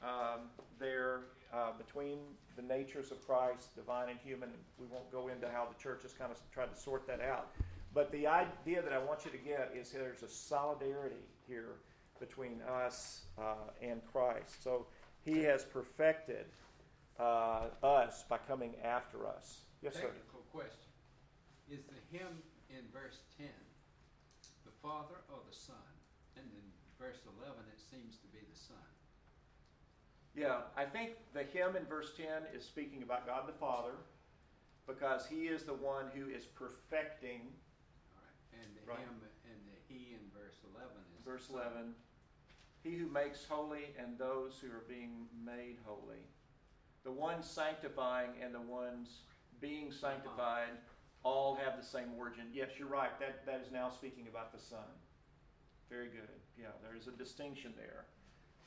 um, 0.02 0.48
there 0.78 1.20
uh, 1.52 1.72
between 1.76 2.18
the 2.56 2.62
natures 2.62 3.10
of 3.10 3.24
Christ, 3.26 3.74
divine 3.76 4.08
and 4.08 4.18
human. 4.24 4.50
We 4.78 4.86
won't 4.86 5.10
go 5.12 5.28
into 5.28 5.48
how 5.48 5.66
the 5.66 5.80
church 5.80 6.02
has 6.02 6.12
kind 6.12 6.32
of 6.32 6.38
tried 6.52 6.72
to 6.74 6.80
sort 6.80 7.06
that 7.06 7.20
out. 7.20 7.50
But 7.94 8.10
the 8.10 8.26
idea 8.26 8.80
that 8.80 8.92
I 8.92 8.98
want 8.98 9.24
you 9.24 9.30
to 9.30 9.38
get 9.38 9.72
is 9.78 9.90
there's 9.90 10.22
a 10.22 10.28
solidarity 10.28 11.26
here 11.46 11.76
between 12.18 12.62
us 12.62 13.24
uh, 13.38 13.70
and 13.82 14.00
Christ. 14.10 14.62
So 14.64 14.86
he 15.24 15.40
has 15.40 15.64
perfected 15.64 16.46
uh, 17.18 17.68
us 17.82 18.24
by 18.28 18.38
coming 18.38 18.74
after 18.84 19.26
us. 19.26 19.62
Yes, 19.82 19.94
sir. 19.94 20.00
Technical 20.12 20.40
question. 20.52 20.90
Is 21.70 21.84
the 21.84 22.00
him 22.16 22.28
in 22.70 22.84
verse 22.92 23.22
10 23.38 23.46
the 24.64 24.72
Father 24.82 25.16
or 25.32 25.40
the 25.48 25.54
Son? 25.56 25.76
And 26.36 26.44
in 26.46 26.66
verse 26.98 27.18
11, 27.40 27.54
it 27.72 27.80
seems 27.80 28.16
to 28.18 28.26
be 28.28 28.38
the 28.40 28.58
Son. 28.58 28.76
Yeah, 30.34 30.64
I 30.76 30.84
think 30.84 31.12
the 31.34 31.42
him 31.44 31.76
in 31.76 31.84
verse 31.84 32.12
10 32.16 32.26
is 32.56 32.64
speaking 32.64 33.02
about 33.02 33.26
God 33.26 33.46
the 33.46 33.52
Father 33.52 33.92
because 34.86 35.26
he 35.26 35.46
is 35.48 35.64
the 35.64 35.74
one 35.74 36.06
who 36.14 36.28
is 36.28 36.44
perfecting. 36.46 37.52
All 38.16 38.22
right. 38.24 38.62
And 38.62 38.68
the 38.76 38.82
Right. 38.88 38.98
him 38.98 39.20
and 39.44 39.60
the 39.68 39.78
he 39.88 40.14
in 40.14 40.24
verse 40.32 40.56
11 40.74 40.88
is 41.18 41.24
Verse 41.24 41.46
the 41.48 41.54
Son. 41.54 41.72
11 41.72 41.94
He 42.82 42.96
who 42.96 43.06
makes 43.08 43.44
holy 43.44 43.94
and 43.98 44.18
those 44.18 44.58
who 44.58 44.68
are 44.72 44.84
being 44.88 45.28
made 45.44 45.76
holy. 45.84 46.24
The 47.04 47.12
ones 47.12 47.48
sanctifying 47.48 48.30
and 48.42 48.54
the 48.54 48.60
ones 48.60 49.22
being 49.60 49.90
sanctified 49.90 50.70
all 51.24 51.54
have 51.54 51.76
the 51.78 51.86
same 51.86 52.08
origin. 52.18 52.44
Yes, 52.52 52.70
you're 52.78 52.88
right. 52.88 53.18
That, 53.20 53.44
that 53.46 53.62
is 53.64 53.72
now 53.72 53.90
speaking 53.90 54.26
about 54.28 54.52
the 54.52 54.58
Son. 54.58 54.78
Very 55.90 56.06
good. 56.06 56.28
Yeah, 56.58 56.68
there's 56.82 57.06
a 57.06 57.16
distinction 57.16 57.72
there. 57.76 58.04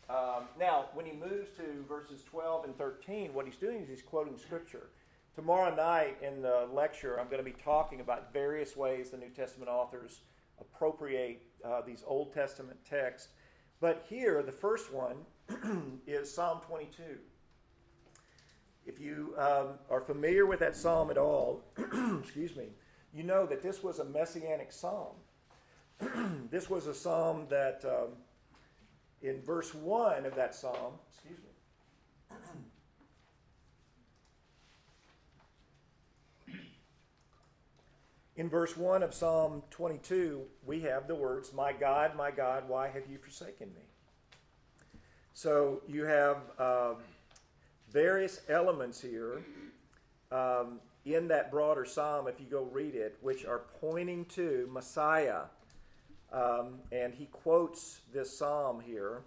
Um, 0.07 0.43
now, 0.59 0.85
when 0.93 1.05
he 1.05 1.13
moves 1.13 1.49
to 1.57 1.83
verses 1.87 2.23
12 2.23 2.65
and 2.65 2.77
13, 2.77 3.33
what 3.33 3.45
he's 3.45 3.55
doing 3.55 3.81
is 3.81 3.89
he's 3.89 4.01
quoting 4.01 4.37
Scripture. 4.37 4.89
Tomorrow 5.35 5.75
night 5.75 6.17
in 6.21 6.41
the 6.41 6.67
lecture, 6.71 7.19
I'm 7.19 7.25
going 7.25 7.39
to 7.39 7.43
be 7.43 7.55
talking 7.63 7.99
about 7.99 8.31
various 8.31 8.77
ways 8.77 9.09
the 9.09 9.17
New 9.17 9.29
Testament 9.29 9.69
authors 9.69 10.21
appropriate 10.61 11.41
uh, 11.65 11.81
these 11.81 12.03
Old 12.05 12.33
Testament 12.33 12.77
texts. 12.89 13.29
But 13.81 14.05
here, 14.07 14.43
the 14.43 14.51
first 14.51 14.93
one 14.93 15.17
is 16.07 16.33
Psalm 16.33 16.61
22. 16.65 17.03
If 18.85 18.99
you 18.99 19.33
um, 19.37 19.79
are 19.89 20.01
familiar 20.01 20.45
with 20.45 20.59
that 20.59 20.75
psalm 20.75 21.09
at 21.09 21.17
all, 21.17 21.63
excuse 22.19 22.55
me, 22.55 22.67
you 23.13 23.23
know 23.23 23.45
that 23.47 23.63
this 23.63 23.81
was 23.81 23.99
a 23.99 24.05
messianic 24.05 24.71
psalm. 24.71 25.15
this 26.51 26.69
was 26.69 26.85
a 26.87 26.93
psalm 26.93 27.47
that, 27.49 27.83
um, 27.85 28.09
in 29.21 29.41
verse 29.41 29.73
1 29.73 30.25
of 30.25 30.35
that 30.35 30.53
psalm, 30.53 30.93
excuse 31.11 31.39
me, 31.39 31.49
in 38.35 38.49
verse 38.49 38.77
1 38.77 39.01
of 39.01 39.13
Psalm 39.13 39.63
22, 39.71 40.43
we 40.65 40.81
have 40.81 41.07
the 41.07 41.15
words, 41.15 41.53
My 41.53 41.73
God, 41.73 42.15
my 42.15 42.29
God, 42.29 42.67
why 42.67 42.89
have 42.89 43.09
you 43.09 43.17
forsaken 43.17 43.69
me? 43.73 43.81
So 45.33 45.81
you 45.87 46.05
have 46.05 46.37
um, 46.59 46.97
various 47.95 48.41
elements 48.49 48.99
here 48.99 49.41
um, 50.29 50.81
in 51.05 51.29
that 51.29 51.49
broader 51.49 51.85
psalm, 51.85 52.27
if 52.27 52.41
you 52.41 52.45
go 52.45 52.63
read 52.73 52.93
it, 52.93 53.15
which 53.21 53.45
are 53.45 53.61
pointing 53.79 54.25
to 54.25 54.67
Messiah. 54.69 55.43
Um, 56.33 56.79
and 56.91 57.13
he 57.13 57.27
quotes 57.27 58.01
this 58.13 58.37
psalm 58.37 58.81
here. 58.81 59.21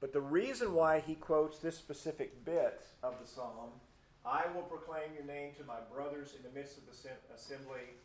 But 0.00 0.12
the 0.12 0.20
reason 0.20 0.74
why 0.74 1.00
he 1.00 1.16
quotes 1.16 1.58
this 1.58 1.76
specific 1.76 2.44
bit 2.44 2.82
of 3.02 3.14
the 3.20 3.26
psalm, 3.26 3.70
I 4.24 4.44
will 4.54 4.62
proclaim 4.62 5.12
your 5.12 5.24
name 5.24 5.50
to 5.58 5.64
my 5.64 5.80
brothers 5.92 6.34
in 6.36 6.42
the 6.44 6.56
midst 6.56 6.78
of 6.78 6.84
the 6.86 7.34
assembly, 7.34 7.96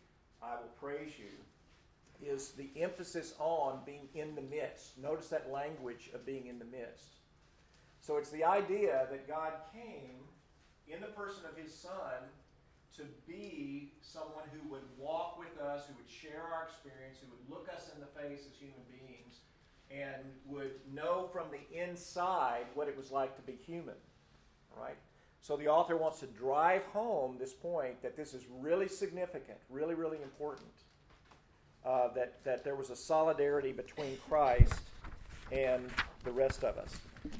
I 0.41 0.55
will 0.55 0.73
praise 0.81 1.11
you, 1.19 2.27
is 2.27 2.53
the 2.53 2.71
emphasis 2.81 3.35
on 3.37 3.81
being 3.85 4.09
in 4.15 4.33
the 4.33 4.41
midst. 4.41 4.97
Notice 4.97 5.27
that 5.27 5.51
language 5.51 6.09
of 6.15 6.25
being 6.25 6.47
in 6.47 6.57
the 6.57 6.65
midst. 6.65 7.18
So 7.99 8.17
it's 8.17 8.29
the 8.29 8.43
idea 8.43 9.07
that 9.11 9.27
God 9.27 9.53
came 9.73 10.19
in 10.87 11.01
the 11.01 11.07
person 11.07 11.43
of 11.49 11.61
his 11.61 11.73
Son 11.73 12.23
to 12.97 13.03
be 13.27 13.93
someone 14.01 14.45
who 14.51 14.67
would 14.69 14.83
walk 14.97 15.37
with 15.37 15.57
us, 15.61 15.83
who 15.87 15.93
would 15.95 16.09
share 16.09 16.43
our 16.53 16.63
experience, 16.63 17.17
who 17.21 17.27
would 17.29 17.49
look 17.49 17.69
us 17.73 17.91
in 17.93 18.01
the 18.01 18.07
face 18.07 18.45
as 18.49 18.57
human 18.57 18.81
beings, 18.89 19.39
and 19.91 20.23
would 20.45 20.71
know 20.93 21.29
from 21.31 21.47
the 21.51 21.81
inside 21.81 22.65
what 22.73 22.87
it 22.87 22.97
was 22.97 23.11
like 23.11 23.35
to 23.35 23.41
be 23.41 23.53
human. 23.53 23.95
Right? 24.75 24.97
So 25.41 25.55
the 25.55 25.67
author 25.67 25.95
wants 25.95 26.19
to 26.19 26.27
drive 26.27 26.83
home 26.85 27.37
this 27.39 27.53
point 27.53 28.01
that 28.01 28.15
this 28.17 28.33
is 28.33 28.45
really 28.59 28.87
significant, 28.87 29.57
really, 29.69 29.95
really 29.95 30.21
important. 30.21 30.71
Uh, 31.85 32.09
that, 32.13 32.43
that 32.43 32.61
there 32.65 32.75
was 32.75 32.89
a 32.89 32.95
solidarity 32.95 33.71
between 33.71 34.17
Christ 34.27 34.81
and 35.49 35.89
the 36.25 36.31
rest 36.31 36.65
of 36.65 36.77
us. 36.77 36.93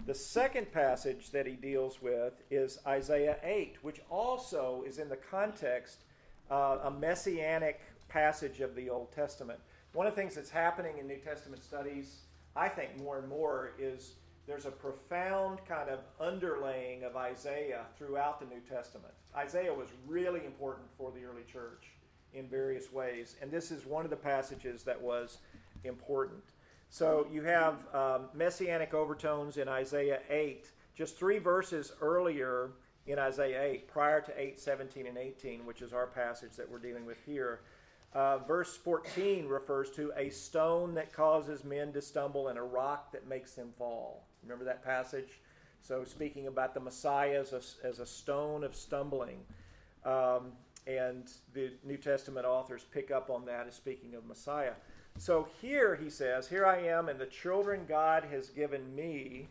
The 0.06 0.14
second 0.14 0.72
passage 0.72 1.32
that 1.32 1.46
he 1.46 1.54
deals 1.54 2.02
with 2.02 2.34
is 2.52 2.80
Isaiah 2.86 3.38
8, 3.44 3.78
which 3.82 4.02
also 4.10 4.84
is 4.86 4.98
in 4.98 5.08
the 5.08 5.16
context 5.16 6.04
uh, 6.52 6.80
a 6.84 6.92
messianic 6.92 7.80
passage 8.10 8.60
of 8.60 8.76
the 8.76 8.90
Old 8.90 9.12
Testament. 9.12 9.60
One 9.94 10.08
of 10.08 10.16
the 10.16 10.22
things 10.22 10.36
that's 10.36 10.50
happening 10.50 10.98
in 10.98 11.08
New 11.08 11.18
Testament 11.18 11.64
studies, 11.64 12.22
I 12.56 12.68
think 12.68 13.02
more 13.02 13.20
and 13.20 13.30
more 13.30 13.72
is 13.80 14.14
there's 14.48 14.66
a 14.66 14.72
profound 14.72 15.60
kind 15.68 15.90
of 15.90 16.00
underlaying 16.20 17.04
of 17.04 17.16
Isaiah 17.16 17.86
throughout 17.98 18.40
the 18.40 18.48
New 18.48 18.62
Testament. 18.62 19.14
Isaiah 19.36 19.74
was 19.74 19.90
really 20.08 20.44
important 20.46 20.88
for 20.98 21.12
the 21.12 21.24
early 21.24 21.44
church 21.52 21.92
in 22.34 22.48
various 22.48 22.92
ways, 22.92 23.36
and 23.42 23.52
this 23.52 23.72
is 23.72 23.86
one 23.86 24.06
of 24.06 24.10
the 24.10 24.18
passages 24.18 24.84
that 24.84 25.00
was 25.00 25.38
important. 25.84 26.44
So 26.90 27.28
you 27.32 27.44
have 27.44 27.86
um, 27.94 28.30
messianic 28.34 28.94
overtones 28.94 29.58
in 29.58 29.68
Isaiah 29.68 30.20
8, 30.30 30.70
just 30.96 31.18
three 31.18 31.38
verses 31.38 31.94
earlier 32.02 32.72
in 33.06 33.20
Isaiah 33.20 33.64
8, 33.64 33.88
prior 33.88 34.22
to 34.22 34.40
8, 34.40 34.60
17, 34.60 35.06
and 35.06 35.18
18, 35.18 35.66
which 35.66 35.82
is 35.82 35.94
our 35.94 36.08
passage 36.08 36.54
that 36.58 36.70
we're 36.70 36.80
dealing 36.80 37.06
with 37.06 37.18
here. 37.26 37.62
Uh, 38.14 38.40
verse 38.40 38.76
14 38.76 39.48
refers 39.48 39.92
to 39.92 40.12
a 40.18 40.32
stone 40.32 40.96
that 40.96 41.14
causes 41.14 41.64
men 41.64 41.94
to 41.94 42.02
stumble 42.02 42.48
and 42.48 42.58
a 42.58 42.64
rock 42.64 43.12
that 43.12 43.28
makes 43.28 43.54
them 43.54 43.70
fall. 43.78 44.26
Remember 44.42 44.66
that 44.66 44.84
passage? 44.84 45.40
So, 45.82 46.04
speaking 46.04 46.48
about 46.48 46.74
the 46.74 46.80
Messiah 46.80 47.40
as 47.40 47.54
a, 47.54 47.88
as 47.88 48.00
a 48.00 48.06
stone 48.06 48.64
of 48.64 48.76
stumbling. 48.76 49.40
Um, 50.04 50.54
and 50.88 51.30
the 51.54 51.72
New 51.84 51.98
Testament 51.98 52.46
authors 52.46 52.84
pick 52.92 53.12
up 53.12 53.30
on 53.30 53.46
that 53.46 53.68
as 53.68 53.76
speaking 53.76 54.16
of 54.16 54.26
Messiah. 54.26 54.74
So, 55.20 55.48
here 55.62 55.96
he 55.96 56.10
says, 56.10 56.48
Here 56.48 56.66
I 56.66 56.78
am, 56.84 57.10
and 57.10 57.20
the 57.20 57.26
children 57.26 57.86
God 57.88 58.24
has 58.32 58.50
given 58.50 58.96
me. 58.96 59.50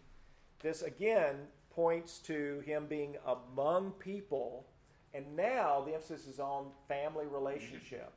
This 0.60 0.82
again 0.82 1.36
points 1.70 2.18
to 2.20 2.62
him 2.66 2.86
being 2.86 3.16
among 3.26 3.92
people. 3.92 4.66
And 5.14 5.36
now 5.36 5.82
the 5.86 5.94
emphasis 5.94 6.26
is 6.26 6.40
on 6.40 6.66
family 6.88 7.26
relationship. 7.26 8.12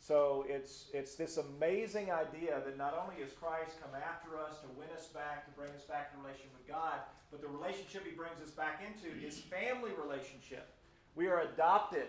So 0.00 0.44
it's, 0.48 0.86
it's 0.92 1.14
this 1.14 1.36
amazing 1.36 2.10
idea 2.10 2.60
that 2.64 2.76
not 2.76 2.98
only 3.00 3.22
has 3.22 3.32
Christ 3.32 3.80
come 3.80 3.92
after 3.94 4.36
us 4.36 4.58
to 4.60 4.66
win 4.76 4.88
us 4.96 5.06
back, 5.08 5.46
to 5.46 5.52
bring 5.52 5.70
us 5.70 5.84
back 5.84 6.10
in 6.12 6.24
relation 6.24 6.46
with 6.52 6.66
God, 6.66 6.98
but 7.30 7.40
the 7.40 7.46
relationship 7.46 8.04
he 8.04 8.10
brings 8.10 8.42
us 8.42 8.50
back 8.50 8.82
into 8.82 9.14
is 9.24 9.38
family 9.38 9.92
relationship. 10.02 10.74
We 11.14 11.28
are 11.28 11.42
adopted 11.42 12.08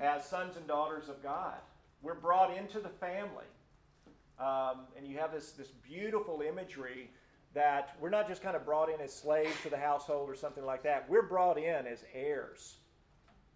as 0.00 0.24
sons 0.24 0.56
and 0.56 0.68
daughters 0.68 1.08
of 1.08 1.20
God. 1.20 1.56
We're 2.04 2.14
brought 2.14 2.54
into 2.54 2.80
the 2.80 2.90
family. 2.90 3.46
Um, 4.38 4.86
and 4.96 5.08
you 5.08 5.16
have 5.16 5.32
this, 5.32 5.52
this 5.52 5.68
beautiful 5.68 6.42
imagery 6.46 7.08
that 7.54 7.96
we're 7.98 8.10
not 8.10 8.28
just 8.28 8.42
kind 8.42 8.54
of 8.54 8.66
brought 8.66 8.90
in 8.90 9.00
as 9.00 9.14
slaves 9.14 9.54
to 9.62 9.70
the 9.70 9.78
household 9.78 10.28
or 10.28 10.34
something 10.34 10.66
like 10.66 10.82
that. 10.82 11.08
We're 11.08 11.22
brought 11.22 11.56
in 11.56 11.86
as 11.86 12.04
heirs. 12.12 12.76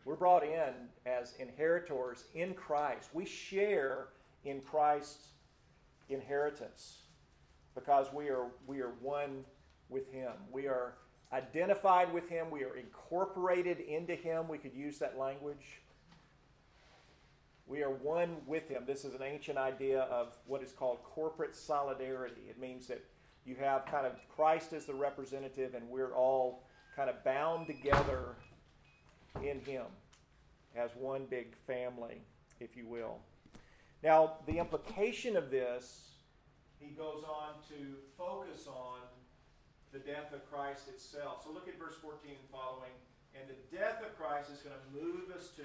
We're 0.07 0.17
brought 0.17 0.45
in 0.45 0.73
as 1.05 1.35
inheritors 1.39 2.25
in 2.35 2.55
Christ. 2.55 3.11
We 3.13 3.27
share 3.27 4.09
in 4.45 4.63
Christ's 4.63 5.33
inheritance 6.09 7.03
because 7.75 8.07
we 8.15 8.31
are, 8.31 8.47
we 8.67 8.81
are 8.81 8.93
one 9.03 9.45
with 9.91 10.11
Him. 10.11 10.33
We 10.51 10.69
are 10.69 10.95
identified 11.35 12.11
with 12.15 12.31
Him. 12.31 12.51
We 12.51 12.65
are 12.65 12.77
incorporated 12.77 13.81
into 13.81 14.15
Him. 14.15 14.49
We 14.49 14.57
could 14.57 14.73
use 14.75 14.99
that 15.01 15.19
language. 15.19 15.83
We 17.69 17.83
are 17.83 17.91
one 17.91 18.37
with 18.47 18.67
Him. 18.69 18.85
This 18.87 19.05
is 19.05 19.15
an 19.15 19.23
ancient 19.23 19.59
idea 19.59 20.03
of 20.05 20.35
what 20.47 20.63
is 20.63 20.73
called 20.73 21.03
corporate 21.05 21.55
solidarity. 21.55 22.43
It 22.49 22.59
means 22.59 22.87
that 22.87 23.05
you 23.45 23.57
have 23.57 23.85
kind 23.85 24.07
of 24.07 24.15
Christ 24.35 24.73
as 24.73 24.87
the 24.87 24.95
representative, 24.95 25.75
and 25.75 25.87
we're 25.91 26.15
all 26.15 26.65
kind 26.97 27.11
of 27.11 27.23
bound 27.25 27.67
together 27.67 28.37
in 29.43 29.61
Him 29.61 29.85
as 30.75 30.93
one 30.97 31.27
big 31.29 31.55
family, 31.67 32.23
if 32.59 32.75
you 32.75 32.87
will. 32.87 33.19
Now, 34.03 34.39
the 34.47 34.59
implication 34.59 35.37
of 35.37 35.51
this, 35.51 36.13
he 36.79 36.95
goes 36.95 37.23
on 37.29 37.55
to 37.69 37.97
focus 38.17 38.67
on 38.67 39.01
the 39.93 39.99
death 39.99 40.33
of 40.33 40.49
Christ 40.51 40.89
itself. 40.89 41.43
So 41.45 41.53
look 41.53 41.69
at 41.69 41.79
verse 41.79 41.97
14 42.01 42.31
and 42.31 42.39
following. 42.51 42.93
And 43.35 43.45
the 43.49 43.77
death 43.77 44.01
of 44.01 44.17
Christ 44.17 44.51
is 44.51 44.61
going 44.61 44.77
to 44.77 45.05
move 45.05 45.31
us 45.37 45.51
to 45.57 45.63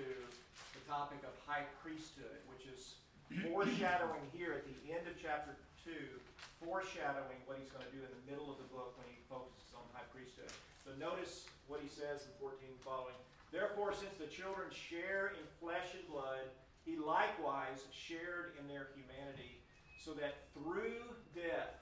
topic 0.87 1.23
of 1.23 1.33
high 1.47 1.65
priesthood, 1.79 2.43
which 2.51 2.67
is 2.67 2.99
foreshadowing 3.47 4.23
here 4.35 4.53
at 4.53 4.65
the 4.67 4.77
end 4.91 5.07
of 5.07 5.15
chapter 5.15 5.55
2, 5.87 5.91
foreshadowing 6.63 7.39
what 7.47 7.57
he's 7.59 7.71
going 7.71 7.83
to 7.83 7.93
do 7.95 8.03
in 8.03 8.11
the 8.11 8.23
middle 8.27 8.51
of 8.51 8.59
the 8.59 8.69
book 8.71 8.95
when 8.99 9.07
he 9.09 9.19
focuses 9.31 9.71
on 9.75 9.83
high 9.95 10.07
priesthood. 10.11 10.51
So 10.83 10.91
notice 10.99 11.47
what 11.71 11.79
he 11.79 11.87
says 11.87 12.27
in 12.27 12.31
14 12.39 12.59
following. 12.83 13.15
Therefore, 13.51 13.93
since 13.93 14.13
the 14.19 14.27
children 14.27 14.67
share 14.73 15.37
in 15.37 15.45
flesh 15.61 15.95
and 15.95 16.03
blood, 16.09 16.51
he 16.83 16.99
likewise 16.99 17.87
shared 17.93 18.59
in 18.59 18.67
their 18.67 18.91
humanity, 18.91 19.63
so 19.95 20.11
that 20.19 20.51
through 20.51 20.99
death 21.31 21.79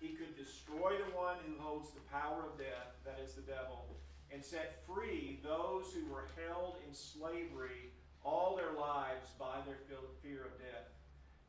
he 0.00 0.16
could 0.16 0.32
destroy 0.36 0.96
the 0.96 1.12
one 1.12 1.36
who 1.44 1.60
holds 1.60 1.90
the 1.92 2.04
power 2.08 2.48
of 2.48 2.56
death, 2.56 2.96
that 3.04 3.20
is 3.20 3.34
the 3.34 3.44
devil, 3.44 3.84
and 4.32 4.44
set 4.44 4.84
free 4.86 5.38
those 5.44 5.92
who 5.92 6.06
were 6.12 6.28
held 6.36 6.76
in 6.86 6.94
slavery 6.94 7.92
all 8.26 8.58
their 8.58 8.74
lives 8.74 9.30
by 9.38 9.62
their 9.62 9.78
fear 10.18 10.42
of 10.42 10.58
death. 10.58 10.90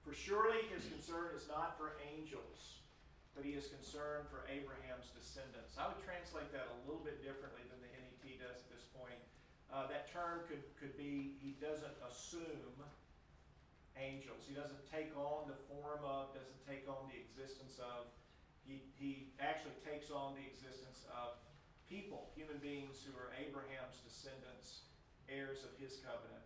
For 0.05 0.13
surely 0.13 0.61
his 0.69 0.85
concern 0.85 1.33
is 1.33 1.49
not 1.49 1.73
for 1.73 1.97
angels, 2.05 2.85
but 3.33 3.41
he 3.41 3.57
is 3.57 3.65
concerned 3.73 4.29
for 4.29 4.45
Abraham's 4.45 5.09
descendants. 5.17 5.73
I 5.73 5.89
would 5.89 5.97
translate 6.05 6.53
that 6.53 6.69
a 6.69 6.77
little 6.85 7.01
bit 7.01 7.25
differently 7.25 7.65
than 7.65 7.81
the 7.81 7.89
NET 7.89 8.21
does 8.37 8.61
at 8.61 8.69
this 8.69 8.85
point. 8.93 9.17
Uh, 9.73 9.89
that 9.89 10.07
term 10.13 10.45
could, 10.45 10.61
could 10.77 10.93
be 10.95 11.35
he 11.41 11.57
doesn't 11.57 11.97
assume 12.05 12.77
angels. 13.97 14.45
He 14.45 14.53
doesn't 14.53 14.85
take 14.93 15.09
on 15.17 15.49
the 15.49 15.57
form 15.65 16.05
of, 16.05 16.31
doesn't 16.37 16.61
take 16.69 16.85
on 16.85 17.09
the 17.09 17.17
existence 17.17 17.81
of. 17.81 18.07
He, 18.63 18.85
he 18.95 19.33
actually 19.41 19.75
takes 19.81 20.13
on 20.13 20.37
the 20.37 20.45
existence 20.45 21.09
of 21.09 21.41
people, 21.89 22.29
human 22.37 22.61
beings 22.61 23.01
who 23.01 23.15
are 23.17 23.33
Abraham's 23.33 23.97
descendants, 24.05 24.85
heirs 25.27 25.65
of 25.65 25.73
his 25.81 25.97
covenant. 26.05 26.45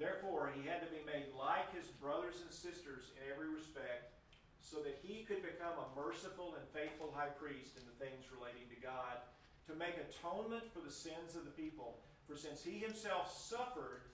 Therefore, 0.00 0.48
he 0.56 0.64
had 0.64 0.80
to 0.80 0.88
be 0.88 1.04
made 1.04 1.28
like 1.36 1.68
his 1.76 1.92
brothers 2.00 2.40
and 2.40 2.48
sisters 2.48 3.12
in 3.20 3.28
every 3.28 3.52
respect, 3.52 4.16
so 4.64 4.80
that 4.80 4.96
he 5.04 5.28
could 5.28 5.44
become 5.44 5.76
a 5.76 5.92
merciful 5.92 6.56
and 6.56 6.64
faithful 6.72 7.12
high 7.12 7.36
priest 7.36 7.76
in 7.76 7.84
the 7.84 7.96
things 8.00 8.32
relating 8.32 8.64
to 8.72 8.80
God, 8.80 9.20
to 9.68 9.76
make 9.76 10.00
atonement 10.00 10.64
for 10.72 10.80
the 10.80 10.90
sins 10.90 11.36
of 11.36 11.44
the 11.44 11.52
people. 11.52 12.00
For 12.24 12.32
since 12.32 12.64
he 12.64 12.80
himself 12.80 13.28
suffered 13.28 14.08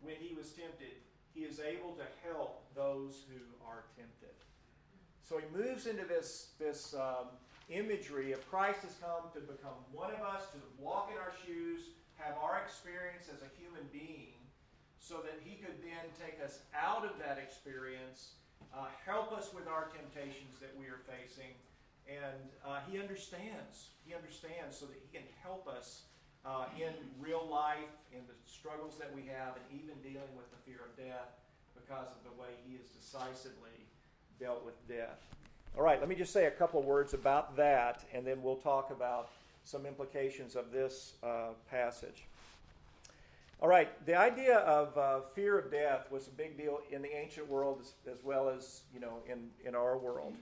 when 0.00 0.14
he 0.22 0.38
was 0.38 0.54
tempted, 0.54 1.02
he 1.34 1.42
is 1.42 1.58
able 1.58 1.98
to 1.98 2.06
help 2.22 2.62
those 2.78 3.26
who 3.26 3.42
are 3.66 3.90
tempted. 3.98 4.38
So 5.26 5.42
he 5.42 5.50
moves 5.50 5.86
into 5.86 6.04
this, 6.04 6.54
this 6.60 6.94
um, 6.94 7.34
imagery 7.70 8.30
of 8.30 8.48
Christ 8.48 8.86
has 8.86 8.94
come 9.02 9.32
to 9.34 9.40
become 9.40 9.82
one 9.90 10.14
of 10.14 10.20
us, 10.20 10.46
to 10.52 10.58
walk 10.78 11.10
in 11.10 11.18
our 11.18 11.32
shoes, 11.42 11.90
have 12.22 12.36
our 12.38 12.62
experience 12.62 13.26
as 13.32 13.42
a 13.42 13.50
human 13.58 13.82
being, 13.90 14.33
so 15.04 15.20
that 15.20 15.36
he 15.44 15.60
could 15.60 15.76
then 15.84 16.08
take 16.16 16.40
us 16.40 16.64
out 16.72 17.04
of 17.04 17.20
that 17.20 17.36
experience, 17.36 18.40
uh, 18.72 18.88
help 19.04 19.36
us 19.36 19.52
with 19.52 19.68
our 19.68 19.92
temptations 19.92 20.56
that 20.64 20.72
we 20.80 20.86
are 20.88 21.04
facing, 21.04 21.52
and 22.08 22.40
uh, 22.64 22.80
he 22.88 22.96
understands. 22.96 23.92
He 24.08 24.14
understands 24.14 24.72
so 24.72 24.86
that 24.86 24.96
he 24.96 25.12
can 25.12 25.28
help 25.44 25.68
us 25.68 26.08
uh, 26.48 26.72
in 26.80 26.96
real 27.20 27.46
life, 27.46 27.92
in 28.16 28.24
the 28.24 28.36
struggles 28.48 28.96
that 28.96 29.12
we 29.14 29.28
have, 29.28 29.60
and 29.60 29.64
even 29.76 29.92
dealing 30.00 30.32
with 30.32 30.48
the 30.48 30.60
fear 30.64 30.80
of 30.88 30.96
death 30.96 31.36
because 31.76 32.08
of 32.08 32.24
the 32.24 32.40
way 32.40 32.56
he 32.66 32.72
has 32.80 32.88
decisively 32.88 33.84
dealt 34.40 34.64
with 34.64 34.74
death. 34.88 35.20
All 35.76 35.84
right, 35.84 36.00
let 36.00 36.08
me 36.08 36.14
just 36.14 36.32
say 36.32 36.46
a 36.46 36.50
couple 36.50 36.80
of 36.80 36.86
words 36.86 37.12
about 37.12 37.56
that, 37.56 38.04
and 38.14 38.26
then 38.26 38.42
we'll 38.42 38.56
talk 38.56 38.90
about 38.90 39.28
some 39.64 39.84
implications 39.84 40.56
of 40.56 40.72
this 40.72 41.14
uh, 41.22 41.48
passage. 41.70 42.24
All 43.60 43.68
right, 43.68 44.04
the 44.04 44.16
idea 44.16 44.58
of 44.58 44.96
uh, 44.98 45.20
fear 45.34 45.58
of 45.58 45.70
death 45.70 46.10
was 46.10 46.26
a 46.26 46.30
big 46.30 46.58
deal 46.58 46.80
in 46.90 47.02
the 47.02 47.16
ancient 47.16 47.48
world 47.48 47.78
as, 47.80 47.94
as, 48.12 48.22
well 48.22 48.48
as 48.48 48.82
you 48.92 49.00
know 49.00 49.18
in, 49.26 49.48
in 49.64 49.74
our 49.74 49.96
world. 49.96 50.34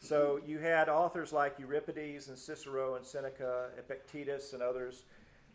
So 0.00 0.40
you 0.46 0.58
had 0.58 0.88
authors 0.88 1.32
like 1.32 1.58
Euripides 1.58 2.28
and 2.28 2.38
Cicero 2.38 2.96
and 2.96 3.06
Seneca, 3.06 3.70
Epictetus, 3.78 4.52
and 4.52 4.62
others 4.62 5.04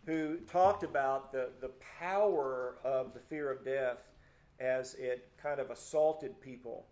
who 0.06 0.38
talked 0.38 0.84
about 0.84 1.32
the, 1.32 1.50
the 1.60 1.72
power 2.00 2.78
of 2.84 3.14
the 3.14 3.20
fear 3.20 3.52
of 3.52 3.64
death 3.64 4.00
as 4.60 4.96
it 4.96 5.30
kind 5.42 5.60
of 5.60 5.70
assaulted 5.70 6.40
people. 6.42 6.86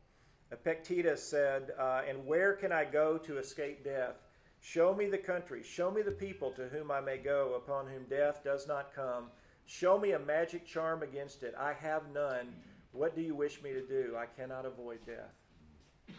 Epictetus 0.51 1.23
said, 1.23 1.71
uh, 1.79 2.01
And 2.07 2.25
where 2.25 2.53
can 2.53 2.71
I 2.71 2.85
go 2.85 3.17
to 3.19 3.37
escape 3.37 3.83
death? 3.83 4.15
Show 4.61 4.93
me 4.93 5.07
the 5.07 5.17
country, 5.17 5.63
show 5.63 5.89
me 5.89 6.01
the 6.01 6.11
people 6.11 6.51
to 6.51 6.67
whom 6.67 6.91
I 6.91 6.99
may 6.99 7.17
go, 7.17 7.53
upon 7.55 7.87
whom 7.87 8.03
death 8.09 8.43
does 8.43 8.67
not 8.67 8.93
come. 8.93 9.25
Show 9.69 9.99
me 9.99 10.13
a 10.13 10.19
magic 10.19 10.65
charm 10.65 11.03
against 11.03 11.43
it. 11.43 11.53
I 11.55 11.73
have 11.73 12.01
none. 12.11 12.55
What 12.91 13.15
do 13.15 13.21
you 13.21 13.35
wish 13.35 13.61
me 13.61 13.71
to 13.71 13.83
do? 13.83 14.15
I 14.17 14.25
cannot 14.25 14.65
avoid 14.65 14.97
death. 15.05 16.15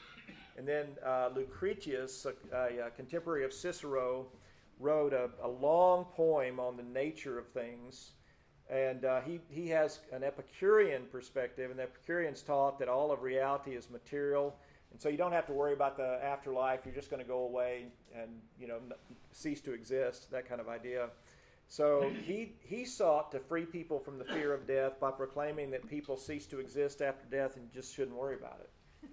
And 0.56 0.68
then 0.68 0.86
uh, 1.04 1.30
Lucretius, 1.34 2.28
a, 2.52 2.86
a, 2.86 2.90
contemporary 2.90 3.44
of 3.44 3.52
Cicero, 3.52 4.28
wrote 4.78 5.12
a, 5.12 5.30
a 5.42 5.48
long 5.48 6.04
poem 6.14 6.60
on 6.60 6.76
the 6.76 6.84
nature 6.84 7.40
of 7.40 7.48
things. 7.48 8.12
And 8.70 9.04
uh, 9.04 9.20
he, 9.22 9.40
he 9.48 9.66
has 9.70 9.98
an 10.12 10.22
Epicurean 10.22 11.06
perspective, 11.10 11.70
and 11.70 11.78
the 11.80 11.82
Epicureans 11.82 12.42
taught 12.42 12.78
that 12.78 12.88
all 12.88 13.10
of 13.10 13.20
reality 13.20 13.72
is 13.72 13.90
material, 13.90 14.54
And 14.92 15.02
so 15.02 15.08
you 15.08 15.16
don't 15.16 15.32
have 15.32 15.46
to 15.48 15.52
worry 15.52 15.72
about 15.72 15.96
the 15.96 16.20
afterlife. 16.24 16.82
You're 16.84 16.94
just 16.94 17.10
going 17.10 17.22
to 17.22 17.28
go 17.28 17.40
away 17.40 17.86
and 18.14 18.30
you 18.60 18.68
know 18.68 18.78
cease 19.32 19.60
to 19.62 19.72
exist. 19.72 20.30
That 20.30 20.48
kind 20.48 20.60
of 20.60 20.68
idea. 20.68 21.08
So 21.70 22.10
he 22.26 22.54
he 22.64 22.84
sought 22.84 23.30
to 23.30 23.38
free 23.38 23.64
people 23.64 24.00
from 24.00 24.18
the 24.18 24.24
fear 24.24 24.52
of 24.52 24.66
death 24.66 24.98
by 24.98 25.12
proclaiming 25.12 25.70
that 25.70 25.88
people 25.88 26.16
cease 26.16 26.44
to 26.46 26.58
exist 26.58 27.00
after 27.00 27.24
death 27.26 27.56
and 27.56 27.72
just 27.72 27.94
shouldn't 27.94 28.16
worry 28.16 28.34
about 28.34 28.58
it. 28.60 29.08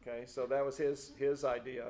Okay, 0.00 0.24
so 0.24 0.46
that 0.46 0.64
was 0.64 0.76
his 0.76 1.10
his 1.18 1.44
idea. 1.44 1.88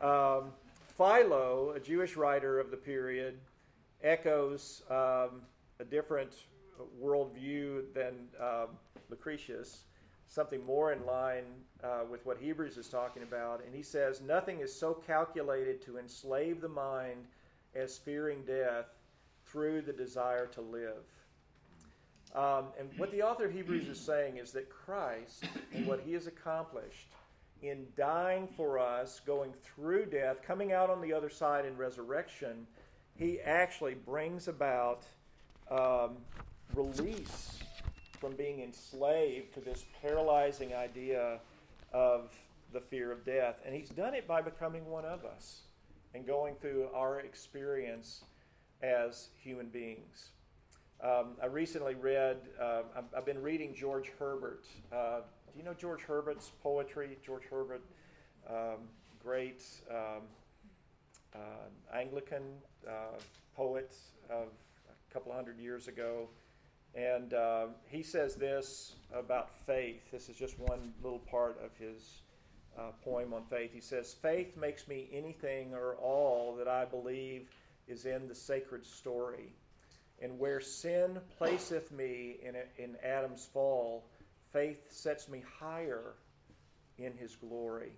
Um, 0.00 0.52
Philo, 0.96 1.72
a 1.74 1.80
Jewish 1.80 2.14
writer 2.16 2.60
of 2.60 2.70
the 2.70 2.76
period, 2.76 3.40
echoes 4.04 4.82
um, 4.88 5.42
a 5.80 5.84
different 5.84 6.32
worldview 7.02 7.92
than 7.92 8.28
um, 8.40 8.68
Lucretius, 9.08 9.82
something 10.28 10.64
more 10.64 10.92
in 10.92 11.04
line 11.04 11.46
uh, 11.82 12.02
with 12.08 12.24
what 12.24 12.38
Hebrews 12.38 12.76
is 12.76 12.88
talking 12.88 13.24
about. 13.24 13.64
And 13.66 13.74
he 13.74 13.82
says, 13.82 14.20
Nothing 14.20 14.60
is 14.60 14.72
so 14.72 14.94
calculated 14.94 15.82
to 15.86 15.98
enslave 15.98 16.60
the 16.60 16.68
mind 16.68 17.24
as 17.74 17.98
fearing 17.98 18.44
death 18.44 18.86
through 19.50 19.82
the 19.82 19.92
desire 19.92 20.46
to 20.46 20.60
live. 20.60 21.04
Um, 22.34 22.66
and 22.78 22.88
what 22.96 23.10
the 23.10 23.22
author 23.22 23.46
of 23.46 23.52
Hebrews 23.52 23.88
is 23.88 23.98
saying 23.98 24.36
is 24.36 24.52
that 24.52 24.70
Christ 24.70 25.44
and 25.74 25.86
what 25.86 26.00
he 26.00 26.12
has 26.12 26.26
accomplished 26.26 27.08
in 27.62 27.86
dying 27.96 28.48
for 28.56 28.78
us, 28.78 29.20
going 29.26 29.52
through 29.62 30.06
death, 30.06 30.38
coming 30.46 30.72
out 30.72 30.90
on 30.90 31.00
the 31.00 31.12
other 31.12 31.28
side 31.28 31.64
in 31.64 31.76
resurrection, 31.76 32.66
he 33.18 33.40
actually 33.40 33.94
brings 33.94 34.48
about 34.48 35.02
um, 35.70 36.16
release 36.74 37.58
from 38.20 38.34
being 38.34 38.60
enslaved 38.60 39.52
to 39.54 39.60
this 39.60 39.84
paralyzing 40.00 40.74
idea 40.74 41.40
of 41.92 42.32
the 42.72 42.80
fear 42.80 43.10
of 43.10 43.24
death. 43.24 43.56
And 43.66 43.74
he's 43.74 43.90
done 43.90 44.14
it 44.14 44.26
by 44.26 44.40
becoming 44.40 44.86
one 44.86 45.04
of 45.04 45.24
us 45.24 45.62
and 46.14 46.26
going 46.26 46.54
through 46.56 46.88
our 46.94 47.20
experience 47.20 48.22
as 48.82 49.28
human 49.42 49.68
beings. 49.68 50.30
Um, 51.02 51.36
I 51.42 51.46
recently 51.46 51.94
read, 51.94 52.36
uh, 52.60 52.82
I've, 52.96 53.04
I've, 53.16 53.24
been 53.24 53.40
reading 53.40 53.74
George 53.74 54.12
Herbert. 54.18 54.66
Uh, 54.92 55.20
do 55.52 55.58
you 55.58 55.64
know 55.64 55.72
George 55.72 56.02
Herbert's 56.02 56.52
poetry? 56.62 57.16
George 57.24 57.44
Herbert, 57.50 57.82
um, 58.48 58.80
great 59.22 59.64
um, 59.90 60.22
uh, 61.34 61.96
Anglican 61.96 62.42
uh, 62.86 63.18
poet 63.56 63.94
of 64.28 64.48
a 64.88 65.12
couple 65.12 65.32
hundred 65.32 65.58
years 65.58 65.88
ago. 65.88 66.28
And 66.94 67.34
uh, 67.34 67.66
he 67.88 68.02
says 68.02 68.34
this 68.34 68.96
about 69.14 69.50
faith. 69.50 70.10
This 70.10 70.28
is 70.28 70.36
just 70.36 70.58
one 70.58 70.92
little 71.02 71.20
part 71.20 71.58
of 71.64 71.70
his 71.78 72.22
uh, 72.78 72.90
poem 73.04 73.32
on 73.32 73.44
faith. 73.44 73.72
He 73.72 73.80
says, 73.80 74.12
Faith 74.12 74.56
makes 74.56 74.88
me 74.88 75.08
anything 75.12 75.72
or 75.74 75.94
all 75.94 76.56
that 76.56 76.68
I 76.68 76.84
believe 76.84 77.48
is 77.90 78.06
in 78.06 78.28
the 78.28 78.34
sacred 78.34 78.86
story. 78.86 79.52
And 80.22 80.38
where 80.38 80.60
sin 80.60 81.18
placeth 81.38 81.90
me 81.92 82.36
in, 82.42 82.54
in 82.78 82.96
Adam's 83.02 83.48
fall, 83.52 84.04
faith 84.52 84.92
sets 84.92 85.28
me 85.28 85.42
higher 85.58 86.14
in 86.98 87.12
his 87.14 87.36
glory. 87.36 87.92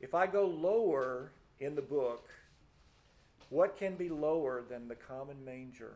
If 0.00 0.14
I 0.14 0.26
go 0.26 0.46
lower 0.46 1.32
in 1.60 1.74
the 1.74 1.82
book, 1.82 2.28
what 3.50 3.76
can 3.76 3.96
be 3.96 4.08
lower 4.08 4.62
than 4.68 4.88
the 4.88 4.94
common 4.94 5.44
manger? 5.44 5.94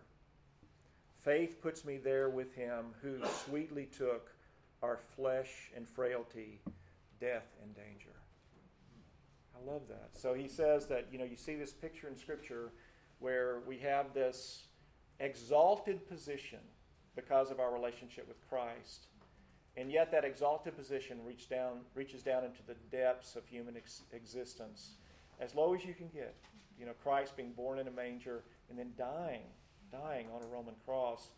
Faith 1.24 1.60
puts 1.62 1.84
me 1.84 1.96
there 1.96 2.28
with 2.28 2.54
him 2.54 2.86
who 3.02 3.18
sweetly 3.44 3.88
took 3.96 4.30
our 4.82 4.98
flesh 5.16 5.70
and 5.74 5.88
frailty, 5.88 6.60
death 7.20 7.46
and 7.62 7.74
danger. 7.74 8.15
I 9.56 9.70
love 9.70 9.82
that. 9.88 10.10
So 10.12 10.34
he 10.34 10.48
says 10.48 10.86
that, 10.86 11.06
you 11.10 11.18
know, 11.18 11.24
you 11.24 11.36
see 11.36 11.56
this 11.56 11.72
picture 11.72 12.08
in 12.08 12.16
Scripture 12.16 12.72
where 13.18 13.60
we 13.66 13.78
have 13.78 14.12
this 14.12 14.68
exalted 15.20 16.06
position 16.08 16.58
because 17.14 17.50
of 17.50 17.60
our 17.60 17.72
relationship 17.72 18.28
with 18.28 18.36
Christ. 18.48 19.06
And 19.76 19.90
yet 19.90 20.10
that 20.12 20.24
exalted 20.24 20.76
position 20.76 21.18
reach 21.24 21.48
down, 21.48 21.80
reaches 21.94 22.22
down 22.22 22.44
into 22.44 22.62
the 22.66 22.74
depths 22.90 23.36
of 23.36 23.46
human 23.46 23.76
ex- 23.76 24.02
existence, 24.12 24.96
as 25.40 25.54
low 25.54 25.74
as 25.74 25.84
you 25.84 25.94
can 25.94 26.08
get. 26.08 26.34
You 26.78 26.86
know, 26.86 26.92
Christ 27.02 27.36
being 27.36 27.52
born 27.52 27.78
in 27.78 27.88
a 27.88 27.90
manger 27.90 28.44
and 28.68 28.78
then 28.78 28.92
dying, 28.98 29.42
dying 29.90 30.26
on 30.34 30.42
a 30.42 30.46
Roman 30.46 30.74
cross. 30.84 31.30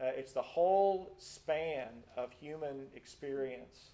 Uh, 0.00 0.06
it's 0.16 0.32
the 0.32 0.42
whole 0.42 1.14
span 1.18 1.88
of 2.16 2.30
human 2.32 2.86
experience 2.94 3.92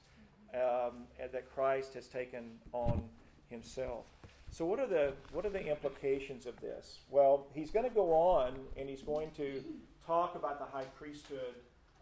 um, 0.55 1.05
that 1.32 1.52
Christ 1.52 1.94
has 1.94 2.06
taken 2.06 2.59
on 2.72 3.02
himself. 3.51 4.07
So 4.51 4.65
what 4.65 4.81
are 4.81 4.87
the 4.87 5.12
what 5.33 5.45
are 5.45 5.53
the 5.53 5.65
implications 5.65 6.47
of 6.47 6.59
this? 6.61 7.01
Well, 7.11 7.47
he's 7.53 7.70
going 7.70 7.85
to 7.85 7.95
go 7.95 8.12
on 8.12 8.55
and 8.77 8.89
he's 8.89 9.03
going 9.03 9.31
to 9.37 9.62
talk 10.07 10.35
about 10.35 10.59
the 10.59 10.65
high 10.65 10.89
priesthood 10.97 11.53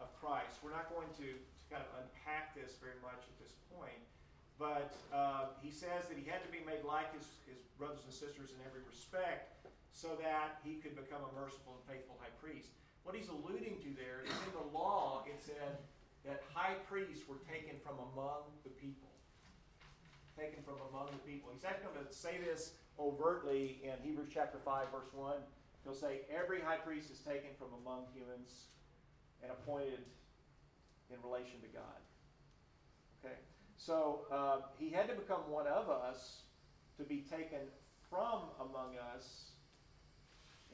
of 0.01 0.09
Christ. 0.21 0.63
We're 0.63 0.71
not 0.71 0.87
going 0.95 1.11
to, 1.19 1.27
to 1.27 1.65
kind 1.67 1.83
of 1.83 1.91
unpack 1.99 2.55
this 2.55 2.79
very 2.79 2.99
much 3.03 3.27
at 3.27 3.37
this 3.43 3.59
point, 3.75 3.99
but 4.63 4.95
uh, 5.11 5.51
he 5.59 5.75
says 5.75 6.07
that 6.07 6.15
he 6.15 6.23
had 6.23 6.39
to 6.47 6.51
be 6.55 6.63
made 6.63 6.87
like 6.87 7.11
his, 7.11 7.27
his 7.51 7.59
brothers 7.75 8.07
and 8.07 8.15
sisters 8.15 8.55
in 8.55 8.61
every 8.63 8.87
respect 8.87 9.59
so 9.91 10.15
that 10.23 10.63
he 10.63 10.79
could 10.79 10.95
become 10.95 11.25
a 11.27 11.33
merciful 11.35 11.75
and 11.75 11.83
faithful 11.89 12.15
high 12.23 12.33
priest. 12.39 12.71
What 13.03 13.19
he's 13.19 13.33
alluding 13.33 13.83
to 13.83 13.91
there 13.99 14.23
is 14.23 14.35
in 14.47 14.53
the 14.55 14.67
law 14.71 15.27
it 15.27 15.43
said 15.43 15.83
that 16.23 16.47
high 16.55 16.79
priests 16.87 17.27
were 17.27 17.43
taken 17.47 17.75
from 17.83 17.99
among 18.15 18.47
the 18.63 18.71
people 18.79 19.16
taken 20.37 20.63
from 20.63 20.77
among 20.93 21.09
the 21.11 21.23
people. 21.25 21.51
He's 21.53 21.65
actually 21.65 21.95
going 21.95 22.07
to 22.07 22.13
say 22.13 22.37
this 22.39 22.77
overtly 23.01 23.81
in 23.83 23.97
Hebrews 24.05 24.29
chapter 24.33 24.59
5, 24.63 24.93
verse 24.93 25.09
1. 25.13 25.35
He'll 25.85 25.95
say, 25.95 26.21
Every 26.29 26.61
high 26.61 26.77
priest 26.77 27.11
is 27.11 27.19
taken 27.21 27.51
from 27.59 27.69
among 27.81 28.05
humans 28.13 28.69
and 29.43 29.51
appointed 29.51 30.05
in 31.11 31.17
relation 31.25 31.61
to 31.63 31.69
God. 31.73 32.01
Okay? 33.25 33.37
So 33.77 34.27
uh, 34.31 34.69
he 34.79 34.91
had 34.91 35.09
to 35.09 35.15
become 35.15 35.49
one 35.49 35.67
of 35.67 35.89
us 35.89 36.43
to 36.99 37.05
be 37.05 37.25
taken 37.31 37.61
from 38.11 38.51
among 38.61 38.97
us 39.15 39.51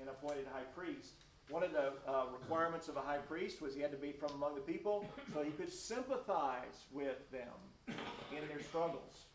and 0.00 0.08
appointed 0.08 0.46
high 0.52 0.66
priest. 0.74 1.14
One 1.48 1.62
of 1.62 1.72
the 1.72 1.92
uh, 2.08 2.26
requirements 2.32 2.88
of 2.88 2.96
a 2.96 3.00
high 3.00 3.18
priest 3.18 3.60
was 3.60 3.74
he 3.74 3.80
had 3.80 3.90
to 3.90 3.96
be 3.96 4.12
from 4.12 4.30
among 4.32 4.54
the 4.54 4.60
people 4.60 5.04
so 5.34 5.42
he 5.42 5.50
could 5.50 5.72
sympathize 5.72 6.86
with 6.92 7.30
them 7.30 7.52
in 7.88 8.48
their 8.48 8.62
struggles. 8.62 9.26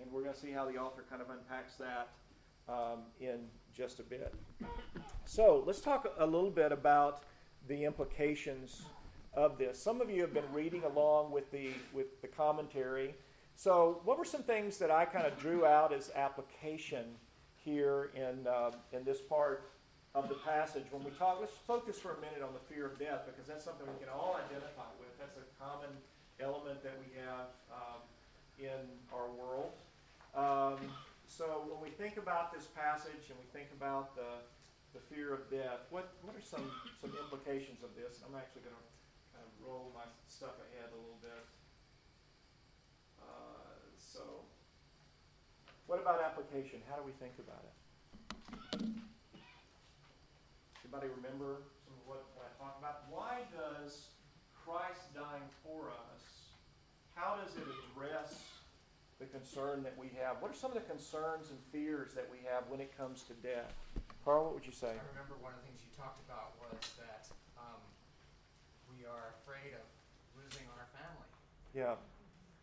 And 0.00 0.12
we're 0.12 0.22
going 0.22 0.34
to 0.34 0.40
see 0.40 0.52
how 0.52 0.64
the 0.64 0.78
author 0.78 1.04
kind 1.08 1.22
of 1.22 1.28
unpacks 1.30 1.74
that 1.76 2.08
um, 2.68 3.00
in 3.20 3.40
just 3.74 4.00
a 4.00 4.02
bit. 4.02 4.34
So 5.24 5.62
let's 5.66 5.80
talk 5.80 6.12
a 6.18 6.26
little 6.26 6.50
bit 6.50 6.72
about 6.72 7.24
the 7.66 7.84
implications 7.84 8.82
of 9.34 9.58
this. 9.58 9.80
Some 9.80 10.00
of 10.00 10.10
you 10.10 10.20
have 10.22 10.34
been 10.34 10.50
reading 10.52 10.82
along 10.84 11.30
with 11.30 11.50
the 11.50 11.70
with 11.92 12.20
the 12.22 12.28
commentary. 12.28 13.14
So, 13.54 14.00
what 14.04 14.18
were 14.18 14.24
some 14.24 14.42
things 14.42 14.78
that 14.78 14.90
I 14.90 15.04
kind 15.04 15.26
of 15.26 15.38
drew 15.38 15.66
out 15.66 15.92
as 15.92 16.10
application 16.14 17.04
here 17.56 18.10
in 18.14 18.46
uh, 18.46 18.72
in 18.92 19.04
this 19.04 19.20
part 19.20 19.70
of 20.14 20.28
the 20.28 20.36
passage? 20.36 20.84
When 20.90 21.04
we 21.04 21.10
talk, 21.12 21.38
let's 21.40 21.56
focus 21.66 21.98
for 21.98 22.12
a 22.12 22.20
minute 22.20 22.42
on 22.42 22.52
the 22.52 22.74
fear 22.74 22.86
of 22.86 22.98
death 22.98 23.26
because 23.26 23.46
that's 23.46 23.64
something 23.64 23.86
we 23.86 23.98
can 23.98 24.12
all 24.12 24.38
identify 24.46 24.90
with. 24.98 25.10
That's 25.18 25.36
a 25.36 25.46
common 25.62 25.90
element 26.40 26.82
that 26.82 26.94
we 26.98 27.12
have 27.20 27.50
um, 27.70 28.00
in 28.58 28.86
our 29.12 29.28
world. 29.30 29.72
Um, 30.38 30.78
so 31.26 31.66
when 31.66 31.82
we 31.82 31.90
think 31.90 32.14
about 32.14 32.54
this 32.54 32.70
passage 32.70 33.26
and 33.26 33.34
we 33.42 33.48
think 33.50 33.74
about 33.74 34.14
the, 34.14 34.38
the 34.94 35.02
fear 35.10 35.34
of 35.34 35.50
death, 35.50 35.90
what, 35.90 36.14
what 36.22 36.38
are 36.38 36.46
some, 36.46 36.62
some 37.02 37.10
implications 37.10 37.82
of 37.82 37.90
this? 37.98 38.22
I'm 38.22 38.38
actually 38.38 38.62
going 38.62 38.78
to 38.78 38.86
kind 39.34 39.42
of 39.42 39.50
roll 39.58 39.90
my 39.98 40.06
stuff 40.30 40.54
ahead 40.70 40.94
a 40.94 40.98
little 41.02 41.18
bit. 41.18 41.42
Uh, 43.18 43.82
so, 43.98 44.46
what 45.90 45.98
about 45.98 46.22
application? 46.22 46.86
How 46.86 46.94
do 46.94 47.02
we 47.02 47.12
think 47.18 47.34
about 47.42 47.66
it? 47.66 47.74
Anybody 50.86 51.10
remember 51.18 51.66
some 51.82 51.98
of 51.98 52.06
what, 52.06 52.30
what 52.38 52.46
I 52.46 52.54
talked 52.54 52.78
about? 52.78 53.10
Why 53.10 53.42
does 53.50 54.06
Christ 54.54 55.10
dying 55.18 55.50
for 55.66 55.90
us, 55.90 56.22
how 57.18 57.42
does 57.42 57.58
it 57.58 57.66
address 57.66 58.47
the 59.18 59.26
concern 59.26 59.82
that 59.82 59.98
we 59.98 60.14
have. 60.14 60.38
What 60.38 60.54
are 60.54 60.58
some 60.58 60.70
of 60.70 60.78
the 60.78 60.86
concerns 60.86 61.50
and 61.50 61.58
fears 61.74 62.14
that 62.14 62.26
we 62.30 62.38
have 62.46 62.70
when 62.70 62.78
it 62.78 62.94
comes 62.94 63.26
to 63.26 63.34
death? 63.42 63.74
Carl, 64.22 64.46
what 64.46 64.54
would 64.54 64.66
you 64.66 64.74
say? 64.74 64.94
I 64.94 65.06
remember 65.10 65.34
one 65.42 65.50
of 65.50 65.58
the 65.62 65.66
things 65.66 65.82
you 65.82 65.90
talked 65.98 66.22
about 66.22 66.54
was 66.62 66.78
that 67.02 67.26
um, 67.58 67.82
we 68.86 69.02
are 69.02 69.34
afraid 69.42 69.74
of 69.74 69.86
losing 70.38 70.66
our 70.78 70.86
family. 70.94 71.30
Yeah. 71.74 71.98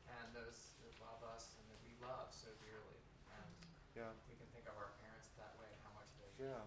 And 0.08 0.28
those 0.32 0.72
that 0.80 0.96
love 1.04 1.20
us 1.36 1.52
and 1.60 1.66
that 1.68 1.80
we 1.84 1.92
love 2.00 2.32
so 2.32 2.48
dearly. 2.64 3.00
And 3.36 3.52
yeah. 4.00 4.16
we 4.32 4.40
can 4.40 4.48
think 4.56 4.64
of 4.72 4.80
our 4.80 4.96
parents 5.04 5.36
that 5.36 5.52
way, 5.60 5.68
how 5.84 5.92
much 6.00 6.08
they. 6.24 6.48
Yeah. 6.48 6.64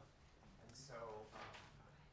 And 0.68 0.72
so, 0.76 1.00
um, 1.32 1.52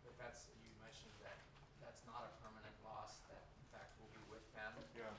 but 0.07 0.15
that's 0.15 0.47
you 0.63 0.71
mentioned 0.79 1.11
that 1.27 1.35
that's 1.83 2.07
not 2.07 2.23
a 2.23 2.31
permanent 2.39 2.75
loss. 2.87 3.19
That 3.27 3.43
in 3.59 3.67
fact 3.75 3.99
we'll 3.99 4.15
be 4.15 4.23
with 4.31 4.45
them. 4.55 4.71
Yeah. 4.95 5.11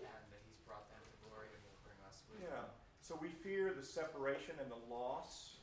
And 0.00 0.24
that 0.32 0.40
He's 0.48 0.56
brought 0.64 0.88
them 0.88 1.04
to 1.04 1.20
so 3.10 3.18
we 3.18 3.34
fear 3.42 3.69
the 3.80 3.86
separation 3.88 4.52
and 4.60 4.68
the 4.68 4.82
loss 4.92 5.56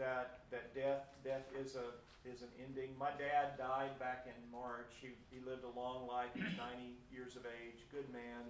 that 0.00 0.48
that 0.48 0.72
death 0.72 1.12
death 1.20 1.44
is 1.52 1.76
a 1.76 1.92
is 2.24 2.40
an 2.40 2.48
ending. 2.56 2.96
My 2.96 3.12
dad 3.20 3.60
died 3.60 3.92
back 4.00 4.24
in 4.24 4.38
March. 4.48 4.96
He 5.04 5.12
he 5.28 5.44
lived 5.44 5.68
a 5.68 5.74
long 5.76 6.08
life. 6.08 6.32
He 6.32 6.40
was 6.40 6.56
90 6.56 6.96
years 7.12 7.36
of 7.36 7.44
age, 7.44 7.84
good 7.92 8.08
man. 8.08 8.48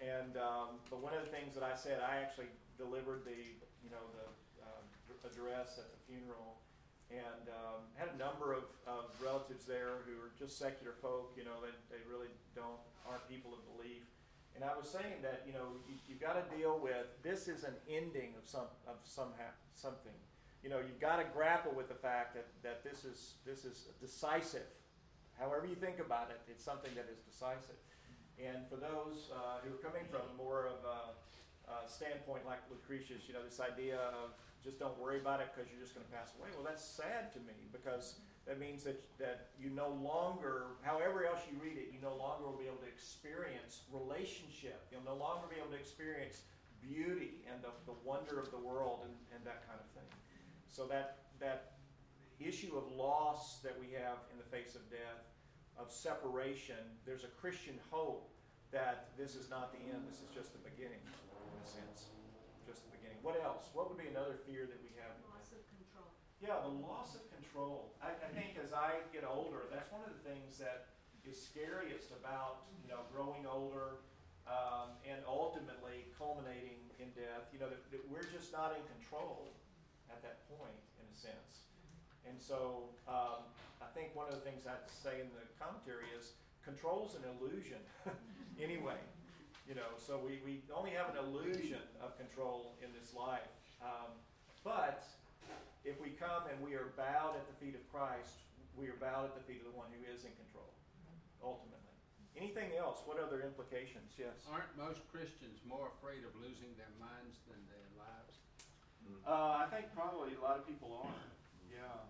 And 0.00 0.40
um, 0.40 0.80
but 0.88 1.04
one 1.04 1.12
of 1.12 1.20
the 1.20 1.28
things 1.28 1.52
that 1.52 1.62
I 1.62 1.76
said, 1.76 2.00
I 2.00 2.24
actually 2.24 2.48
delivered 2.80 3.28
the 3.28 3.36
you 3.84 3.92
know 3.92 4.02
the 4.16 4.26
uh, 4.64 5.28
address 5.28 5.76
at 5.76 5.92
the 5.92 6.00
funeral, 6.08 6.56
and 7.12 7.52
um, 7.52 7.84
had 8.00 8.16
a 8.16 8.18
number 8.18 8.56
of, 8.56 8.64
of 8.88 9.12
relatives 9.20 9.68
there 9.68 10.00
who 10.08 10.16
are 10.24 10.32
just 10.40 10.56
secular 10.56 10.96
folk. 11.04 11.36
You 11.36 11.44
know, 11.44 11.60
they 11.60 11.74
they 11.92 12.00
really 12.08 12.32
don't 12.56 12.80
aren't 13.04 13.28
people 13.28 13.52
of 13.52 13.60
belief. 13.76 14.08
And 14.54 14.64
I 14.64 14.76
was 14.76 14.88
saying 14.88 15.22
that 15.22 15.42
you 15.46 15.52
know 15.52 15.80
you, 15.88 15.96
you've 16.08 16.20
got 16.20 16.36
to 16.36 16.44
deal 16.56 16.78
with 16.82 17.08
this 17.22 17.48
is 17.48 17.64
an 17.64 17.74
ending 17.88 18.34
of 18.36 18.48
some 18.48 18.68
of 18.86 18.96
somehow 19.04 19.50
something. 19.74 20.14
You 20.62 20.70
know 20.70 20.78
you've 20.78 21.00
got 21.00 21.16
to 21.16 21.26
grapple 21.34 21.72
with 21.72 21.88
the 21.88 21.98
fact 21.98 22.34
that, 22.34 22.46
that 22.62 22.84
this 22.84 23.04
is 23.04 23.34
this 23.44 23.64
is 23.64 23.88
decisive. 24.00 24.68
However 25.38 25.66
you 25.66 25.74
think 25.74 25.98
about 25.98 26.30
it, 26.30 26.40
it's 26.46 26.62
something 26.62 26.92
that 26.94 27.08
is 27.10 27.18
decisive. 27.24 27.80
And 28.38 28.68
for 28.68 28.76
those 28.76 29.32
uh, 29.32 29.64
who 29.64 29.74
are 29.74 29.82
coming 29.82 30.04
from 30.10 30.22
more 30.36 30.68
of 30.68 30.80
a, 30.84 31.00
a 31.70 31.88
standpoint 31.88 32.44
like 32.46 32.60
Lucretius, 32.70 33.26
you 33.26 33.34
know 33.34 33.42
this 33.42 33.60
idea 33.60 33.98
of 34.12 34.36
just 34.62 34.78
don't 34.78 34.94
worry 35.00 35.18
about 35.18 35.40
it 35.40 35.50
because 35.50 35.66
you're 35.72 35.82
just 35.82 35.94
going 35.94 36.06
to 36.06 36.12
pass 36.14 36.30
away. 36.38 36.46
Well, 36.54 36.62
that's 36.62 36.84
sad 36.84 37.34
to 37.34 37.40
me 37.42 37.66
because 37.74 38.22
that 38.46 38.58
means 38.58 38.82
that, 38.82 38.98
that 39.18 39.54
you 39.58 39.70
no 39.70 39.94
longer, 40.02 40.74
however 40.82 41.24
else 41.24 41.40
you 41.46 41.54
read 41.62 41.78
it, 41.78 41.94
you 41.94 42.02
no 42.02 42.14
longer 42.18 42.44
will 42.50 42.58
be 42.58 42.66
able 42.66 42.82
to 42.82 42.90
experience 42.90 43.86
relationship. 43.94 44.82
You'll 44.90 45.06
no 45.06 45.14
longer 45.14 45.46
be 45.46 45.62
able 45.62 45.70
to 45.70 45.78
experience 45.78 46.42
beauty 46.82 47.46
and 47.46 47.62
the, 47.62 47.70
the 47.86 47.94
wonder 48.02 48.42
of 48.42 48.50
the 48.50 48.58
world 48.58 49.06
and, 49.06 49.14
and 49.30 49.46
that 49.46 49.62
kind 49.70 49.78
of 49.78 49.86
thing. 49.94 50.10
So 50.66 50.90
that, 50.90 51.30
that 51.38 51.78
issue 52.42 52.74
of 52.74 52.90
loss 52.90 53.62
that 53.62 53.78
we 53.78 53.94
have 53.94 54.18
in 54.34 54.42
the 54.42 54.48
face 54.50 54.74
of 54.74 54.82
death, 54.90 55.22
of 55.78 55.94
separation, 55.94 56.82
there's 57.06 57.22
a 57.22 57.32
Christian 57.38 57.78
hope 57.94 58.26
that 58.74 59.14
this 59.14 59.38
is 59.38 59.46
not 59.46 59.70
the 59.70 59.78
end, 59.86 60.02
this 60.10 60.18
is 60.18 60.30
just 60.34 60.50
the 60.50 60.62
beginning, 60.66 60.98
in 60.98 61.58
a 61.62 61.68
sense. 61.68 62.10
Just 62.66 62.82
the 62.90 62.92
beginning. 62.98 63.20
What 63.22 63.38
else? 63.38 63.70
What 63.70 63.86
would 63.86 64.00
be 64.00 64.10
another 64.10 64.34
fear 64.48 64.66
that 64.66 64.80
we 64.82 64.90
have? 64.98 65.14
Loss 65.30 65.54
of 65.54 65.62
control. 65.70 66.10
Yeah, 66.42 66.58
the 66.64 66.74
loss 66.82 67.14
of 67.14 67.22
control. 67.52 67.92
I, 68.00 68.16
I 68.16 68.30
think 68.32 68.56
as 68.56 68.72
I 68.72 69.04
get 69.12 69.28
older, 69.28 69.68
that's 69.68 69.92
one 69.92 70.00
of 70.08 70.12
the 70.16 70.24
things 70.24 70.56
that 70.56 70.88
is 71.28 71.36
scariest 71.36 72.10
about 72.16 72.64
you 72.80 72.88
know 72.88 73.04
growing 73.12 73.44
older 73.44 74.00
um, 74.48 74.96
and 75.04 75.20
ultimately 75.28 76.08
culminating 76.16 76.80
in 76.96 77.12
death. 77.12 77.52
You 77.52 77.60
know 77.60 77.68
that, 77.68 77.84
that 77.92 78.00
we're 78.08 78.24
just 78.32 78.52
not 78.56 78.72
in 78.72 78.82
control 78.96 79.52
at 80.08 80.24
that 80.24 80.48
point, 80.48 80.80
in 80.96 81.04
a 81.04 81.16
sense. 81.16 81.68
And 82.24 82.40
so 82.40 82.88
um, 83.04 83.44
I 83.84 83.88
think 83.92 84.16
one 84.16 84.32
of 84.32 84.34
the 84.34 84.44
things 84.44 84.64
I'd 84.64 84.88
say 84.88 85.20
in 85.20 85.28
the 85.36 85.44
commentary 85.60 86.08
is 86.16 86.32
control's 86.64 87.16
an 87.20 87.28
illusion, 87.36 87.82
anyway. 88.56 88.96
You 89.68 89.76
know, 89.76 89.94
so 89.96 90.18
we, 90.18 90.40
we 90.44 90.62
only 90.74 90.90
have 90.90 91.14
an 91.14 91.22
illusion 91.22 91.82
of 92.02 92.18
control 92.18 92.74
in 92.82 92.90
this 92.98 93.14
life. 93.14 93.46
Um, 93.80 94.10
but 94.64 95.06
if 95.84 95.98
we 96.00 96.14
come 96.14 96.46
and 96.50 96.56
we 96.62 96.74
are 96.74 96.94
bowed 96.96 97.34
at 97.34 97.46
the 97.46 97.56
feet 97.58 97.74
of 97.74 97.82
Christ, 97.90 98.42
we 98.78 98.86
are 98.88 98.98
bowed 98.98 99.28
at 99.30 99.34
the 99.34 99.44
feet 99.44 99.60
of 99.60 99.68
the 99.68 99.76
one 99.76 99.90
who 99.92 100.00
is 100.08 100.24
in 100.24 100.32
control, 100.38 100.70
ultimately. 101.42 101.82
Anything 102.32 102.72
else? 102.78 103.04
What 103.04 103.20
other 103.20 103.44
implications? 103.44 104.16
Yes. 104.16 104.40
Aren't 104.48 104.72
most 104.78 105.04
Christians 105.12 105.60
more 105.68 105.92
afraid 105.98 106.24
of 106.24 106.32
losing 106.40 106.72
their 106.80 106.92
minds 106.96 107.36
than 107.44 107.60
their 107.68 107.88
lives? 108.00 108.34
Uh, 109.28 109.60
I 109.60 109.66
think 109.68 109.92
probably 109.92 110.32
a 110.32 110.40
lot 110.40 110.56
of 110.56 110.64
people 110.64 110.96
are. 111.04 111.20
Yeah. 111.68 112.00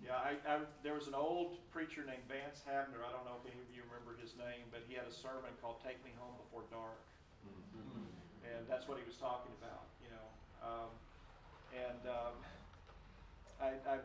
Yeah, 0.00 0.16
I, 0.16 0.40
I, 0.48 0.64
there 0.80 0.96
was 0.96 1.12
an 1.12 1.14
old 1.14 1.60
preacher 1.68 2.00
named 2.00 2.24
Vance 2.24 2.64
Havner. 2.64 3.04
I 3.04 3.12
don't 3.12 3.28
know 3.28 3.36
if 3.36 3.44
any 3.44 3.60
of 3.60 3.68
you 3.68 3.84
remember 3.84 4.16
his 4.16 4.32
name, 4.40 4.64
but 4.72 4.80
he 4.88 4.96
had 4.96 5.04
a 5.04 5.12
sermon 5.12 5.52
called 5.60 5.84
"Take 5.84 6.00
Me 6.00 6.08
Home 6.16 6.32
Before 6.40 6.64
Dark," 6.72 7.04
and 8.48 8.64
that's 8.64 8.88
what 8.88 8.96
he 8.96 9.04
was 9.04 9.20
talking 9.20 9.52
about. 9.60 9.92
You 10.00 10.08
know, 10.08 10.26
um, 10.64 10.90
and 11.76 12.00
um, 12.08 12.34
I, 13.60 13.76
I 13.84 13.96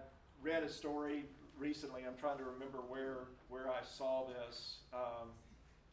read 0.44 0.64
a 0.64 0.69
story 0.69 1.23
recently. 1.57 2.03
I'm 2.03 2.19
trying 2.19 2.38
to 2.38 2.44
remember 2.44 2.84
where 2.91 3.32
where 3.48 3.72
I 3.72 3.80
saw 3.88 4.27
this. 4.27 4.84
Um, 4.91 5.32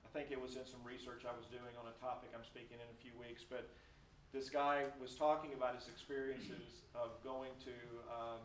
I 0.03 0.09
think 0.11 0.35
it 0.35 0.41
was 0.41 0.59
in 0.59 0.67
some 0.67 0.83
research 0.83 1.23
I 1.23 1.33
was 1.33 1.47
doing 1.47 1.73
on 1.79 1.87
a 1.87 1.97
topic 2.03 2.35
I'm 2.35 2.45
speaking 2.45 2.83
in 2.83 2.89
a 2.91 2.99
few 2.99 3.15
weeks, 3.15 3.47
but 3.47 3.71
this 4.35 4.51
guy 4.51 4.91
was 4.99 5.15
talking 5.15 5.55
about 5.55 5.79
his 5.79 5.87
experiences 5.87 6.83
of 6.93 7.17
going 7.23 7.55
to 7.65 7.77
um, 8.11 8.43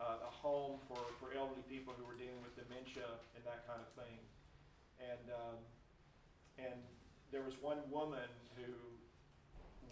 uh, 0.00 0.26
a 0.26 0.32
home 0.32 0.80
for, 0.88 1.00
for 1.20 1.32
elderly 1.36 1.64
people 1.70 1.94
who 1.96 2.04
were 2.04 2.16
dealing 2.16 2.40
with 2.42 2.56
dementia 2.56 3.08
and 3.36 3.44
that 3.44 3.64
kind 3.68 3.80
of 3.80 3.88
thing. 3.96 4.16
And, 5.00 5.24
um, 5.32 5.58
and 6.56 6.80
there 7.30 7.44
was 7.44 7.56
one 7.60 7.80
woman 7.92 8.28
who 8.56 8.72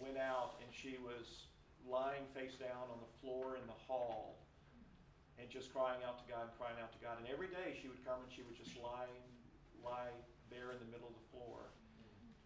went 0.01 0.17
out 0.17 0.57
and 0.61 0.69
she 0.73 0.97
was 1.01 1.49
lying 1.85 2.25
face 2.33 2.57
down 2.57 2.89
on 2.89 2.99
the 2.99 3.11
floor 3.21 3.57
in 3.57 3.65
the 3.65 3.79
hall 3.85 4.46
and 5.37 5.45
just 5.49 5.69
crying 5.69 6.01
out 6.01 6.17
to 6.17 6.25
God 6.25 6.49
crying 6.57 6.77
out 6.81 6.89
to 6.93 7.01
God. 7.01 7.21
And 7.21 7.29
every 7.29 7.47
day 7.47 7.77
she 7.77 7.87
would 7.87 8.01
come 8.01 8.25
and 8.25 8.29
she 8.33 8.41
would 8.41 8.57
just 8.57 8.73
lie, 8.81 9.09
lie 9.85 10.13
there 10.49 10.73
in 10.73 10.79
the 10.81 10.89
middle 10.89 11.07
of 11.07 11.17
the 11.17 11.27
floor. 11.29 11.69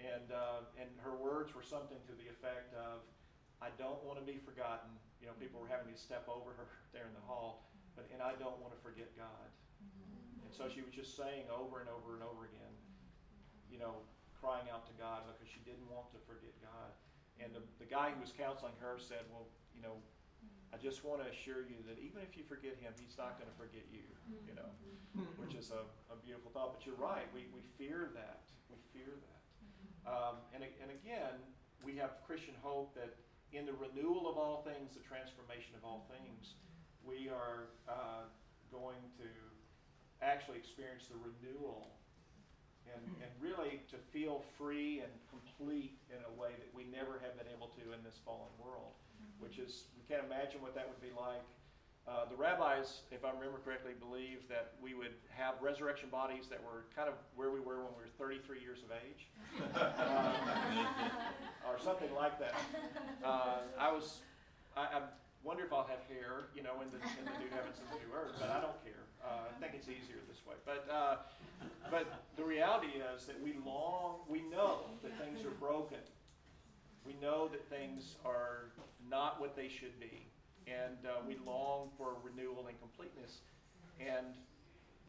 And, 0.04 0.34
uh, 0.34 0.68
and 0.76 0.90
her 1.00 1.16
words 1.16 1.56
were 1.56 1.64
something 1.64 2.00
to 2.10 2.14
the 2.20 2.28
effect 2.28 2.74
of, 2.76 3.06
I 3.62 3.70
don't 3.78 4.02
want 4.04 4.18
to 4.18 4.26
be 4.26 4.42
forgotten. 4.42 4.90
You 5.22 5.30
know, 5.30 5.38
people 5.38 5.62
were 5.62 5.70
having 5.70 5.94
to 5.94 5.98
step 5.98 6.26
over 6.26 6.58
her 6.58 6.68
there 6.94 7.08
in 7.08 7.16
the 7.16 7.24
hall, 7.24 7.70
but 7.94 8.10
and 8.10 8.20
I 8.20 8.34
don't 8.36 8.58
want 8.60 8.74
to 8.74 8.82
forget 8.82 9.14
God. 9.14 9.48
And 10.42 10.52
so 10.52 10.68
she 10.68 10.82
was 10.82 10.92
just 10.92 11.14
saying 11.14 11.48
over 11.48 11.80
and 11.80 11.88
over 11.88 12.18
and 12.18 12.26
over 12.26 12.50
again, 12.50 12.74
you 13.70 13.78
know, 13.78 14.02
crying 14.42 14.68
out 14.74 14.90
to 14.90 14.96
God 14.98 15.30
because 15.30 15.48
she 15.48 15.62
didn't 15.62 15.86
want 15.88 16.10
to 16.18 16.20
forget 16.26 16.52
God. 16.60 16.92
And 17.38 17.54
the, 17.54 17.62
the 17.78 17.86
guy 17.86 18.10
who 18.10 18.20
was 18.20 18.34
counseling 18.34 18.74
her 18.82 18.98
said, 18.98 19.30
well, 19.30 19.46
you 19.78 19.86
know, 19.86 20.02
I 20.74 20.78
just 20.80 21.04
want 21.04 21.20
to 21.20 21.28
assure 21.28 21.68
you 21.68 21.78
that 21.88 22.00
even 22.00 22.24
if 22.24 22.40
you 22.40 22.44
forget 22.48 22.80
him, 22.80 22.96
he's 22.96 23.20
not 23.20 23.36
going 23.36 23.52
to 23.52 23.58
forget 23.60 23.84
you, 23.92 24.08
you 24.48 24.56
know, 24.56 24.72
which 25.36 25.54
is 25.54 25.72
a, 25.72 25.84
a 26.08 26.16
beautiful 26.24 26.50
thought. 26.56 26.72
But 26.72 26.88
you're 26.88 27.00
right, 27.00 27.28
we, 27.36 27.52
we 27.52 27.60
fear 27.76 28.10
that. 28.16 28.48
We 28.72 28.80
fear 28.96 29.12
that. 29.12 29.42
Um, 30.08 30.36
and, 30.56 30.64
and 30.64 30.90
again, 30.90 31.36
we 31.84 31.96
have 32.00 32.24
Christian 32.26 32.56
hope 32.64 32.96
that 32.96 33.20
in 33.52 33.68
the 33.68 33.76
renewal 33.76 34.32
of 34.32 34.40
all 34.40 34.64
things, 34.64 34.96
the 34.96 35.04
transformation 35.04 35.76
of 35.76 35.84
all 35.84 36.08
things, 36.08 36.56
we 37.04 37.28
are 37.28 37.68
uh, 37.92 38.32
going 38.72 39.04
to 39.20 39.28
actually 40.24 40.58
experience 40.58 41.12
the 41.12 41.20
renewal 41.20 41.92
and, 42.88 43.04
and 43.22 43.30
really 43.44 43.84
to 43.92 43.98
feel 44.14 44.42
free 44.58 45.04
and 45.04 45.12
complete 45.30 46.00
in 46.10 46.22
a 46.26 46.34
way 46.40 46.56
that 46.58 46.70
we 46.74 46.88
never 46.90 47.20
have 47.22 47.36
been 47.38 47.50
able 47.52 47.70
to 47.78 47.94
in 47.94 48.02
this 48.02 48.18
fallen 48.24 48.52
world, 48.58 48.96
which 49.42 49.58
is, 49.58 49.90
we 49.98 50.04
can't 50.08 50.24
imagine 50.26 50.62
what 50.62 50.74
that 50.76 50.88
would 50.88 51.02
be 51.02 51.14
like. 51.18 51.44
Uh, 52.08 52.26
the 52.30 52.36
rabbis, 52.36 53.02
if 53.12 53.24
I 53.24 53.30
remember 53.30 53.60
correctly, 53.64 53.94
believe 54.00 54.48
that 54.50 54.74
we 54.82 54.94
would 54.94 55.14
have 55.30 55.54
resurrection 55.62 56.10
bodies 56.10 56.50
that 56.50 56.58
were 56.64 56.86
kind 56.96 57.08
of 57.08 57.14
where 57.36 57.52
we 57.52 57.60
were 57.60 57.86
when 57.86 57.94
we 57.94 58.10
were 58.10 58.14
33 58.18 58.60
years 58.60 58.80
of 58.82 58.90
age, 59.06 59.30
uh, 59.78 60.34
or 61.70 61.78
something 61.78 62.10
like 62.16 62.40
that. 62.40 62.56
Uh, 63.24 63.62
I 63.78 63.92
was, 63.92 64.22
I, 64.76 64.82
I 64.82 65.02
wonder 65.44 65.64
if 65.64 65.72
I'll 65.72 65.86
have 65.86 66.02
hair, 66.10 66.50
you 66.56 66.64
know, 66.64 66.82
in 66.82 66.90
the, 66.90 66.98
in 67.22 67.26
the 67.26 67.38
new 67.38 67.50
heavens 67.54 67.78
and 67.78 67.86
the 67.94 68.02
new 68.02 68.12
earth, 68.18 68.34
but 68.40 68.50
I 68.50 68.62
don't 68.62 68.78
care. 68.84 69.06
Uh, 69.22 69.54
I 69.54 69.62
think 69.62 69.74
it's 69.78 69.88
easier 69.88 70.18
this 70.28 70.42
way. 70.42 70.58
But, 70.66 70.90
uh, 70.90 71.18
but 71.92 72.26
the 72.36 72.44
reality 72.44 72.98
is 73.14 73.26
that 73.26 73.40
we 73.42 73.54
long, 73.64 74.26
we 74.28 74.42
know 74.50 74.90
that 75.04 75.14
things 75.22 75.46
are 75.46 75.54
broken. 75.62 76.02
We 77.06 77.14
know 77.22 77.48
that 77.50 77.68
things 77.70 78.16
are 78.26 78.74
not 79.12 79.40
what 79.40 79.56
they 79.56 79.68
should 79.68 80.00
be. 80.00 80.26
And 80.66 81.06
uh, 81.06 81.22
we 81.28 81.38
long 81.46 81.90
for 81.98 82.16
renewal 82.24 82.66
and 82.68 82.80
completeness. 82.80 83.40
And 84.00 84.34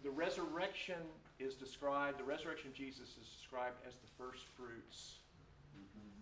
the 0.02 0.10
resurrection 0.10 0.98
is 1.38 1.54
described, 1.54 2.18
the 2.18 2.24
resurrection 2.24 2.68
of 2.68 2.74
Jesus 2.74 3.16
is 3.20 3.28
described 3.38 3.76
as 3.86 3.94
the 3.94 4.10
first 4.18 4.44
fruits. 4.56 5.18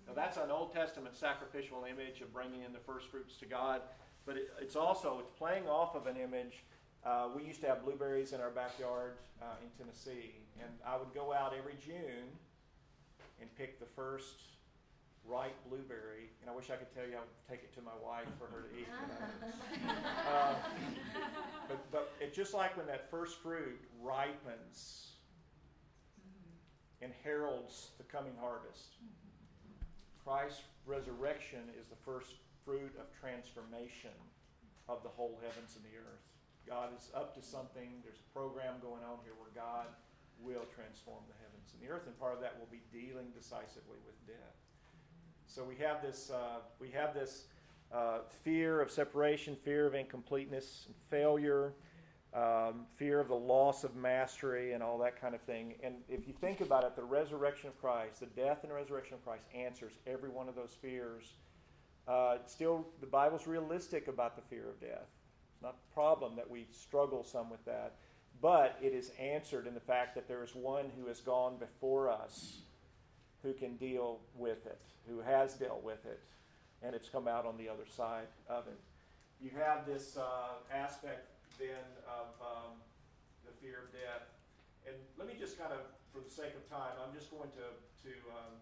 Now, 0.06 0.12
that's 0.14 0.36
an 0.36 0.50
Old 0.50 0.72
Testament 0.72 1.16
sacrificial 1.16 1.86
image 1.88 2.20
of 2.20 2.32
bringing 2.32 2.62
in 2.62 2.72
the 2.72 2.80
first 2.80 3.06
fruits 3.08 3.36
to 3.38 3.46
God, 3.46 3.80
but 4.26 4.36
it, 4.36 4.50
it's 4.60 4.76
also 4.76 5.18
it's 5.20 5.30
playing 5.38 5.66
off 5.66 5.94
of 5.94 6.06
an 6.06 6.16
image. 6.16 6.64
Uh, 7.04 7.28
we 7.34 7.44
used 7.44 7.60
to 7.62 7.66
have 7.68 7.84
blueberries 7.84 8.32
in 8.32 8.40
our 8.40 8.50
backyard 8.50 9.12
uh, 9.40 9.44
in 9.62 9.70
Tennessee, 9.78 10.34
and 10.60 10.70
I 10.84 10.96
would 10.96 11.14
go 11.14 11.32
out 11.32 11.54
every 11.56 11.74
June 11.84 12.28
and 13.40 13.48
pick 13.56 13.78
the 13.78 13.86
first 13.86 14.42
ripe 15.26 15.56
blueberry, 15.68 16.30
and 16.40 16.50
I 16.50 16.54
wish 16.54 16.70
I 16.70 16.76
could 16.76 16.92
tell 16.94 17.04
you 17.06 17.16
I 17.16 17.20
would 17.20 17.40
take 17.48 17.62
it 17.62 17.74
to 17.74 17.82
my 17.82 17.94
wife 18.02 18.28
for 18.38 18.46
her 18.54 18.68
to 18.68 18.70
eat. 18.78 18.88
Uh, 20.30 20.54
but 21.66 21.90
but 21.90 22.12
it's 22.20 22.36
just 22.36 22.54
like 22.54 22.76
when 22.76 22.86
that 22.86 23.10
first 23.10 23.38
fruit 23.42 23.80
ripens 24.00 25.08
and 27.02 27.12
heralds 27.24 27.90
the 27.98 28.04
coming 28.04 28.34
harvest. 28.40 28.94
Christ's 30.24 30.62
resurrection 30.86 31.66
is 31.80 31.88
the 31.88 31.98
first 32.04 32.36
fruit 32.64 32.92
of 33.00 33.08
transformation 33.18 34.14
of 34.88 35.02
the 35.02 35.08
whole 35.08 35.40
heavens 35.42 35.74
and 35.76 35.84
the 35.84 35.96
earth. 35.98 36.24
God 36.68 36.90
is 36.94 37.10
up 37.14 37.34
to 37.34 37.42
something. 37.42 37.88
There's 38.04 38.20
a 38.20 38.30
program 38.36 38.78
going 38.84 39.02
on 39.02 39.18
here 39.24 39.34
where 39.40 39.50
God 39.56 39.88
will 40.38 40.68
transform 40.70 41.24
the 41.26 41.36
heavens 41.40 41.72
and 41.72 41.80
the 41.82 41.90
earth, 41.90 42.06
and 42.06 42.14
part 42.20 42.36
of 42.36 42.40
that 42.44 42.56
will 42.60 42.70
be 42.70 42.84
dealing 42.92 43.32
decisively 43.34 43.98
with 44.04 44.16
death. 44.28 44.56
So 45.52 45.64
we 45.64 45.74
have 45.84 46.00
this, 46.00 46.30
uh, 46.30 46.60
we 46.78 46.90
have 46.90 47.12
this 47.12 47.46
uh, 47.92 48.18
fear 48.44 48.80
of 48.80 48.88
separation, 48.88 49.56
fear 49.56 49.84
of 49.84 49.96
incompleteness 49.96 50.84
and 50.86 50.94
failure, 51.10 51.72
um, 52.32 52.86
fear 52.94 53.18
of 53.18 53.26
the 53.26 53.34
loss 53.34 53.82
of 53.82 53.96
mastery, 53.96 54.74
and 54.74 54.82
all 54.82 54.96
that 54.98 55.20
kind 55.20 55.34
of 55.34 55.40
thing. 55.40 55.74
And 55.82 55.96
if 56.08 56.28
you 56.28 56.34
think 56.34 56.60
about 56.60 56.84
it, 56.84 56.94
the 56.94 57.02
resurrection 57.02 57.68
of 57.68 57.80
Christ, 57.80 58.20
the 58.20 58.26
death 58.26 58.62
and 58.62 58.72
resurrection 58.72 59.14
of 59.14 59.24
Christ, 59.24 59.42
answers 59.52 59.92
every 60.06 60.28
one 60.28 60.48
of 60.48 60.54
those 60.54 60.76
fears. 60.80 61.32
Uh, 62.06 62.36
still, 62.46 62.86
the 63.00 63.08
Bible's 63.08 63.48
realistic 63.48 64.06
about 64.06 64.36
the 64.36 64.42
fear 64.42 64.68
of 64.68 64.80
death. 64.80 65.08
It's 65.52 65.62
not 65.62 65.74
a 65.74 65.94
problem 65.94 66.36
that 66.36 66.48
we 66.48 66.68
struggle 66.70 67.24
some 67.24 67.50
with 67.50 67.64
that, 67.64 67.96
but 68.40 68.78
it 68.80 68.92
is 68.92 69.10
answered 69.18 69.66
in 69.66 69.74
the 69.74 69.80
fact 69.80 70.14
that 70.14 70.28
there 70.28 70.44
is 70.44 70.54
one 70.54 70.92
who 70.96 71.08
has 71.08 71.20
gone 71.20 71.56
before 71.56 72.08
us 72.08 72.60
who 73.42 73.52
can 73.52 73.76
deal 73.76 74.20
with 74.36 74.66
it, 74.66 74.80
who 75.08 75.20
has 75.20 75.54
dealt 75.54 75.82
with 75.82 76.04
it, 76.06 76.20
and 76.82 76.94
it's 76.94 77.08
come 77.08 77.28
out 77.28 77.46
on 77.46 77.56
the 77.56 77.68
other 77.68 77.86
side 77.86 78.28
of 78.48 78.66
it. 78.66 78.78
You 79.40 79.50
have 79.56 79.86
this 79.86 80.16
uh, 80.16 80.60
aspect 80.72 81.28
then 81.58 81.84
of 82.04 82.28
um, 82.40 82.76
the 83.44 83.52
fear 83.60 83.84
of 83.84 83.92
death. 83.92 84.28
And 84.88 84.96
let 85.20 85.28
me 85.28 85.36
just 85.36 85.60
kind 85.60 85.72
of, 85.72 85.84
for 86.12 86.24
the 86.24 86.32
sake 86.32 86.56
of 86.56 86.64
time, 86.68 86.96
I'm 87.00 87.12
just 87.12 87.28
going 87.28 87.52
to, 87.56 87.66
to 88.08 88.12
um, 88.32 88.52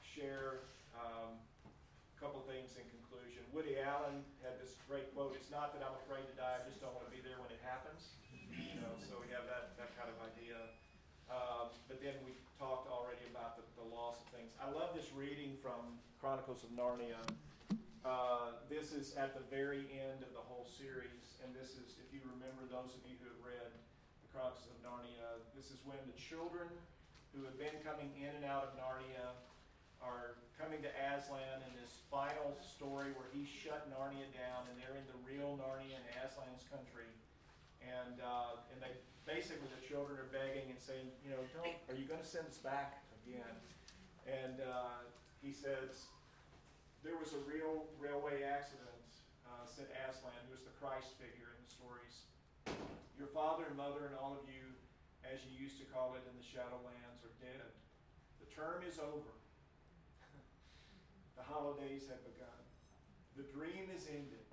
share 0.00 0.68
um, 0.96 1.40
a 1.72 2.16
couple 2.20 2.40
things 2.44 2.76
in 2.76 2.84
conclusion. 2.92 3.44
Woody 3.52 3.80
Allen 3.80 4.24
had 4.44 4.60
this 4.60 4.76
great 4.88 5.08
quote 5.16 5.36
It's 5.36 5.48
not 5.48 5.72
that 5.72 5.80
I'm 5.80 5.96
afraid 6.04 6.28
to 6.28 6.34
die, 6.36 6.60
I 6.60 6.64
just 6.68 6.84
don't 6.84 6.92
want 6.92 7.08
to 7.08 7.12
be 7.12 7.24
there 7.24 7.40
when 7.40 7.48
it 7.52 7.60
happens. 7.64 8.16
You 8.52 8.80
know, 8.80 8.94
so 9.00 9.18
we 9.18 9.28
have 9.34 9.48
that, 9.50 9.74
that 9.80 9.96
kind 9.98 10.12
of 10.12 10.16
idea. 10.20 10.56
Um, 11.26 11.72
but 11.88 11.98
then 12.04 12.14
we 12.22 12.36
talked 12.60 12.86
already 12.86 13.24
about 13.32 13.56
the, 13.56 13.63
loss 13.94 14.18
of 14.26 14.28
things. 14.34 14.50
I 14.58 14.66
love 14.74 14.90
this 14.90 15.14
reading 15.14 15.54
from 15.62 16.02
Chronicles 16.18 16.66
of 16.66 16.74
Narnia. 16.74 17.22
Uh, 18.02 18.58
this 18.66 18.90
is 18.90 19.14
at 19.14 19.38
the 19.38 19.44
very 19.48 19.86
end 19.94 20.26
of 20.26 20.34
the 20.34 20.42
whole 20.44 20.66
series, 20.66 21.38
and 21.46 21.54
this 21.54 21.78
is, 21.78 21.96
if 22.02 22.10
you 22.10 22.20
remember, 22.26 22.66
those 22.66 22.90
of 22.90 23.00
you 23.06 23.14
who 23.22 23.30
have 23.30 23.40
read 23.40 23.70
the 23.70 24.28
Chronicles 24.34 24.66
of 24.66 24.76
Narnia, 24.82 25.38
this 25.54 25.70
is 25.70 25.78
when 25.86 25.96
the 26.10 26.18
children 26.18 26.68
who 27.32 27.46
have 27.46 27.54
been 27.54 27.78
coming 27.86 28.10
in 28.18 28.34
and 28.34 28.42
out 28.42 28.66
of 28.66 28.74
Narnia 28.74 29.30
are 30.02 30.42
coming 30.58 30.82
to 30.82 30.90
Aslan 31.14 31.62
in 31.64 31.72
this 31.78 32.02
final 32.10 32.58
story 32.60 33.14
where 33.14 33.30
he 33.30 33.46
shut 33.46 33.86
Narnia 33.94 34.26
down, 34.34 34.66
and 34.68 34.74
they're 34.74 34.98
in 34.98 35.06
the 35.06 35.18
real 35.22 35.54
Narnia 35.54 36.02
and 36.02 36.06
Aslan's 36.18 36.66
country, 36.66 37.08
and 37.78 38.18
uh, 38.20 38.58
and 38.74 38.82
they 38.82 38.92
basically 39.24 39.70
the 39.70 39.82
children 39.86 40.20
are 40.20 40.28
begging 40.28 40.68
and 40.68 40.78
saying, 40.78 41.08
you 41.24 41.32
know, 41.32 41.40
don't, 41.56 41.78
are 41.88 41.96
you 41.96 42.04
going 42.04 42.20
to 42.20 42.26
send 42.26 42.44
us 42.44 42.60
back 42.60 43.00
again? 43.24 43.56
And 44.24 44.64
uh, 44.64 45.04
he 45.44 45.52
says, 45.52 46.08
there 47.04 47.20
was 47.20 47.36
a 47.36 47.42
real 47.44 47.84
railway 48.00 48.40
accident, 48.40 49.04
uh, 49.44 49.68
said 49.68 49.92
Aslan, 50.08 50.40
was 50.48 50.64
the 50.64 50.72
Christ 50.80 51.12
figure 51.20 51.52
in 51.52 51.60
the 51.60 51.68
stories. 51.68 52.16
Your 53.20 53.28
father 53.28 53.68
and 53.68 53.76
mother 53.76 54.08
and 54.08 54.16
all 54.16 54.32
of 54.32 54.48
you, 54.48 54.72
as 55.20 55.44
you 55.44 55.52
used 55.52 55.76
to 55.84 55.86
call 55.92 56.16
it 56.16 56.24
in 56.24 56.32
the 56.40 56.46
Shadowlands, 56.46 57.20
are 57.20 57.36
dead. 57.44 57.68
The 58.40 58.48
term 58.48 58.80
is 58.88 58.96
over. 58.96 59.36
the 61.36 61.44
holidays 61.44 62.08
have 62.08 62.24
begun. 62.24 62.60
The 63.36 63.44
dream 63.52 63.92
is 63.92 64.08
ended. 64.08 64.48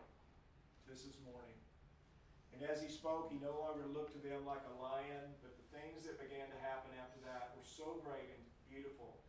This 0.91 1.07
is 1.07 1.15
morning. 1.23 1.55
And 2.51 2.67
as 2.67 2.83
he 2.83 2.91
spoke, 2.91 3.31
he 3.31 3.39
no 3.39 3.55
longer 3.63 3.87
looked 3.87 4.11
to 4.19 4.21
them 4.21 4.43
like 4.43 4.67
a 4.67 4.75
lion, 4.75 5.31
but 5.39 5.55
the 5.55 5.67
things 5.71 6.03
that 6.03 6.19
began 6.19 6.51
to 6.51 6.59
happen 6.59 6.91
after 6.99 7.23
that 7.23 7.55
were 7.55 7.63
so 7.63 8.03
great 8.03 8.27
and 8.27 8.43
beautiful 8.67 9.20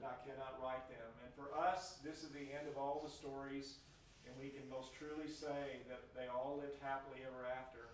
that 0.00 0.08
I 0.08 0.18
cannot 0.24 0.56
write 0.64 0.88
them. 0.88 1.08
And 1.20 1.30
for 1.36 1.52
us, 1.52 2.00
this 2.00 2.24
is 2.24 2.32
the 2.32 2.50
end 2.56 2.66
of 2.66 2.80
all 2.80 3.04
the 3.04 3.12
stories, 3.12 3.80
and 4.24 4.32
we 4.40 4.48
can 4.50 4.64
most 4.72 4.96
truly 4.96 5.28
say 5.28 5.84
that 5.92 6.08
they 6.16 6.26
all 6.26 6.58
lived 6.60 6.80
happily 6.80 7.22
ever 7.22 7.44
after. 7.44 7.92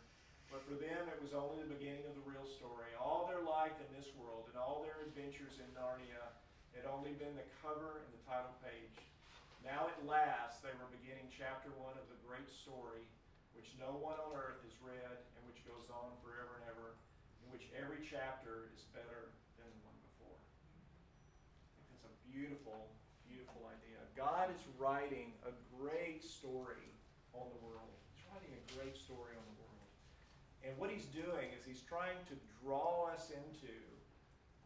But 0.49 0.63
for 0.63 0.79
them, 0.79 1.11
it 1.11 1.19
was 1.19 1.35
only 1.35 1.67
the 1.67 1.75
beginning 1.75 2.07
of 2.07 2.15
the 2.15 2.27
real 2.27 2.47
story. 2.47 2.95
All 2.95 3.27
their 3.27 3.43
life 3.43 3.75
in 3.83 3.91
this 3.91 4.15
world 4.15 4.47
and 4.47 4.55
all 4.55 4.87
their 4.87 5.03
adventures 5.03 5.59
in 5.59 5.67
Narnia 5.75 6.31
had 6.71 6.87
only 6.87 7.19
been 7.19 7.35
the 7.35 7.49
cover 7.59 7.99
and 7.99 8.11
the 8.15 8.23
title 8.23 8.55
page. 8.63 9.03
Now 9.67 9.91
at 9.91 9.99
last, 10.07 10.63
they 10.63 10.71
were 10.79 10.87
beginning 11.03 11.27
chapter 11.35 11.75
one 11.75 11.99
of 11.99 12.07
the 12.07 12.19
great 12.23 12.47
story 12.47 13.03
which 13.57 13.73
no 13.81 13.97
one 13.99 14.21
on 14.21 14.37
earth 14.37 14.61
has 14.63 14.77
read 14.85 15.17
and 15.35 15.43
which 15.49 15.65
goes 15.65 15.89
on 15.89 16.13
forever 16.21 16.61
and 16.61 16.69
ever, 16.69 16.95
in 17.41 17.49
which 17.49 17.65
every 17.73 18.05
chapter 18.05 18.69
is 18.77 18.85
better 18.93 19.33
than 19.57 19.67
the 19.67 19.83
one 19.89 19.97
before. 20.05 20.37
I 20.37 21.83
think 21.89 21.99
that's 22.05 22.05
a 22.05 22.25
beautiful, 22.37 22.93
beautiful 23.25 23.65
idea. 23.73 23.97
God 24.13 24.53
is 24.53 24.61
writing 24.77 25.33
a 25.49 25.53
great 25.73 26.21
story 26.21 26.93
on 27.33 27.49
the 27.49 27.61
world. 27.65 27.97
He's 28.13 28.29
writing 28.29 28.53
a 28.53 28.65
great 28.77 28.93
story 28.93 29.33
on 29.33 29.45
the 29.49 29.57
world. 29.65 29.89
And 30.61 30.77
what 30.77 30.93
he's 30.93 31.09
doing 31.09 31.49
is 31.57 31.65
he's 31.65 31.81
trying 31.81 32.21
to 32.29 32.37
draw 32.61 33.09
us 33.09 33.33
into 33.33 33.73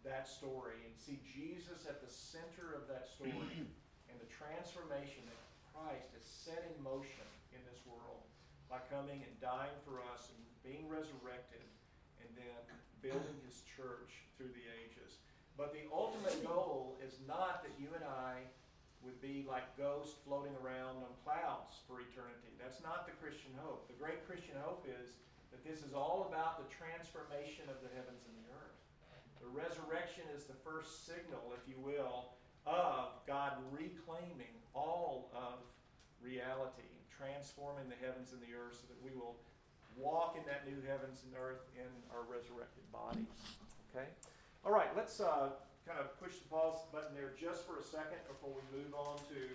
that 0.02 0.26
story 0.26 0.82
and 0.82 0.90
see 0.98 1.22
Jesus 1.22 1.86
at 1.86 2.02
the 2.02 2.10
center 2.10 2.74
of 2.74 2.90
that 2.90 3.06
story 3.06 3.38
and 4.10 4.16
the 4.18 4.30
transformation 4.34 5.22
that 5.30 5.38
Christ 5.70 6.10
has 6.18 6.26
set 6.26 6.66
in 6.66 6.74
motion 6.82 7.28
in 7.54 7.62
this 7.70 7.78
world 7.86 8.26
by 8.66 8.82
coming 8.90 9.22
and 9.22 9.34
dying 9.38 9.78
for 9.86 10.02
us 10.10 10.26
and 10.34 10.42
being 10.66 10.90
resurrected 10.90 11.62
and 12.18 12.28
then 12.34 12.62
building 12.98 13.38
his 13.46 13.62
church 13.78 14.26
through 14.34 14.50
the 14.58 14.66
ages. 14.82 14.99
But 15.60 15.76
the 15.76 15.84
ultimate 15.92 16.40
goal 16.40 16.96
is 17.04 17.20
not 17.28 17.60
that 17.60 17.76
you 17.76 17.92
and 17.92 18.00
I 18.00 18.48
would 19.04 19.20
be 19.20 19.44
like 19.44 19.68
ghosts 19.76 20.16
floating 20.24 20.56
around 20.64 21.04
on 21.04 21.12
clouds 21.20 21.84
for 21.84 22.00
eternity. 22.00 22.56
That's 22.56 22.80
not 22.80 23.04
the 23.04 23.12
Christian 23.20 23.52
hope. 23.60 23.84
The 23.92 24.00
great 24.00 24.24
Christian 24.24 24.56
hope 24.64 24.88
is 24.88 25.20
that 25.52 25.60
this 25.60 25.84
is 25.84 25.92
all 25.92 26.32
about 26.32 26.56
the 26.56 26.68
transformation 26.72 27.68
of 27.68 27.76
the 27.84 27.92
heavens 27.92 28.24
and 28.24 28.32
the 28.40 28.48
earth. 28.56 28.80
The 29.44 29.52
resurrection 29.52 30.24
is 30.32 30.48
the 30.48 30.56
first 30.64 31.04
signal, 31.04 31.52
if 31.52 31.60
you 31.68 31.76
will, 31.76 32.32
of 32.64 33.20
God 33.28 33.60
reclaiming 33.68 34.56
all 34.72 35.28
of 35.36 35.60
reality 36.24 36.88
transforming 37.12 37.84
the 37.92 38.00
heavens 38.00 38.32
and 38.32 38.40
the 38.40 38.56
earth 38.56 38.80
so 38.80 38.88
that 38.88 38.96
we 39.04 39.12
will 39.12 39.36
walk 39.92 40.40
in 40.40 40.44
that 40.48 40.64
new 40.64 40.80
heavens 40.88 41.20
and 41.28 41.36
earth 41.36 41.68
in 41.76 41.88
our 42.16 42.24
resurrected 42.24 42.80
bodies. 42.88 43.28
Okay? 43.92 44.08
All 44.62 44.72
right, 44.72 44.94
let's 44.94 45.20
uh, 45.20 45.48
kind 45.86 45.98
of 45.98 46.20
push 46.20 46.36
the 46.36 46.48
pause 46.50 46.80
button 46.92 47.14
there 47.14 47.32
just 47.40 47.66
for 47.66 47.78
a 47.78 47.82
second 47.82 48.18
before 48.28 48.50
we 48.52 48.78
move 48.78 48.92
on 48.94 49.16
to 49.32 49.48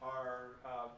our 0.00 0.54
uh, 0.64 0.88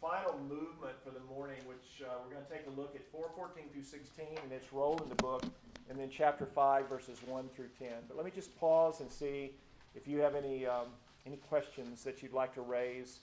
final 0.00 0.38
movement 0.48 0.94
for 1.02 1.10
the 1.10 1.24
morning, 1.28 1.58
which 1.66 2.06
uh, 2.06 2.12
we're 2.22 2.32
going 2.32 2.46
to 2.46 2.52
take 2.52 2.66
a 2.68 2.80
look 2.80 2.94
at 2.94 3.02
414 3.10 3.64
through 3.72 3.82
16, 3.82 4.26
and 4.40 4.52
it's 4.52 4.72
role 4.72 4.96
in 5.02 5.08
the 5.08 5.16
book, 5.16 5.42
and 5.90 5.98
then 5.98 6.08
chapter 6.08 6.46
5, 6.46 6.88
verses 6.88 7.18
1 7.26 7.48
through 7.56 7.68
10. 7.80 7.88
But 8.06 8.16
let 8.16 8.24
me 8.24 8.30
just 8.32 8.56
pause 8.60 9.00
and 9.00 9.10
see 9.10 9.50
if 9.96 10.06
you 10.06 10.20
have 10.20 10.36
any, 10.36 10.64
um, 10.64 10.86
any 11.26 11.36
questions 11.36 12.04
that 12.04 12.22
you'd 12.22 12.32
like 12.32 12.54
to 12.54 12.60
raise 12.60 13.18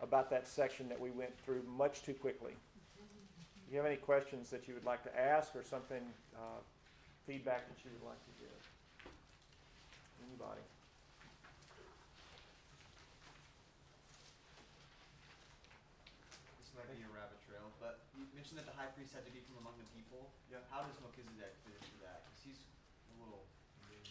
about 0.00 0.30
that 0.30 0.46
section 0.46 0.88
that 0.88 1.00
we 1.00 1.10
went 1.10 1.36
through 1.44 1.62
much 1.76 2.04
too 2.04 2.14
quickly. 2.14 2.52
Do 2.96 3.72
you 3.72 3.78
have 3.78 3.86
any 3.86 3.96
questions 3.96 4.50
that 4.50 4.68
you 4.68 4.74
would 4.74 4.84
like 4.84 5.02
to 5.02 5.18
ask 5.18 5.56
or 5.56 5.64
something, 5.64 6.02
uh, 6.36 6.60
feedback 7.26 7.66
that 7.68 7.84
you 7.84 7.90
would 7.98 8.08
like 8.08 8.22
to 8.24 8.30
give? 8.38 8.55
Anybody? 10.26 10.66
This 16.58 16.70
might 16.74 16.90
be 16.90 16.98
a 17.06 17.12
rabbit 17.14 17.38
trail, 17.46 17.70
but 17.78 18.02
you 18.18 18.26
mentioned 18.34 18.58
that 18.58 18.66
the 18.66 18.74
high 18.74 18.90
priest 18.92 19.14
had 19.14 19.22
to 19.22 19.30
be 19.30 19.40
from 19.46 19.62
among 19.62 19.78
the 19.78 19.86
people. 19.94 20.28
Yeah. 20.50 20.66
How 20.68 20.82
does 20.82 20.98
Melchizedek 20.98 21.54
fit 21.62 21.78
into 21.78 21.96
that? 22.02 22.26
Because 22.26 22.42
he's 22.42 22.62
a 23.14 23.22
little 23.22 23.46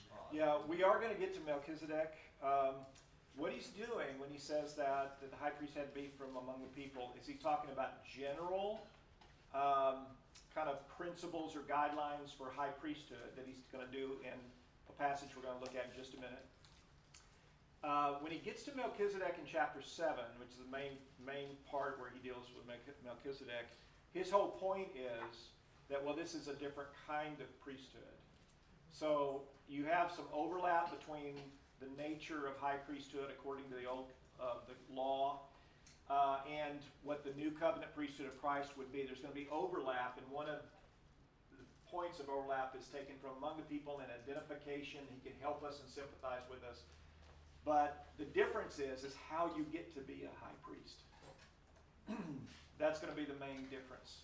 odd. 0.10 0.32
Yeah, 0.32 0.64
we 0.64 0.82
are 0.82 0.98
going 1.04 1.12
to 1.12 1.20
get 1.20 1.36
to 1.36 1.44
Melchizedek. 1.44 2.16
Um, 2.40 2.88
what 3.36 3.52
he's 3.52 3.68
doing 3.76 4.16
when 4.16 4.32
he 4.32 4.40
says 4.40 4.74
that, 4.80 5.20
that 5.20 5.30
the 5.30 5.40
high 5.40 5.52
priest 5.52 5.76
had 5.76 5.92
to 5.92 5.96
be 5.96 6.08
from 6.16 6.40
among 6.40 6.64
the 6.64 6.72
people, 6.72 7.12
is 7.20 7.28
he 7.28 7.36
talking 7.36 7.68
about 7.76 8.08
general 8.08 8.88
um, 9.52 10.08
kind 10.56 10.72
of 10.72 10.80
principles 10.96 11.52
or 11.52 11.68
guidelines 11.68 12.32
for 12.32 12.48
high 12.56 12.72
priesthood 12.80 13.36
that 13.36 13.44
he's 13.44 13.60
going 13.76 13.84
to 13.84 13.92
do 13.92 14.16
in 14.24 14.40
passage 14.97 15.30
we're 15.35 15.43
going 15.43 15.57
to 15.57 15.63
look 15.63 15.76
at 15.76 15.91
in 15.91 15.95
just 15.95 16.13
a 16.13 16.22
minute. 16.22 16.45
Uh, 17.84 18.17
when 18.22 18.31
he 18.31 18.39
gets 18.39 18.63
to 18.63 18.73
Melchizedek 18.76 19.38
in 19.38 19.45
chapter 19.45 19.81
7, 19.81 20.17
which 20.39 20.49
is 20.49 20.57
the 20.57 20.72
main, 20.72 20.97
main 21.22 21.53
part 21.69 21.99
where 21.99 22.09
he 22.09 22.17
deals 22.17 22.49
with 22.57 22.65
Melchizedek, 22.65 23.69
his 24.13 24.31
whole 24.31 24.57
point 24.57 24.88
is 24.95 25.53
that, 25.89 26.03
well, 26.03 26.15
this 26.15 26.34
is 26.34 26.47
a 26.47 26.53
different 26.53 26.89
kind 27.05 27.38
of 27.39 27.47
priesthood. 27.61 28.17
So 28.91 29.43
you 29.67 29.85
have 29.85 30.11
some 30.11 30.26
overlap 30.34 30.97
between 30.97 31.35
the 31.80 31.88
nature 32.01 32.47
of 32.47 32.57
high 32.57 32.77
priesthood 32.77 33.30
according 33.30 33.69
to 33.69 33.76
the 33.76 33.85
Old, 33.85 34.09
of 34.39 34.63
the 34.67 34.76
law 34.93 35.41
uh, 36.09 36.39
and 36.49 36.80
what 37.03 37.23
the 37.23 37.31
new 37.38 37.51
covenant 37.51 37.93
priesthood 37.95 38.27
of 38.27 38.39
Christ 38.41 38.77
would 38.77 38.91
be. 38.91 39.03
There's 39.03 39.19
going 39.19 39.34
to 39.34 39.39
be 39.39 39.47
overlap, 39.51 40.17
and 40.17 40.26
one 40.31 40.47
of 40.47 40.59
points 41.91 42.20
of 42.20 42.30
overlap 42.30 42.76
is 42.78 42.88
taken 42.88 43.16
from 43.22 43.38
among 43.38 43.57
the 43.57 43.68
people 43.70 44.02
and 44.02 44.10
identification. 44.12 45.02
He 45.10 45.22
can 45.22 45.38
help 45.41 45.64
us 45.64 45.80
and 45.80 45.88
sympathize 45.90 46.45
with 46.49 46.64
us. 46.66 46.86
But 47.66 48.14
the 48.18 48.26
difference 48.26 48.78
is, 48.78 49.03
is 49.03 49.16
how 49.30 49.49
you 49.57 49.66
get 49.74 49.94
to 49.95 50.02
be 50.02 50.26
a 50.26 50.34
high 50.38 50.57
priest. 50.62 51.02
That's 52.78 52.99
going 52.99 53.14
to 53.14 53.18
be 53.18 53.26
the 53.26 53.40
main 53.41 53.66
difference. 53.70 54.22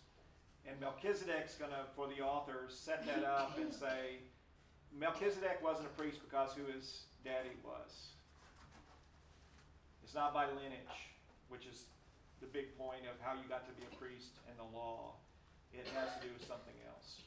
And 0.68 0.80
Melchizedek's 0.80 1.56
going 1.58 1.72
to, 1.72 1.90
for 1.96 2.06
the 2.06 2.22
author, 2.22 2.70
set 2.70 3.06
that 3.08 3.26
up 3.26 3.58
and 3.58 3.74
say, 3.74 4.22
Melchizedek 4.94 5.58
wasn't 5.64 5.88
a 5.88 5.96
priest 5.98 6.20
because 6.22 6.54
who 6.54 6.70
his 6.72 7.10
daddy 7.26 7.58
was. 7.66 8.14
It's 10.04 10.14
not 10.14 10.34
by 10.34 10.46
lineage, 10.46 11.10
which 11.50 11.66
is 11.66 11.86
the 12.42 12.48
big 12.48 12.78
point 12.78 13.08
of 13.10 13.18
how 13.22 13.34
you 13.34 13.48
got 13.48 13.66
to 13.66 13.74
be 13.74 13.88
a 13.90 13.96
priest 13.96 14.38
and 14.50 14.58
the 14.60 14.70
law. 14.78 15.16
It 15.74 15.88
has 15.96 16.14
to 16.20 16.28
do 16.28 16.34
with 16.34 16.46
something 16.46 16.76
else. 16.86 17.22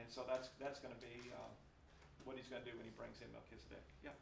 And 0.00 0.08
so 0.08 0.24
that's, 0.24 0.48
that's 0.56 0.80
going 0.80 0.96
to 0.96 1.02
be 1.04 1.28
um, 1.36 1.52
what 2.24 2.34
he's 2.40 2.48
going 2.48 2.64
to 2.64 2.68
do 2.68 2.74
when 2.76 2.88
he 2.88 2.94
brings 2.96 3.20
in 3.20 3.28
Melchizedek. 3.36 3.84
Yeah. 4.00 4.16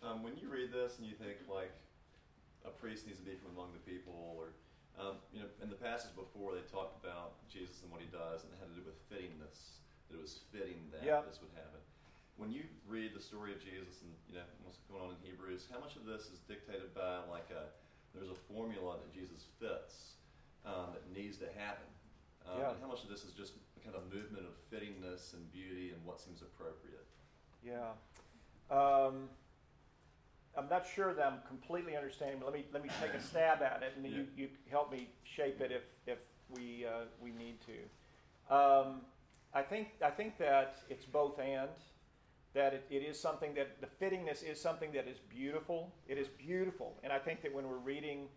Um, 0.00 0.22
when 0.22 0.38
you 0.38 0.46
read 0.46 0.70
this 0.70 1.02
and 1.02 1.04
you 1.10 1.18
think 1.18 1.42
like 1.50 1.74
a 2.62 2.70
priest 2.70 3.04
needs 3.10 3.18
to 3.18 3.26
be 3.26 3.34
from 3.34 3.50
among 3.58 3.74
the 3.74 3.82
people, 3.82 4.14
or 4.14 4.54
um, 4.98 5.18
you 5.34 5.42
know, 5.42 5.50
in 5.62 5.70
the 5.70 5.78
passage 5.78 6.14
before 6.14 6.54
they 6.54 6.62
talked 6.70 6.94
about 7.02 7.38
Jesus 7.50 7.82
and 7.82 7.90
what 7.90 7.98
he 8.02 8.10
does, 8.10 8.46
and 8.46 8.50
it 8.54 8.58
had 8.62 8.70
to 8.70 8.76
do 8.78 8.82
with 8.86 8.98
fittingness, 9.10 9.82
that 10.10 10.18
it 10.18 10.22
was 10.22 10.46
fitting 10.54 10.86
that 10.94 11.02
Yeah. 11.02 11.22
this 11.26 11.42
would 11.42 11.50
happen. 11.54 11.82
When 12.38 12.54
you 12.54 12.62
read 12.86 13.14
the 13.18 13.22
story 13.22 13.50
of 13.50 13.58
Jesus 13.58 14.06
and 14.06 14.14
you 14.30 14.38
know 14.38 14.46
what's 14.62 14.78
going 14.86 15.02
on 15.02 15.10
in 15.18 15.18
Hebrews, 15.26 15.66
how 15.66 15.82
much 15.82 15.98
of 15.98 16.06
this 16.06 16.30
is 16.30 16.38
dictated 16.46 16.94
by 16.94 17.26
like 17.26 17.50
a 17.50 17.74
there's 18.14 18.30
a 18.30 18.40
formula 18.50 18.96
that 19.02 19.10
Jesus 19.12 19.46
fits 19.58 20.14
um, 20.64 20.94
that 20.94 21.04
needs 21.10 21.38
to 21.42 21.50
happen, 21.58 21.86
um, 22.46 22.58
Yeah. 22.62 22.70
and 22.74 22.78
how 22.80 22.86
much 22.88 23.02
of 23.02 23.10
this 23.10 23.22
is 23.26 23.34
just 23.34 23.54
a 23.78 23.84
kind 23.84 23.96
of 23.96 24.12
movement 24.12 24.44
of 24.44 24.54
fittingness 24.70 25.34
and 25.34 25.50
beauty 25.52 25.90
and 25.90 26.04
what 26.04 26.20
seems 26.20 26.42
appropriate? 26.42 27.06
Yeah. 27.64 27.92
Um, 28.70 29.28
I'm 30.56 30.68
not 30.68 30.86
sure 30.86 31.14
that 31.14 31.24
I'm 31.24 31.40
completely 31.46 31.96
understanding, 31.96 32.38
but 32.40 32.46
let 32.46 32.54
me 32.54 32.64
let 32.72 32.82
me 32.82 32.90
take 33.00 33.14
a 33.14 33.22
stab 33.22 33.62
at 33.62 33.82
it, 33.82 33.92
and 33.96 34.04
you, 34.06 34.26
you 34.36 34.48
help 34.70 34.90
me 34.90 35.08
shape 35.22 35.60
it 35.60 35.70
if 35.72 35.82
if 36.06 36.18
we 36.50 36.84
uh, 36.86 37.04
we 37.22 37.30
need 37.30 37.58
to. 37.66 38.54
Um, 38.54 39.02
I 39.54 39.62
think 39.62 39.88
I 40.04 40.10
think 40.10 40.36
that 40.38 40.78
it's 40.90 41.04
both 41.04 41.38
and 41.38 41.70
that 42.54 42.74
it, 42.74 42.86
it 42.90 43.02
is 43.02 43.18
something 43.20 43.54
that 43.54 43.80
the 43.80 43.86
fittingness 44.04 44.42
is 44.42 44.60
something 44.60 44.90
that 44.92 45.06
is 45.06 45.18
beautiful. 45.28 45.94
It 46.08 46.18
is 46.18 46.28
beautiful, 46.28 46.98
and 47.04 47.12
I 47.12 47.18
think 47.18 47.42
that 47.42 47.54
when 47.54 47.68
we're 47.68 47.76
reading 47.76 48.28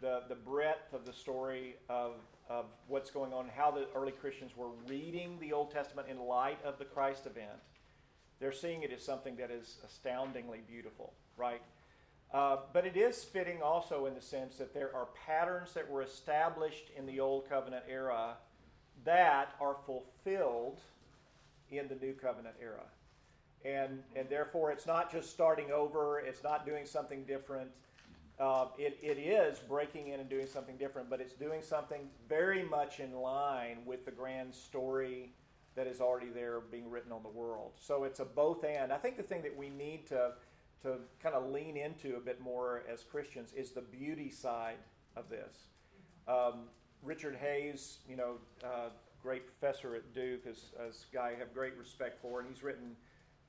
the 0.00 0.22
the 0.28 0.34
breadth 0.34 0.92
of 0.92 1.04
the 1.04 1.12
story 1.12 1.76
of 1.88 2.14
of 2.48 2.66
what's 2.86 3.10
going 3.10 3.32
on, 3.32 3.48
how 3.54 3.70
the 3.70 3.86
early 3.94 4.12
Christians 4.12 4.56
were 4.56 4.70
reading 4.86 5.36
the 5.40 5.52
Old 5.52 5.70
Testament 5.72 6.08
in 6.08 6.18
light 6.18 6.58
of 6.64 6.78
the 6.78 6.84
Christ 6.84 7.26
event, 7.26 7.58
they're 8.38 8.52
seeing 8.52 8.82
it 8.82 8.92
as 8.92 9.02
something 9.02 9.36
that 9.36 9.50
is 9.50 9.78
astoundingly 9.84 10.60
beautiful, 10.68 11.12
right? 11.36 11.62
Uh, 12.32 12.58
but 12.72 12.84
it 12.84 12.96
is 12.96 13.24
fitting 13.24 13.62
also 13.62 14.06
in 14.06 14.14
the 14.14 14.20
sense 14.20 14.56
that 14.56 14.74
there 14.74 14.94
are 14.94 15.08
patterns 15.26 15.72
that 15.74 15.88
were 15.88 16.02
established 16.02 16.90
in 16.96 17.06
the 17.06 17.20
Old 17.20 17.48
Covenant 17.48 17.84
era 17.88 18.36
that 19.04 19.54
are 19.60 19.76
fulfilled 19.86 20.80
in 21.70 21.88
the 21.88 21.94
New 21.94 22.12
Covenant 22.12 22.56
era. 22.60 22.82
And, 23.64 24.02
and 24.14 24.28
therefore, 24.28 24.70
it's 24.70 24.86
not 24.86 25.10
just 25.10 25.30
starting 25.30 25.70
over, 25.70 26.20
it's 26.20 26.42
not 26.42 26.66
doing 26.66 26.86
something 26.86 27.24
different. 27.24 27.70
Uh, 28.38 28.66
it, 28.76 28.98
it 29.02 29.18
is 29.18 29.58
breaking 29.60 30.08
in 30.08 30.20
and 30.20 30.28
doing 30.28 30.46
something 30.46 30.76
different, 30.76 31.08
but 31.08 31.20
it's 31.20 31.32
doing 31.32 31.62
something 31.62 32.02
very 32.28 32.62
much 32.62 33.00
in 33.00 33.14
line 33.14 33.78
with 33.86 34.04
the 34.04 34.10
grand 34.10 34.54
story 34.54 35.32
that 35.74 35.86
is 35.86 36.00
already 36.00 36.28
there 36.28 36.60
being 36.60 36.90
written 36.90 37.12
on 37.12 37.22
the 37.22 37.28
world. 37.28 37.72
So 37.76 38.04
it's 38.04 38.20
a 38.20 38.24
both 38.24 38.64
and. 38.64 38.92
I 38.92 38.98
think 38.98 39.16
the 39.16 39.22
thing 39.22 39.42
that 39.42 39.56
we 39.56 39.70
need 39.70 40.06
to, 40.08 40.32
to 40.82 40.96
kind 41.22 41.34
of 41.34 41.50
lean 41.50 41.76
into 41.76 42.16
a 42.16 42.20
bit 42.20 42.40
more 42.40 42.82
as 42.92 43.02
Christians 43.02 43.52
is 43.54 43.72
the 43.72 43.82
beauty 43.82 44.30
side 44.30 44.78
of 45.16 45.30
this. 45.30 45.68
Um, 46.28 46.64
Richard 47.02 47.36
Hays, 47.36 47.98
you 48.08 48.16
know, 48.16 48.34
uh, 48.64 48.88
great 49.22 49.46
professor 49.46 49.94
at 49.94 50.12
Duke, 50.12 50.46
is, 50.46 50.72
is 50.88 51.06
a 51.10 51.14
guy 51.14 51.32
I 51.34 51.38
have 51.38 51.54
great 51.54 51.76
respect 51.76 52.20
for, 52.20 52.40
and 52.40 52.48
he's 52.48 52.62
written 52.62 52.96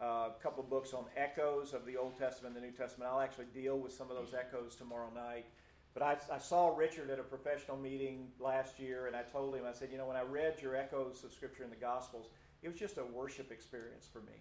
uh, 0.02 0.30
a 0.30 0.44
couple 0.44 0.64
of 0.64 0.70
books 0.70 0.94
on 0.94 1.06
echoes 1.16 1.74
of 1.74 1.86
the 1.86 1.98
Old 1.98 2.18
Testament 2.18 2.56
and 2.56 2.64
the 2.64 2.68
New 2.68 2.74
Testament. 2.74 3.10
I'll 3.12 3.20
actually 3.20 3.48
deal 3.54 3.78
with 3.80 3.92
some 3.92 4.12
of 4.12 4.18
those 4.18 4.34
echoes 4.34 4.76
tomorrow 4.76 5.10
night. 5.14 5.46
But 5.94 6.04
I, 6.04 6.36
I 6.36 6.38
saw 6.38 6.76
Richard 6.76 7.10
at 7.10 7.18
a 7.18 7.24
professional 7.24 7.78
meeting 7.78 8.28
last 8.40 8.80
year, 8.80 9.08
and 9.08 9.16
I 9.16 9.24
told 9.24 9.56
him, 9.56 9.64
I 9.68 9.74
said, 9.74 9.90
you 9.92 9.98
know, 9.98 10.06
when 10.06 10.18
I 10.18 10.22
read 10.22 10.62
your 10.62 10.76
echoes 10.76 11.24
of 11.24 11.34
Scripture 11.34 11.64
in 11.64 11.72
the 11.72 11.76
Gospels, 11.76 12.28
it 12.62 12.70
was 12.70 12.78
just 12.78 12.98
a 12.98 13.06
worship 13.06 13.52
experience 13.52 14.08
for 14.12 14.20
me. 14.20 14.38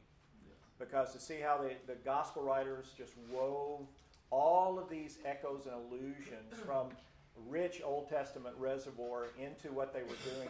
Because 0.79 1.15
to 1.15 1.21
see 1.21 1.41
how 1.41 1.57
the, 1.57 1.71
the 1.87 1.99
Gospel 2.05 2.43
writers 2.43 2.93
just 2.97 3.15
wove 3.31 3.87
all 4.31 4.79
of 4.79 4.91
these 4.91 5.19
echoes 5.25 5.65
and 5.65 5.75
allusions 5.75 6.53
from 6.67 6.89
rich 7.49 7.81
Old 7.83 8.11
Testament 8.11 8.55
reservoir 8.59 9.29
into 9.39 9.73
what 9.73 9.95
they 9.95 10.03
were 10.03 10.35
doing 10.35 10.49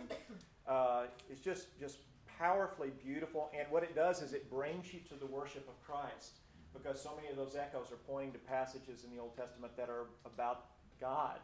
uh, 0.66 1.04
is 1.30 1.38
just, 1.38 1.78
just 1.78 1.98
powerfully 2.38 2.90
beautiful. 3.04 3.50
And 3.58 3.70
what 3.70 3.82
it 3.82 3.94
does 3.94 4.22
is 4.22 4.32
it 4.32 4.50
brings 4.50 4.92
you 4.92 5.00
to 5.08 5.14
the 5.14 5.26
worship 5.26 5.68
of 5.68 5.80
Christ 5.86 6.38
because 6.74 7.00
so 7.02 7.14
many 7.16 7.28
of 7.28 7.36
those 7.36 7.56
echoes 7.56 7.90
are 7.90 7.96
pointing 8.06 8.32
to 8.32 8.38
passages 8.38 9.04
in 9.04 9.14
the 9.14 9.20
Old 9.20 9.36
Testament 9.36 9.76
that 9.76 9.88
are 9.88 10.06
about 10.24 10.66
God 11.00 11.38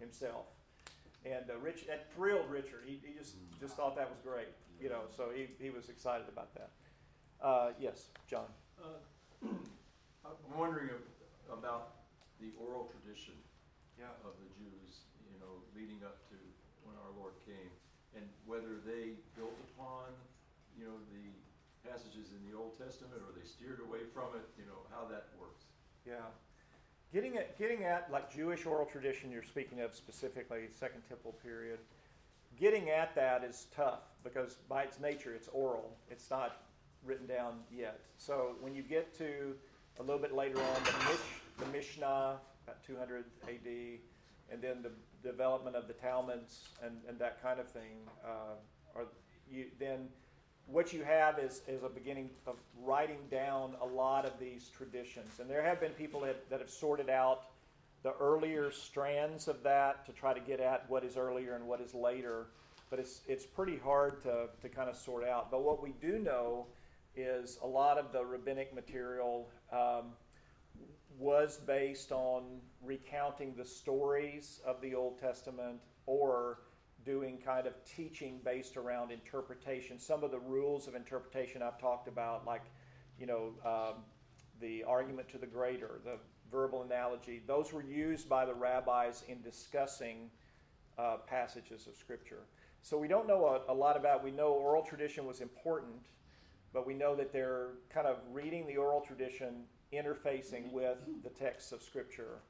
Himself. 0.00 0.46
And 1.24 1.44
uh, 1.48 1.58
Rich, 1.62 1.86
that 1.86 2.12
thrilled 2.14 2.50
Richard. 2.50 2.82
He, 2.84 2.98
he 3.04 3.14
just, 3.16 3.36
just 3.60 3.76
thought 3.76 3.94
that 3.94 4.10
was 4.10 4.18
great, 4.24 4.48
you 4.80 4.88
know. 4.88 5.02
So 5.16 5.30
he, 5.34 5.46
he 5.62 5.70
was 5.70 5.88
excited 5.88 6.26
about 6.28 6.52
that. 6.54 6.70
Uh, 7.40 7.70
yes, 7.78 8.08
John. 8.28 8.46
Uh, 8.82 9.46
I'm 10.26 10.58
wondering 10.58 10.90
ab- 10.90 11.58
about 11.58 12.02
the 12.40 12.50
oral 12.58 12.90
tradition 12.90 13.34
Yeah. 13.98 14.10
of 14.26 14.34
the 14.42 14.50
Jews, 14.58 15.06
you 15.30 15.38
know, 15.38 15.62
leading 15.78 16.02
up 16.02 16.18
to 16.30 16.36
when 16.82 16.98
our 17.06 17.14
Lord 17.14 17.34
came, 17.46 17.70
and 18.18 18.26
whether 18.46 18.82
they 18.82 19.14
built 19.38 19.54
upon, 19.74 20.10
you 20.78 20.84
know, 20.84 20.96
the 21.12 21.88
passages 21.88 22.30
in 22.30 22.40
the 22.50 22.56
Old 22.56 22.78
Testament, 22.78 23.20
or 23.22 23.32
they 23.34 23.46
steered 23.46 23.80
away 23.86 24.00
from 24.14 24.34
it, 24.36 24.46
you 24.58 24.64
know, 24.64 24.86
how 24.90 25.06
that 25.08 25.28
works. 25.38 25.64
Yeah. 26.06 26.26
Getting 27.12 27.36
at, 27.36 27.58
getting 27.58 27.84
at 27.84 28.10
like 28.10 28.32
Jewish 28.32 28.64
oral 28.64 28.86
tradition 28.86 29.30
you're 29.30 29.42
speaking 29.42 29.80
of 29.80 29.94
specifically, 29.94 30.68
Second 30.72 31.02
Temple 31.08 31.34
period, 31.42 31.78
getting 32.58 32.90
at 32.90 33.14
that 33.14 33.44
is 33.44 33.66
tough 33.74 34.00
because 34.24 34.56
by 34.68 34.82
its 34.84 34.98
nature 35.00 35.34
it's 35.34 35.48
oral. 35.52 35.96
It's 36.10 36.30
not 36.30 36.62
written 37.04 37.26
down 37.26 37.54
yet. 37.70 38.00
So 38.16 38.56
when 38.60 38.74
you 38.74 38.82
get 38.82 39.16
to 39.18 39.54
a 39.98 40.02
little 40.02 40.20
bit 40.20 40.34
later 40.34 40.58
on, 40.58 40.84
the, 40.84 40.92
Mish, 41.10 41.20
the 41.58 41.66
Mishnah, 41.66 42.36
about 42.64 42.82
200 42.86 43.24
AD, 43.48 43.68
and 44.50 44.62
then 44.62 44.82
the 44.82 44.92
development 45.28 45.76
of 45.76 45.88
the 45.88 45.94
Talmuds 45.94 46.68
and, 46.82 46.96
and 47.08 47.18
that 47.18 47.42
kind 47.42 47.60
of 47.60 47.68
thing, 47.68 48.06
uh, 48.24 48.54
are 48.96 49.04
you, 49.50 49.66
then 49.78 50.08
what 50.72 50.92
you 50.92 51.04
have 51.04 51.38
is, 51.38 51.60
is 51.68 51.82
a 51.82 51.88
beginning 51.88 52.30
of 52.46 52.56
writing 52.82 53.18
down 53.30 53.74
a 53.82 53.86
lot 53.86 54.24
of 54.24 54.32
these 54.40 54.70
traditions. 54.74 55.38
And 55.38 55.48
there 55.48 55.62
have 55.62 55.80
been 55.80 55.92
people 55.92 56.20
that, 56.20 56.48
that 56.48 56.60
have 56.60 56.70
sorted 56.70 57.10
out 57.10 57.42
the 58.02 58.14
earlier 58.18 58.70
strands 58.70 59.48
of 59.48 59.62
that 59.62 60.06
to 60.06 60.12
try 60.12 60.32
to 60.32 60.40
get 60.40 60.60
at 60.60 60.88
what 60.88 61.04
is 61.04 61.16
earlier 61.16 61.54
and 61.54 61.66
what 61.66 61.80
is 61.80 61.94
later. 61.94 62.46
But 62.88 62.98
it's, 62.98 63.20
it's 63.28 63.44
pretty 63.44 63.76
hard 63.76 64.22
to, 64.22 64.48
to 64.62 64.68
kind 64.68 64.88
of 64.88 64.96
sort 64.96 65.28
out. 65.28 65.50
But 65.50 65.62
what 65.62 65.82
we 65.82 65.92
do 66.00 66.18
know 66.18 66.66
is 67.14 67.58
a 67.62 67.66
lot 67.66 67.98
of 67.98 68.10
the 68.10 68.24
rabbinic 68.24 68.74
material 68.74 69.48
um, 69.70 70.12
was 71.18 71.60
based 71.66 72.12
on 72.12 72.44
recounting 72.82 73.54
the 73.56 73.64
stories 73.64 74.60
of 74.66 74.80
the 74.80 74.94
Old 74.94 75.18
Testament 75.18 75.80
or 76.06 76.60
doing 77.04 77.38
kind 77.38 77.66
of 77.66 77.74
teaching 77.84 78.40
based 78.44 78.76
around 78.76 79.10
interpretation. 79.10 79.98
Some 79.98 80.22
of 80.24 80.30
the 80.30 80.38
rules 80.38 80.88
of 80.88 80.94
interpretation 80.94 81.62
I've 81.62 81.78
talked 81.78 82.08
about, 82.08 82.46
like, 82.46 82.62
you 83.18 83.26
know, 83.26 83.52
um, 83.64 84.02
the 84.60 84.84
argument 84.84 85.28
to 85.30 85.38
the 85.38 85.46
greater, 85.46 86.00
the 86.04 86.16
verbal 86.50 86.82
analogy, 86.82 87.42
those 87.46 87.72
were 87.72 87.82
used 87.82 88.28
by 88.28 88.44
the 88.44 88.54
rabbis 88.54 89.24
in 89.28 89.40
discussing 89.42 90.30
uh, 90.98 91.16
passages 91.26 91.86
of 91.86 91.96
Scripture. 91.96 92.44
So 92.82 92.98
we 92.98 93.08
don't 93.08 93.26
know 93.26 93.46
a, 93.46 93.72
a 93.72 93.74
lot 93.74 93.96
about. 93.96 94.22
We 94.22 94.30
know 94.30 94.52
oral 94.52 94.82
tradition 94.82 95.26
was 95.26 95.40
important, 95.40 96.06
but 96.72 96.86
we 96.86 96.94
know 96.94 97.14
that 97.16 97.32
they're 97.32 97.70
kind 97.88 98.06
of 98.06 98.18
reading 98.32 98.66
the 98.66 98.76
oral 98.76 99.00
tradition, 99.00 99.64
interfacing 99.92 100.70
with 100.72 100.98
the 101.22 101.30
texts 101.30 101.72
of 101.72 101.82
Scripture 101.82 102.40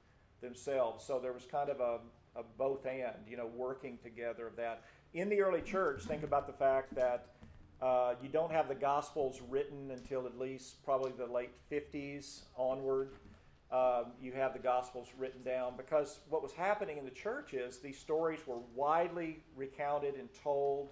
themselves. 0.41 1.05
So 1.05 1.19
there 1.19 1.33
was 1.33 1.45
kind 1.45 1.71
of 1.71 1.81
a, 1.81 1.99
a 2.37 2.43
both 2.59 2.87
and, 2.87 3.15
you 3.29 3.37
know, 3.37 3.47
working 3.47 3.99
together 4.03 4.47
of 4.47 4.57
that. 4.57 4.83
In 5.15 5.29
the 5.29 5.41
early 5.41 5.61
church, 5.61 6.03
think 6.05 6.23
about 6.23 6.47
the 6.47 6.53
fact 6.53 6.95
that 6.95 7.27
uh, 7.81 8.15
you 8.23 8.29
don't 8.29 8.53
have 8.53 8.69
the 8.69 8.75
Gospels 8.75 9.41
written 9.49 9.91
until 9.91 10.27
at 10.27 10.39
least 10.39 10.83
probably 10.85 11.13
the 11.13 11.27
late 11.27 11.51
50s 11.71 12.43
onward. 12.57 13.11
um, 13.73 14.13
you 14.21 14.33
have 14.33 14.53
the 14.53 14.59
Gospels 14.59 15.09
written 15.19 15.43
down 15.43 15.75
because 15.77 16.21
what 16.29 16.43
was 16.43 16.53
happening 16.53 16.99
in 16.99 17.05
the 17.05 17.11
church 17.11 17.55
is 17.55 17.79
these 17.79 17.99
stories 17.99 18.41
were 18.47 18.59
widely 18.75 19.41
recounted 19.57 20.15
and 20.15 20.29
told. 20.43 20.91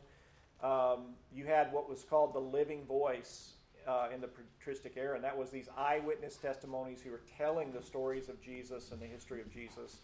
Um, 0.63 1.15
you 1.33 1.47
had 1.47 1.73
what 1.73 1.89
was 1.89 2.05
called 2.05 2.35
the 2.35 2.41
living 2.41 2.85
voice 2.87 3.53
uh, 3.87 4.09
in 4.15 4.21
the 4.21 4.29
patristic 4.29 4.95
era, 4.97 5.15
and 5.15 5.25
that 5.25 5.37
was 5.37 5.51
these 5.51 5.69
eyewitness 5.77 6.37
testimonies 6.37 7.01
who 7.03 7.11
were 7.11 7.23
telling 7.39 7.73
the 7.73 7.83
stories 7.83 8.29
of 8.29 8.41
Jesus 8.43 8.93
and 8.93 9.01
the 9.01 9.07
history 9.07 9.41
of 9.41 9.53
Jesus. 9.53 9.99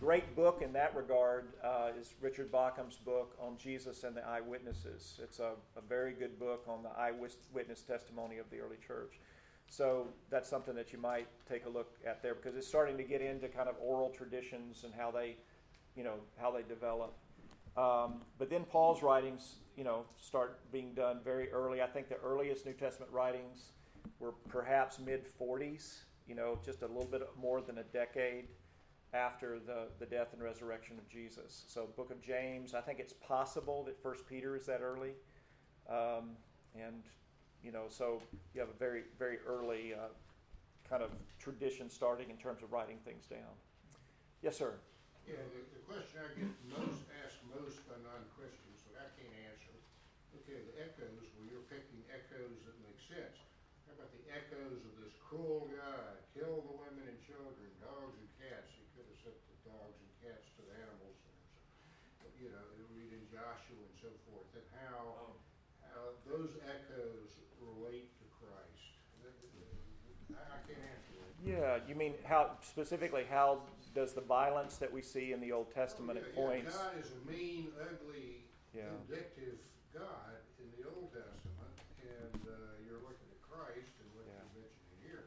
Great 0.00 0.34
book 0.34 0.62
in 0.62 0.72
that 0.72 0.96
regard 0.96 1.52
uh, 1.62 1.90
is 2.00 2.14
Richard 2.22 2.50
Bauckham's 2.50 2.96
book 2.96 3.36
on 3.38 3.58
Jesus 3.58 4.02
and 4.02 4.16
the 4.16 4.26
eyewitnesses. 4.26 5.20
It's 5.22 5.40
a, 5.40 5.52
a 5.76 5.82
very 5.86 6.14
good 6.14 6.38
book 6.38 6.64
on 6.66 6.82
the 6.82 6.88
eyewitness 6.98 7.82
testimony 7.82 8.38
of 8.38 8.48
the 8.48 8.60
early 8.60 8.78
church. 8.84 9.20
So 9.68 10.06
that's 10.30 10.48
something 10.48 10.74
that 10.74 10.94
you 10.94 10.98
might 10.98 11.28
take 11.46 11.66
a 11.66 11.68
look 11.68 11.98
at 12.06 12.22
there 12.22 12.34
because 12.34 12.56
it's 12.56 12.66
starting 12.66 12.96
to 12.96 13.02
get 13.02 13.20
into 13.20 13.46
kind 13.48 13.68
of 13.68 13.74
oral 13.78 14.08
traditions 14.08 14.84
and 14.84 14.94
how 14.94 15.10
they, 15.10 15.36
you 15.94 16.02
know, 16.02 16.14
how 16.40 16.50
they 16.50 16.62
develop. 16.62 17.14
Um, 17.76 18.22
but 18.38 18.48
then 18.48 18.64
Paul's 18.64 19.02
writings, 19.02 19.56
you 19.76 19.84
know, 19.84 20.06
start 20.18 20.60
being 20.72 20.94
done 20.94 21.20
very 21.22 21.52
early. 21.52 21.82
I 21.82 21.86
think 21.86 22.08
the 22.08 22.18
earliest 22.24 22.64
New 22.64 22.72
Testament 22.72 23.12
writings 23.12 23.72
were 24.18 24.32
perhaps 24.48 24.98
mid 24.98 25.26
40s, 25.38 26.04
you 26.26 26.34
know, 26.34 26.58
just 26.64 26.80
a 26.80 26.86
little 26.86 27.04
bit 27.04 27.20
more 27.38 27.60
than 27.60 27.76
a 27.78 27.84
decade 27.84 28.46
after 29.12 29.58
the, 29.58 29.88
the 29.98 30.06
death 30.06 30.28
and 30.32 30.42
resurrection 30.42 30.98
of 30.98 31.08
Jesus. 31.08 31.64
So, 31.66 31.88
Book 31.96 32.10
of 32.10 32.20
James, 32.20 32.74
I 32.74 32.80
think 32.80 33.00
it's 33.00 33.12
possible 33.14 33.82
that 33.84 34.00
First 34.02 34.26
Peter 34.28 34.56
is 34.56 34.66
that 34.66 34.80
early, 34.82 35.14
um, 35.88 36.36
and 36.74 37.02
you 37.64 37.72
know, 37.72 37.84
so 37.88 38.22
you 38.54 38.60
have 38.60 38.70
a 38.70 38.78
very 38.78 39.02
very 39.18 39.38
early 39.46 39.94
uh, 39.94 40.08
kind 40.88 41.02
of 41.02 41.10
tradition 41.38 41.90
starting 41.90 42.30
in 42.30 42.36
terms 42.36 42.62
of 42.62 42.72
writing 42.72 42.98
things 43.04 43.26
down. 43.26 43.54
Yes, 44.42 44.56
sir. 44.56 44.74
Yeah, 45.28 45.38
the, 45.54 45.62
the 45.76 45.82
question 45.84 46.18
I 46.18 46.30
get 46.34 46.50
most 46.66 47.06
asked 47.22 47.38
most 47.46 47.84
by 47.86 47.94
non-Christians 48.02 48.82
that 48.90 49.04
I 49.04 49.08
can't 49.14 49.36
answer. 49.46 49.74
Okay, 50.42 50.58
the 50.66 50.82
echoes. 50.82 51.30
Well, 51.36 51.46
you're 51.46 51.66
picking 51.70 52.02
echoes 52.10 52.64
that 52.66 52.74
make 52.82 52.98
sense. 52.98 53.38
How 53.86 53.94
about 53.94 54.10
the 54.10 54.24
echoes 54.32 54.82
of 54.82 54.94
this 54.98 55.14
cruel 55.18 55.70
guy? 55.70 56.18
Kill 56.34 56.62
the 56.66 56.74
women 56.74 57.06
and 57.06 57.18
children, 57.22 57.70
dogs 57.78 58.18
and 58.18 58.30
cats. 58.42 58.70
He 58.74 58.86
could 58.94 59.06
have 59.06 59.20
sent 59.20 59.38
the 59.50 59.58
dogs 59.66 59.98
and 59.98 60.10
cats 60.24 60.50
to 60.58 60.66
the 60.66 60.74
animal 60.78 61.10
centers. 61.22 61.54
But, 62.22 62.32
you 62.38 62.50
know, 62.50 62.66
read 62.94 63.12
in 63.14 63.22
Joshua 63.70 63.86
and 63.86 63.98
so 64.02 64.10
forth, 64.26 64.50
and 64.58 64.66
how 64.82 65.38
how 65.86 66.18
those 66.26 66.58
echoes 66.66 67.38
relate 67.62 68.10
to 68.18 68.26
Christ. 68.34 68.98
I, 70.30 70.34
I 70.34 70.58
can't 70.66 70.78
answer 70.90 71.14
that. 71.18 71.30
Yeah, 71.42 71.78
you 71.88 71.94
mean 71.94 72.14
how 72.24 72.58
specifically? 72.62 73.24
How 73.30 73.62
does 73.94 74.12
the 74.12 74.20
violence 74.22 74.76
that 74.78 74.92
we 74.92 75.02
see 75.02 75.32
in 75.32 75.40
the 75.40 75.52
Old 75.52 75.70
Testament 75.74 76.18
Oh, 76.18 76.22
at 76.22 76.26
yeah, 76.30 76.40
yeah, 76.40 76.46
points? 76.46 76.76
God 76.76 76.94
is 76.98 77.10
a 77.14 77.20
mean, 77.30 77.72
ugly, 77.82 78.46
Yeah. 78.74 78.90
vindictive 79.06 79.58
God 79.94 80.38
in 80.62 80.70
the 80.78 80.86
Old 80.90 81.10
Testament, 81.10 81.74
and 82.06 82.40
uh, 82.46 82.78
you're 82.86 83.02
looking 83.02 83.26
at 83.34 83.40
Christ 83.42 83.94
and 83.98 84.08
what 84.14 84.26
Yeah. 84.30 84.38
you're 84.54 84.62
mentioning 84.62 84.98
here. 85.02 85.24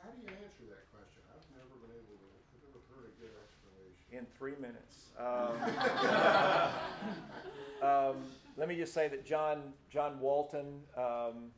How 0.00 0.08
do 0.12 0.20
you 0.24 0.32
answer 0.32 0.64
that 0.72 0.88
question? 0.92 1.20
I've 1.28 1.44
never 1.52 1.76
been 1.84 1.92
able 1.92 2.16
to, 2.16 2.28
I've 2.56 2.64
never 2.64 2.80
heard 2.88 3.12
a 3.12 3.14
good 3.20 3.32
explanation. 3.44 4.04
in 4.16 4.24
three 4.40 4.56
minutes. 4.56 5.12
Um, 5.20 5.60
um, 7.84 8.16
let 8.56 8.68
me 8.68 8.76
just 8.76 8.94
say 8.94 9.08
that 9.08 9.24
John 9.24 9.72
John 9.90 10.18
Walton 10.20 10.80
um, 10.96 11.50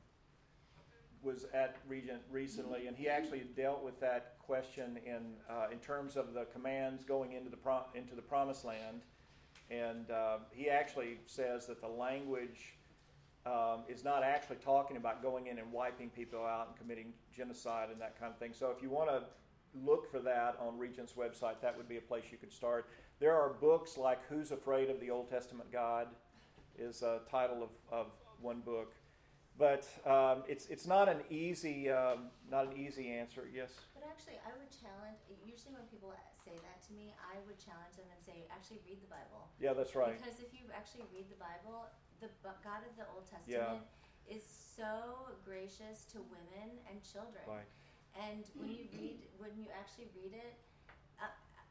was 1.22 1.46
at 1.54 1.76
Regent 1.88 2.20
recently, 2.30 2.86
and 2.86 2.96
he 2.96 3.08
actually 3.08 3.42
dealt 3.56 3.82
with 3.82 4.00
that 4.00 4.34
question 4.38 4.98
in 5.04 5.34
uh, 5.48 5.66
in 5.72 5.78
terms 5.78 6.16
of 6.16 6.34
the 6.34 6.46
commands 6.46 7.04
going 7.04 7.32
into 7.32 7.50
the 7.50 7.58
into 7.94 8.14
the 8.14 8.22
Promised 8.22 8.64
Land, 8.64 9.02
and 9.70 10.10
uh, 10.10 10.38
he 10.52 10.68
actually 10.68 11.18
says 11.26 11.66
that 11.66 11.80
the 11.80 11.88
language. 11.88 12.74
Um, 13.44 13.84
is 13.88 14.02
not 14.02 14.24
actually 14.24 14.56
talking 14.56 14.96
about 14.96 15.22
going 15.22 15.46
in 15.46 15.60
and 15.60 15.70
wiping 15.70 16.10
people 16.10 16.44
out 16.44 16.66
and 16.66 16.76
committing 16.76 17.12
genocide 17.32 17.90
and 17.92 18.00
that 18.00 18.18
kind 18.18 18.32
of 18.32 18.38
thing. 18.40 18.50
So 18.52 18.74
if 18.76 18.82
you 18.82 18.90
want 18.90 19.08
to 19.08 19.22
look 19.84 20.10
for 20.10 20.18
that 20.20 20.56
on 20.60 20.78
Regent's 20.78 21.12
website, 21.12 21.60
that 21.62 21.76
would 21.76 21.88
be 21.88 21.96
a 21.96 22.00
place 22.00 22.24
you 22.30 22.38
could 22.38 22.52
start. 22.52 22.88
There 23.18 23.34
are 23.34 23.48
books 23.48 23.96
like 23.96 24.20
Who's 24.28 24.52
Afraid 24.52 24.90
of 24.90 25.00
the 25.00 25.10
Old 25.10 25.30
Testament 25.30 25.72
God 25.72 26.08
is 26.78 27.02
a 27.02 27.20
title 27.30 27.62
of, 27.62 27.70
of 27.90 28.06
one 28.40 28.60
book. 28.60 28.92
But 29.56 29.88
um, 30.04 30.44
it's, 30.44 30.68
it's 30.68 30.86
not 30.86 31.08
an 31.08 31.24
easy 31.32 31.88
um, 31.88 32.28
not 32.52 32.68
an 32.68 32.76
easy 32.76 33.08
answer. 33.08 33.48
Yes. 33.48 33.72
But 33.96 34.04
actually, 34.04 34.36
I 34.44 34.52
would 34.52 34.68
challenge. 34.68 35.16
Usually, 35.48 35.72
when 35.72 35.88
people 35.88 36.12
say 36.44 36.52
that 36.60 36.84
to 36.84 36.92
me, 36.92 37.16
I 37.24 37.40
would 37.48 37.56
challenge 37.56 37.96
them 37.96 38.04
and 38.12 38.20
say, 38.20 38.44
"Actually, 38.52 38.84
read 38.84 39.00
the 39.00 39.08
Bible." 39.08 39.48
Yeah, 39.56 39.72
that's 39.72 39.96
right. 39.96 40.12
Because 40.12 40.44
if 40.44 40.52
you 40.52 40.68
actually 40.76 41.08
read 41.08 41.32
the 41.32 41.40
Bible, 41.40 41.88
the 42.20 42.28
God 42.60 42.84
of 42.84 42.92
the 43.00 43.08
Old 43.16 43.24
Testament 43.24 43.80
is 44.28 44.44
so 44.44 45.32
gracious 45.40 46.04
to 46.12 46.20
women 46.28 46.76
and 46.92 47.00
children. 47.00 47.40
Right. 47.48 47.64
And 48.12 48.44
when 48.60 48.76
you 48.76 48.92
read, 48.92 49.24
when 49.40 49.56
you 49.56 49.72
actually 49.72 50.12
read 50.12 50.36
it, 50.36 50.60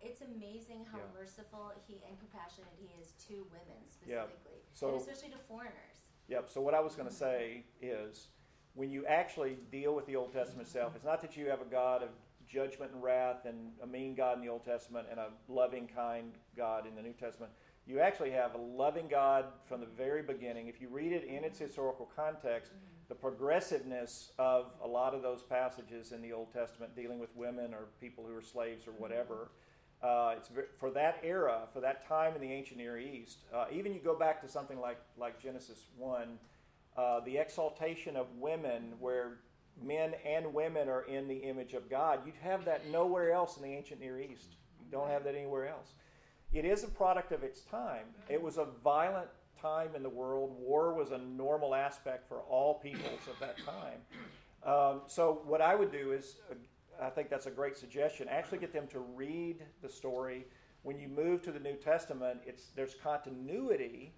it's 0.05 0.21
amazing 0.21 0.85
how 0.85 0.99
Yeah. 0.99 1.13
merciful 1.13 1.73
he 1.87 2.01
and 2.07 2.17
compassionate 2.19 2.71
he 2.77 2.87
is 3.01 3.13
to 3.27 3.43
women 3.45 3.83
Yeah. 4.05 4.25
specifically, 4.25 4.61
So- 4.73 4.89
and 4.89 4.97
especially 4.97 5.29
to 5.31 5.39
foreigners. 5.39 6.05
Yep. 6.27 6.49
So 6.49 6.61
what 6.61 6.73
I 6.73 6.79
was 6.79 6.95
going 6.95 7.07
to 7.09 7.13
say 7.13 7.65
is, 7.81 8.29
when 8.73 8.89
you 8.89 9.05
actually 9.05 9.55
deal 9.71 9.95
with 9.95 10.05
the 10.05 10.15
Old 10.15 10.31
Testament 10.31 10.67
itself, 10.67 10.95
it's 10.95 11.05
not 11.05 11.21
that 11.21 11.37
you 11.37 11.49
have 11.49 11.61
a 11.61 11.65
God 11.65 12.03
of 12.03 12.09
judgment 12.47 12.91
and 12.91 13.01
wrath 13.01 13.45
and 13.45 13.73
a 13.81 13.87
mean 13.87 14.15
God 14.15 14.37
in 14.37 14.41
the 14.41 14.49
Old 14.49 14.63
Testament 14.63 15.07
and 15.09 15.19
a 15.19 15.31
loving, 15.47 15.87
kind 15.87 16.37
God 16.55 16.85
in 16.85 16.95
the 16.95 17.01
New 17.01 17.13
Testament. 17.13 17.51
You 17.85 17.99
actually 17.99 18.31
have 18.31 18.55
a 18.55 18.57
loving 18.57 19.07
God 19.07 19.45
from 19.65 19.79
the 19.79 19.85
very 19.87 20.23
beginning. 20.23 20.67
If 20.67 20.81
you 20.81 20.89
read 20.89 21.11
it 21.11 21.23
in 21.23 21.43
its 21.43 21.59
historical 21.59 22.09
context, 22.15 22.71
mm-hmm. 22.71 22.85
the 23.09 23.15
progressiveness 23.15 24.31
of 24.39 24.73
a 24.83 24.87
lot 24.87 25.13
of 25.13 25.21
those 25.21 25.43
passages 25.43 26.11
in 26.11 26.21
the 26.21 26.33
Old 26.33 26.51
Testament 26.51 26.95
dealing 26.95 27.19
with 27.19 27.35
women 27.35 27.73
or 27.73 27.87
people 28.01 28.25
who 28.25 28.35
are 28.35 28.41
slaves 28.41 28.87
or 28.87 28.91
mm-hmm. 28.91 29.01
whatever. 29.03 29.51
Uh, 30.03 30.35
it's 30.37 30.49
ver- 30.49 30.67
for 30.77 30.91
that 30.91 31.19
era, 31.23 31.61
for 31.73 31.79
that 31.79 32.07
time 32.07 32.35
in 32.35 32.41
the 32.41 32.51
ancient 32.51 32.77
Near 32.77 32.97
East. 32.97 33.39
Uh, 33.53 33.65
even 33.71 33.93
you 33.93 33.99
go 33.99 34.15
back 34.15 34.41
to 34.41 34.47
something 34.47 34.79
like 34.79 34.99
like 35.17 35.41
Genesis 35.41 35.87
one, 35.97 36.37
uh, 36.97 37.21
the 37.21 37.37
exaltation 37.37 38.15
of 38.15 38.27
women, 38.37 38.93
where 38.99 39.39
men 39.81 40.13
and 40.25 40.53
women 40.53 40.87
are 40.89 41.01
in 41.03 41.27
the 41.27 41.37
image 41.37 41.73
of 41.73 41.89
God. 41.89 42.19
You'd 42.25 42.35
have 42.41 42.65
that 42.65 42.87
nowhere 42.89 43.31
else 43.31 43.57
in 43.57 43.63
the 43.63 43.69
ancient 43.69 43.99
Near 43.99 44.19
East. 44.19 44.55
You 44.79 44.91
don't 44.91 45.09
have 45.09 45.23
that 45.23 45.35
anywhere 45.35 45.67
else. 45.67 45.93
It 46.53 46.65
is 46.65 46.83
a 46.83 46.87
product 46.87 47.31
of 47.31 47.43
its 47.43 47.61
time. 47.61 48.05
It 48.29 48.41
was 48.41 48.57
a 48.57 48.67
violent 48.83 49.27
time 49.61 49.89
in 49.95 50.03
the 50.03 50.09
world. 50.09 50.55
War 50.59 50.93
was 50.93 51.11
a 51.11 51.17
normal 51.17 51.73
aspect 51.73 52.27
for 52.27 52.39
all 52.41 52.75
peoples 52.75 53.27
of 53.29 53.39
that 53.39 53.57
time. 53.57 53.99
Um, 54.63 55.01
so 55.07 55.41
what 55.45 55.61
I 55.61 55.75
would 55.75 55.91
do 55.91 56.11
is, 56.11 56.37
uh, 56.49 56.55
I 57.01 57.09
think 57.09 57.29
that's 57.29 57.45
a 57.45 57.51
great 57.51 57.77
suggestion. 57.77 58.27
Actually, 58.29 58.59
get 58.59 58.73
them 58.73 58.87
to 58.87 58.99
read 58.99 59.63
the 59.81 59.89
story. 59.89 60.45
When 60.83 60.99
you 60.99 61.07
move 61.07 61.41
to 61.43 61.51
the 61.51 61.59
New 61.59 61.75
Testament, 61.75 62.39
it's 62.45 62.67
there's 62.75 62.95
continuity 62.95 64.13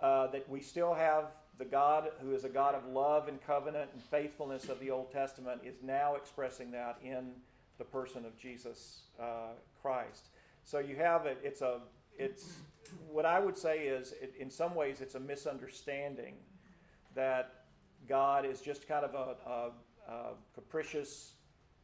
uh, 0.00 0.26
that 0.28 0.48
we 0.48 0.60
still 0.60 0.94
have 0.94 1.32
the 1.58 1.64
God 1.64 2.10
who 2.20 2.34
is 2.34 2.44
a 2.44 2.48
God 2.48 2.74
of 2.74 2.84
love 2.86 3.28
and 3.28 3.40
covenant 3.40 3.90
and 3.92 4.02
faithfulness 4.02 4.68
of 4.68 4.80
the 4.80 4.90
Old 4.90 5.12
Testament 5.12 5.60
is 5.64 5.76
now 5.82 6.16
expressing 6.16 6.70
that 6.72 6.98
in 7.02 7.32
the 7.78 7.84
person 7.84 8.24
of 8.24 8.36
Jesus 8.36 9.02
uh, 9.20 9.52
Christ. 9.80 10.28
So 10.64 10.78
you 10.78 10.96
have 10.96 11.26
it. 11.26 11.38
It's 11.42 11.60
a. 11.60 11.80
It's 12.16 12.54
what 13.08 13.24
I 13.24 13.40
would 13.40 13.56
say 13.56 13.86
is, 13.86 14.12
it, 14.20 14.34
in 14.38 14.50
some 14.50 14.74
ways, 14.74 15.00
it's 15.00 15.14
a 15.14 15.20
misunderstanding 15.20 16.34
that 17.14 17.64
God 18.08 18.44
is 18.44 18.60
just 18.60 18.86
kind 18.86 19.04
of 19.04 19.14
a, 19.14 19.50
a, 19.50 20.12
a 20.12 20.34
capricious, 20.54 21.32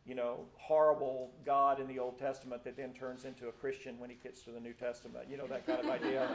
you 0.07 0.15
know, 0.15 0.47
horrible 0.55 1.31
God 1.45 1.81
in 1.81 1.87
the 1.87 1.99
Old 1.99 2.19
Testament 2.19 2.65
that 2.65 2.77
then 2.77 2.93
turns 2.93 3.25
into 3.25 3.49
a 3.49 3.53
Christian 3.53 3.99
when 3.99 4.11
he 4.11 4.17
gets 4.17 4.43
to 4.43 4.51
the 4.51 4.61
New 4.61 4.73
Testament. 4.73 5.27
You 5.31 5.37
know 5.37 5.47
that 5.47 5.67
kind 5.67 5.81
of 5.81 5.91
idea. 5.91 6.29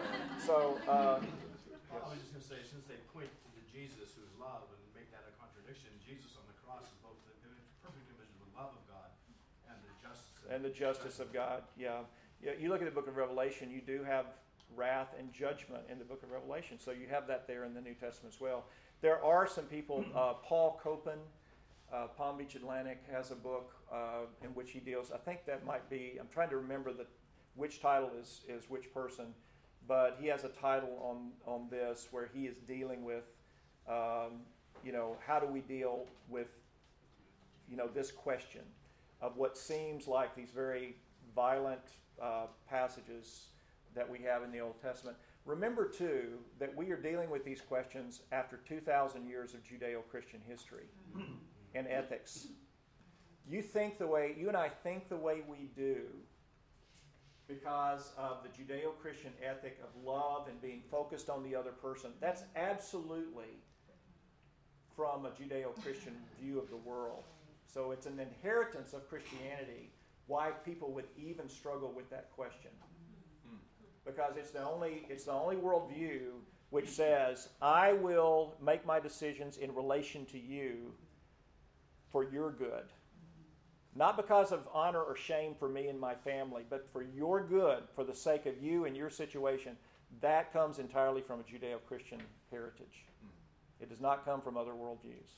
So. 0.45 0.77
Uh, 0.87 1.19
I 1.95 2.11
was 2.11 2.19
just 2.19 2.35
going 2.35 2.43
to 2.43 2.49
say, 2.49 2.59
since 2.67 2.83
they 2.91 2.99
point 3.15 3.31
to 3.31 3.49
the 3.55 3.63
Jesus 3.71 4.19
who's 4.19 4.33
love 4.35 4.67
and 4.67 4.79
make 4.91 5.07
that 5.15 5.23
a 5.31 5.33
contradiction, 5.39 5.95
Jesus 6.03 6.35
on 6.35 6.43
the 6.51 6.57
cross 6.59 6.83
is 6.83 6.99
both 6.99 7.15
the 7.23 7.35
perfect 7.79 8.03
image 8.11 8.31
of 8.35 8.39
the 8.43 8.51
love 8.51 8.75
of 8.75 8.83
God 8.83 9.09
and 9.71 9.79
the 9.79 9.93
justice. 10.03 10.43
and 10.51 10.59
the 10.59 10.75
justice 10.75 11.17
of 11.23 11.31
God. 11.31 11.63
Yeah. 11.79 12.03
yeah. 12.43 12.51
You 12.59 12.67
look 12.67 12.83
at 12.83 12.87
the 12.89 12.95
book 12.95 13.07
of 13.07 13.15
Revelation, 13.15 13.71
you 13.71 13.79
do 13.79 14.03
have 14.03 14.27
wrath 14.75 15.15
and 15.17 15.31
judgment 15.31 15.83
in 15.87 15.99
the 15.99 16.05
book 16.05 16.23
of 16.23 16.31
Revelation. 16.31 16.75
So 16.79 16.91
you 16.91 17.07
have 17.07 17.27
that 17.27 17.47
there 17.47 17.63
in 17.63 17.73
the 17.73 17.81
New 17.81 17.95
Testament 17.95 18.35
as 18.35 18.41
well. 18.41 18.65
There 19.01 19.23
are 19.23 19.47
some 19.47 19.65
people, 19.65 20.03
uh, 20.15 20.33
Paul 20.43 20.79
Copan, 20.83 21.19
uh, 21.93 22.07
Palm 22.17 22.37
Beach 22.37 22.55
Atlantic, 22.55 23.03
has 23.11 23.31
a 23.31 23.35
book 23.35 23.73
uh, 23.91 24.25
in 24.43 24.49
which 24.49 24.71
he 24.71 24.79
deals, 24.79 25.11
I 25.13 25.17
think 25.17 25.45
that 25.45 25.65
might 25.65 25.89
be, 25.89 26.17
I'm 26.19 26.27
trying 26.27 26.49
to 26.49 26.57
remember 26.57 26.91
the, 26.91 27.05
which 27.55 27.81
title 27.81 28.11
is, 28.19 28.41
is 28.47 28.69
which 28.69 28.93
person, 28.93 29.27
but 29.87 30.17
he 30.19 30.27
has 30.27 30.43
a 30.43 30.49
title 30.49 30.97
on, 31.01 31.31
on 31.51 31.67
this 31.69 32.07
where 32.11 32.29
he 32.33 32.47
is 32.47 32.57
dealing 32.67 33.03
with, 33.03 33.23
um, 33.87 34.41
you 34.83 34.91
know, 34.91 35.17
how 35.25 35.39
do 35.39 35.45
we 35.45 35.61
deal 35.61 36.05
with, 36.27 36.47
you 37.69 37.77
know, 37.77 37.87
this 37.87 38.11
question 38.11 38.61
of 39.21 39.37
what 39.37 39.57
seems 39.57 40.07
like 40.07 40.35
these 40.35 40.51
very 40.51 40.95
violent 41.35 41.81
uh, 42.21 42.47
passages 42.69 43.47
that 43.95 44.09
we 44.09 44.19
have 44.19 44.43
in 44.43 44.51
the 44.51 44.59
Old 44.59 44.81
Testament. 44.81 45.17
Remember, 45.45 45.87
too, 45.87 46.39
that 46.59 46.75
we 46.75 46.91
are 46.91 46.97
dealing 46.97 47.29
with 47.29 47.45
these 47.45 47.61
questions 47.61 48.21
after 48.31 48.57
2,000 48.67 49.27
years 49.27 49.53
of 49.53 49.61
Judeo 49.63 50.01
Christian 50.09 50.41
history 50.47 50.85
and 51.75 51.87
ethics. 51.87 52.47
You 53.47 53.61
think 53.61 53.99
the 53.99 54.07
way, 54.07 54.35
you 54.37 54.47
and 54.47 54.57
I 54.57 54.69
think 54.69 55.09
the 55.09 55.17
way 55.17 55.41
we 55.47 55.69
do 55.75 56.01
because 57.47 58.11
of 58.17 58.37
the 58.41 58.49
Judeo 58.49 58.97
Christian 58.99 59.31
ethic 59.43 59.79
of 59.83 59.89
love 60.03 60.47
and 60.47 60.59
being 60.61 60.81
focused 60.89 61.29
on 61.29 61.43
the 61.43 61.55
other 61.55 61.71
person. 61.71 62.11
That's 62.19 62.43
absolutely 62.55 63.59
from 64.95 65.25
a 65.25 65.29
Judeo 65.29 65.79
Christian 65.83 66.15
view 66.41 66.57
of 66.57 66.69
the 66.69 66.77
world. 66.77 67.23
So 67.67 67.91
it's 67.91 68.05
an 68.05 68.19
inheritance 68.19 68.93
of 68.93 69.07
Christianity 69.09 69.91
why 70.27 70.51
people 70.63 70.91
would 70.93 71.05
even 71.17 71.47
struggle 71.49 71.91
with 71.95 72.09
that 72.09 72.31
question. 72.31 72.71
Because 74.05 74.37
it's 74.37 74.51
the 74.51 74.63
only, 74.63 75.05
it's 75.09 75.25
the 75.25 75.33
only 75.33 75.55
worldview 75.55 76.29
which 76.69 76.89
says, 76.89 77.49
I 77.61 77.93
will 77.93 78.55
make 78.61 78.85
my 78.85 78.99
decisions 78.99 79.57
in 79.57 79.73
relation 79.75 80.25
to 80.27 80.39
you 80.39 80.93
for 82.15 82.23
your 82.31 82.49
good. 82.49 82.85
Not 83.93 84.15
because 84.15 84.53
of 84.53 84.69
honor 84.73 85.01
or 85.01 85.17
shame 85.17 85.53
for 85.59 85.67
me 85.67 85.89
and 85.89 85.99
my 85.99 86.15
family, 86.15 86.63
but 86.69 86.87
for 86.93 87.03
your 87.03 87.43
good, 87.43 87.83
for 87.93 88.05
the 88.05 88.13
sake 88.13 88.45
of 88.45 88.63
you 88.63 88.85
and 88.85 88.95
your 88.95 89.09
situation. 89.09 89.75
That 90.21 90.53
comes 90.53 90.79
entirely 90.79 91.19
from 91.19 91.41
a 91.41 91.43
Judeo 91.43 91.79
Christian 91.85 92.21
heritage. 92.49 93.03
It 93.81 93.89
does 93.89 93.99
not 93.99 94.23
come 94.23 94.39
from 94.39 94.55
other 94.55 94.71
worldviews. 94.71 95.33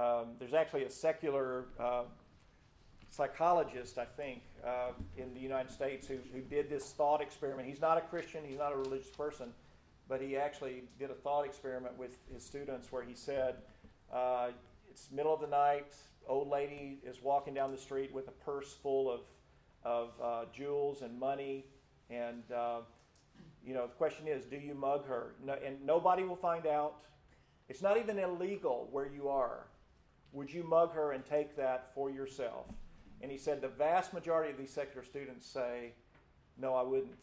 Um, 0.00 0.36
there's 0.38 0.54
actually 0.54 0.84
a 0.84 0.90
secular 0.90 1.64
uh, 1.80 2.04
psychologist, 3.10 3.98
I 3.98 4.04
think, 4.04 4.42
uh, 4.64 4.92
in 5.16 5.34
the 5.34 5.40
United 5.40 5.72
States 5.72 6.06
who, 6.06 6.18
who 6.32 6.40
did 6.40 6.70
this 6.70 6.92
thought 6.92 7.20
experiment. 7.20 7.68
He's 7.68 7.80
not 7.80 7.98
a 7.98 8.02
Christian, 8.02 8.44
he's 8.46 8.58
not 8.58 8.72
a 8.72 8.76
religious 8.76 9.10
person, 9.10 9.48
but 10.08 10.20
he 10.20 10.36
actually 10.36 10.84
did 11.00 11.10
a 11.10 11.14
thought 11.14 11.44
experiment 11.44 11.98
with 11.98 12.16
his 12.32 12.44
students 12.44 12.92
where 12.92 13.02
he 13.02 13.16
said, 13.16 13.56
uh, 14.12 14.50
It's 14.96 15.10
middle 15.10 15.34
of 15.34 15.42
the 15.42 15.46
night, 15.46 15.94
old 16.26 16.48
lady 16.48 17.00
is 17.04 17.22
walking 17.22 17.52
down 17.52 17.70
the 17.70 17.76
street 17.76 18.14
with 18.14 18.28
a 18.28 18.30
purse 18.30 18.72
full 18.82 19.12
of, 19.12 19.20
of 19.82 20.12
uh, 20.22 20.44
jewels 20.54 21.02
and 21.02 21.20
money, 21.20 21.66
and 22.08 22.42
uh, 22.50 22.78
you 23.62 23.74
know 23.74 23.82
the 23.82 23.92
question 23.92 24.26
is, 24.26 24.46
do 24.46 24.56
you 24.56 24.72
mug 24.72 25.06
her? 25.06 25.34
No, 25.44 25.58
and 25.62 25.84
nobody 25.84 26.22
will 26.22 26.34
find 26.34 26.66
out. 26.66 26.94
It's 27.68 27.82
not 27.82 27.98
even 27.98 28.18
illegal 28.18 28.88
where 28.90 29.06
you 29.06 29.28
are. 29.28 29.66
Would 30.32 30.50
you 30.50 30.64
mug 30.64 30.94
her 30.94 31.12
and 31.12 31.22
take 31.26 31.58
that 31.58 31.90
for 31.94 32.08
yourself? 32.08 32.64
And 33.20 33.30
he 33.30 33.36
said 33.36 33.60
the 33.60 33.68
vast 33.68 34.14
majority 34.14 34.50
of 34.50 34.56
these 34.56 34.72
secular 34.72 35.04
students 35.04 35.46
say, 35.46 35.92
no, 36.56 36.74
I 36.74 36.82
wouldn't. 36.82 37.18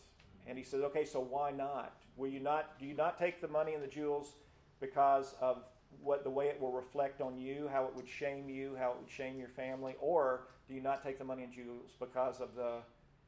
And 0.46 0.60
he 0.60 0.64
said, 0.64 0.82
okay, 0.82 1.06
so 1.06 1.20
why 1.20 1.50
not? 1.50 1.96
Will 2.18 2.30
you 2.30 2.40
not? 2.40 2.78
Do 2.80 2.86
you 2.86 2.94
not 2.94 3.18
take 3.18 3.42
the 3.42 3.48
money 3.48 3.74
and 3.74 3.82
the 3.82 3.88
jewels 3.88 4.36
because 4.80 5.34
of 5.42 5.64
what 6.02 6.24
the 6.24 6.30
way 6.30 6.48
it 6.48 6.60
will 6.60 6.72
reflect 6.72 7.22
on 7.22 7.38
you, 7.38 7.70
how 7.72 7.86
it 7.86 7.96
would 7.96 8.08
shame 8.08 8.50
you, 8.50 8.76
how 8.78 8.92
it 8.92 8.98
would 9.00 9.10
shame 9.10 9.38
your 9.38 9.50
family, 9.50 9.96
or 10.00 10.48
do 10.68 10.74
you 10.74 10.82
not 10.82 11.04
take 11.04 11.18
the 11.18 11.26
money 11.26 11.44
and 11.44 11.54
jewels 11.54 11.92
because 12.00 12.40
of 12.40 12.56
the 12.56 12.78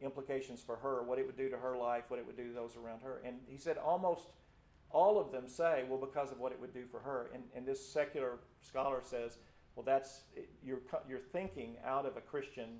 implications 0.01 0.61
for 0.61 0.75
her, 0.77 1.03
what 1.03 1.19
it 1.19 1.25
would 1.25 1.37
do 1.37 1.49
to 1.49 1.57
her 1.57 1.77
life, 1.77 2.05
what 2.07 2.19
it 2.19 2.25
would 2.25 2.37
do 2.37 2.47
to 2.47 2.53
those 2.53 2.75
around 2.75 3.01
her? 3.01 3.21
And 3.25 3.37
he 3.47 3.57
said 3.57 3.77
almost 3.77 4.27
all 4.91 5.19
of 5.19 5.31
them 5.31 5.47
say, 5.47 5.83
well, 5.89 5.99
because 5.99 6.31
of 6.31 6.39
what 6.39 6.51
it 6.51 6.59
would 6.59 6.73
do 6.73 6.85
for 6.89 6.99
her. 6.99 7.29
And, 7.33 7.43
and 7.55 7.65
this 7.65 7.85
secular 7.85 8.39
scholar 8.61 9.01
says, 9.03 9.37
well, 9.75 9.83
that's 9.83 10.21
you're 10.63 10.79
you're 11.07 11.19
thinking 11.19 11.75
out 11.85 12.05
of 12.05 12.15
a 12.15 12.21
Christian 12.21 12.79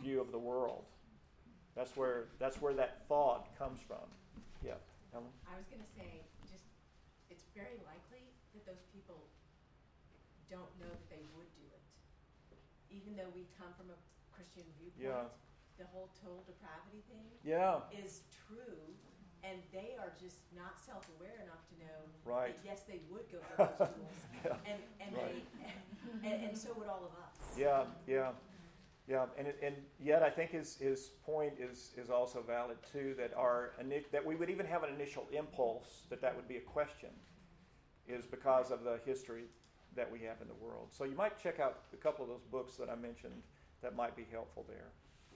view 0.00 0.20
of 0.20 0.30
the 0.30 0.38
world. 0.38 0.84
That's 1.74 1.96
where 1.96 2.26
that's 2.38 2.62
where 2.62 2.74
that 2.74 3.02
thought 3.08 3.48
comes 3.58 3.80
from. 3.80 4.06
Yeah, 4.64 4.78
Ellen. 5.12 5.26
I 5.50 5.58
was 5.58 5.66
going 5.66 5.82
to 5.82 5.92
say, 5.98 6.22
just 6.46 6.62
it's 7.30 7.44
very 7.54 7.82
likely 7.82 8.03
that 8.64 8.72
those 8.72 8.84
people 8.92 9.28
don't 10.50 10.72
know 10.80 10.88
that 10.88 11.08
they 11.10 11.24
would 11.36 11.48
do 11.56 11.64
it, 11.68 11.84
even 12.90 13.16
though 13.16 13.30
we 13.34 13.46
come 13.58 13.72
from 13.76 13.90
a 13.92 13.98
Christian 14.32 14.64
viewpoint. 14.80 15.04
Yeah. 15.12 15.28
The 15.76 15.86
whole 15.90 16.08
total 16.22 16.44
depravity 16.46 17.02
thing 17.10 17.26
Yeah. 17.42 17.80
is 17.90 18.22
true, 18.30 18.94
and 19.42 19.58
they 19.72 19.96
are 19.98 20.12
just 20.20 20.38
not 20.54 20.78
self-aware 20.78 21.34
enough 21.42 21.66
to 21.68 21.74
know 21.84 21.98
Right. 22.24 22.54
that 22.56 22.64
yes, 22.64 22.82
they 22.84 23.00
would 23.10 23.26
go 23.30 23.40
for 23.40 23.56
those 23.66 23.88
tools, 23.94 24.14
Yeah. 24.44 24.56
and 24.66 24.82
and 25.00 25.16
Right. 25.16 25.42
they 26.22 26.30
and, 26.30 26.44
and 26.44 26.56
so 26.56 26.72
would 26.74 26.86
all 26.88 27.04
of 27.04 27.12
us. 27.18 27.34
Yeah, 27.58 27.86
yeah, 28.06 28.32
yeah, 29.08 29.26
and 29.36 29.48
it, 29.48 29.58
and 29.62 29.74
yet 29.98 30.22
I 30.22 30.30
think 30.30 30.52
his 30.52 30.76
his 30.76 31.08
point 31.26 31.58
is 31.58 31.92
is 31.96 32.08
also 32.08 32.40
valid 32.40 32.78
too. 32.92 33.14
That 33.18 33.34
our 33.34 33.74
that 34.12 34.24
we 34.24 34.36
would 34.36 34.50
even 34.50 34.66
have 34.66 34.84
an 34.84 34.94
initial 34.94 35.26
impulse 35.32 36.06
that 36.08 36.20
that 36.20 36.36
would 36.36 36.46
be 36.46 36.58
a 36.58 36.60
question, 36.60 37.10
is 38.08 38.26
because 38.26 38.70
of 38.70 38.84
the 38.84 38.98
history 39.04 39.44
that 39.96 40.10
we 40.10 40.18
have 40.20 40.36
in 40.42 40.48
the 40.48 40.54
world. 40.54 40.88
So 40.90 41.04
you 41.04 41.14
might 41.16 41.38
check 41.42 41.60
out 41.60 41.80
a 41.92 41.96
couple 41.96 42.24
of 42.24 42.30
those 42.30 42.44
books 42.50 42.74
that 42.76 42.88
I 42.88 42.96
mentioned 42.96 43.42
that 43.82 43.94
might 43.94 44.16
be 44.16 44.26
helpful 44.30 44.64
there. 44.68 44.88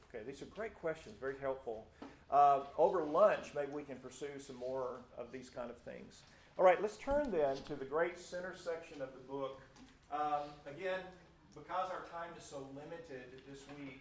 Okay, 0.09 0.25
these 0.27 0.41
are 0.41 0.47
great 0.47 0.75
questions, 0.75 1.17
very 1.21 1.37
helpful. 1.41 1.87
Uh, 2.31 2.61
over 2.79 3.05
lunch, 3.05 3.53
maybe 3.55 3.73
we 3.73 3.83
can 3.83 3.97
pursue 3.97 4.39
some 4.39 4.57
more 4.57 5.01
of 5.19 5.31
these 5.33 5.51
kind 5.51 5.71
of 5.71 5.77
things. 5.79 6.23
All 6.59 6.65
right, 6.65 6.81
let's 6.81 6.97
turn 6.97 7.31
then 7.31 7.57
to 7.69 7.77
the 7.77 7.85
great 7.85 8.19
center 8.19 8.55
section 8.57 9.03
of 9.03 9.13
the 9.13 9.21
book. 9.31 9.61
Um, 10.11 10.49
again, 10.67 11.01
because 11.53 11.91
our 11.93 12.09
time 12.09 12.33
is 12.39 12.45
so 12.45 12.67
limited 12.73 13.45
this 13.45 13.69
week, 13.77 14.01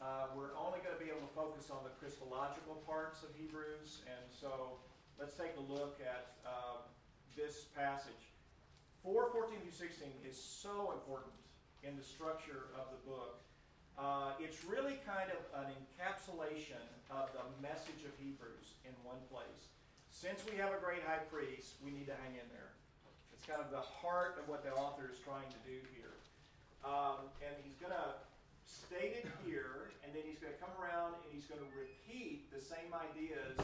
uh, 0.00 0.32
we're 0.36 0.56
only 0.56 0.80
going 0.84 0.96
to 0.96 1.02
be 1.02 1.10
able 1.10 1.24
to 1.24 1.34
focus 1.34 1.68
on 1.68 1.84
the 1.84 1.92
Christological 2.00 2.80
parts 2.86 3.22
of 3.22 3.28
Hebrews, 3.36 4.06
and 4.06 4.24
so 4.28 4.80
let's 5.20 5.34
take 5.34 5.52
a 5.56 5.64
look 5.72 6.00
at 6.00 6.36
um, 6.46 6.85
this 7.36 7.68
passage. 7.76 8.32
4 9.04 9.30
14 9.30 9.60
through 9.60 9.70
16 9.70 10.08
is 10.26 10.34
so 10.34 10.90
important 10.96 11.36
in 11.84 11.94
the 11.94 12.02
structure 12.02 12.72
of 12.74 12.90
the 12.90 13.00
book. 13.06 13.44
Uh, 13.96 14.34
it's 14.40 14.64
really 14.64 14.98
kind 15.06 15.30
of 15.30 15.40
an 15.62 15.70
encapsulation 15.72 16.82
of 17.12 17.30
the 17.32 17.44
message 17.62 18.02
of 18.02 18.12
Hebrews 18.18 18.76
in 18.84 18.92
one 19.04 19.20
place. 19.30 19.70
Since 20.10 20.42
we 20.48 20.56
have 20.58 20.72
a 20.72 20.80
great 20.80 21.04
high 21.04 21.22
priest, 21.28 21.76
we 21.84 21.92
need 21.92 22.08
to 22.08 22.16
hang 22.24 22.34
in 22.36 22.48
there. 22.50 22.72
It's 23.32 23.44
kind 23.44 23.60
of 23.60 23.70
the 23.70 23.84
heart 23.84 24.40
of 24.40 24.48
what 24.48 24.64
the 24.64 24.72
author 24.74 25.08
is 25.08 25.20
trying 25.20 25.48
to 25.48 25.60
do 25.64 25.76
here. 25.92 26.16
Um, 26.84 27.28
and 27.44 27.52
he's 27.62 27.76
going 27.76 27.92
to 27.92 28.16
state 28.64 29.22
it 29.22 29.28
here, 29.44 29.94
and 30.02 30.12
then 30.12 30.24
he's 30.24 30.40
going 30.40 30.52
to 30.52 30.60
come 30.60 30.72
around 30.76 31.16
and 31.20 31.28
he's 31.30 31.46
going 31.46 31.62
to 31.62 31.70
repeat 31.72 32.48
the 32.50 32.60
same 32.60 32.90
ideas 32.92 33.60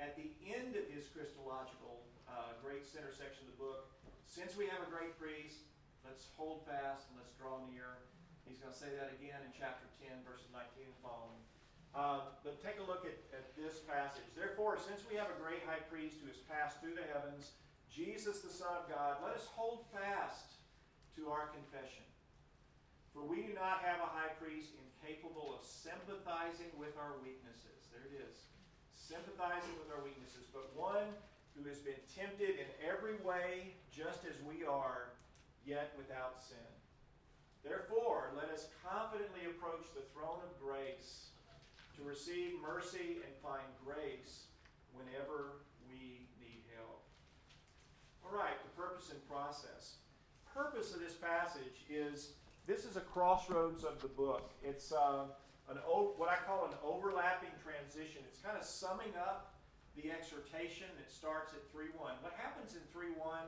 at 0.00 0.16
the 0.16 0.28
end 0.50 0.74
of 0.74 0.84
his 0.90 1.06
Christological 1.12 2.04
uh, 2.34 2.58
great 2.58 2.82
center 2.82 3.14
section 3.14 3.46
of 3.46 3.54
the 3.54 3.60
book. 3.62 3.94
Since 4.26 4.58
we 4.58 4.66
have 4.66 4.82
a 4.82 4.90
great 4.90 5.14
priest, 5.14 5.62
let's 6.02 6.26
hold 6.34 6.66
fast 6.66 7.06
and 7.10 7.22
let's 7.22 7.30
draw 7.38 7.62
near. 7.70 8.02
He's 8.42 8.58
going 8.58 8.74
to 8.74 8.78
say 8.78 8.90
that 8.98 9.14
again 9.14 9.40
in 9.46 9.54
chapter 9.54 9.86
10, 10.02 10.26
verses 10.26 10.50
19 10.50 10.90
and 10.90 11.00
following. 11.00 11.40
Uh, 11.94 12.34
but 12.42 12.58
take 12.58 12.82
a 12.82 12.86
look 12.90 13.06
at, 13.06 13.14
at 13.30 13.54
this 13.54 13.78
passage. 13.86 14.26
Therefore, 14.34 14.74
since 14.82 15.06
we 15.06 15.14
have 15.14 15.30
a 15.30 15.38
great 15.38 15.62
high 15.62 15.80
priest 15.86 16.18
who 16.18 16.26
has 16.26 16.42
passed 16.50 16.82
through 16.82 16.98
the 16.98 17.06
heavens, 17.06 17.54
Jesus, 17.86 18.42
the 18.42 18.50
Son 18.50 18.74
of 18.74 18.90
God, 18.90 19.22
let 19.22 19.38
us 19.38 19.46
hold 19.54 19.86
fast 19.94 20.58
to 21.14 21.30
our 21.30 21.54
confession. 21.54 22.02
For 23.14 23.22
we 23.22 23.46
do 23.46 23.54
not 23.54 23.86
have 23.86 24.02
a 24.02 24.10
high 24.10 24.34
priest 24.42 24.74
incapable 24.74 25.54
of 25.54 25.62
sympathizing 25.62 26.74
with 26.74 26.98
our 26.98 27.14
weaknesses. 27.22 27.86
There 27.94 28.02
it 28.02 28.18
is. 28.18 28.50
Sympathizing 28.98 29.78
with 29.78 29.94
our 29.94 30.02
weaknesses, 30.02 30.50
but 30.50 30.74
one 30.74 31.14
who 31.54 31.68
has 31.68 31.78
been 31.78 31.98
tempted 32.10 32.58
in 32.58 32.68
every 32.82 33.16
way, 33.22 33.74
just 33.90 34.26
as 34.26 34.34
we 34.42 34.66
are, 34.66 35.14
yet 35.64 35.94
without 35.96 36.42
sin. 36.42 36.70
Therefore, 37.62 38.34
let 38.36 38.50
us 38.50 38.68
confidently 38.84 39.46
approach 39.48 39.86
the 39.94 40.04
throne 40.12 40.42
of 40.44 40.52
grace 40.60 41.30
to 41.96 42.02
receive 42.02 42.60
mercy 42.60 43.22
and 43.24 43.32
find 43.42 43.64
grace 43.80 44.50
whenever 44.92 45.64
we 45.88 46.26
need 46.42 46.60
help. 46.76 47.00
All 48.26 48.36
right, 48.36 48.58
the 48.62 48.82
purpose 48.82 49.10
and 49.10 49.20
process. 49.28 49.96
Purpose 50.52 50.94
of 50.94 51.00
this 51.00 51.14
passage 51.14 51.86
is 51.88 52.34
this 52.66 52.84
is 52.84 52.96
a 52.96 53.00
crossroads 53.00 53.84
of 53.84 54.00
the 54.02 54.08
book. 54.08 54.52
It's 54.62 54.92
uh, 54.92 55.26
an 55.70 55.78
what 55.78 56.28
I 56.28 56.36
call 56.46 56.66
an 56.66 56.76
overlapping 56.84 57.54
transition. 57.62 58.22
It's 58.28 58.40
kind 58.40 58.56
of 58.58 58.64
summing 58.64 59.14
up 59.18 59.53
the 59.94 60.10
exhortation 60.10 60.90
that 60.98 61.10
starts 61.10 61.54
at 61.54 61.62
3.1. 61.70 61.94
What 62.20 62.34
happens 62.34 62.74
in 62.74 62.82
3.1 62.90 63.46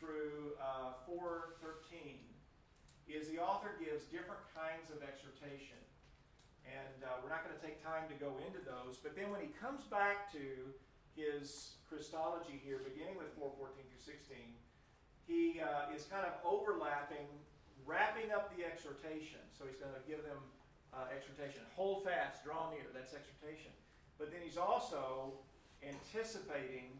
through 0.00 0.56
uh, 0.58 0.98
4.13 1.04 2.18
is 3.06 3.28
the 3.28 3.38
author 3.38 3.76
gives 3.76 4.08
different 4.08 4.40
kinds 4.56 4.88
of 4.88 5.04
exhortation. 5.04 5.78
And 6.64 7.04
uh, 7.04 7.20
we're 7.20 7.28
not 7.28 7.44
going 7.44 7.52
to 7.52 7.64
take 7.64 7.82
time 7.84 8.08
to 8.08 8.16
go 8.16 8.38
into 8.46 8.62
those. 8.62 8.96
But 8.96 9.18
then 9.18 9.28
when 9.28 9.42
he 9.42 9.50
comes 9.58 9.84
back 9.90 10.32
to 10.32 10.72
his 11.12 11.76
Christology 11.90 12.56
here, 12.62 12.80
beginning 12.80 13.20
with 13.20 13.34
4.14 13.36 13.76
through 13.76 14.00
16, 14.00 14.56
he 15.28 15.60
uh, 15.60 15.92
is 15.92 16.08
kind 16.08 16.24
of 16.24 16.32
overlapping 16.40 17.28
wrapping 17.84 18.30
up 18.30 18.54
the 18.54 18.62
exhortation. 18.62 19.42
So 19.50 19.66
he's 19.66 19.78
going 19.78 19.94
to 19.94 20.04
give 20.06 20.22
them 20.22 20.38
uh, 20.94 21.10
exhortation. 21.10 21.66
Hold 21.74 22.06
fast, 22.06 22.46
draw 22.46 22.70
near. 22.70 22.86
That's 22.94 23.14
exhortation. 23.14 23.74
But 24.18 24.30
then 24.30 24.40
he's 24.44 24.58
also 24.58 25.34
anticipating 25.82 26.94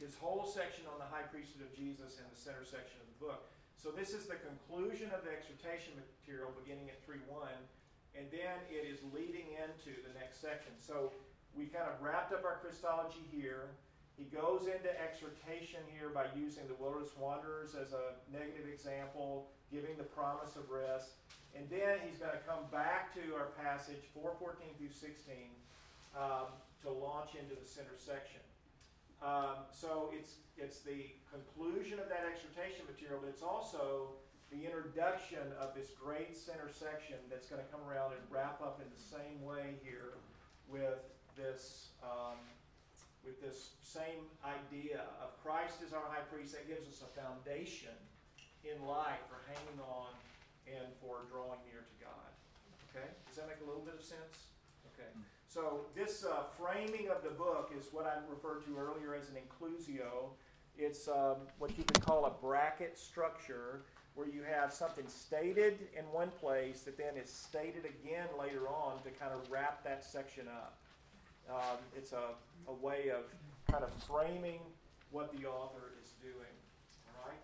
his 0.00 0.16
whole 0.18 0.48
section 0.48 0.88
on 0.90 0.98
the 0.98 1.06
high 1.06 1.24
priesthood 1.28 1.62
of 1.62 1.72
Jesus 1.76 2.18
in 2.18 2.26
the 2.26 2.38
center 2.38 2.64
section 2.66 2.98
of 2.98 3.06
the 3.06 3.18
book. 3.22 3.52
So 3.78 3.94
this 3.94 4.10
is 4.14 4.26
the 4.26 4.38
conclusion 4.42 5.10
of 5.14 5.22
the 5.22 5.30
exhortation 5.30 5.94
material 5.98 6.50
beginning 6.58 6.90
at 6.90 6.98
3.1, 7.06 7.50
and 8.18 8.26
then 8.30 8.58
it 8.70 8.86
is 8.86 9.02
leading 9.10 9.54
into 9.58 9.94
the 10.06 10.12
next 10.14 10.42
section. 10.42 10.74
So 10.78 11.10
we 11.54 11.66
kind 11.66 11.90
of 11.90 11.98
wrapped 11.98 12.32
up 12.32 12.46
our 12.46 12.62
Christology 12.62 13.22
here. 13.30 13.74
He 14.14 14.30
goes 14.30 14.70
into 14.70 14.90
exhortation 15.02 15.82
here 15.90 16.10
by 16.14 16.30
using 16.36 16.68
the 16.68 16.78
wilderness 16.78 17.10
wanderers 17.18 17.74
as 17.74 17.90
a 17.90 18.14
negative 18.30 18.70
example, 18.70 19.50
giving 19.72 19.96
the 19.96 20.06
promise 20.06 20.54
of 20.54 20.70
rest. 20.70 21.18
And 21.56 21.68
then 21.68 22.00
he's 22.06 22.18
going 22.18 22.32
to 22.32 22.44
come 22.46 22.64
back 22.70 23.12
to 23.18 23.34
our 23.34 23.52
passage, 23.60 24.00
414 24.14 24.78
through 24.78 24.94
16, 24.94 25.50
um, 26.16 26.54
to 26.82 26.90
launch 26.90 27.34
into 27.38 27.54
the 27.54 27.66
center 27.66 27.94
section. 27.96 28.40
Um, 29.22 29.62
so 29.70 30.10
it's, 30.10 30.42
it's 30.58 30.82
the 30.82 31.14
conclusion 31.30 32.02
of 32.02 32.10
that 32.10 32.26
exhortation 32.26 32.82
material, 32.90 33.22
but 33.22 33.30
it's 33.30 33.42
also 33.42 34.18
the 34.50 34.66
introduction 34.66 35.46
of 35.62 35.72
this 35.72 35.94
great 35.96 36.36
center 36.36 36.68
section 36.68 37.16
that's 37.30 37.48
going 37.48 37.62
to 37.62 37.68
come 37.72 37.80
around 37.88 38.12
and 38.12 38.22
wrap 38.28 38.60
up 38.60 38.82
in 38.82 38.88
the 38.90 39.00
same 39.00 39.40
way 39.40 39.78
here 39.80 40.18
with 40.68 41.00
this 41.38 41.94
um, 42.02 42.36
with 43.22 43.38
this 43.38 43.78
same 43.80 44.26
idea 44.42 45.06
of 45.22 45.30
Christ 45.40 45.78
as 45.86 45.94
our 45.94 46.02
high 46.10 46.26
priest. 46.26 46.52
That 46.52 46.66
gives 46.66 46.84
us 46.90 47.06
a 47.06 47.10
foundation 47.14 47.94
in 48.66 48.82
life 48.82 49.22
for 49.30 49.38
hanging 49.46 49.78
on 49.86 50.10
and 50.66 50.90
for 50.98 51.22
drawing 51.30 51.62
near 51.70 51.86
to 51.86 51.96
God. 52.02 52.30
Okay, 52.90 53.08
does 53.30 53.38
that 53.38 53.46
make 53.46 53.62
a 53.62 53.66
little 53.66 53.86
bit 53.86 53.94
of 53.94 54.04
sense? 54.04 54.50
Okay. 54.92 55.08
So 55.52 55.82
this 55.94 56.24
uh, 56.24 56.44
framing 56.58 57.10
of 57.10 57.22
the 57.22 57.28
book 57.28 57.72
is 57.78 57.88
what 57.92 58.06
I 58.06 58.14
referred 58.30 58.64
to 58.64 58.78
earlier 58.78 59.14
as 59.14 59.28
an 59.28 59.36
inclusio. 59.36 60.30
It's 60.78 61.08
um, 61.08 61.36
what 61.58 61.76
you 61.76 61.84
could 61.84 62.00
call 62.00 62.24
a 62.24 62.30
bracket 62.30 62.96
structure 62.96 63.82
where 64.14 64.26
you 64.26 64.40
have 64.48 64.72
something 64.72 65.04
stated 65.08 65.88
in 65.94 66.04
one 66.06 66.30
place 66.40 66.80
that 66.82 66.96
then 66.96 67.18
is 67.22 67.30
stated 67.30 67.84
again 67.84 68.28
later 68.40 68.66
on 68.66 69.02
to 69.02 69.10
kind 69.10 69.32
of 69.34 69.50
wrap 69.50 69.84
that 69.84 70.02
section 70.02 70.46
up. 70.48 70.78
Um, 71.50 71.76
it's 71.94 72.12
a, 72.12 72.30
a 72.68 72.72
way 72.72 73.10
of 73.10 73.24
kind 73.70 73.84
of 73.84 73.92
framing 74.04 74.60
what 75.10 75.36
the 75.36 75.46
author 75.46 75.92
is 76.02 76.12
doing. 76.22 76.54
All 77.14 77.28
right. 77.28 77.36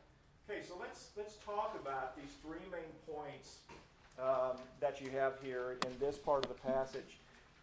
Okay, 0.48 0.66
so 0.66 0.78
let's 0.80 1.10
let's 1.14 1.36
talk 1.44 1.78
about 1.78 2.16
these 2.16 2.32
three 2.42 2.64
main 2.72 2.88
points 3.06 3.58
um, 4.18 4.56
that 4.80 4.98
you 4.98 5.10
have 5.10 5.34
here 5.42 5.76
in 5.84 5.92
this 6.00 6.16
part 6.16 6.46
of 6.46 6.48
the 6.48 6.68
passage. 6.72 7.18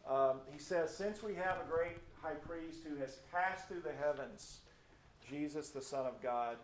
Um, 0.08 0.42
he 0.52 0.60
says, 0.60 0.96
Since 0.96 1.24
we 1.24 1.34
have 1.36 1.58
a 1.58 1.68
great 1.70 1.98
high 2.22 2.38
priest 2.38 2.86
who 2.88 2.96
has 3.02 3.20
passed 3.34 3.68
through 3.68 3.82
the 3.82 3.94
heavens, 3.94 4.62
Jesus, 5.30 5.70
the 5.70 5.82
Son 5.82 6.06
of 6.06 6.22
God. 6.22 6.58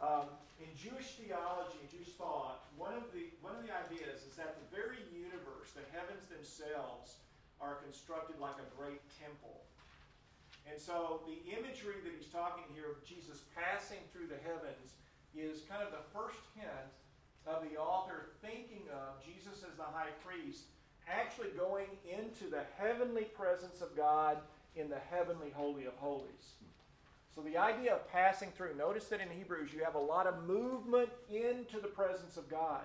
Um, 0.00 0.32
in 0.58 0.70
Jewish 0.72 1.20
theology, 1.20 1.84
Jewish 1.90 2.16
thought, 2.16 2.64
one 2.76 2.94
of, 2.94 3.04
the, 3.12 3.28
one 3.44 3.54
of 3.54 3.62
the 3.62 3.72
ideas 3.72 4.24
is 4.24 4.34
that 4.40 4.56
the 4.56 4.66
very 4.72 5.02
universe, 5.12 5.76
the 5.76 5.84
heavens 5.92 6.24
themselves, 6.32 7.20
are 7.60 7.82
constructed 7.82 8.38
like 8.38 8.56
a 8.56 8.68
great 8.78 9.02
temple. 9.18 9.60
And 10.70 10.78
so 10.78 11.24
the 11.26 11.40
imagery 11.50 11.98
that 12.04 12.12
he's 12.12 12.30
talking 12.30 12.64
here 12.76 12.92
of 12.92 13.00
Jesus 13.02 13.42
passing 13.56 14.00
through 14.12 14.30
the 14.30 14.40
heavens 14.44 14.94
is 15.32 15.64
kind 15.66 15.82
of 15.82 15.90
the 15.90 16.04
first 16.12 16.40
hint 16.54 16.92
of 17.48 17.64
the 17.64 17.80
author 17.80 18.36
thinking 18.44 18.84
of 18.92 19.18
Jesus 19.24 19.64
as 19.64 19.74
the 19.80 19.88
high 19.88 20.12
priest 20.20 20.68
actually 21.10 21.48
going 21.58 21.86
into 22.04 22.50
the 22.50 22.62
heavenly 22.76 23.24
presence 23.24 23.80
of 23.80 23.96
God 23.96 24.38
in 24.76 24.88
the 24.88 24.98
heavenly 25.10 25.50
holy 25.54 25.86
of 25.86 25.94
holies. 25.94 26.54
So 27.34 27.42
the 27.42 27.56
idea 27.56 27.94
of 27.94 28.08
passing 28.10 28.50
through, 28.56 28.76
notice 28.76 29.04
that 29.06 29.20
in 29.20 29.28
Hebrews 29.30 29.72
you 29.72 29.84
have 29.84 29.94
a 29.94 29.98
lot 29.98 30.26
of 30.26 30.44
movement 30.44 31.10
into 31.30 31.80
the 31.80 31.88
presence 31.88 32.36
of 32.36 32.48
God. 32.50 32.82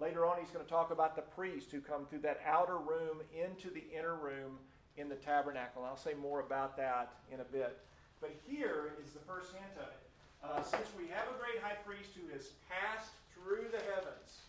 Later 0.00 0.26
on, 0.26 0.38
he's 0.40 0.50
going 0.50 0.64
to 0.64 0.70
talk 0.70 0.90
about 0.90 1.14
the 1.14 1.22
priests 1.22 1.70
who 1.70 1.80
come 1.80 2.04
through 2.06 2.18
that 2.20 2.40
outer 2.46 2.78
room 2.78 3.22
into 3.32 3.70
the 3.70 3.84
inner 3.96 4.16
room 4.16 4.58
in 4.96 5.08
the 5.08 5.14
tabernacle. 5.14 5.84
I'll 5.84 5.96
say 5.96 6.14
more 6.20 6.40
about 6.40 6.76
that 6.76 7.12
in 7.32 7.40
a 7.40 7.44
bit. 7.44 7.78
But 8.20 8.34
here 8.46 8.92
is 9.04 9.12
the 9.12 9.20
first 9.20 9.52
hint 9.52 9.72
of 9.76 9.88
it. 9.88 10.04
Uh, 10.42 10.62
since 10.62 10.88
we 10.98 11.08
have 11.08 11.26
a 11.28 11.38
great 11.38 11.62
high 11.62 11.78
priest 11.86 12.10
who 12.14 12.30
has 12.34 12.50
passed 12.68 13.12
through 13.32 13.64
the 13.70 13.82
heavens, 13.94 14.44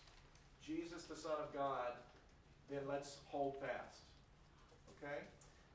Jesus, 0.66 1.04
the 1.04 1.16
Son 1.16 1.38
of 1.40 1.54
God, 1.54 1.94
then 2.70 2.82
let's 2.88 3.18
hold 3.26 3.56
fast. 3.60 4.06
Okay? 4.96 5.22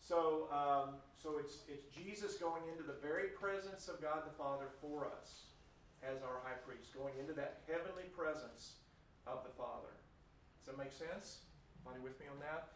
So, 0.01 0.49
um, 0.51 0.95
so 1.21 1.37
it's, 1.37 1.63
it's 1.69 1.85
Jesus 1.93 2.35
going 2.35 2.63
into 2.71 2.83
the 2.83 2.97
very 3.01 3.29
presence 3.37 3.87
of 3.87 4.01
God 4.01 4.25
the 4.25 4.35
Father 4.35 4.65
for 4.81 5.07
us 5.07 5.53
as 6.01 6.25
our 6.25 6.41
high 6.43 6.57
priest, 6.65 6.93
going 6.97 7.13
into 7.21 7.33
that 7.33 7.61
heavenly 7.69 8.09
presence 8.09 8.81
of 9.27 9.45
the 9.45 9.53
Father. 9.53 9.93
Does 10.59 10.73
that 10.73 10.77
make 10.77 10.91
sense? 10.91 11.45
Everybody 11.85 12.01
with 12.03 12.17
me 12.19 12.25
on 12.27 12.41
that? 12.41 12.73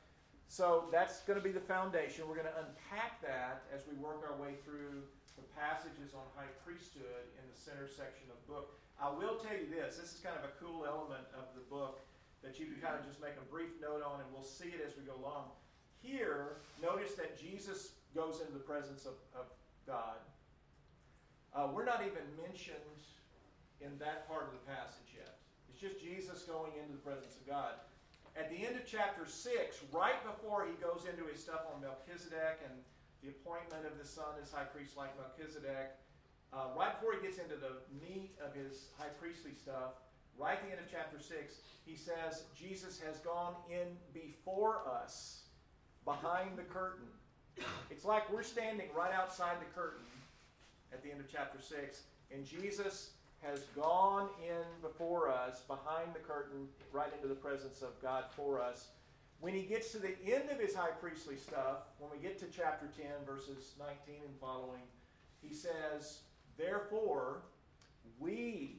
So 0.48 0.86
that's 0.94 1.26
going 1.26 1.42
to 1.42 1.44
be 1.44 1.52
the 1.52 1.64
foundation. 1.66 2.30
We're 2.30 2.38
going 2.38 2.54
to 2.54 2.62
unpack 2.62 3.18
that 3.26 3.66
as 3.74 3.82
we 3.90 3.98
work 3.98 4.22
our 4.22 4.38
way 4.38 4.62
through 4.62 5.04
the 5.36 5.46
passages 5.58 6.14
on 6.14 6.24
high 6.38 6.50
priesthood 6.64 7.28
in 7.36 7.44
the 7.50 7.58
center 7.58 7.90
section 7.90 8.30
of 8.30 8.38
the 8.46 8.48
book. 8.48 8.78
I 9.02 9.12
will 9.12 9.36
tell 9.42 9.58
you 9.58 9.68
this 9.68 10.00
this 10.00 10.16
is 10.16 10.22
kind 10.24 10.38
of 10.40 10.48
a 10.48 10.54
cool 10.62 10.88
element 10.88 11.28
of 11.36 11.52
the 11.58 11.66
book 11.68 12.00
that 12.46 12.62
you 12.62 12.70
can 12.70 12.78
kind 12.78 12.94
of 12.94 13.02
just 13.02 13.18
make 13.18 13.34
a 13.42 13.46
brief 13.50 13.74
note 13.82 14.06
on, 14.06 14.22
and 14.22 14.30
we'll 14.30 14.46
see 14.46 14.70
it 14.70 14.86
as 14.86 14.94
we 14.94 15.02
go 15.02 15.18
along. 15.18 15.50
Here, 16.06 16.62
notice 16.78 17.18
that 17.18 17.34
Jesus 17.34 17.98
goes 18.14 18.40
into 18.40 18.54
the 18.54 18.62
presence 18.62 19.10
of, 19.10 19.18
of 19.34 19.50
God. 19.90 20.22
Uh, 21.50 21.74
we're 21.74 21.90
not 21.90 22.06
even 22.06 22.22
mentioned 22.38 23.02
in 23.82 23.98
that 23.98 24.30
part 24.30 24.46
of 24.46 24.54
the 24.54 24.64
passage 24.70 25.18
yet. 25.18 25.42
It's 25.68 25.82
just 25.82 25.98
Jesus 25.98 26.46
going 26.46 26.78
into 26.78 26.94
the 26.94 27.02
presence 27.02 27.34
of 27.36 27.44
God. 27.50 27.82
At 28.38 28.54
the 28.54 28.62
end 28.62 28.78
of 28.78 28.86
chapter 28.86 29.26
6, 29.26 29.50
right 29.92 30.20
before 30.22 30.70
he 30.70 30.76
goes 30.78 31.10
into 31.10 31.26
his 31.26 31.42
stuff 31.42 31.66
on 31.74 31.82
Melchizedek 31.82 32.62
and 32.62 32.76
the 33.24 33.34
appointment 33.34 33.88
of 33.90 33.98
the 33.98 34.06
Son 34.06 34.38
as 34.38 34.52
high 34.52 34.68
priest 34.70 34.94
like 34.94 35.16
Melchizedek, 35.18 35.98
uh, 36.54 36.70
right 36.78 36.94
before 37.00 37.18
he 37.18 37.26
gets 37.26 37.40
into 37.40 37.56
the 37.58 37.82
meat 38.04 38.36
of 38.44 38.54
his 38.54 38.94
high 39.00 39.12
priestly 39.18 39.56
stuff, 39.56 40.05
right 40.40 40.58
at 40.58 40.64
the 40.64 40.72
end 40.72 40.80
of 40.80 40.92
chapter 40.92 41.20
6, 41.20 41.56
he 41.86 41.96
says, 41.96 42.44
Jesus 42.58 43.00
has 43.06 43.20
gone 43.20 43.56
in 43.70 43.88
before 44.14 44.82
us, 44.90 45.44
behind 46.04 46.58
the 46.58 46.64
curtain. 46.64 47.08
It's 47.90 48.06
like 48.06 48.32
we're 48.32 48.44
standing 48.44 48.88
right 48.98 49.14
outside 49.14 49.58
the 49.62 49.80
curtain 49.80 50.06
at 50.92 51.04
the 51.04 51.12
end 51.12 51.20
of 51.20 51.32
chapter 51.32 51.62
6, 51.62 52.02
and 52.34 52.46
Jesus 52.46 53.12
has 53.42 53.62
gone 53.76 54.30
in 54.44 54.64
before 54.82 55.30
us, 55.30 55.62
behind 55.62 56.14
the 56.14 56.20
curtain, 56.20 56.68
right 56.92 57.12
into 57.16 57.28
the 57.28 57.36
presence 57.36 57.82
of 57.82 58.02
God 58.02 58.26
for 58.36 58.62
us. 58.62 58.88
When 59.40 59.54
he 59.54 59.64
gets 59.64 59.92
to 59.92 60.00
the 60.00 60.16
end 60.26 60.50
of 60.50 60.60
his 60.60 60.74
high 60.74 60.92
priestly 61.00 61.36
stuff, 61.36 61.84
when 62.00 62.10
we 62.12 62.18
get 62.18 62.40
to 62.40 62.46
chapter 62.46 62.88
10, 62.98 63.08
verses 63.26 63.74
19 63.78 64.22
and 64.26 64.40
following, 64.40 64.82
he 65.42 65.54
says, 65.54 66.22
Therefore, 66.58 67.42
we 68.20 68.78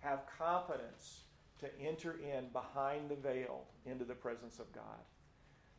have 0.00 0.20
confidence 0.38 1.20
to 1.60 1.68
enter 1.80 2.18
in 2.18 2.48
behind 2.52 3.08
the 3.10 3.16
veil 3.16 3.64
into 3.84 4.04
the 4.04 4.14
presence 4.14 4.58
of 4.58 4.72
God. 4.72 5.04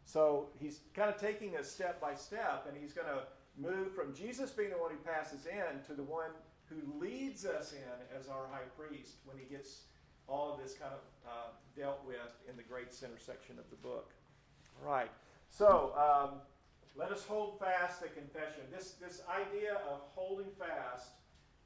So 0.06 0.50
he's 0.60 0.82
kind 0.94 1.10
of 1.10 1.20
taking 1.20 1.58
us 1.58 1.70
step 1.70 2.00
by 2.00 2.16
step, 2.16 2.66
and 2.68 2.78
he's 2.78 2.94
going 2.94 3.08
to 3.08 3.24
move 3.58 3.94
from 3.94 4.14
Jesus 4.14 4.52
being 4.52 4.70
the 4.70 4.78
one 4.78 4.92
who 4.92 4.98
passes 4.98 5.46
in 5.46 5.84
to 5.88 5.94
the 5.94 6.04
one 6.04 6.32
who 6.66 7.00
leads 7.00 7.46
us 7.46 7.74
in 7.74 8.18
as 8.18 8.28
our 8.28 8.48
high 8.52 8.68
priest 8.78 9.16
when 9.26 9.38
he 9.38 9.46
gets 9.46 9.84
all 10.28 10.54
of 10.54 10.62
this 10.62 10.74
kind 10.74 10.94
of 10.94 11.30
uh, 11.30 11.50
dealt 11.76 12.00
with 12.06 12.32
in 12.50 12.56
the 12.56 12.64
great 12.64 12.94
center 12.94 13.18
section 13.18 13.58
of 13.60 13.70
the 13.70 13.76
book. 13.76 14.14
All 14.82 14.92
right. 14.92 15.12
So 15.50 15.94
um, 15.98 16.40
let 16.96 17.12
us 17.12 17.26
hold 17.26 17.60
fast 17.60 18.02
the 18.02 18.08
confession. 18.08 18.64
This, 18.72 18.92
this 19.02 19.22
idea 19.30 19.76
of 19.90 20.02
holding 20.16 20.48
fast, 20.58 21.10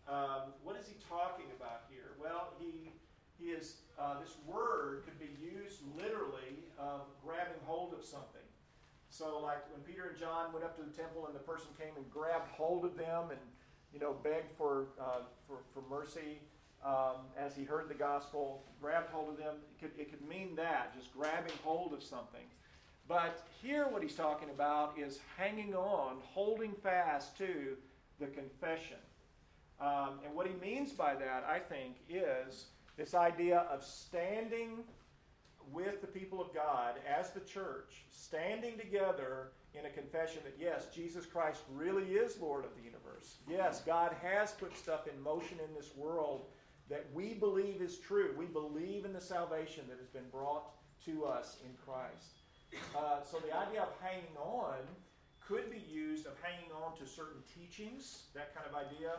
um, 0.08 0.54
what 0.64 0.76
is 0.78 0.88
he 0.88 0.96
talking 1.10 1.46
about 1.58 1.90
here? 1.90 2.14
Well, 2.22 2.54
he 2.60 2.92
he 3.38 3.52
is, 3.52 3.82
uh, 4.00 4.20
this 4.20 4.36
word 4.48 5.04
could 5.04 5.20
be 5.20 5.32
used 5.44 5.82
literally 5.98 6.64
of 6.80 7.02
grabbing 7.24 7.60
hold 7.66 7.94
of 7.94 8.04
something. 8.04 8.42
So, 9.10 9.40
like 9.40 9.70
when 9.72 9.82
Peter 9.82 10.10
and 10.10 10.18
John 10.18 10.54
went 10.54 10.66
up 10.66 10.78
to 10.78 10.84
the 10.84 10.96
temple 10.96 11.26
and 11.28 11.36
the 11.36 11.40
person 11.40 11.68
came 11.78 11.96
and 11.96 12.10
grabbed 12.10 12.48
hold 12.52 12.86
of 12.86 12.98
them 12.98 13.32
and, 13.32 13.40
you 13.94 14.00
know, 14.00 14.16
begged 14.24 14.52
for, 14.58 14.88
uh, 15.00 15.24
for, 15.48 15.58
for 15.74 15.84
mercy 15.90 16.40
um, 16.84 17.28
as 17.38 17.56
he 17.56 17.64
heard 17.64 17.90
the 17.90 17.96
gospel, 17.96 18.64
grabbed 18.82 19.10
hold 19.10 19.30
of 19.30 19.38
them, 19.38 19.56
it 19.56 19.82
could, 19.82 20.00
it 20.00 20.10
could 20.10 20.28
mean 20.28 20.56
that, 20.56 20.96
just 20.98 21.14
grabbing 21.14 21.54
hold 21.64 21.94
of 21.94 22.04
something. 22.04 22.46
But 23.08 23.44
here, 23.62 23.88
what 23.88 24.02
he's 24.02 24.16
talking 24.16 24.50
about 24.50 24.98
is 24.98 25.20
hanging 25.38 25.76
on, 25.76 26.18
holding 26.24 26.74
fast 26.74 27.38
to 27.38 27.78
the 28.20 28.28
confession. 28.28 28.98
Um, 29.80 30.20
and 30.26 30.34
what 30.34 30.48
he 30.48 30.54
means 30.54 30.94
by 30.94 31.16
that, 31.16 31.46
I 31.50 31.60
think, 31.60 31.96
is 32.10 32.68
This 32.98 33.14
idea 33.14 33.68
of 33.70 33.84
standing 33.84 34.78
with 35.74 36.00
the 36.00 36.08
people 36.08 36.40
of 36.42 36.54
God 36.54 36.96
as 37.06 37.32
the 37.32 37.42
church, 37.42 38.06
standing 38.10 38.78
together 38.78 39.52
in 39.78 39.86
a 39.86 39.90
confession 39.90 40.42
that 40.46 40.56
yes, 40.58 40.88
Jesus 40.96 41.26
Christ 41.26 41.64
really 41.74 42.14
is 42.14 42.40
Lord 42.40 42.64
of 42.64 42.72
the 42.78 42.84
universe. 42.84 43.40
Yes, 43.50 43.82
God 43.86 44.16
has 44.22 44.52
put 44.52 44.78
stuff 44.78 45.08
in 45.14 45.22
motion 45.22 45.58
in 45.68 45.76
this 45.76 45.92
world 45.98 46.46
that 46.90 47.06
we 47.14 47.34
believe 47.34 47.82
is 47.82 47.98
true. 47.98 48.34
We 48.38 48.46
believe 48.46 49.04
in 49.04 49.12
the 49.12 49.20
salvation 49.20 49.84
that 49.90 49.98
has 50.00 50.08
been 50.08 50.30
brought 50.32 50.72
to 51.06 51.26
us 51.26 51.58
in 51.66 51.72
Christ. 51.86 52.40
Uh, 52.96 53.24
so 53.30 53.40
the 53.40 53.56
idea 53.58 53.82
of 53.82 53.90
hanging 54.02 54.38
on 54.38 54.80
could 55.46 55.70
be 55.70 55.84
used 55.92 56.26
of 56.26 56.34
hanging 56.42 56.72
on 56.72 56.98
to 56.98 57.06
certain 57.06 57.42
teachings, 57.54 58.24
that 58.34 58.56
kind 58.56 58.68
of 58.70 58.76
idea. 58.76 59.18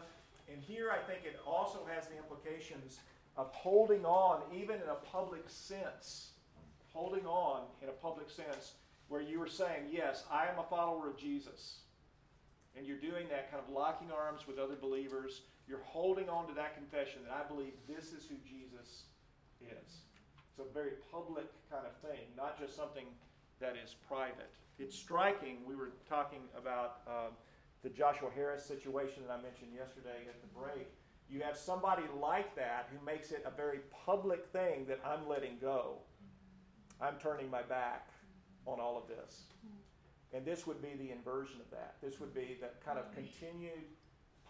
And 0.53 0.61
here 0.61 0.91
I 0.91 0.99
think 1.11 1.25
it 1.25 1.39
also 1.47 1.81
has 1.93 2.07
the 2.07 2.17
implications 2.17 3.01
of 3.37 3.51
holding 3.53 4.05
on, 4.05 4.43
even 4.55 4.77
in 4.77 4.89
a 4.89 4.95
public 4.95 5.43
sense. 5.49 6.31
Holding 6.93 7.27
on 7.27 7.63
in 7.83 7.89
a 7.89 7.93
public 7.93 8.31
sense, 8.31 8.73
where 9.09 9.21
you 9.21 9.43
are 9.43 9.49
saying, 9.49 9.91
Yes, 9.93 10.25
I 10.31 10.47
am 10.47 10.59
a 10.59 10.65
follower 10.65 11.11
of 11.11 11.19
Jesus. 11.19 11.81
And 12.77 12.87
you're 12.87 13.01
doing 13.01 13.29
that 13.31 13.51
kind 13.51 13.63
of 13.67 13.73
locking 13.73 14.11
arms 14.11 14.47
with 14.47 14.59
other 14.59 14.77
believers. 14.77 15.43
You're 15.67 15.85
holding 15.85 16.29
on 16.29 16.47
to 16.49 16.55
that 16.55 16.75
confession 16.75 17.21
that 17.27 17.35
I 17.35 17.47
believe 17.49 17.73
this 17.89 18.13
is 18.13 18.27
who 18.29 18.37
Jesus 18.45 19.05
is. 19.61 20.01
It's 20.51 20.59
a 20.59 20.73
very 20.73 20.93
public 21.11 21.47
kind 21.71 21.85
of 21.87 21.97
thing, 22.09 22.29
not 22.37 22.59
just 22.59 22.77
something 22.77 23.07
that 23.61 23.75
is 23.83 23.95
private. 24.09 24.51
It's 24.79 24.97
striking. 24.97 25.59
We 25.67 25.75
were 25.75 25.93
talking 26.09 26.41
about 26.57 27.01
uh, 27.07 27.33
the 27.83 27.91
Joshua 27.91 28.31
Harris 28.35 28.65
situation 28.65 29.23
that 29.27 29.33
I 29.33 29.41
mentioned 29.43 29.71
yesterday 29.75 30.27
at 30.29 30.41
the 30.41 30.49
break. 30.59 30.89
You 31.29 31.41
have 31.43 31.57
somebody 31.57 32.05
like 32.21 32.55
that 32.57 32.89
who 32.91 33.05
makes 33.05 33.33
it 33.33 33.45
a 33.45 33.51
very 33.51 33.81
public 34.07 34.47
thing 34.53 34.87
that 34.87 35.01
I'm 35.05 35.29
letting 35.29 35.59
go. 35.61 35.99
I'm 37.01 37.17
turning 37.19 37.51
my 37.51 37.63
back 37.63 38.09
on 38.65 38.81
all 38.81 38.97
of 38.97 39.09
this. 39.09 39.43
And 40.33 40.45
this 40.45 40.67
would 40.67 40.83
be 40.83 40.95
the 40.99 41.11
inversion 41.11 41.61
of 41.61 41.71
that. 41.71 41.97
This 42.03 42.21
would 42.21 42.35
be 42.35 42.59
that 42.61 42.85
kind 42.85 42.99
of 42.99 43.13
continued 43.15 43.87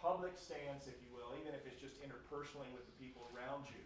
public 0.00 0.36
stance, 0.36 0.86
if 0.86 0.96
you 1.00 1.10
will, 1.12 1.36
even 1.40 1.52
if 1.54 1.66
it's 1.66 1.80
just 1.80 2.00
interpersonally 2.00 2.68
with 2.72 2.84
the 2.84 2.96
people 3.00 3.28
around 3.32 3.64
you, 3.68 3.84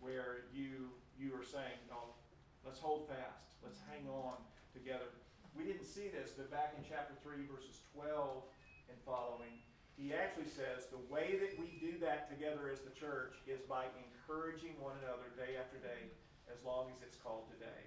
where 0.00 0.48
you 0.52 0.92
you 1.18 1.32
are 1.36 1.44
saying, 1.44 1.78
no, 1.88 2.16
let's 2.64 2.80
hold 2.80 3.08
fast, 3.08 3.60
let's 3.62 3.78
hang 3.88 4.08
on 4.08 4.34
together. 4.72 5.12
We 5.52 5.64
didn't 5.64 5.84
see 5.84 6.08
this, 6.08 6.32
but 6.32 6.50
back 6.50 6.74
in 6.76 6.84
chapter 6.84 7.12
3, 7.22 7.44
verses 7.46 7.84
12 7.92 8.42
and 8.88 8.96
following, 9.04 9.60
he 9.96 10.16
actually 10.16 10.48
says 10.48 10.88
the 10.88 11.02
way 11.12 11.36
that 11.36 11.52
we 11.60 11.76
do 11.76 12.00
that 12.00 12.32
together 12.32 12.72
as 12.72 12.80
the 12.80 12.94
church 12.96 13.36
is 13.44 13.60
by 13.68 13.84
encouraging 14.00 14.72
one 14.80 14.96
another 15.04 15.28
day 15.36 15.60
after 15.60 15.76
day, 15.76 16.08
as 16.48 16.56
long 16.64 16.88
as 16.88 17.04
it's 17.04 17.20
called 17.20 17.44
today. 17.52 17.84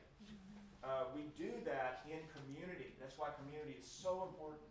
Uh, 0.85 1.09
we 1.17 1.25
do 1.33 1.49
that 1.65 2.05
in 2.05 2.21
community. 2.29 2.93
That's 3.01 3.17
why 3.17 3.33
community 3.41 3.73
is 3.81 3.89
so 3.89 4.29
important. 4.29 4.69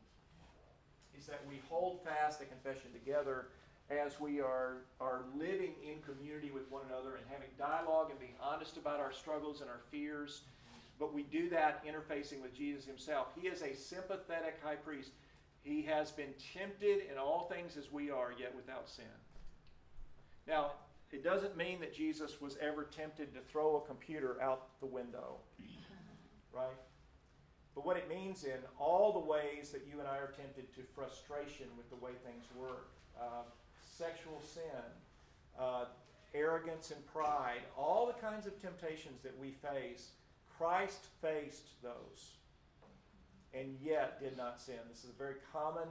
Is 1.18 1.26
that 1.26 1.42
we 1.48 1.58
hold 1.68 1.98
fast 2.06 2.38
the 2.38 2.46
confession 2.46 2.94
together 2.94 3.50
as 3.90 4.18
we 4.20 4.40
are, 4.40 4.86
are 5.00 5.22
living 5.36 5.74
in 5.82 6.00
community 6.06 6.50
with 6.50 6.70
one 6.70 6.82
another 6.88 7.16
and 7.16 7.26
having 7.28 7.48
dialogue 7.58 8.10
and 8.10 8.18
being 8.18 8.38
honest 8.40 8.76
about 8.76 9.00
our 9.00 9.12
struggles 9.12 9.60
and 9.60 9.68
our 9.68 9.80
fears. 9.90 10.42
But 10.98 11.12
we 11.12 11.24
do 11.24 11.48
that 11.50 11.84
interfacing 11.84 12.40
with 12.40 12.54
Jesus 12.54 12.84
himself. 12.84 13.28
He 13.40 13.48
is 13.48 13.62
a 13.62 13.74
sympathetic 13.74 14.58
high 14.62 14.76
priest. 14.76 15.10
He 15.62 15.82
has 15.82 16.12
been 16.12 16.34
tempted 16.52 17.10
in 17.10 17.18
all 17.18 17.50
things 17.50 17.76
as 17.76 17.90
we 17.90 18.10
are, 18.10 18.32
yet 18.38 18.54
without 18.54 18.88
sin. 18.88 19.04
Now, 20.46 20.72
it 21.10 21.24
doesn't 21.24 21.56
mean 21.56 21.80
that 21.80 21.94
Jesus 21.94 22.40
was 22.40 22.56
ever 22.60 22.84
tempted 22.84 23.34
to 23.34 23.40
throw 23.40 23.76
a 23.76 23.80
computer 23.88 24.40
out 24.42 24.66
the 24.80 24.86
window, 24.86 25.36
right? 26.52 26.76
But 27.74 27.84
what 27.84 27.96
it 27.96 28.08
means 28.08 28.44
in 28.44 28.58
all 28.78 29.12
the 29.12 29.18
ways 29.18 29.70
that 29.70 29.86
you 29.90 29.98
and 29.98 30.08
I 30.08 30.16
are 30.16 30.32
tempted 30.36 30.72
to 30.74 30.80
frustration 30.94 31.66
with 31.76 31.88
the 31.90 31.96
way 31.96 32.12
things 32.24 32.44
work, 32.56 32.90
uh, 33.20 33.42
sexual 33.84 34.40
sin, 34.42 34.62
uh, 35.58 35.86
arrogance 36.34 36.90
and 36.90 37.04
pride, 37.06 37.62
all 37.76 38.06
the 38.06 38.20
kinds 38.20 38.46
of 38.46 38.60
temptations 38.60 39.22
that 39.22 39.38
we 39.40 39.52
face, 39.52 40.10
Christ 40.58 41.06
faced 41.20 41.82
those 41.82 42.34
and 43.52 43.76
yet 43.80 44.20
did 44.20 44.36
not 44.36 44.60
sin. 44.60 44.78
This 44.88 45.04
is 45.04 45.10
a 45.10 45.18
very 45.18 45.36
common 45.52 45.88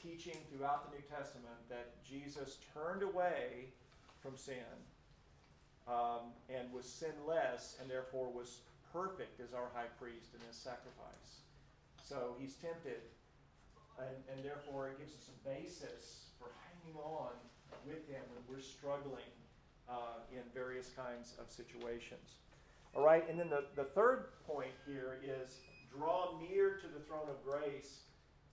teaching 0.00 0.36
throughout 0.50 0.90
the 0.90 0.96
New 0.96 1.02
Testament 1.02 1.56
that 1.68 2.02
Jesus 2.04 2.58
turned 2.74 3.02
away 3.02 3.72
from 4.20 4.36
sin 4.36 4.76
um, 5.88 6.32
and 6.48 6.72
was 6.72 6.86
sinless 6.86 7.76
and 7.80 7.90
therefore 7.90 8.30
was 8.30 8.60
perfect 8.92 9.40
as 9.40 9.54
our 9.54 9.68
high 9.74 9.90
priest 9.98 10.34
in 10.34 10.46
his 10.46 10.56
sacrifice. 10.56 11.42
So 12.02 12.36
he's 12.38 12.54
tempted, 12.54 13.00
and, 13.98 14.16
and 14.28 14.44
therefore 14.44 14.88
it 14.88 14.98
gives 14.98 15.14
us 15.14 15.30
a 15.32 15.48
basis 15.48 16.28
for 16.38 16.50
hanging 16.68 16.98
on 17.00 17.32
with 17.86 18.06
him 18.08 18.20
when 18.34 18.42
we're 18.48 18.62
struggling 18.62 19.32
uh, 19.88 20.20
in 20.30 20.42
various 20.52 20.90
kinds 20.94 21.34
of 21.40 21.50
situations. 21.50 22.42
All 22.92 23.00
right, 23.00 23.24
and 23.24 23.40
then 23.40 23.48
the, 23.48 23.64
the 23.74 23.88
third 23.96 24.36
point 24.44 24.76
here 24.84 25.16
is 25.24 25.56
draw 25.88 26.36
near 26.36 26.76
to 26.76 26.86
the 26.92 27.00
throne 27.08 27.24
of 27.24 27.40
grace 27.40 28.04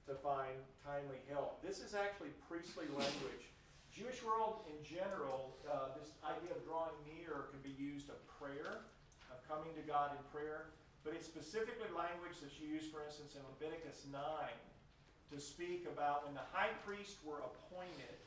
to 0.07 0.15
find 0.15 0.55
timely 0.79 1.19
help. 1.27 1.59
This 1.59 1.83
is 1.83 1.91
actually 1.91 2.31
priestly 2.47 2.87
language. 2.95 3.51
Jewish 3.91 4.23
world 4.23 4.63
in 4.71 4.79
general, 4.79 5.59
uh, 5.67 5.91
this 5.99 6.15
idea 6.23 6.55
of 6.55 6.63
drawing 6.63 6.95
near 7.03 7.51
can 7.51 7.59
be 7.59 7.75
used 7.75 8.07
of 8.07 8.15
prayer, 8.39 8.87
of 9.27 9.43
coming 9.43 9.75
to 9.75 9.83
God 9.83 10.15
in 10.15 10.21
prayer, 10.31 10.71
but 11.03 11.11
it's 11.11 11.27
specifically 11.27 11.91
language 11.91 12.39
that's 12.39 12.59
used, 12.63 12.95
for 12.95 13.03
instance, 13.03 13.35
in 13.35 13.43
Leviticus 13.43 14.07
9 14.07 14.23
to 14.23 15.37
speak 15.37 15.83
about 15.83 16.23
when 16.23 16.33
the 16.33 16.47
high 16.55 16.71
priests 16.87 17.19
were 17.27 17.43
appointed 17.43 18.18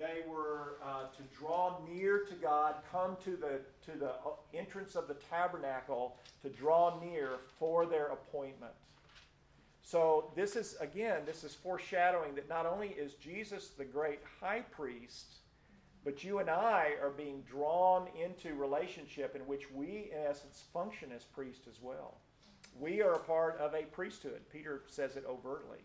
they 0.00 0.22
were 0.26 0.78
uh, 0.82 1.02
to 1.14 1.22
draw 1.38 1.78
near 1.86 2.24
to 2.24 2.34
God, 2.34 2.76
come 2.90 3.16
to 3.22 3.36
the, 3.36 3.60
to 3.84 3.98
the 3.98 4.12
entrance 4.58 4.94
of 4.94 5.06
the 5.06 5.16
tabernacle 5.28 6.16
to 6.42 6.48
draw 6.48 6.98
near 6.98 7.40
for 7.58 7.84
their 7.84 8.06
appointment. 8.06 8.72
So, 9.82 10.32
this 10.34 10.56
is, 10.56 10.76
again, 10.80 11.22
this 11.26 11.44
is 11.44 11.54
foreshadowing 11.54 12.34
that 12.36 12.48
not 12.48 12.64
only 12.64 12.88
is 12.88 13.14
Jesus 13.14 13.68
the 13.76 13.84
great 13.84 14.20
high 14.40 14.60
priest, 14.60 15.26
but 16.04 16.24
you 16.24 16.38
and 16.38 16.48
I 16.48 16.92
are 17.02 17.10
being 17.10 17.42
drawn 17.42 18.06
into 18.18 18.54
relationship 18.54 19.36
in 19.36 19.42
which 19.42 19.70
we, 19.70 20.10
in 20.12 20.26
essence, 20.26 20.62
function 20.72 21.10
as 21.14 21.24
priests 21.24 21.66
as 21.68 21.82
well. 21.82 22.18
We 22.78 23.02
are 23.02 23.14
a 23.14 23.18
part 23.18 23.58
of 23.58 23.74
a 23.74 23.82
priesthood. 23.82 24.40
Peter 24.50 24.82
says 24.88 25.16
it 25.16 25.24
overtly. 25.28 25.80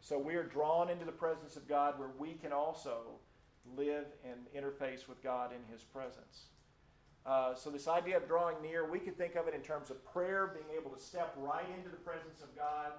So 0.00 0.18
we 0.18 0.34
are 0.34 0.42
drawn 0.42 0.88
into 0.88 1.04
the 1.04 1.12
presence 1.12 1.56
of 1.56 1.68
God 1.68 1.98
where 1.98 2.10
we 2.18 2.34
can 2.34 2.52
also 2.52 3.18
live 3.76 4.06
and 4.24 4.40
interface 4.56 5.06
with 5.08 5.22
God 5.22 5.50
in 5.52 5.72
His 5.72 5.82
presence. 5.82 6.46
Uh, 7.26 7.54
so, 7.54 7.68
this 7.68 7.86
idea 7.86 8.16
of 8.16 8.26
drawing 8.26 8.56
near, 8.62 8.90
we 8.90 8.98
could 8.98 9.16
think 9.18 9.34
of 9.34 9.46
it 9.46 9.54
in 9.54 9.60
terms 9.60 9.90
of 9.90 10.02
prayer, 10.04 10.54
being 10.54 10.78
able 10.78 10.90
to 10.90 11.00
step 11.00 11.34
right 11.36 11.66
into 11.76 11.90
the 11.90 11.96
presence 11.96 12.40
of 12.42 12.56
God, 12.56 12.92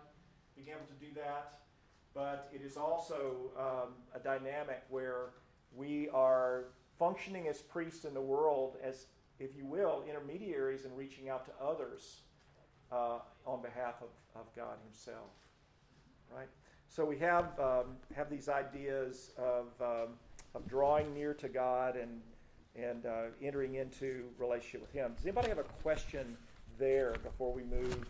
being 0.55 0.67
able 0.67 0.85
to 0.85 1.05
do 1.05 1.11
that. 1.15 1.59
But 2.13 2.49
it 2.53 2.61
is 2.61 2.77
also 2.77 3.51
um, 3.57 3.93
a 4.13 4.19
dynamic 4.19 4.83
where 4.89 5.29
we 5.75 6.07
are 6.09 6.65
functioning 6.99 7.47
as 7.47 7.61
priests 7.61 8.05
in 8.05 8.13
the 8.13 8.21
world, 8.21 8.77
as, 8.83 9.07
if 9.39 9.55
you 9.55 9.65
will, 9.65 10.03
intermediaries 10.07 10.85
and 10.85 10.95
reaching 10.95 11.29
out 11.29 11.45
to 11.45 11.51
others 11.63 12.21
uh, 12.91 13.19
on 13.47 13.61
behalf 13.63 13.95
of, 14.01 14.39
of 14.39 14.45
God 14.55 14.77
Himself. 14.85 15.31
Right? 16.33 16.47
So 16.91 17.05
we 17.05 17.17
have, 17.19 17.57
um, 17.57 17.95
have 18.17 18.29
these 18.29 18.49
ideas 18.49 19.31
of, 19.37 19.67
um, 19.81 20.09
of 20.53 20.67
drawing 20.67 21.13
near 21.13 21.33
to 21.35 21.47
God 21.47 21.95
and, 21.95 22.19
and 22.75 23.05
uh, 23.05 23.21
entering 23.41 23.75
into 23.75 24.25
relationship 24.37 24.81
with 24.81 24.91
Him. 24.91 25.13
Does 25.15 25.25
anybody 25.25 25.47
have 25.47 25.57
a 25.57 25.63
question 25.83 26.35
there 26.77 27.15
before 27.23 27.53
we 27.53 27.63
move 27.63 28.05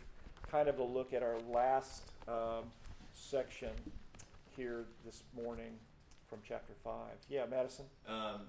kind 0.49 0.67
of 0.67 0.79
a 0.79 0.83
look 0.83 1.13
at 1.13 1.21
our 1.21 1.37
last 1.53 2.09
um, 2.27 2.63
section 3.13 3.69
here 4.57 4.85
this 5.05 5.21
morning 5.35 5.73
from 6.27 6.39
chapter 6.43 6.73
5? 6.83 6.93
Yeah, 7.29 7.45
Madison? 7.51 7.85
Um, 8.07 8.41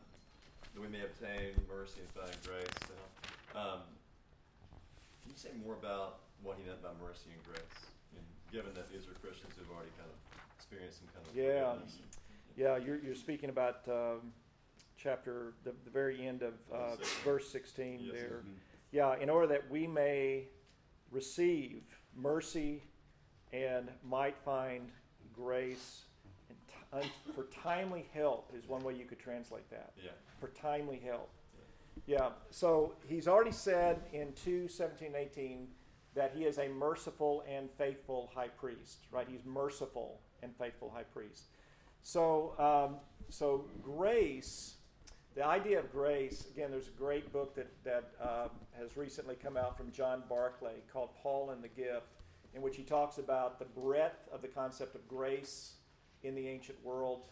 we 0.80 0.88
may 0.88 1.02
obtain 1.02 1.52
mercy 1.68 2.00
and 2.00 2.24
find 2.24 2.42
grace. 2.42 2.88
So, 2.88 3.60
um, 3.60 3.80
can 5.20 5.30
you 5.30 5.36
say 5.36 5.50
more 5.62 5.74
about 5.74 6.20
what 6.42 6.56
he 6.58 6.66
meant 6.66 6.82
by 6.82 6.88
mercy 7.04 7.28
and 7.34 7.44
grace? 7.44 7.92
given 8.52 8.76
that 8.76 8.84
these 8.92 9.08
are 9.08 9.16
Christians 9.24 9.56
who've 9.56 9.72
already 9.72 9.90
kind 9.96 10.12
of 10.12 10.21
some 10.90 11.08
kind 11.14 11.26
of 11.26 11.34
yeah, 11.34 11.72
forgiveness. 11.72 11.98
yeah. 12.56 12.76
You're 12.76 12.98
you're 12.98 13.14
speaking 13.14 13.50
about 13.50 13.80
um, 13.88 14.32
chapter 14.96 15.54
the, 15.64 15.72
the 15.84 15.90
very 15.90 16.26
end 16.26 16.42
of 16.42 16.54
uh, 16.72 16.96
verse 17.24 17.48
16 17.48 18.00
yes. 18.00 18.12
there. 18.12 18.28
Mm-hmm. 18.28 18.50
Yeah, 18.92 19.16
in 19.18 19.30
order 19.30 19.46
that 19.46 19.70
we 19.70 19.86
may 19.86 20.44
receive 21.10 21.82
mercy 22.14 22.82
and 23.52 23.88
might 24.04 24.36
find 24.44 24.90
grace 25.34 26.02
in, 26.50 26.56
t- 27.02 27.08
for 27.34 27.44
timely 27.62 28.06
help 28.12 28.52
is 28.56 28.68
one 28.68 28.82
way 28.82 28.94
you 28.94 29.04
could 29.04 29.18
translate 29.18 29.68
that. 29.70 29.92
Yeah. 30.02 30.10
For 30.40 30.48
timely 30.48 31.00
help. 31.04 31.30
Yeah. 32.06 32.30
So 32.50 32.94
he's 33.06 33.28
already 33.28 33.52
said 33.52 34.00
in 34.12 34.32
2 34.44 34.68
17, 34.68 35.14
18 35.16 35.68
that 36.14 36.32
he 36.34 36.44
is 36.44 36.58
a 36.58 36.68
merciful 36.68 37.44
and 37.48 37.70
faithful 37.78 38.30
high 38.34 38.48
priest, 38.48 39.06
right? 39.10 39.26
He's 39.30 39.44
merciful 39.44 40.20
and 40.42 40.54
faithful 40.56 40.92
high 40.94 41.02
priest. 41.02 41.44
So, 42.02 42.54
um, 42.58 42.96
so 43.28 43.64
grace, 43.82 44.74
the 45.34 45.44
idea 45.46 45.78
of 45.78 45.90
grace, 45.92 46.46
again, 46.52 46.70
there's 46.70 46.88
a 46.88 46.98
great 46.98 47.32
book 47.32 47.54
that, 47.54 47.70
that 47.84 48.10
uh, 48.20 48.48
has 48.78 48.96
recently 48.96 49.36
come 49.36 49.56
out 49.56 49.76
from 49.76 49.92
John 49.92 50.22
Barclay 50.28 50.80
called 50.92 51.10
Paul 51.22 51.50
and 51.50 51.62
the 51.62 51.68
Gift, 51.68 52.06
in 52.54 52.60
which 52.60 52.76
he 52.76 52.82
talks 52.82 53.18
about 53.18 53.58
the 53.58 53.64
breadth 53.64 54.28
of 54.32 54.42
the 54.42 54.48
concept 54.48 54.94
of 54.94 55.06
grace 55.08 55.74
in 56.22 56.34
the 56.34 56.46
ancient 56.48 56.82
world. 56.84 57.26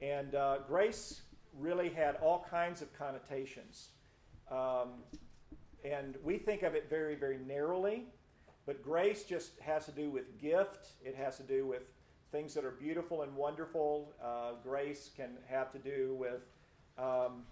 And 0.00 0.34
uh, 0.34 0.58
grace 0.66 1.22
really 1.58 1.88
had 1.88 2.16
all 2.16 2.44
kinds 2.50 2.82
of 2.82 2.92
connotations. 2.92 3.90
Um, 4.50 5.02
and 5.84 6.16
we 6.22 6.38
think 6.38 6.62
of 6.62 6.74
it 6.74 6.88
very, 6.90 7.14
very 7.14 7.38
narrowly. 7.46 8.06
But 8.66 8.82
grace 8.82 9.22
just 9.22 9.52
has 9.60 9.86
to 9.86 9.92
do 9.92 10.10
with 10.10 10.40
gift, 10.40 10.88
it 11.04 11.14
has 11.14 11.36
to 11.36 11.44
do 11.44 11.66
with 11.66 11.82
things 12.32 12.54
that 12.54 12.64
are 12.64 12.72
beautiful 12.72 13.22
and 13.22 13.34
wonderful. 13.34 14.12
Uh, 14.22 14.52
grace 14.62 15.10
can 15.16 15.30
have 15.48 15.72
to 15.72 15.78
do 15.78 16.16
with, 16.18 16.42
um, 16.98 17.44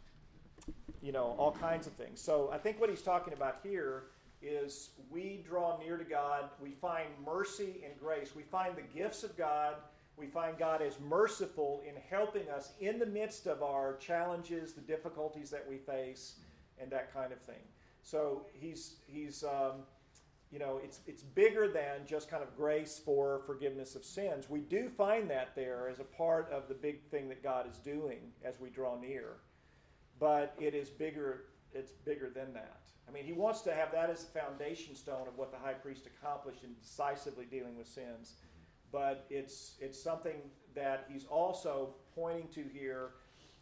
you 1.00 1.12
know, 1.12 1.34
all 1.38 1.52
kinds 1.52 1.86
of 1.86 1.92
things. 1.94 2.20
So 2.20 2.50
I 2.52 2.58
think 2.58 2.80
what 2.80 2.90
he's 2.90 3.02
talking 3.02 3.32
about 3.32 3.58
here 3.62 4.04
is 4.42 4.90
we 5.10 5.42
draw 5.46 5.78
near 5.78 5.96
to 5.96 6.04
God, 6.04 6.50
we 6.60 6.72
find 6.72 7.08
mercy 7.24 7.82
and 7.84 7.98
grace, 7.98 8.32
we 8.36 8.42
find 8.42 8.76
the 8.76 8.98
gifts 8.98 9.24
of 9.24 9.36
God. 9.36 9.76
We 10.16 10.28
find 10.28 10.56
God 10.56 10.80
as 10.80 11.00
merciful 11.00 11.82
in 11.84 11.94
helping 12.08 12.48
us 12.48 12.74
in 12.78 13.00
the 13.00 13.06
midst 13.06 13.48
of 13.48 13.64
our 13.64 13.96
challenges, 13.96 14.72
the 14.72 14.80
difficulties 14.80 15.50
that 15.50 15.66
we 15.68 15.76
face, 15.76 16.36
and 16.80 16.88
that 16.92 17.12
kind 17.12 17.32
of 17.32 17.40
thing. 17.40 17.64
So 18.02 18.46
he's 18.52 18.96
he's 19.08 19.42
um, 19.42 19.82
you 20.54 20.60
know, 20.60 20.80
it's, 20.84 21.00
it's 21.08 21.24
bigger 21.24 21.66
than 21.66 22.06
just 22.06 22.30
kind 22.30 22.40
of 22.40 22.56
grace 22.56 23.00
for 23.04 23.40
forgiveness 23.44 23.96
of 23.96 24.04
sins. 24.04 24.48
We 24.48 24.60
do 24.60 24.88
find 24.88 25.28
that 25.28 25.56
there 25.56 25.88
as 25.90 25.98
a 25.98 26.04
part 26.04 26.48
of 26.52 26.68
the 26.68 26.74
big 26.74 27.02
thing 27.10 27.28
that 27.30 27.42
God 27.42 27.68
is 27.68 27.76
doing 27.78 28.20
as 28.44 28.60
we 28.60 28.70
draw 28.70 28.96
near. 28.96 29.38
But 30.20 30.54
it 30.60 30.72
is 30.72 30.90
bigger, 30.90 31.46
it's 31.72 31.90
bigger 31.90 32.30
than 32.30 32.52
that. 32.54 32.82
I 33.08 33.10
mean, 33.10 33.24
he 33.24 33.32
wants 33.32 33.62
to 33.62 33.74
have 33.74 33.90
that 33.90 34.10
as 34.10 34.22
a 34.22 34.26
foundation 34.26 34.94
stone 34.94 35.26
of 35.26 35.36
what 35.36 35.50
the 35.50 35.58
high 35.58 35.72
priest 35.72 36.06
accomplished 36.06 36.62
in 36.62 36.72
decisively 36.80 37.46
dealing 37.46 37.76
with 37.76 37.88
sins. 37.88 38.34
But 38.92 39.26
it's, 39.30 39.72
it's 39.80 40.00
something 40.00 40.36
that 40.76 41.08
he's 41.10 41.24
also 41.24 41.96
pointing 42.14 42.46
to 42.54 42.62
here, 42.72 43.10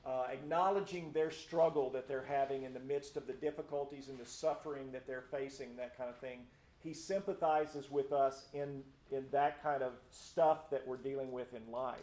uh, 0.04 0.24
acknowledging 0.30 1.10
their 1.12 1.30
struggle 1.30 1.88
that 1.88 2.06
they're 2.06 2.26
having 2.28 2.64
in 2.64 2.74
the 2.74 2.80
midst 2.80 3.16
of 3.16 3.26
the 3.26 3.32
difficulties 3.32 4.10
and 4.10 4.18
the 4.18 4.26
suffering 4.26 4.92
that 4.92 5.06
they're 5.06 5.24
facing, 5.30 5.74
that 5.76 5.96
kind 5.96 6.10
of 6.10 6.18
thing 6.18 6.40
he 6.82 6.92
sympathizes 6.92 7.90
with 7.90 8.12
us 8.12 8.46
in, 8.52 8.82
in 9.10 9.24
that 9.30 9.62
kind 9.62 9.82
of 9.82 9.92
stuff 10.10 10.70
that 10.70 10.86
we're 10.86 10.96
dealing 10.96 11.32
with 11.32 11.54
in 11.54 11.70
life. 11.70 11.98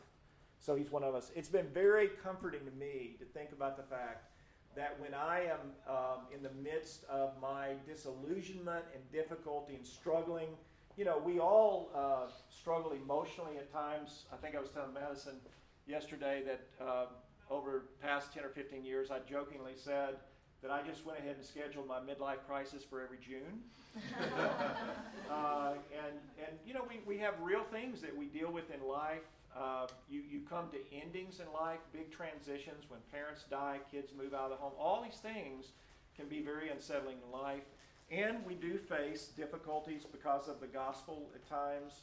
So 0.60 0.76
he's 0.76 0.92
one 0.92 1.04
of 1.04 1.16
us. 1.16 1.32
It's 1.36 1.50
been 1.50 1.68
very 1.74 2.10
comforting 2.22 2.66
to 2.66 2.72
me 2.72 3.16
to 3.20 3.26
think 3.26 3.52
about 3.52 3.78
the 3.78 3.84
fact 3.84 4.26
that 4.76 4.98
when 5.00 5.14
I 5.14 5.46
am 5.46 5.60
um, 5.88 6.20
in 6.34 6.44
the 6.44 6.52
midst 6.62 7.06
of 7.10 7.32
my 7.42 7.74
disillusionment 7.88 8.86
and 8.94 9.12
difficulty 9.12 9.76
and 9.76 9.86
struggling, 9.86 10.50
you 10.98 11.06
know, 11.06 11.18
we 11.18 11.40
all 11.40 11.90
uh, 11.96 12.30
struggle 12.50 12.92
emotionally 12.92 13.58
at 13.58 13.72
times. 13.72 14.26
I 14.34 14.36
think 14.36 14.56
I 14.56 14.60
was 14.60 14.70
telling 14.70 14.94
Madison 14.94 15.36
yesterday 15.88 16.44
that 16.46 16.86
uh, 16.86 17.06
over 17.50 17.86
past 18.02 18.34
10 18.34 18.44
or 18.44 18.50
15 18.50 18.86
years, 18.86 19.10
I 19.12 19.20
jokingly 19.20 19.74
said, 19.76 20.16
that 20.62 20.72
I 20.72 20.82
just 20.82 21.06
went 21.06 21.20
ahead 21.20 21.36
and 21.38 21.46
scheduled 21.46 21.88
my 21.88 22.00
midlife 22.00 22.46
crisis 22.48 22.84
for 22.84 23.02
every 23.02 23.18
June. 23.18 23.64
uh, 25.32 25.74
and, 25.92 26.16
and, 26.38 26.58
you 26.66 26.74
know, 26.74 26.86
we, 26.88 27.00
we 27.08 27.18
have 27.20 27.34
real 27.42 27.64
things 27.64 28.02
that 28.02 28.16
we 28.16 28.26
deal 28.26 28.52
with 28.52 28.70
in 28.74 28.86
life. 28.86 29.24
Uh, 29.58 29.88
you, 30.10 30.22
you 30.30 30.42
come 30.50 30.70
to 30.72 30.78
endings 30.96 31.40
in 31.40 31.52
life, 31.54 31.80
big 31.92 32.12
transitions, 32.12 32.86
when 32.90 33.00
parents 33.12 33.46
die, 33.50 33.80
kids 33.92 34.12
move 34.18 34.34
out 34.34 34.46
of 34.46 34.50
the 34.52 34.56
home. 34.58 34.74
All 34.78 35.02
these 35.04 35.20
things 35.20 35.68
can 36.16 36.28
be 36.28 36.42
very 36.42 36.70
unsettling 36.70 37.18
in 37.26 37.32
life. 37.32 37.64
And 38.12 38.46
we 38.46 38.56
do 38.56 38.78
face 38.78 39.30
difficulties 39.36 40.04
because 40.12 40.48
of 40.48 40.60
the 40.60 40.68
gospel 40.68 41.30
at 41.34 41.48
times. 41.48 42.02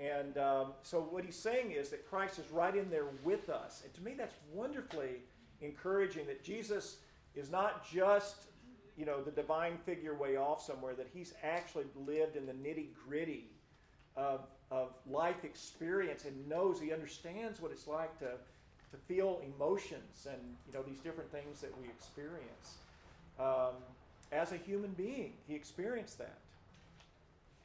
And 0.00 0.38
um, 0.38 0.72
so, 0.82 1.00
what 1.00 1.24
he's 1.24 1.36
saying 1.36 1.72
is 1.72 1.90
that 1.90 2.08
Christ 2.08 2.38
is 2.38 2.50
right 2.50 2.74
in 2.74 2.88
there 2.88 3.06
with 3.22 3.50
us. 3.50 3.82
And 3.84 3.92
to 3.94 4.00
me, 4.00 4.14
that's 4.16 4.36
wonderfully 4.54 5.16
encouraging 5.60 6.26
that 6.26 6.42
Jesus 6.42 6.96
is 7.34 7.50
not 7.50 7.88
just 7.90 8.46
you 8.96 9.06
know 9.06 9.22
the 9.22 9.30
divine 9.30 9.78
figure 9.86 10.14
way 10.14 10.36
off 10.36 10.62
somewhere 10.62 10.94
that 10.94 11.08
he's 11.12 11.32
actually 11.42 11.86
lived 12.06 12.36
in 12.36 12.46
the 12.46 12.52
nitty 12.52 12.88
gritty 13.06 13.46
of, 14.16 14.40
of 14.70 14.88
life 15.08 15.44
experience 15.44 16.24
and 16.24 16.48
knows 16.48 16.80
he 16.80 16.92
understands 16.92 17.60
what 17.60 17.70
it's 17.70 17.86
like 17.86 18.18
to, 18.18 18.26
to 18.26 18.96
feel 19.08 19.40
emotions 19.56 20.26
and 20.30 20.40
you 20.66 20.74
know 20.74 20.82
these 20.82 20.98
different 21.00 21.30
things 21.32 21.60
that 21.60 21.72
we 21.80 21.88
experience. 21.88 22.76
Um, 23.38 23.74
as 24.32 24.52
a 24.52 24.56
human 24.56 24.90
being 24.92 25.32
he 25.48 25.54
experienced 25.54 26.18
that. 26.18 26.38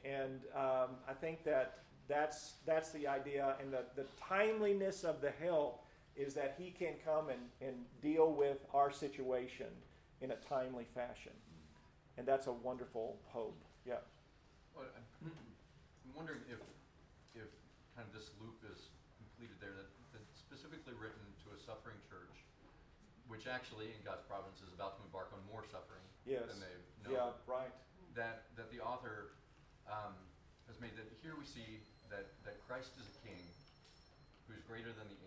And 0.04 0.40
um, 0.54 0.90
i 1.08 1.12
think 1.20 1.44
that 1.44 1.78
that's 2.08 2.54
that's 2.64 2.90
the 2.90 3.06
idea 3.06 3.56
and 3.60 3.72
the, 3.72 3.82
the 3.96 4.06
timeliness 4.28 5.04
of 5.04 5.20
the 5.20 5.32
help 5.42 5.84
is 6.16 6.32
that 6.34 6.56
he 6.58 6.72
can 6.72 6.96
come 7.04 7.28
and, 7.28 7.44
and 7.60 7.76
deal 8.00 8.32
with 8.32 8.64
our 8.72 8.90
situation 8.90 9.68
in 10.20 10.32
a 10.32 10.38
timely 10.48 10.88
fashion. 10.96 11.36
And 12.16 12.26
that's 12.26 12.48
a 12.48 12.52
wonderful 12.52 13.20
hope. 13.28 13.60
Yeah. 13.84 14.00
Well, 14.72 14.88
I'm 14.96 16.16
wondering 16.16 16.40
if, 16.48 16.60
if 17.36 17.52
kind 17.92 18.08
of 18.08 18.12
this 18.16 18.32
loop 18.40 18.56
is 18.64 18.88
completed 19.20 19.60
there, 19.60 19.76
that, 19.76 19.88
that's 20.16 20.32
specifically 20.32 20.96
written 20.96 21.20
to 21.44 21.52
a 21.52 21.58
suffering 21.60 22.00
church, 22.08 22.32
which 23.28 23.44
actually, 23.44 23.92
in 23.92 24.00
God's 24.00 24.24
providence, 24.24 24.64
is 24.64 24.72
about 24.72 24.96
to 24.96 25.04
embark 25.04 25.28
on 25.36 25.44
more 25.52 25.68
suffering 25.68 26.04
yes. 26.24 26.48
than 26.48 26.56
they've 26.64 26.88
known. 27.04 27.36
Yeah, 27.36 27.44
right. 27.44 27.72
That, 28.16 28.48
that 28.56 28.72
the 28.72 28.80
author 28.80 29.36
um, 29.84 30.16
has 30.72 30.80
made 30.80 30.96
that 30.96 31.04
here 31.20 31.36
we 31.36 31.44
see 31.44 31.84
that, 32.08 32.32
that 32.48 32.56
Christ 32.64 32.96
is 32.96 33.04
a 33.04 33.16
king 33.20 33.44
who 34.48 34.56
is 34.56 34.64
greater 34.64 34.88
than 34.96 35.04
the 35.12 35.18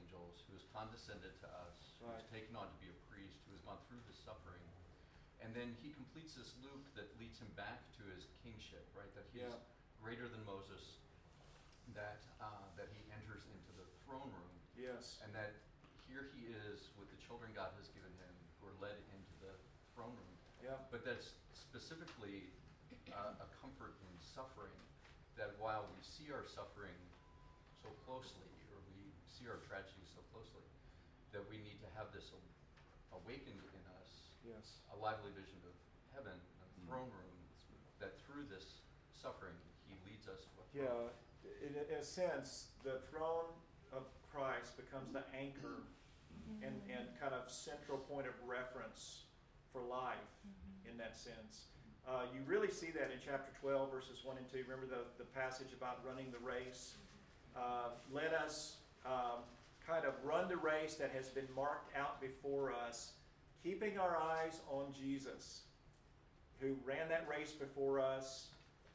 condescended 0.76 1.34
to 1.42 1.48
us, 1.66 1.98
right. 2.00 2.14
who's 2.18 2.30
taken 2.30 2.54
on 2.56 2.68
to 2.70 2.78
be 2.80 2.90
a 2.90 2.98
priest, 3.10 3.40
who 3.48 3.56
has 3.58 3.62
gone 3.66 3.80
through 3.90 4.02
this 4.06 4.20
suffering. 4.22 4.62
And 5.40 5.56
then 5.56 5.72
he 5.80 5.96
completes 5.96 6.36
this 6.36 6.52
loop 6.60 6.84
that 7.00 7.08
leads 7.16 7.40
him 7.40 7.48
back 7.56 7.80
to 7.96 8.04
his 8.12 8.28
kingship, 8.44 8.84
right? 8.92 9.10
That 9.16 9.26
he's 9.32 9.48
yeah. 9.48 9.56
greater 10.04 10.28
than 10.28 10.44
Moses, 10.44 11.00
that, 11.96 12.22
uh, 12.44 12.68
that 12.76 12.92
he 12.92 13.02
enters 13.16 13.48
into 13.48 13.72
the 13.80 13.88
throne 14.04 14.30
room. 14.30 14.56
Yes. 14.76 15.18
And 15.24 15.32
that 15.32 15.56
here 16.04 16.28
he 16.36 16.52
is 16.52 16.92
with 17.00 17.08
the 17.08 17.20
children 17.24 17.56
God 17.56 17.72
has 17.80 17.88
given 17.96 18.12
him 18.20 18.34
who 18.60 18.68
are 18.68 18.78
led 18.84 19.00
into 19.16 19.34
the 19.40 19.54
throne 19.96 20.12
room. 20.12 20.36
Yeah. 20.60 20.76
But 20.92 21.08
that's 21.08 21.40
specifically 21.56 22.52
uh, 23.16 23.40
a 23.40 23.48
comfort 23.64 23.96
in 24.04 24.12
suffering, 24.20 24.76
that 25.40 25.56
while 25.56 25.88
we 25.88 26.04
see 26.04 26.36
our 26.36 26.44
suffering 26.44 27.00
so 27.80 27.88
closely, 28.04 28.59
see 29.40 29.48
our 29.48 29.64
tragedy 29.64 30.04
so 30.04 30.20
closely, 30.36 30.68
that 31.32 31.48
we 31.48 31.64
need 31.64 31.80
to 31.80 31.90
have 31.96 32.12
this 32.12 32.36
awakened 33.16 33.64
in 33.72 33.84
us. 33.96 34.36
Yes. 34.44 34.84
A 34.92 34.98
lively 35.00 35.32
vision 35.32 35.56
of 35.64 35.72
heaven, 36.12 36.36
a 36.36 36.68
mm. 36.68 36.84
throne 36.84 37.08
room, 37.08 37.40
that 38.04 38.20
through 38.28 38.44
this 38.52 38.84
suffering, 39.16 39.56
He 39.88 39.96
leads 40.04 40.28
us 40.28 40.44
to 40.44 40.56
a 40.60 40.66
throne. 40.76 41.08
Yeah, 41.08 41.64
in, 41.64 41.72
in 41.80 42.00
a 42.04 42.04
sense, 42.04 42.76
the 42.84 43.00
throne 43.08 43.48
of 43.96 44.04
Christ 44.28 44.76
becomes 44.76 45.16
the 45.16 45.24
anchor 45.32 45.88
mm-hmm. 46.28 46.68
and, 46.68 46.76
and 46.92 47.08
kind 47.16 47.32
of 47.32 47.48
central 47.48 47.98
point 47.98 48.28
of 48.28 48.36
reference 48.44 49.32
for 49.72 49.80
life 49.80 50.36
mm-hmm. 50.44 50.92
in 50.92 50.98
that 51.00 51.16
sense. 51.16 51.72
Uh, 52.08 52.26
you 52.34 52.42
really 52.48 52.72
see 52.72 52.90
that 52.90 53.14
in 53.14 53.20
chapter 53.24 53.52
12, 53.62 53.92
verses 53.92 54.26
1 54.26 54.38
and 54.38 54.48
2. 54.50 54.66
Remember 54.66 54.90
the, 54.90 55.06
the 55.22 55.30
passage 55.38 55.70
about 55.78 56.02
running 56.02 56.32
the 56.32 56.42
race? 56.42 56.98
Uh, 57.56 57.94
let 58.12 58.34
us 58.34 58.82
um, 59.10 59.42
kind 59.86 60.06
of 60.06 60.14
run 60.24 60.48
the 60.48 60.58
race 60.58 60.96
that 60.96 61.12
has 61.12 61.30
been 61.30 61.48
marked 61.56 61.96
out 61.98 62.22
before 62.22 62.72
us, 62.72 63.14
keeping 63.64 63.98
our 63.98 64.18
eyes 64.18 64.62
on 64.72 64.94
Jesus, 64.94 65.62
who 66.60 66.76
ran 66.86 67.10
that 67.10 67.28
race 67.28 67.52
before 67.52 68.00
us. 68.00 68.48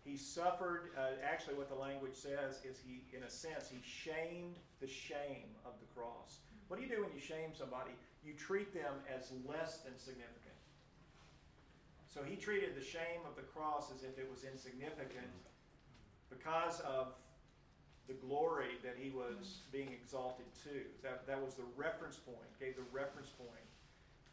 He 0.05 0.17
suffered, 0.17 0.91
uh, 0.97 1.17
actually, 1.25 1.55
what 1.55 1.69
the 1.69 1.75
language 1.75 2.15
says 2.15 2.61
is 2.65 2.79
he, 2.87 3.03
in 3.17 3.25
a 3.25 3.31
sense, 3.31 3.71
he 3.71 3.81
shamed 3.83 4.57
the 4.81 4.87
shame 4.87 5.49
of 5.65 5.73
the 5.81 5.87
cross. 5.99 6.39
What 6.69 6.77
do 6.79 6.87
you 6.87 6.95
do 6.95 7.03
when 7.03 7.13
you 7.15 7.21
shame 7.21 7.51
somebody? 7.57 7.91
You 8.25 8.35
treat 8.35 8.73
them 8.73 8.95
as 9.09 9.33
less 9.49 9.79
than 9.79 9.99
significant. 9.99 10.55
So 12.07 12.23
he 12.23 12.37
treated 12.37 12.77
the 12.77 12.85
shame 12.85 13.27
of 13.27 13.35
the 13.35 13.43
cross 13.43 13.91
as 13.91 14.05
if 14.05 14.19
it 14.19 14.29
was 14.31 14.45
insignificant 14.45 15.27
because 16.31 16.81
of 16.81 17.15
the 18.07 18.15
glory 18.21 18.77
that 18.85 18.97
he 19.01 19.09
was 19.11 19.65
being 19.73 19.89
exalted 19.93 20.47
to. 20.65 20.85
That, 21.03 21.27
that 21.27 21.41
was 21.41 21.55
the 21.55 21.65
reference 21.77 22.17
point, 22.17 22.49
gave 22.61 22.77
the 22.77 22.85
reference 22.93 23.33
point 23.33 23.65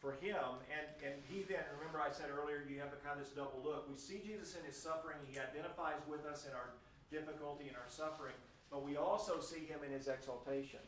for 0.02 0.18
him. 0.20 0.60
And, 0.68 0.88
and 1.06 1.16
he 1.30 1.46
then, 1.48 1.64
remember 1.80 2.02
I 2.04 2.12
said 2.12 2.28
earlier, 2.34 2.66
you 2.68 2.82
have 2.84 2.92
a 2.92 3.00
kind 3.00 3.16
of 3.16 3.24
this 3.24 3.32
double 3.32 3.62
look. 3.64 3.88
We 3.88 3.96
see 3.96 4.20
Jesus 4.20 4.58
in 4.60 4.66
his 4.66 4.76
suffering, 4.76 5.18
he 5.30 5.40
identifies 5.40 6.02
with 6.10 6.26
us 6.26 6.44
in 6.50 6.54
our 6.58 6.76
difficulty 7.14 7.70
and 7.70 7.78
our 7.78 7.88
suffering, 7.88 8.36
but 8.68 8.84
we 8.84 8.98
also 8.98 9.40
see 9.40 9.64
him 9.64 9.86
in 9.86 9.92
his 9.92 10.08
exaltation. 10.08 10.84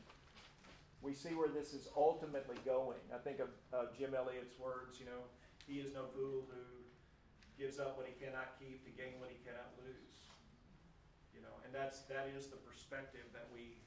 We 1.04 1.14
see 1.14 1.36
where 1.36 1.52
this 1.52 1.76
is 1.76 1.88
ultimately 1.96 2.56
going. 2.64 3.00
I 3.14 3.20
think 3.20 3.40
of 3.40 3.52
uh, 3.76 3.92
Jim 3.92 4.16
Elliot's 4.16 4.56
words, 4.56 5.00
you 5.00 5.06
know, 5.06 5.28
he 5.68 5.84
is 5.84 5.94
no 5.94 6.08
fool 6.16 6.48
who 6.48 6.64
gives 7.60 7.80
up 7.80 7.96
what 8.00 8.08
he 8.08 8.16
cannot 8.20 8.56
keep 8.60 8.84
to 8.84 8.92
gain 8.92 9.20
what 9.20 9.30
he 9.30 9.40
cannot 9.44 9.72
lose. 9.80 10.03
You 11.74 11.82
know, 11.82 11.82
and 11.82 11.90
that's 11.90 12.06
that 12.06 12.30
is 12.38 12.46
the 12.54 12.62
perspective 12.62 13.26
that 13.34 13.50
we 13.50 13.82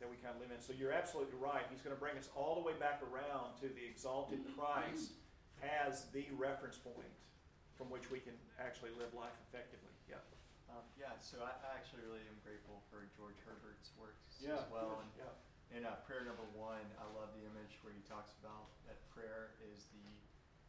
that 0.00 0.08
we 0.08 0.16
kind 0.20 0.32
of 0.32 0.40
live 0.40 0.52
in. 0.52 0.60
So 0.60 0.72
you're 0.72 0.92
absolutely 0.92 1.36
right. 1.36 1.64
He's 1.68 1.84
going 1.84 1.92
to 1.92 2.00
bring 2.00 2.16
us 2.16 2.32
all 2.32 2.56
the 2.56 2.64
way 2.64 2.76
back 2.80 3.00
around 3.04 3.56
to 3.60 3.68
the 3.68 3.84
exalted 3.84 4.40
Christ 4.56 5.16
as 5.64 6.08
the 6.12 6.28
reference 6.36 6.76
point 6.76 7.12
from 7.76 7.88
which 7.92 8.08
we 8.12 8.20
can 8.20 8.36
actually 8.60 8.92
live 8.96 9.12
life 9.16 9.36
effectively. 9.48 9.92
Yeah. 10.08 10.20
Um, 10.68 10.84
yeah. 10.96 11.16
So 11.20 11.40
I, 11.40 11.52
I 11.60 11.76
actually 11.76 12.04
really 12.04 12.24
am 12.28 12.36
grateful 12.44 12.80
for 12.92 13.04
George 13.16 13.40
Herbert's 13.44 13.92
works 13.96 14.36
yeah, 14.40 14.60
as 14.60 14.68
well. 14.72 15.00
And, 15.00 15.08
yeah. 15.16 15.32
In 15.76 15.82
uh, 15.84 15.96
prayer 16.04 16.24
number 16.24 16.44
one, 16.54 16.84
I 16.96 17.04
love 17.16 17.32
the 17.36 17.44
image 17.44 17.80
where 17.82 17.92
he 17.92 18.04
talks 18.06 18.36
about 18.40 18.70
that 18.88 19.00
prayer 19.12 19.56
is 19.72 19.88
the 19.92 20.08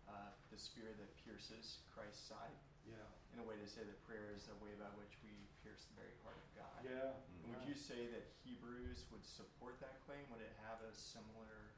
uh, 0.08 0.32
the 0.52 0.60
spear 0.60 0.88
that 0.88 1.12
pierces 1.28 1.84
Christ's 1.92 2.32
side. 2.32 2.56
Yeah. 2.88 3.04
In 3.36 3.44
a 3.44 3.46
way 3.46 3.60
to 3.60 3.68
say 3.68 3.84
that 3.84 4.00
prayer 4.08 4.32
is 4.32 4.48
a 4.48 4.58
way 4.64 4.72
by 4.80 4.88
which 4.96 5.20
we 5.20 5.36
pierce 5.60 5.84
the 5.92 6.00
very 6.00 6.16
heart 6.24 6.40
of 6.40 6.48
God. 6.56 6.57
Yeah. 6.84 7.16
And 7.44 7.56
would 7.56 7.66
you 7.66 7.78
say 7.78 8.10
that 8.12 8.28
Hebrews 8.44 9.08
would 9.12 9.24
support 9.24 9.80
that 9.80 10.04
claim? 10.06 10.22
Would 10.34 10.44
it 10.44 10.54
have 10.68 10.84
a 10.84 10.92
similar 10.94 11.74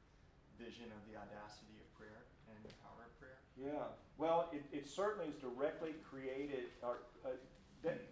vision 0.60 0.92
of 0.92 1.00
the 1.08 1.16
audacity 1.16 1.80
of 1.80 1.88
prayer 1.96 2.28
and 2.50 2.58
the 2.66 2.74
power 2.84 3.08
of 3.08 3.12
prayer? 3.16 3.40
Yeah. 3.56 3.96
Well, 4.18 4.52
it, 4.52 4.64
it 4.72 4.84
certainly 4.84 5.32
is 5.32 5.38
directly 5.40 5.96
created 6.04 6.74
or 6.82 7.06
uh, 7.24 7.38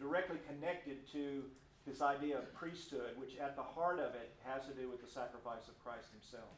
directly 0.00 0.38
connected 0.48 1.04
to 1.12 1.44
this 1.84 2.00
idea 2.00 2.36
of 2.36 2.52
priesthood, 2.52 3.16
which 3.16 3.36
at 3.40 3.56
the 3.56 3.62
heart 3.64 3.98
of 3.98 4.14
it 4.14 4.32
has 4.44 4.64
to 4.68 4.72
do 4.72 4.88
with 4.88 5.00
the 5.00 5.08
sacrifice 5.08 5.68
of 5.68 5.76
Christ 5.80 6.12
Himself. 6.12 6.52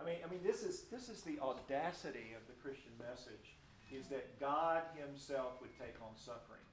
I 0.00 0.04
mean, 0.04 0.18
I 0.24 0.30
mean, 0.30 0.40
this 0.42 0.62
is 0.62 0.88
this 0.90 1.08
is 1.08 1.22
the 1.22 1.38
audacity 1.38 2.34
of 2.34 2.42
the 2.46 2.56
Christian 2.62 2.92
message: 2.98 3.58
is 3.90 4.06
that 4.08 4.38
God 4.40 4.82
Himself 4.96 5.60
would 5.60 5.74
take 5.78 5.94
on 6.02 6.16
suffering 6.16 6.64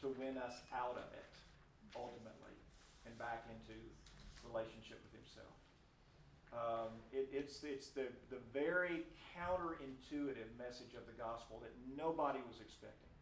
to 0.00 0.14
win 0.16 0.38
us 0.38 0.64
out 0.72 0.96
of 0.96 1.08
it, 1.12 1.34
ultimately, 1.96 2.56
and 3.06 3.16
back 3.18 3.46
into 3.50 3.76
relationship 4.46 5.00
with 5.04 5.14
Himself. 5.14 5.56
Um, 6.50 6.90
it, 7.14 7.30
it's 7.30 7.62
it's 7.62 7.94
the 7.94 8.10
the 8.28 8.42
very 8.52 9.06
counterintuitive 9.34 10.50
message 10.58 10.98
of 10.98 11.06
the 11.06 11.16
gospel 11.16 11.62
that 11.62 11.72
nobody 11.96 12.42
was 12.44 12.58
expecting. 12.58 13.14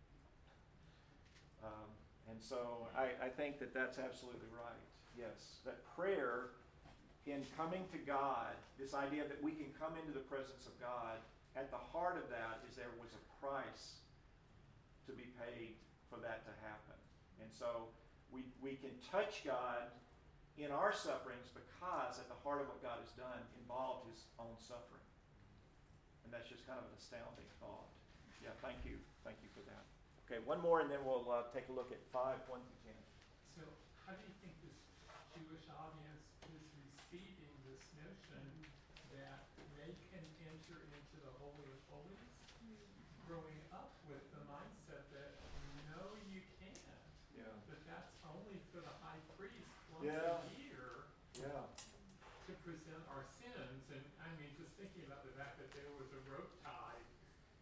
Um, 1.62 1.90
and 2.30 2.40
so 2.40 2.88
I, 2.96 3.26
I 3.26 3.28
think 3.28 3.58
that 3.58 3.72
that's 3.72 3.98
absolutely 3.98 4.48
right. 4.52 4.84
Yes, 5.16 5.60
that 5.64 5.82
prayer 5.96 6.54
in 7.28 7.44
coming 7.56 7.84
to 7.92 7.98
God, 8.00 8.56
this 8.80 8.94
idea 8.94 9.28
that 9.28 9.36
we 9.44 9.52
can 9.52 9.68
come 9.76 9.92
into 10.00 10.16
the 10.16 10.24
presence 10.24 10.64
of 10.64 10.72
God, 10.80 11.20
at 11.56 11.68
the 11.68 11.80
heart 11.92 12.16
of 12.16 12.30
that 12.32 12.64
is 12.64 12.76
there 12.76 12.94
was 12.96 13.12
a 13.12 13.22
price 13.44 14.00
to 15.04 15.12
be 15.12 15.28
paid 15.36 15.76
for 16.08 16.16
that 16.24 16.44
to 16.48 16.52
happen. 16.64 16.96
And 17.40 17.50
so 17.52 17.92
we, 18.32 18.44
we 18.60 18.76
can 18.78 18.92
touch 19.10 19.44
God 19.44 19.88
in 20.58 20.74
our 20.74 20.90
sufferings 20.90 21.48
because 21.54 22.18
at 22.18 22.26
the 22.26 22.38
heart 22.42 22.60
of 22.60 22.68
what 22.68 22.82
God 22.82 22.98
has 22.98 23.14
done 23.14 23.40
involved 23.62 24.10
his 24.10 24.26
own 24.42 24.58
suffering. 24.58 25.06
And 26.26 26.34
that's 26.34 26.50
just 26.50 26.66
kind 26.66 26.76
of 26.76 26.84
an 26.90 26.94
astounding 26.98 27.48
thought. 27.62 27.88
Yeah, 28.42 28.54
thank 28.60 28.82
you. 28.84 28.98
Thank 29.24 29.40
you 29.40 29.50
for 29.54 29.62
that. 29.70 29.86
Okay, 30.26 30.42
one 30.44 30.60
more 30.60 30.84
and 30.84 30.92
then 30.92 31.00
we'll 31.06 31.24
uh, 31.30 31.48
take 31.56 31.70
a 31.72 31.74
look 31.74 31.88
at 31.88 32.02
5, 32.12 32.36
1 32.36 32.60
through 32.60 32.92
10. 32.92 32.92
So, 33.56 33.64
how 34.04 34.12
do 34.12 34.20
you 34.20 34.34
think 34.44 34.52
this 34.60 34.76
Jewish 35.32 35.64
audience 35.72 36.26
is 36.52 36.66
receiving 36.74 37.54
this 37.64 37.80
notion 37.96 38.44
that 39.14 39.46
they 39.78 39.94
can 40.12 40.24
enter 40.44 40.78
into 40.90 41.16
the 41.22 41.32
Holy 41.40 41.64
of 41.70 41.80
Holies, 41.88 42.34
growing 43.24 43.62
up 43.72 43.94
with 44.04 44.20
the 44.34 44.42
mindset 44.50 45.06
that 45.16 45.38
no, 45.94 46.12
you 46.28 46.44
can't. 46.60 46.76
Yeah. 47.32 47.48
That 47.72 47.80
that's 47.88 48.12
only 48.48 48.60
for 48.72 48.80
the 48.80 48.94
high 49.04 49.20
priest 49.36 49.68
once 49.92 50.08
Yeah. 50.08 50.40
a 50.40 50.48
year 50.56 51.04
Yeah. 51.36 51.68
to 52.48 52.52
present 52.64 53.04
our 53.12 53.24
sins. 53.36 53.84
And 53.92 54.00
I 54.24 54.28
mean, 54.40 54.48
just 54.56 54.72
thinking 54.80 55.04
about 55.04 55.22
the 55.24 55.32
fact 55.36 55.58
that 55.58 55.70
there 55.72 55.88
was 56.00 56.08
a 56.12 56.20
rope 56.32 56.50
tied 56.64 57.04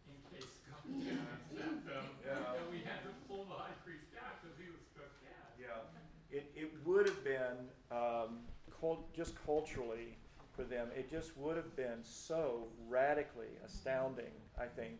in 0.07 0.15
case 0.31 0.47
God 0.71 0.83
didn't 1.03 1.27
accept 1.27 1.85
them, 1.85 2.05
Yeah. 2.23 2.53
and 2.55 2.71
we 2.71 2.79
had 2.83 3.03
to 3.03 3.11
pull 3.27 3.43
the 3.45 3.55
high 3.55 3.75
priest 3.83 4.07
out 4.15 4.41
because 4.41 4.55
he 4.57 4.69
was 4.71 4.79
struck 4.93 5.11
dead. 5.19 5.59
Yeah, 5.59 5.83
it, 6.31 6.51
it 6.55 6.71
would 6.85 7.05
have 7.05 7.23
been 7.23 7.69
um, 7.91 8.47
cult, 8.79 9.11
just 9.13 9.35
culturally 9.45 10.17
for 10.55 10.63
them. 10.63 10.89
It 10.95 11.09
just 11.11 11.35
would 11.37 11.57
have 11.57 11.75
been 11.75 12.01
so 12.03 12.69
radically 12.87 13.57
astounding. 13.65 14.31
I 14.57 14.65
think 14.67 14.99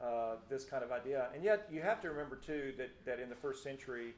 uh, 0.00 0.36
this 0.48 0.64
kind 0.64 0.82
of 0.82 0.90
idea, 0.92 1.28
and 1.34 1.42
yet 1.44 1.68
you 1.70 1.82
have 1.82 2.00
to 2.02 2.08
remember 2.10 2.36
too 2.36 2.72
that 2.78 2.90
that 3.04 3.20
in 3.20 3.28
the 3.28 3.34
first 3.36 3.62
century, 3.62 4.14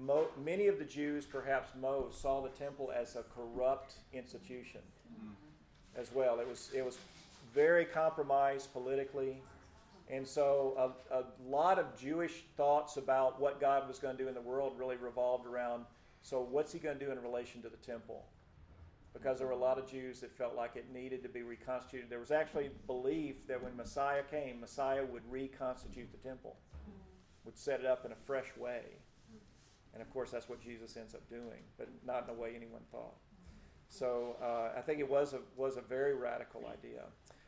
mo- 0.00 0.28
many 0.44 0.66
of 0.66 0.78
the 0.78 0.84
Jews, 0.84 1.26
perhaps 1.26 1.70
most, 1.80 2.20
saw 2.20 2.40
the 2.40 2.50
temple 2.50 2.92
as 2.94 3.16
a 3.16 3.24
corrupt 3.34 3.94
institution 4.12 4.80
mm-hmm. 5.12 6.00
as 6.00 6.12
well. 6.12 6.40
It 6.40 6.48
was 6.48 6.70
it 6.74 6.84
was 6.84 6.98
very 7.54 7.84
compromised 7.84 8.72
politically. 8.72 9.42
And 10.10 10.26
so 10.26 10.94
a, 11.10 11.20
a 11.20 11.24
lot 11.48 11.78
of 11.78 11.98
Jewish 11.98 12.44
thoughts 12.58 12.98
about 12.98 13.40
what 13.40 13.58
God 13.58 13.88
was 13.88 13.98
going 13.98 14.14
to 14.18 14.22
do 14.22 14.28
in 14.28 14.34
the 14.34 14.40
world 14.40 14.74
really 14.78 14.96
revolved 14.96 15.46
around 15.46 15.86
so 16.24 16.40
what's 16.40 16.72
he 16.72 16.78
going 16.78 16.98
to 16.98 17.04
do 17.04 17.12
in 17.12 17.20
relation 17.22 17.60
to 17.62 17.68
the 17.68 17.76
temple? 17.76 18.24
Because 19.12 19.38
there 19.38 19.46
were 19.46 19.52
a 19.52 19.58
lot 19.58 19.78
of 19.78 19.88
Jews 19.88 20.20
that 20.20 20.32
felt 20.32 20.56
like 20.56 20.74
it 20.74 20.86
needed 20.90 21.22
to 21.22 21.28
be 21.28 21.42
reconstituted. 21.42 22.08
There 22.08 22.18
was 22.18 22.30
actually 22.30 22.70
belief 22.86 23.46
that 23.46 23.62
when 23.62 23.76
Messiah 23.76 24.22
came, 24.30 24.58
Messiah 24.58 25.04
would 25.04 25.22
reconstitute 25.30 26.10
the 26.10 26.26
temple, 26.26 26.56
mm-hmm. 26.72 26.98
would 27.44 27.58
set 27.58 27.80
it 27.80 27.86
up 27.86 28.06
in 28.06 28.12
a 28.12 28.16
fresh 28.26 28.46
way. 28.58 28.80
And 29.94 30.02
of 30.02 30.12
course, 30.12 30.30
that's 30.30 30.48
what 30.48 30.60
Jesus 30.60 30.96
ends 30.96 31.14
up 31.14 31.26
doing, 31.30 31.62
but 31.78 31.88
not 32.04 32.24
in 32.28 32.34
a 32.34 32.38
way 32.38 32.52
anyone 32.54 32.82
thought. 32.90 33.14
So 33.88 34.36
uh, 34.42 34.76
I 34.76 34.80
think 34.80 34.98
it 34.98 35.08
was 35.08 35.34
a, 35.34 35.38
was 35.56 35.76
a 35.76 35.80
very 35.80 36.14
radical 36.14 36.66
idea. 36.66 37.02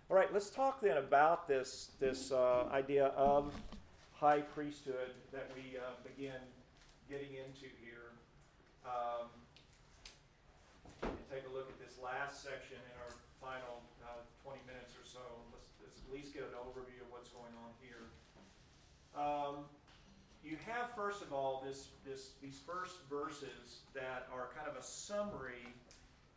All 0.08 0.16
right, 0.16 0.32
let's 0.32 0.48
talk 0.48 0.80
then 0.80 0.96
about 0.96 1.48
this, 1.48 1.90
this 1.98 2.30
uh, 2.30 2.68
idea 2.70 3.06
of 3.16 3.52
high 4.14 4.40
priesthood 4.40 5.10
that 5.32 5.50
we 5.56 5.76
uh, 5.76 5.98
begin 6.06 6.38
getting 7.10 7.34
into 7.34 7.66
here. 7.82 8.14
Um, 8.86 9.26
and 11.02 11.10
take 11.26 11.42
a 11.50 11.52
look 11.52 11.66
at 11.66 11.78
this 11.82 11.98
last 11.98 12.46
section 12.46 12.78
in 12.78 12.94
our 13.02 13.12
final 13.42 13.82
uh, 14.06 14.22
20 14.46 14.62
minutes 14.70 14.94
or 14.94 15.02
so. 15.02 15.22
Let's, 15.50 15.74
let's 15.82 15.98
at 15.98 16.08
least 16.14 16.30
get 16.30 16.46
an 16.46 16.54
overview 16.54 17.02
of 17.02 17.10
what's 17.10 17.28
going 17.34 17.52
on 17.66 17.74
here. 17.82 18.06
Um, 19.18 19.66
you 20.46 20.56
have, 20.70 20.94
first 20.94 21.22
of 21.22 21.32
all, 21.32 21.64
this, 21.66 21.88
this, 22.06 22.30
these 22.40 22.60
first 22.64 23.02
verses 23.10 23.82
that 23.94 24.28
are 24.32 24.48
kind 24.54 24.70
of 24.70 24.78
a 24.78 24.84
summary 24.84 25.66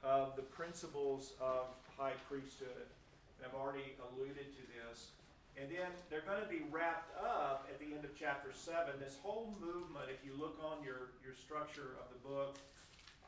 of 0.02 0.36
the 0.36 0.42
principles 0.42 1.34
of 1.40 1.70
high 1.96 2.18
priesthood. 2.28 2.90
And 3.38 3.46
I've 3.46 3.54
already 3.54 3.94
alluded 4.10 4.50
to 4.50 4.64
this. 4.74 5.14
And 5.62 5.70
then 5.70 5.94
they're 6.10 6.26
going 6.26 6.42
to 6.42 6.50
be 6.50 6.66
wrapped 6.72 7.14
up 7.22 7.70
at 7.70 7.78
the 7.78 7.94
end 7.94 8.04
of 8.04 8.18
chapter 8.18 8.50
7. 8.50 8.98
This 9.00 9.18
whole 9.22 9.54
movement, 9.62 10.10
if 10.10 10.26
you 10.26 10.34
look 10.34 10.58
on 10.64 10.82
your, 10.84 11.14
your 11.22 11.36
structure 11.38 12.00
of 12.02 12.10
the 12.10 12.22
book, 12.26 12.58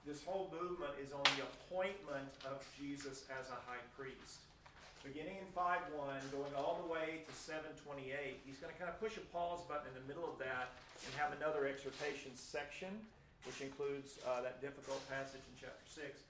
this 0.06 0.24
whole 0.26 0.50
movement 0.50 0.98
is 0.98 1.14
on 1.14 1.22
the 1.38 1.46
appointment 1.46 2.32
of 2.50 2.66
Jesus 2.74 3.30
as 3.30 3.54
a 3.54 3.60
high 3.70 3.86
priest. 3.94 4.50
Beginning 5.02 5.42
in 5.42 5.50
5.1, 5.58 5.98
going 6.30 6.54
all 6.54 6.78
the 6.78 6.86
way 6.86 7.26
to 7.26 7.34
7.28, 7.34 8.38
he's 8.46 8.62
going 8.62 8.70
to 8.70 8.78
kind 8.78 8.86
of 8.86 9.02
push 9.02 9.18
a 9.18 9.26
pause 9.34 9.66
button 9.66 9.90
in 9.90 9.98
the 9.98 10.06
middle 10.06 10.30
of 10.30 10.38
that 10.38 10.78
and 11.02 11.10
have 11.18 11.34
another 11.34 11.66
exhortation 11.66 12.30
section, 12.38 12.94
which 13.50 13.66
includes 13.66 14.22
uh, 14.30 14.46
that 14.46 14.62
difficult 14.62 15.02
passage 15.10 15.42
in 15.50 15.58
chapter 15.58 15.82
6. 15.90 16.22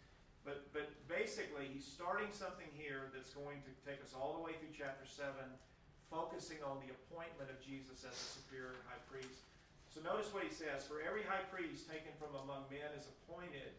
But, 0.48 0.72
but 0.72 0.88
basically, 1.12 1.68
he's 1.68 1.84
starting 1.84 2.32
something 2.32 2.72
here 2.80 3.12
that's 3.12 3.36
going 3.36 3.60
to 3.68 3.72
take 3.84 4.00
us 4.00 4.16
all 4.16 4.40
the 4.40 4.44
way 4.44 4.56
through 4.56 4.72
chapter 4.72 5.04
7, 5.04 5.36
focusing 6.08 6.64
on 6.64 6.80
the 6.80 6.96
appointment 6.96 7.52
of 7.52 7.60
Jesus 7.60 8.08
as 8.08 8.16
a 8.16 8.28
superior 8.40 8.80
high 8.88 9.04
priest. 9.12 9.44
So 9.92 10.00
notice 10.00 10.32
what 10.32 10.48
he 10.48 10.54
says 10.56 10.88
For 10.88 11.04
every 11.04 11.28
high 11.28 11.44
priest 11.52 11.92
taken 11.92 12.16
from 12.16 12.32
among 12.40 12.72
men 12.72 12.88
is 12.96 13.12
appointed 13.12 13.76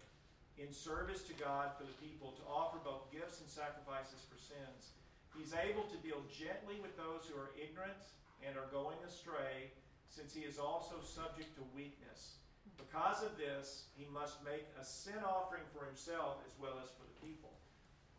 in 0.60 0.72
service 0.72 1.22
to 1.28 1.34
God 1.40 1.72
for 1.78 1.84
the 1.84 1.96
people 2.02 2.36
to 2.36 2.44
offer 2.48 2.76
both 2.84 3.08
gifts 3.08 3.40
and 3.40 3.48
sacrifices 3.48 4.20
for 4.28 4.36
sins. 4.36 4.92
He's 5.32 5.56
able 5.56 5.88
to 5.88 5.96
deal 6.04 6.20
gently 6.28 6.76
with 6.84 6.92
those 7.00 7.24
who 7.24 7.40
are 7.40 7.56
ignorant 7.56 7.98
and 8.44 8.58
are 8.58 8.68
going 8.68 9.00
astray, 9.06 9.72
since 10.12 10.36
he 10.36 10.44
is 10.44 10.60
also 10.60 11.00
subject 11.00 11.56
to 11.56 11.64
weakness. 11.72 12.36
Because 12.76 13.24
of 13.24 13.32
this, 13.40 13.88
he 13.96 14.04
must 14.12 14.44
make 14.44 14.68
a 14.76 14.84
sin 14.84 15.24
offering 15.24 15.64
for 15.72 15.88
himself 15.88 16.44
as 16.44 16.52
well 16.60 16.76
as 16.82 16.92
for 16.92 17.08
the 17.08 17.16
people. 17.24 17.48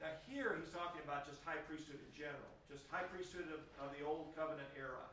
Now, 0.01 0.17
here 0.25 0.57
he's 0.57 0.73
talking 0.73 1.05
about 1.05 1.29
just 1.29 1.39
high 1.45 1.61
priesthood 1.69 2.01
in 2.01 2.11
general, 2.11 2.49
just 2.65 2.89
high 2.89 3.05
priesthood 3.07 3.47
of, 3.53 3.61
of 3.77 3.93
the 3.93 4.01
old 4.01 4.33
covenant 4.33 4.67
era. 4.73 5.05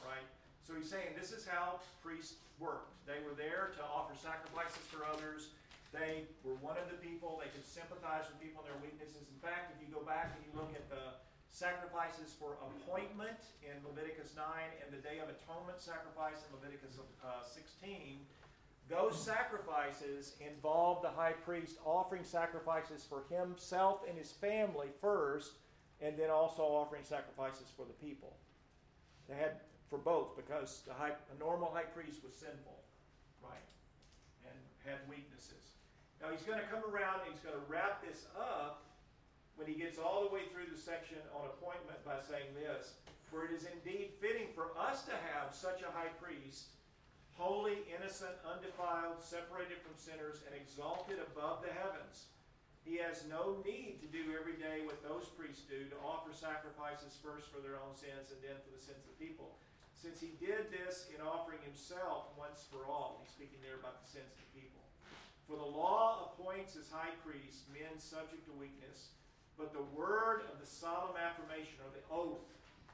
All 0.00 0.08
right? 0.08 0.24
So 0.64 0.72
he's 0.72 0.88
saying 0.88 1.14
this 1.14 1.30
is 1.30 1.44
how 1.44 1.84
priests 2.00 2.40
worked. 2.58 2.96
They 3.04 3.20
were 3.22 3.36
there 3.36 3.76
to 3.76 3.82
offer 3.84 4.16
sacrifices 4.16 4.82
for 4.88 5.04
others. 5.04 5.52
They 5.90 6.30
were 6.46 6.54
one 6.62 6.78
of 6.78 6.86
the 6.86 6.98
people. 7.02 7.42
They 7.42 7.50
could 7.50 7.66
sympathize 7.66 8.30
with 8.30 8.38
people 8.38 8.62
in 8.62 8.70
their 8.70 8.80
weaknesses. 8.82 9.26
In 9.26 9.40
fact, 9.42 9.74
if 9.74 9.78
you 9.82 9.90
go 9.90 10.06
back 10.06 10.34
and 10.34 10.40
you 10.46 10.52
look 10.54 10.70
at 10.74 10.86
the 10.86 11.18
sacrifices 11.50 12.30
for 12.38 12.54
appointment 12.62 13.50
in 13.66 13.74
Leviticus 13.82 14.38
9 14.38 14.46
and 14.78 14.88
the 14.94 15.02
Day 15.02 15.18
of 15.18 15.26
Atonement 15.26 15.82
sacrifice 15.82 16.46
in 16.46 16.54
Leviticus 16.54 17.02
uh, 17.26 17.42
16, 17.42 18.22
those 18.90 19.18
sacrifices 19.18 20.34
involved 20.38 21.02
the 21.04 21.10
high 21.10 21.34
priest 21.34 21.78
offering 21.84 22.24
sacrifices 22.24 23.06
for 23.06 23.22
himself 23.30 24.00
and 24.08 24.18
his 24.18 24.32
family 24.32 24.88
first, 25.00 25.58
and 26.00 26.16
then 26.16 26.30
also 26.30 26.62
offering 26.62 27.04
sacrifices 27.04 27.66
for 27.76 27.84
the 27.84 27.94
people. 28.04 28.34
They 29.28 29.36
had 29.36 29.62
for 29.90 29.98
both 29.98 30.36
because 30.36 30.82
the 30.86 30.94
high, 30.94 31.10
a 31.10 31.38
normal 31.38 31.70
high 31.74 31.90
priest 31.90 32.22
was 32.24 32.34
sinful, 32.34 32.78
right, 33.42 33.66
and 34.46 34.58
had 34.86 34.98
weaknesses. 35.08 35.59
Now 36.20 36.28
he's 36.28 36.44
going 36.44 36.60
to 36.60 36.68
come 36.68 36.84
around 36.84 37.24
and 37.24 37.32
he's 37.32 37.40
going 37.40 37.56
to 37.56 37.66
wrap 37.66 38.04
this 38.04 38.28
up 38.36 38.84
when 39.56 39.66
he 39.66 39.74
gets 39.76 39.96
all 39.96 40.24
the 40.24 40.32
way 40.32 40.48
through 40.52 40.68
the 40.68 40.76
section 40.76 41.20
on 41.32 41.48
appointment 41.48 42.00
by 42.04 42.20
saying 42.20 42.52
this 42.54 43.00
For 43.32 43.48
it 43.48 43.52
is 43.56 43.64
indeed 43.64 44.12
fitting 44.20 44.52
for 44.52 44.72
us 44.76 45.04
to 45.08 45.16
have 45.32 45.56
such 45.56 45.80
a 45.80 45.90
high 45.90 46.12
priest 46.20 46.76
holy, 47.40 47.88
innocent, 47.88 48.36
undefiled, 48.44 49.16
separated 49.16 49.80
from 49.80 49.96
sinners, 49.96 50.44
and 50.44 50.52
exalted 50.52 51.16
above 51.32 51.64
the 51.64 51.72
heavens. 51.72 52.28
He 52.84 53.00
has 53.00 53.24
no 53.24 53.56
need 53.64 53.96
to 54.04 54.08
do 54.12 54.36
every 54.36 54.60
day 54.60 54.84
what 54.84 55.00
those 55.00 55.24
priests 55.32 55.64
do 55.64 55.88
to 55.88 55.96
offer 56.04 56.36
sacrifices 56.36 57.16
first 57.24 57.48
for 57.48 57.64
their 57.64 57.80
own 57.80 57.96
sins 57.96 58.28
and 58.28 58.40
then 58.44 58.60
for 58.60 58.72
the 58.76 58.84
sins 58.84 59.00
of 59.08 59.16
the 59.16 59.20
people. 59.24 59.56
Since 59.96 60.20
he 60.20 60.36
did 60.36 60.68
this 60.68 61.08
in 61.08 61.24
offering 61.24 61.64
himself 61.64 62.28
once 62.36 62.68
for 62.68 62.84
all, 62.84 63.24
he's 63.24 63.32
speaking 63.32 63.60
there 63.64 63.80
about 63.80 64.04
the 64.04 64.08
sins 64.20 64.28
of 64.36 64.40
the 64.44 64.52
people. 64.52 64.69
For 65.50 65.58
the 65.58 65.66
law 65.66 66.30
appoints 66.30 66.78
as 66.78 66.86
high 66.94 67.10
priests 67.26 67.66
men 67.74 67.98
subject 67.98 68.46
to 68.46 68.54
weakness, 68.54 69.10
but 69.58 69.74
the 69.74 69.82
word 69.98 70.46
of 70.46 70.62
the 70.62 70.70
solemn 70.70 71.18
affirmation, 71.18 71.74
or 71.82 71.90
the 71.90 72.06
oath 72.06 72.46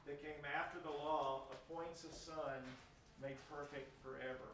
that 0.09 0.17
came 0.25 0.41
after 0.41 0.81
the 0.81 0.89
law, 0.89 1.45
appoints 1.53 2.01
a 2.01 2.09
son 2.09 2.65
made 3.21 3.37
perfect 3.53 3.93
forever. 4.01 4.49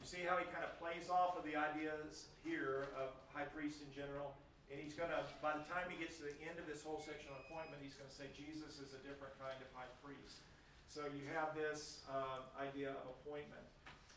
You 0.00 0.08
see 0.08 0.24
how 0.24 0.40
he 0.40 0.48
kind 0.48 0.64
of 0.64 0.80
plays 0.80 1.12
off 1.12 1.36
of 1.36 1.44
the 1.44 1.60
ideas 1.60 2.32
here 2.40 2.88
of 2.96 3.12
high 3.36 3.44
priest 3.52 3.84
in 3.84 3.92
general? 3.92 4.32
And 4.72 4.80
he's 4.80 4.96
going 4.96 5.12
to, 5.12 5.20
by 5.44 5.60
the 5.60 5.66
time 5.68 5.92
he 5.92 6.00
gets 6.00 6.16
to 6.24 6.32
the 6.32 6.40
end 6.40 6.56
of 6.56 6.64
this 6.64 6.80
whole 6.80 7.04
section 7.04 7.28
on 7.36 7.44
appointment, 7.44 7.84
he's 7.84 8.00
going 8.00 8.08
to 8.08 8.16
say 8.16 8.32
Jesus 8.32 8.80
is 8.80 8.96
a 8.96 9.00
different 9.04 9.36
kind 9.36 9.60
of 9.60 9.68
high 9.76 9.92
priest. 10.00 10.40
So 10.88 11.04
you 11.12 11.28
have 11.36 11.52
this 11.52 12.00
uh, 12.08 12.48
idea 12.56 12.96
of 12.96 13.12
appointment. 13.20 13.68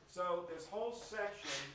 So 0.07 0.47
this 0.47 0.71
whole 0.71 0.95
section 0.95 1.67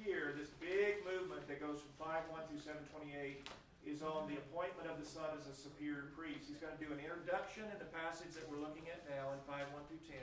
here, 0.00 0.34
this 0.38 0.54
big 0.62 1.02
movement 1.02 1.46
that 1.50 1.58
goes 1.58 1.82
from 1.82 1.92
5.1 1.98 2.46
through 2.46 2.62
7.28, 2.62 3.42
is 3.86 4.02
on 4.02 4.28
the 4.28 4.36
appointment 4.36 4.90
of 4.90 5.00
the 5.00 5.06
Son 5.06 5.26
as 5.32 5.48
a 5.48 5.54
superior 5.54 6.12
priest. 6.12 6.50
He's 6.50 6.60
going 6.60 6.74
to 6.74 6.82
do 6.82 6.90
an 6.92 7.00
introduction 7.00 7.64
in 7.72 7.78
the 7.80 7.88
passage 7.88 8.36
that 8.36 8.44
we're 8.50 8.60
looking 8.60 8.84
at 8.90 9.00
now 9.08 9.32
in 9.32 9.40
5.1 9.48 9.64
through 9.88 10.02
10 10.06 10.18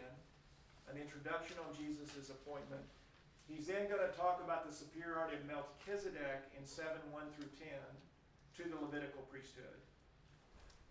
an 0.92 1.02
introduction 1.02 1.58
on 1.66 1.74
Jesus' 1.74 2.30
appointment. 2.30 2.86
He's 3.50 3.70
then 3.70 3.90
going 3.90 4.02
to 4.02 4.14
talk 4.18 4.42
about 4.42 4.66
the 4.66 4.74
superiority 4.74 5.38
of 5.38 5.46
Melchizedek 5.46 6.50
in 6.58 6.66
7 6.66 6.90
1 7.10 7.22
through 7.34 7.50
10 7.58 7.70
to 7.70 8.64
the 8.70 8.78
Levitical 8.78 9.26
priesthood. 9.30 9.82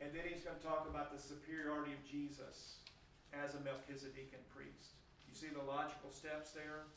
And 0.03 0.11
then 0.11 0.27
he's 0.27 0.43
going 0.43 0.59
to 0.59 0.67
talk 0.67 0.87
about 0.91 1.15
the 1.15 1.23
superiority 1.23 1.95
of 1.95 2.03
Jesus 2.03 2.83
as 3.31 3.55
a 3.55 3.63
Melchizedekan 3.63 4.43
priest. 4.51 4.99
You 5.27 5.35
see 5.35 5.51
the 5.51 5.63
logical 5.63 6.11
steps 6.11 6.51
there? 6.51 6.91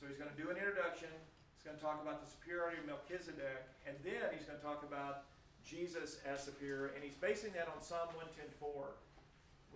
So 0.00 0.08
he's 0.08 0.16
going 0.16 0.32
to 0.32 0.40
do 0.40 0.48
an 0.48 0.56
introduction. 0.56 1.12
He's 1.52 1.60
going 1.60 1.76
to 1.76 1.84
talk 1.84 2.00
about 2.00 2.24
the 2.24 2.28
superiority 2.32 2.80
of 2.80 2.88
Melchizedek. 2.88 3.68
And 3.84 3.92
then 4.00 4.32
he's 4.32 4.48
going 4.48 4.56
to 4.56 4.64
talk 4.64 4.80
about 4.80 5.28
Jesus 5.60 6.24
as 6.24 6.40
superior. 6.40 6.96
And 6.96 7.04
he's 7.04 7.20
basing 7.20 7.52
that 7.52 7.68
on 7.68 7.84
Psalm 7.84 8.08
110.4. 8.16 8.96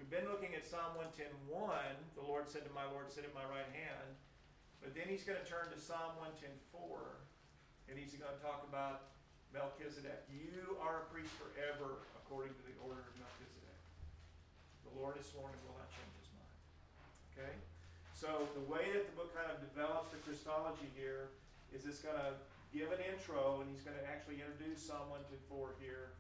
We've 0.01 0.09
been 0.09 0.25
looking 0.25 0.57
at 0.57 0.65
Psalm 0.65 0.97
110.1. 0.97 1.29
The 2.17 2.25
Lord 2.25 2.49
said 2.49 2.65
to 2.65 2.73
my 2.73 2.89
Lord, 2.89 3.13
Sit 3.13 3.29
at 3.29 3.37
my 3.37 3.45
right 3.45 3.69
hand. 3.77 4.17
But 4.81 4.97
then 4.97 5.13
he's 5.13 5.29
going 5.29 5.41
to 5.41 5.49
turn 5.49 5.69
to 5.73 5.79
Psalm 5.81 6.17
110.4, 6.21 6.77
and 7.89 7.97
he's 7.97 8.13
going 8.13 8.37
to 8.37 8.43
talk 8.45 8.69
about 8.69 9.17
Melchizedek. 9.49 10.29
You 10.29 10.77
are 10.77 11.05
a 11.05 11.09
priest 11.09 11.33
forever 11.41 12.05
according 12.21 12.53
to 12.53 12.65
the 12.69 12.77
order 12.85 13.01
of 13.01 13.15
Melchizedek. 13.17 13.81
The 14.85 14.93
Lord 14.93 15.17
has 15.17 15.25
sworn 15.25 15.57
and 15.57 15.63
will 15.65 15.81
not 15.81 15.89
change 15.89 16.13
his 16.21 16.29
mind. 16.37 16.59
Okay? 17.33 17.55
So 18.15 18.47
the 18.55 18.65
way 18.71 18.95
that 18.95 19.11
the 19.11 19.15
book 19.19 19.35
kind 19.35 19.51
of 19.51 19.59
develops 19.59 20.15
the 20.15 20.23
Christology 20.23 20.89
here 20.95 21.35
is 21.75 21.85
it's 21.85 22.01
going 22.01 22.17
to 22.17 22.39
give 22.71 22.95
an 22.95 23.03
intro, 23.03 23.61
and 23.61 23.67
he's 23.69 23.83
going 23.83 23.99
to 23.99 24.07
actually 24.07 24.39
introduce 24.39 24.81
Psalm 24.81 25.11
110.4 25.51 25.75
here 25.83 26.15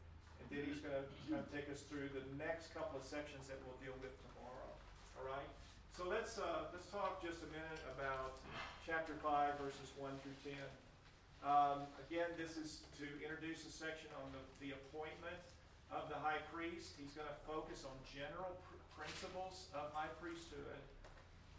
and 0.45 0.47
then 0.53 0.69
he's 0.69 0.83
going 0.85 0.93
to 0.93 1.05
kind 1.31 1.41
of 1.41 1.49
take 1.49 1.65
us 1.73 1.81
through 1.89 2.13
the 2.13 2.25
next 2.37 2.77
couple 2.77 3.01
of 3.01 3.05
sections 3.05 3.49
that 3.49 3.57
we'll 3.65 3.79
deal 3.81 3.97
with 4.05 4.13
tomorrow. 4.29 4.71
All 5.17 5.25
right? 5.25 5.49
So 5.97 6.05
let's, 6.05 6.37
uh, 6.37 6.69
let's 6.75 6.91
talk 6.93 7.25
just 7.25 7.41
a 7.41 7.51
minute 7.55 7.81
about 7.97 8.37
chapter 8.85 9.17
5, 9.25 9.57
verses 9.57 9.95
1 9.97 10.13
through 10.21 10.37
10. 10.45 10.59
Um, 11.45 11.89
again, 12.05 12.35
this 12.37 12.61
is 12.61 12.85
to 13.01 13.07
introduce 13.25 13.65
a 13.65 13.73
section 13.73 14.13
on 14.21 14.29
the, 14.37 14.43
the 14.61 14.71
appointment 14.77 15.41
of 15.89 16.13
the 16.13 16.19
high 16.19 16.41
priest. 16.53 16.97
He's 17.01 17.17
going 17.17 17.29
to 17.29 17.39
focus 17.49 17.89
on 17.89 17.95
general 18.05 18.59
pr- 18.69 18.81
principles 19.01 19.73
of 19.73 19.95
high 19.97 20.13
priesthood. 20.21 20.81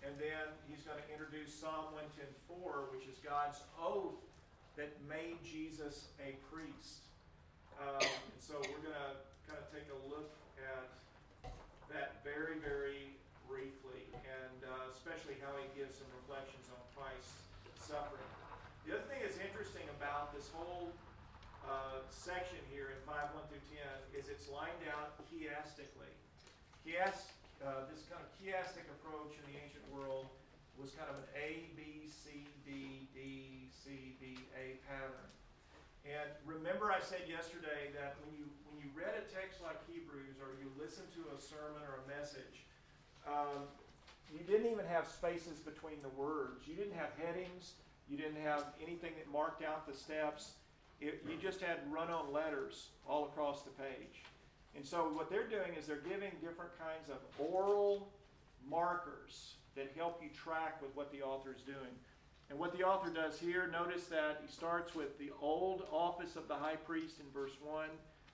And 0.06 0.14
then 0.22 0.46
he's 0.70 0.86
going 0.86 1.02
to 1.02 1.08
introduce 1.10 1.50
Psalm 1.50 1.98
110.4, 1.98 2.94
which 2.94 3.10
is 3.10 3.18
God's 3.26 3.58
oath 3.82 4.22
that 4.78 4.94
made 5.10 5.42
Jesus 5.42 6.14
a 6.22 6.38
priest. 6.54 7.10
Um, 7.82 8.06
and 8.06 8.40
so 8.40 8.54
we're 8.70 8.86
going 8.86 8.96
to 8.96 9.18
kind 9.50 9.58
of 9.58 9.68
take 9.74 9.90
a 9.90 10.00
look 10.06 10.30
at 10.62 10.88
that 11.90 12.22
very, 12.22 12.62
very 12.62 13.18
briefly, 13.50 14.06
and 14.14 14.60
uh, 14.66 14.94
especially 14.94 15.42
how 15.42 15.54
he 15.58 15.66
gives 15.74 15.98
some 15.98 16.10
reflections 16.24 16.70
on 16.70 16.80
Christ's 16.94 17.42
suffering. 17.82 18.30
The 18.86 19.02
other 19.02 19.08
thing 19.10 19.26
that's 19.26 19.42
interesting 19.42 19.86
about 19.98 20.34
this 20.38 20.54
whole 20.54 20.94
uh, 21.66 22.06
section 22.14 22.62
here 22.70 22.94
in 22.94 23.00
5 23.10 23.18
1 23.34 23.50
through 23.50 23.66
10 23.74 24.22
is 24.22 24.30
it's 24.30 24.46
lined 24.54 24.86
out 24.86 25.18
chiastically. 25.26 26.14
Chiast, 26.86 27.35
uh, 27.66 27.90
this 27.90 28.06
kind 28.06 28.22
of 28.22 28.30
chiastic 28.38 28.86
approach 29.02 29.34
in 29.34 29.44
the 29.50 29.58
ancient 29.58 29.84
world 29.90 30.30
was 30.78 30.94
kind 30.94 31.10
of 31.10 31.18
an 31.18 31.30
A, 31.34 31.74
B, 31.74 32.06
C, 32.06 32.46
D, 32.62 33.10
D, 33.12 33.66
C, 33.74 34.14
D, 34.22 34.38
A 34.54 34.78
pattern. 34.86 35.30
And 36.06 36.30
remember 36.46 36.94
I 36.94 37.02
said 37.02 37.26
yesterday 37.26 37.90
that 37.98 38.22
when 38.22 38.38
you 38.38 38.46
when 38.70 38.78
you 38.78 38.94
read 38.94 39.18
a 39.18 39.26
text 39.34 39.66
like 39.66 39.82
Hebrews 39.90 40.38
or 40.38 40.54
you 40.62 40.70
listen 40.78 41.10
to 41.18 41.22
a 41.34 41.38
sermon 41.42 41.82
or 41.90 42.06
a 42.06 42.06
message, 42.06 42.62
um, 43.26 43.66
you 44.30 44.46
didn't 44.46 44.70
even 44.70 44.86
have 44.86 45.10
spaces 45.10 45.58
between 45.66 45.98
the 46.06 46.14
words. 46.14 46.70
You 46.70 46.78
didn't 46.78 46.94
have 46.94 47.10
headings. 47.18 47.74
You 48.06 48.18
didn't 48.18 48.42
have 48.46 48.70
anything 48.78 49.18
that 49.18 49.26
marked 49.34 49.66
out 49.66 49.90
the 49.90 49.98
steps. 49.98 50.62
It, 51.02 51.26
you 51.26 51.38
just 51.42 51.60
had 51.60 51.82
run-on 51.90 52.32
letters 52.32 52.94
all 53.10 53.26
across 53.26 53.64
the 53.64 53.72
page. 53.72 54.22
And 54.76 54.86
so 54.86 55.10
what 55.14 55.30
they're 55.30 55.48
doing 55.48 55.74
is 55.78 55.88
they're 55.88 55.98
giving 55.98 56.32
different 56.42 56.72
kinds 56.78 57.10
of 57.10 57.18
oral 57.40 58.10
markers 58.70 59.56
that 59.76 59.92
help 59.96 60.22
you 60.22 60.30
track 60.30 60.82
with 60.82 60.96
what 60.96 61.12
the 61.12 61.22
author 61.22 61.54
is 61.56 61.62
doing. 61.62 61.96
And 62.50 62.60
what 62.60 62.78
the 62.78 62.84
author 62.84 63.10
does 63.10 63.40
here, 63.40 63.68
notice 63.72 64.06
that 64.08 64.42
he 64.46 64.52
starts 64.52 64.94
with 64.94 65.18
the 65.18 65.32
old 65.42 65.88
office 65.92 66.36
of 66.36 66.48
the 66.48 66.56
high 66.56 66.76
priest 66.76 67.16
in 67.20 67.26
verse 67.34 67.56
1, 67.64 67.88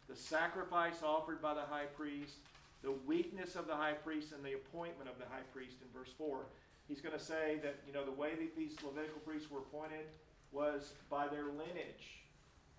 the 0.10 0.16
sacrifice 0.16 1.02
offered 1.04 1.42
by 1.42 1.54
the 1.54 1.62
high 1.62 1.86
priest, 1.96 2.36
the 2.84 2.92
weakness 2.92 3.56
of 3.56 3.68
the 3.68 3.76
high 3.76 3.94
priest, 3.94 4.34
and 4.34 4.44
the 4.44 4.54
appointment 4.54 5.10
of 5.10 5.18
the 5.18 5.26
high 5.26 5.46
priest 5.54 5.78
in 5.82 5.88
verse 5.98 6.12
4. 6.18 6.40
He's 6.88 7.00
going 7.00 7.18
to 7.18 7.24
say 7.24 7.60
that, 7.64 7.76
you 7.88 7.94
know, 7.94 8.04
the 8.04 8.12
way 8.12 8.32
that 8.36 8.58
these 8.58 8.76
Levitical 8.84 9.22
priests 9.26 9.50
were 9.50 9.60
appointed 9.60 10.08
was 10.52 10.94
by 11.10 11.28
their 11.28 11.46
lineage. 11.46 12.20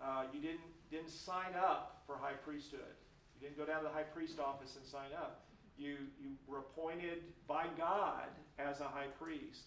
Uh, 0.03 0.25
you 0.35 0.41
didn't, 0.41 0.61
didn't 0.91 1.09
sign 1.09 1.55
up 1.57 2.03
for 2.07 2.17
high 2.17 2.37
priesthood. 2.45 2.93
You 3.43 3.48
didn't 3.48 3.59
go 3.59 3.66
down 3.66 3.82
to 3.82 3.89
the 3.90 3.94
high 3.94 4.06
priest 4.06 4.39
office 4.39 4.77
and 4.77 4.86
sign 4.86 5.10
up. 5.19 5.43
You, 5.77 5.98
you 6.23 6.39
were 6.47 6.59
appointed 6.59 7.27
by 7.48 7.66
God 7.77 8.31
as 8.60 8.78
a 8.78 8.85
high 8.86 9.10
priest. 9.19 9.66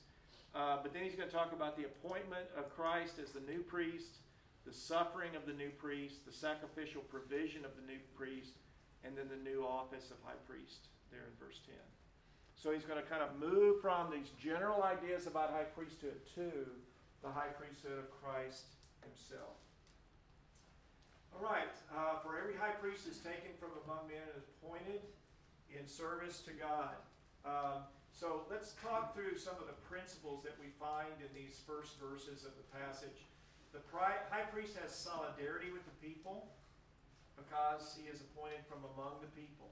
Uh, 0.56 0.77
but 0.81 0.93
then 0.93 1.03
he's 1.03 1.15
going 1.15 1.27
to 1.27 1.35
talk 1.35 1.52
about 1.52 1.76
the 1.76 1.84
appointment 1.84 2.47
of 2.56 2.73
Christ 2.73 3.19
as 3.19 3.31
the 3.31 3.41
new 3.41 3.60
priest, 3.60 4.23
the 4.65 4.72
suffering 4.72 5.35
of 5.35 5.45
the 5.45 5.52
new 5.52 5.72
priest, 5.72 6.26
the 6.26 6.31
sacrificial 6.31 7.02
provision 7.02 7.65
of 7.65 7.76
the 7.76 7.84
new 7.85 7.99
priest, 8.15 8.56
and 9.03 9.11
then 9.18 9.27
the 9.27 9.43
new 9.43 9.68
office 9.68 10.07
of 10.10 10.15
high 10.23 10.39
priest 10.47 10.88
there 11.11 11.27
in 11.27 11.35
verse 11.35 11.60
10. 11.68 11.76
So 12.55 12.71
he's 12.71 12.86
going 12.86 13.04
to 13.04 13.10
kind 13.10 13.21
of 13.21 13.36
move 13.36 13.81
from 13.81 14.07
these 14.10 14.31
general 14.39 14.84
ideas 14.84 15.28
about 15.28 15.52
high 15.52 15.68
priesthood 15.76 16.23
to 16.36 16.47
the 17.21 17.29
high 17.29 17.52
priesthood 17.60 17.99
of 17.99 18.07
Christ 18.23 18.71
himself. 19.04 19.64
All 21.36 21.52
right, 21.52 21.76
uh, 21.91 22.23
for 22.23 22.39
every 22.39 22.55
high 22.55 22.80
priest 22.80 23.04
is 23.12 23.20
taken 23.20 23.52
from 23.60 23.76
among 23.84 24.07
men 24.07 24.23
and 24.23 24.39
appointed 24.39 25.04
in 25.68 25.84
service 25.84 26.39
to 26.47 26.55
God. 26.55 26.96
Um, 27.44 27.84
so 28.07 28.47
let's 28.47 28.72
talk 28.80 29.12
through 29.12 29.36
some 29.36 29.60
of 29.60 29.68
the 29.68 29.76
principles 29.84 30.47
that 30.47 30.55
we 30.55 30.72
find 30.80 31.12
in 31.20 31.28
these 31.36 31.60
first 31.68 31.99
verses 31.99 32.47
of 32.47 32.55
the 32.55 32.64
passage. 32.72 33.28
The 33.76 33.84
high 33.91 34.47
priest 34.47 34.80
has 34.80 34.96
solidarity 34.96 35.76
with 35.76 35.84
the 35.84 35.97
people 35.99 36.47
because 37.36 37.91
he 37.99 38.07
is 38.07 38.23
appointed 38.23 38.64
from 38.72 38.88
among 38.96 39.20
the 39.20 39.28
people. 39.36 39.68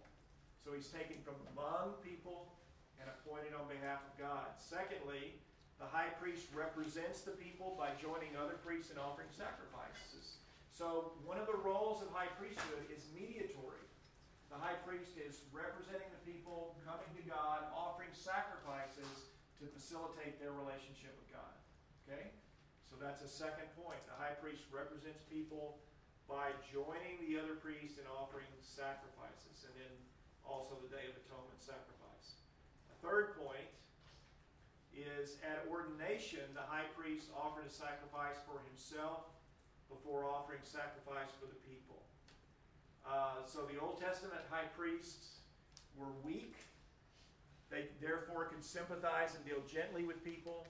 So 0.60 0.76
he's 0.76 0.92
taken 0.92 1.24
from 1.24 1.40
among 1.56 1.96
people 2.04 2.52
and 3.00 3.08
appointed 3.08 3.56
on 3.56 3.72
behalf 3.72 4.04
of 4.04 4.20
God. 4.20 4.52
Secondly, 4.60 5.40
the 5.80 5.88
high 5.88 6.12
priest 6.20 6.52
represents 6.52 7.24
the 7.24 7.40
people 7.40 7.80
by 7.80 7.96
joining 7.96 8.36
other 8.36 8.60
priests 8.60 8.92
in 8.92 9.00
offering 9.00 9.32
sacrifices. 9.32 10.43
So 10.74 11.14
one 11.22 11.38
of 11.38 11.46
the 11.46 11.62
roles 11.62 12.02
of 12.02 12.10
high 12.10 12.34
priesthood 12.34 12.82
is 12.90 13.06
mediatory. 13.14 13.86
The 14.50 14.58
high 14.58 14.82
priest 14.82 15.14
is 15.22 15.46
representing 15.54 16.10
the 16.10 16.24
people, 16.26 16.74
coming 16.82 17.14
to 17.14 17.24
God, 17.30 17.70
offering 17.70 18.10
sacrifices 18.10 19.30
to 19.62 19.70
facilitate 19.70 20.42
their 20.42 20.50
relationship 20.50 21.14
with 21.14 21.30
God. 21.30 21.54
Okay? 22.10 22.34
So 22.90 22.98
that's 22.98 23.22
a 23.22 23.30
second 23.30 23.70
point. 23.78 24.02
The 24.10 24.18
high 24.18 24.34
priest 24.42 24.66
represents 24.74 25.22
people 25.30 25.78
by 26.26 26.50
joining 26.74 27.22
the 27.22 27.38
other 27.38 27.54
priest 27.62 28.02
in 28.02 28.10
offering 28.10 28.50
sacrifices, 28.66 29.70
and 29.70 29.74
then 29.78 29.94
also 30.42 30.74
the 30.82 30.90
Day 30.90 31.06
of 31.06 31.14
Atonement 31.22 31.62
sacrifice. 31.62 32.42
A 32.90 32.98
third 33.06 33.38
point 33.38 33.70
is 34.90 35.38
at 35.46 35.70
ordination, 35.70 36.50
the 36.58 36.66
high 36.66 36.90
priest 36.98 37.30
offered 37.38 37.70
a 37.70 37.74
sacrifice 37.74 38.42
for 38.50 38.58
himself 38.70 39.33
before 39.90 40.26
offering 40.26 40.62
sacrifice 40.64 41.32
for 41.40 41.48
the 41.48 41.60
people. 41.68 42.04
Uh, 43.04 43.44
so 43.46 43.68
the 43.68 43.80
Old 43.80 44.00
Testament 44.00 44.40
high 44.48 44.70
priests 44.76 45.44
were 45.96 46.12
weak. 46.24 46.56
They 47.70 47.90
therefore 48.00 48.48
could 48.48 48.64
sympathize 48.64 49.36
and 49.36 49.44
deal 49.44 49.62
gently 49.66 50.06
with 50.06 50.24
people, 50.24 50.66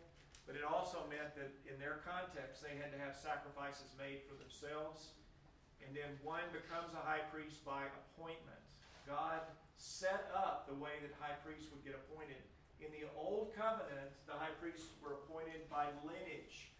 but 0.48 0.56
it 0.56 0.64
also 0.64 1.03
meant 1.11 1.35
that 1.35 1.51
in 1.67 1.77
their 1.77 2.01
context 2.01 2.64
they 2.64 2.75
had 2.80 2.92
to 2.95 3.00
have 3.00 3.14
sacrifices 3.16 3.92
made 4.00 4.24
for 4.25 4.40
themselves. 4.40 5.14
And 5.83 5.92
then 5.92 6.16
one 6.24 6.48
becomes 6.56 6.95
a 6.95 7.03
high 7.03 7.27
priest 7.27 7.59
by 7.67 7.92
appointment. 7.92 8.59
God 9.03 9.43
set 9.75 10.32
up 10.32 10.64
the 10.64 10.75
way 10.80 10.95
that 11.03 11.11
high 11.19 11.35
priests 11.43 11.67
would 11.75 11.83
get 11.83 11.93
appointed. 11.93 12.40
In 12.80 12.88
the 12.95 13.08
Old 13.19 13.51
Covenant, 13.51 14.16
the 14.27 14.35
high 14.35 14.56
priests 14.59 14.95
were 15.03 15.19
appointed 15.24 15.67
by 15.67 15.92
lineage. 16.08 16.72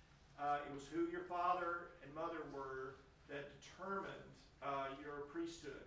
Was 0.74 0.90
who 0.90 1.06
your 1.14 1.22
father 1.30 1.94
and 2.02 2.10
mother 2.18 2.50
were 2.50 2.98
that 3.30 3.54
determined 3.62 4.26
uh, 4.66 4.90
your 4.98 5.30
priesthood. 5.30 5.86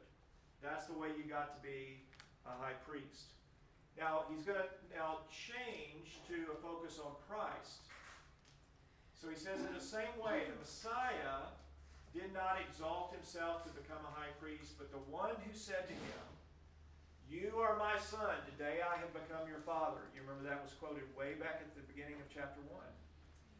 That's 0.63 0.87
the 0.87 0.95
way 0.95 1.11
you 1.19 1.27
got 1.27 1.59
to 1.59 1.61
be 1.61 2.07
a 2.47 2.55
high 2.55 2.79
priest. 2.87 3.35
Now 3.99 4.31
he's 4.31 4.47
going 4.47 4.63
to 4.63 4.71
now 4.95 5.27
change 5.35 6.23
to 6.31 6.55
a 6.55 6.57
focus 6.63 7.03
on 7.03 7.19
Christ. 7.27 7.83
So 9.19 9.27
he 9.27 9.35
says 9.35 9.59
in 9.59 9.75
the 9.75 9.83
same 9.83 10.15
way, 10.23 10.47
the 10.47 10.55
Messiah 10.55 11.51
did 12.15 12.31
not 12.31 12.63
exalt 12.63 13.11
himself 13.11 13.67
to 13.67 13.75
become 13.75 14.07
a 14.07 14.13
high 14.15 14.31
priest, 14.39 14.79
but 14.79 14.95
the 14.95 15.03
one 15.11 15.35
who 15.43 15.51
said 15.51 15.91
to 15.91 15.97
him, 15.99 16.27
You 17.27 17.59
are 17.59 17.75
my 17.75 17.99
son, 17.99 18.39
today 18.55 18.87
I 18.87 19.03
have 19.03 19.11
become 19.11 19.51
your 19.51 19.67
father. 19.67 20.07
You 20.15 20.23
remember 20.23 20.47
that 20.47 20.63
was 20.63 20.79
quoted 20.79 21.11
way 21.19 21.35
back 21.35 21.59
at 21.59 21.75
the 21.75 21.83
beginning 21.91 22.23
of 22.23 22.31
chapter 22.31 22.63
1. 22.71 22.87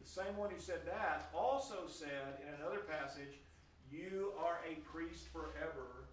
The 0.07 0.23
same 0.23 0.39
one 0.39 0.55
who 0.55 0.63
said 0.63 0.87
that 0.87 1.35
also 1.35 1.91
said 1.91 2.39
in 2.39 2.55
another 2.63 2.87
passage, 2.87 3.43
you 3.91 4.31
are 4.39 4.63
a 4.63 4.79
priest 4.87 5.27
forever 5.35 6.07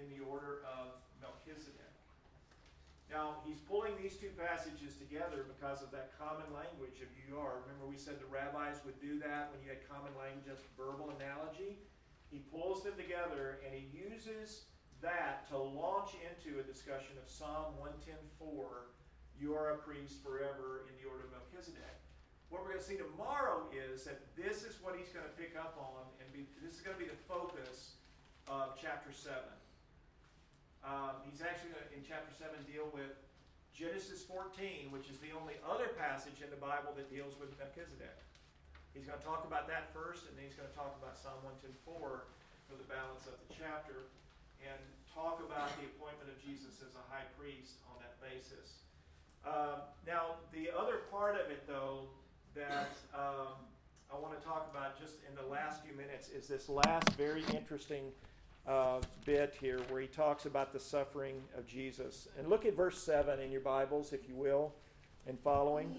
in 0.00 0.08
the 0.08 0.24
order 0.24 0.64
of 0.64 0.96
Melchizedek. 1.20 1.92
Now, 3.12 3.44
he's 3.44 3.60
pulling 3.68 4.00
these 4.00 4.16
two 4.16 4.32
passages 4.32 4.96
together 4.96 5.44
because 5.44 5.84
of 5.84 5.92
that 5.92 6.16
common 6.16 6.48
language 6.56 7.04
of 7.04 7.12
you 7.20 7.36
are. 7.36 7.60
Remember, 7.68 7.84
we 7.84 8.00
said 8.00 8.16
the 8.16 8.32
rabbis 8.32 8.80
would 8.88 8.96
do 8.96 9.20
that 9.20 9.52
when 9.52 9.60
you 9.60 9.68
had 9.68 9.84
common 9.92 10.16
language 10.16 10.48
as 10.48 10.64
verbal 10.72 11.12
analogy? 11.12 11.76
He 12.32 12.48
pulls 12.48 12.80
them 12.80 12.96
together 12.96 13.60
and 13.60 13.76
he 13.76 13.92
uses 13.92 14.64
that 15.04 15.44
to 15.52 15.60
launch 15.60 16.16
into 16.16 16.64
a 16.64 16.64
discussion 16.64 17.20
of 17.20 17.28
Psalm 17.28 17.76
110.4, 17.76 18.88
you 19.36 19.52
are 19.52 19.76
a 19.76 19.84
priest 19.84 20.24
forever 20.24 20.88
in 20.88 20.96
the 20.96 21.04
order 21.04 21.28
of 21.28 21.32
Melchizedek. 21.36 22.03
What 22.54 22.62
we're 22.62 22.78
going 22.78 22.86
to 22.86 22.86
see 22.86 23.02
tomorrow 23.02 23.66
is 23.74 24.06
that 24.06 24.22
this 24.38 24.62
is 24.62 24.78
what 24.78 24.94
he's 24.94 25.10
going 25.10 25.26
to 25.26 25.34
pick 25.34 25.58
up 25.58 25.74
on, 25.74 26.06
and 26.22 26.26
be, 26.30 26.46
this 26.62 26.78
is 26.78 26.86
going 26.86 26.94
to 26.94 27.02
be 27.02 27.10
the 27.10 27.18
focus 27.26 27.98
of 28.46 28.78
chapter 28.78 29.10
7. 29.10 29.34
Um, 30.86 31.18
he's 31.26 31.42
actually 31.42 31.74
going 31.74 31.82
to, 31.82 31.90
in 31.98 32.06
chapter 32.06 32.30
7, 32.30 32.54
deal 32.70 32.86
with 32.94 33.10
Genesis 33.74 34.22
14, 34.22 34.94
which 34.94 35.10
is 35.10 35.18
the 35.18 35.34
only 35.34 35.58
other 35.66 35.98
passage 35.98 36.46
in 36.46 36.50
the 36.54 36.62
Bible 36.62 36.94
that 36.94 37.10
deals 37.10 37.34
with 37.42 37.50
Melchizedek. 37.58 38.22
He's 38.94 39.02
going 39.02 39.18
to 39.18 39.26
talk 39.26 39.42
about 39.42 39.66
that 39.66 39.90
first, 39.90 40.30
and 40.30 40.38
then 40.38 40.46
he's 40.46 40.54
going 40.54 40.70
to 40.70 40.78
talk 40.78 40.94
about 41.02 41.18
Psalm 41.18 41.42
110.4 41.58 41.90
for 41.90 42.22
the 42.78 42.86
balance 42.86 43.26
of 43.26 43.34
the 43.34 43.50
chapter, 43.50 44.06
and 44.62 44.78
talk 45.10 45.42
about 45.42 45.74
the 45.82 45.90
appointment 45.90 46.30
of 46.30 46.38
Jesus 46.38 46.78
as 46.86 46.94
a 46.94 47.02
high 47.10 47.26
priest 47.34 47.82
on 47.90 47.98
that 47.98 48.14
basis. 48.22 48.86
Uh, 49.42 49.90
now, 50.06 50.38
the 50.54 50.70
other 50.70 51.02
part 51.10 51.34
of 51.34 51.50
it, 51.50 51.66
though, 51.66 52.06
that 52.54 52.92
um, 53.14 53.48
I 54.12 54.18
want 54.18 54.38
to 54.38 54.46
talk 54.46 54.68
about 54.70 54.98
just 54.98 55.14
in 55.28 55.34
the 55.34 55.50
last 55.50 55.82
few 55.84 55.96
minutes 55.96 56.28
is 56.28 56.46
this 56.46 56.68
last 56.68 57.08
very 57.14 57.42
interesting 57.52 58.12
uh, 58.66 59.00
bit 59.24 59.54
here 59.60 59.80
where 59.88 60.00
he 60.00 60.06
talks 60.06 60.46
about 60.46 60.72
the 60.72 60.78
suffering 60.78 61.42
of 61.58 61.66
Jesus. 61.66 62.28
And 62.38 62.48
look 62.48 62.64
at 62.64 62.76
verse 62.76 63.02
7 63.02 63.40
in 63.40 63.50
your 63.50 63.60
Bibles, 63.60 64.12
if 64.12 64.28
you 64.28 64.36
will, 64.36 64.72
and 65.26 65.38
following. 65.40 65.98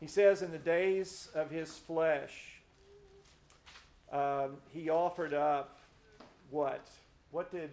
He 0.00 0.06
says, 0.06 0.42
In 0.42 0.52
the 0.52 0.58
days 0.58 1.28
of 1.34 1.50
his 1.50 1.76
flesh, 1.76 2.60
um, 4.10 4.56
he 4.70 4.88
offered 4.88 5.34
up 5.34 5.80
what? 6.50 6.88
What 7.30 7.52
did, 7.52 7.70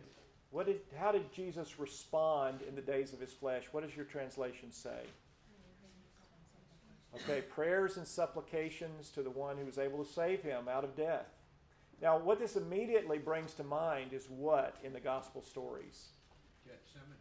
what 0.50 0.66
did, 0.66 0.82
how 1.00 1.12
did 1.12 1.32
Jesus 1.34 1.80
respond 1.80 2.60
in 2.68 2.76
the 2.76 2.82
days 2.82 3.14
of 3.14 3.20
his 3.20 3.32
flesh? 3.32 3.64
What 3.72 3.86
does 3.86 3.96
your 3.96 4.06
translation 4.06 4.72
say? 4.72 5.06
Okay, 7.14 7.42
prayers 7.42 7.98
and 7.98 8.08
supplications 8.08 9.10
to 9.10 9.22
the 9.22 9.30
one 9.30 9.58
who 9.58 9.66
was 9.66 9.78
able 9.78 10.04
to 10.04 10.10
save 10.10 10.42
him 10.42 10.68
out 10.70 10.84
of 10.84 10.96
death. 10.96 11.28
Now, 12.02 12.18
what 12.18 12.40
this 12.40 12.56
immediately 12.56 13.18
brings 13.18 13.54
to 13.56 13.64
mind 13.64 14.14
is 14.14 14.28
what 14.30 14.78
in 14.84 14.94
the 14.94 15.00
gospel 15.00 15.42
stories? 15.42 16.08
Gethsemane. 16.66 17.18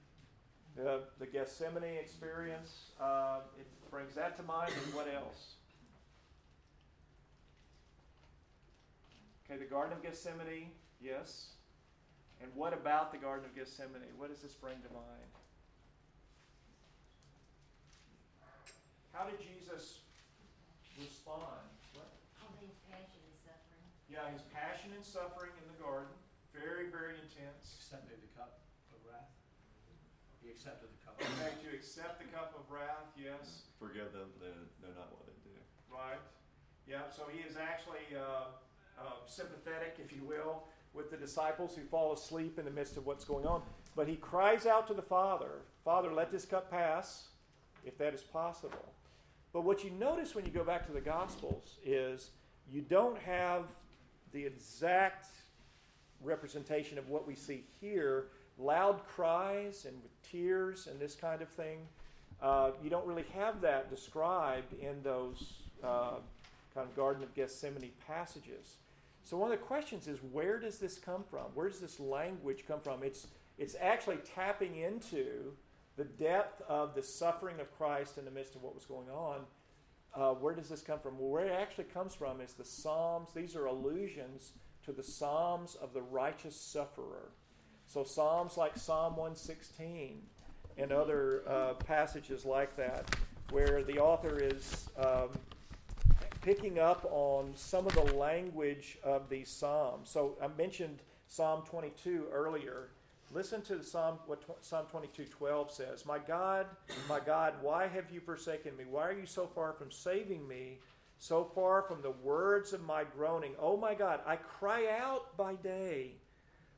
The, 0.77 1.03
the 1.19 1.27
Gethsemane 1.27 1.99
experience. 2.01 2.93
Uh, 3.01 3.41
it 3.59 3.67
brings 3.91 4.15
that 4.15 4.37
to 4.37 4.43
mind, 4.45 4.73
and 4.85 4.95
what 4.95 5.09
else? 5.13 5.55
Okay, 9.45 9.59
the 9.59 9.69
Garden 9.69 9.97
of 9.97 10.03
Gethsemane, 10.03 10.71
yes. 11.01 11.49
And 12.41 12.51
what 12.55 12.73
about 12.73 13.11
the 13.11 13.19
Garden 13.19 13.45
of 13.45 13.55
Gethsemane? 13.57 14.03
What 14.17 14.31
does 14.31 14.41
this 14.41 14.55
bring 14.55 14.77
to 14.77 14.95
mind? 14.95 15.31
How 19.13 19.27
did 19.27 19.39
Jesus 19.43 20.03
respond? 20.99 21.67
What? 21.95 22.09
Oh, 22.43 22.51
his 22.63 22.75
passion 22.89 23.21
and 23.21 23.37
suffering. 23.37 23.85
Yeah, 24.07 24.27
his 24.31 24.43
passion 24.55 24.95
and 24.95 25.05
suffering 25.05 25.55
in 25.59 25.67
the 25.71 25.79
garden, 25.83 26.13
very, 26.55 26.91
very 26.91 27.19
intense. 27.19 27.79
Accepted 27.79 28.23
the 28.23 28.31
cup 28.39 28.63
of 28.95 29.01
wrath. 29.07 29.31
He 30.43 30.51
accepted 30.51 30.89
the 30.89 31.01
cup. 31.05 31.19
Okay, 31.21 31.53
to 31.67 31.69
accept 31.75 32.23
the 32.23 32.29
cup 32.31 32.55
of 32.57 32.65
wrath, 32.71 33.11
yes. 33.19 33.69
Forgive 33.79 34.15
them, 34.15 34.31
for 34.35 34.47
they 34.47 34.55
know 34.83 34.95
not 34.95 35.13
what 35.13 35.27
they 35.27 35.37
do. 35.45 35.59
Right. 35.91 36.23
Yeah, 36.89 37.11
so 37.11 37.27
he 37.31 37.43
is 37.43 37.57
actually 37.57 38.17
uh, 38.17 38.57
uh, 38.99 39.21
sympathetic, 39.27 39.99
if 40.03 40.15
you 40.15 40.25
will, 40.25 40.65
with 40.95 41.11
the 41.11 41.17
disciples 41.17 41.77
who 41.77 41.83
fall 41.83 42.13
asleep 42.13 42.59
in 42.59 42.65
the 42.65 42.71
midst 42.71 42.97
of 42.97 43.07
what's 43.07 43.25
going 43.25 43.47
on. 43.47 43.63
But 43.95 44.09
he 44.09 44.17
cries 44.17 44.67
out 44.67 44.87
to 44.89 44.95
the 44.95 45.03
Father, 45.03 45.63
Father, 45.85 46.13
let 46.13 46.31
this 46.31 46.45
cup 46.45 46.71
pass, 46.71 47.29
if 47.85 47.99
that 47.99 48.15
is 48.15 48.23
possible. 48.23 48.93
But 49.53 49.63
what 49.63 49.83
you 49.85 49.91
notice 49.91 50.35
when 50.35 50.45
you 50.45 50.51
go 50.51 50.65
back 50.65 50.87
to 50.87 50.93
the 50.93 51.01
Gospels 51.01 51.77
is 51.85 52.31
you 52.71 52.83
don't 52.83 53.19
have 53.19 53.65
the 54.33 54.45
exact 54.45 55.27
representation 56.23 56.99
of 56.99 57.09
what 57.09 57.27
we 57.27 57.35
see 57.35 57.65
here 57.81 58.27
loud 58.59 59.01
cries 59.07 59.87
and 59.87 59.97
with 60.03 60.31
tears 60.31 60.87
and 60.87 61.01
this 61.01 61.15
kind 61.15 61.43
of 61.43 61.49
thing. 61.49 61.79
Uh, 62.43 62.71
you 62.83 62.91
don't 62.91 63.07
really 63.07 63.25
have 63.35 63.61
that 63.61 63.91
described 63.91 64.73
in 64.81 65.03
those 65.03 65.55
uh, 65.83 66.17
kind 66.75 66.89
of 66.89 66.95
Garden 66.95 67.23
of 67.23 67.35
Gethsemane 67.35 67.91
passages. 68.07 68.77
So 69.25 69.37
one 69.37 69.53
of 69.53 69.59
the 69.59 69.65
questions 69.65 70.07
is 70.09 70.19
where 70.33 70.59
does 70.59 70.79
this 70.79 70.99
come 70.99 71.25
from? 71.31 71.45
Where 71.55 71.69
does 71.69 71.81
this 71.81 72.01
language 72.01 72.65
come 72.67 72.81
from? 72.81 73.03
It's 73.03 73.27
it's 73.59 73.77
actually 73.79 74.19
tapping 74.35 74.77
into 74.77 75.53
the 75.97 76.05
depth 76.05 76.63
of 76.69 76.95
the 76.95 77.03
suffering 77.03 77.61
of 77.61 77.77
Christ 77.77 78.19
in 78.19 78.25
the 78.25 78.31
midst 78.31 78.55
of 78.55 78.63
what 78.63 78.75
was 78.75 78.85
going 78.85 79.11
on. 79.11 79.41
Uh, 80.15 80.35
where 80.35 80.55
does 80.55 80.69
this 80.69 80.83
come 80.83 80.99
from? 80.99 81.19
Well, 81.19 81.29
where 81.29 81.47
it 81.47 81.53
actually 81.53 81.85
comes 81.85 82.15
from 82.15 82.41
is 82.41 82.53
the 82.55 82.65
Psalms. 82.65 83.31
These 83.35 83.55
are 83.55 83.67
allusions 83.67 84.53
to 84.85 84.93
the 84.93 85.03
Psalms 85.03 85.77
of 85.77 85.93
the 85.93 86.03
righteous 86.03 86.57
sufferer. 86.57 87.31
So, 87.87 88.05
Psalms 88.05 88.57
like 88.57 88.77
Psalm 88.77 89.17
116 89.17 90.23
and 90.79 90.93
other 90.93 91.43
uh, 91.47 91.75
passages 91.75 92.45
like 92.45 92.77
that, 92.77 93.15
where 93.51 93.83
the 93.83 93.99
author 93.99 94.39
is 94.41 94.89
um, 94.99 95.29
picking 96.41 96.79
up 96.79 97.07
on 97.11 97.53
some 97.55 97.87
of 97.87 97.93
the 97.95 98.15
language 98.15 98.99
of 99.05 99.29
these 99.29 99.49
Psalms. 99.49 100.09
So, 100.09 100.37
I 100.43 100.49
mentioned 100.57 101.03
Psalm 101.29 101.63
22 101.67 102.27
earlier. 102.33 102.89
Listen 103.33 103.63
to 103.63 103.83
Psalm 103.85 104.19
what 104.27 104.43
Psalm 104.61 104.87
22:12 104.89 105.71
says, 105.71 106.05
"My 106.05 106.19
God, 106.19 106.67
my 107.09 107.21
God, 107.21 107.63
why 107.63 107.87
have 107.87 108.11
you 108.11 108.21
forsaken 108.21 108.77
me? 108.77 108.85
Why 108.85 109.07
are 109.09 109.13
you 109.13 109.27
so 109.27 109.47
far 109.47 109.73
from 109.73 109.93
saving 109.93 110.49
me? 110.49 110.81
So 111.19 111.45
far 111.45 111.83
from 111.83 112.03
the 112.03 112.11
words 112.11 112.73
of 112.73 112.83
my 112.83 113.05
groaning? 113.05 113.55
Oh 113.59 113.77
my 113.77 113.95
God, 113.95 114.21
I 114.27 114.35
cry 114.37 114.89
out 114.89 115.37
by 115.37 115.55
day, 115.55 116.21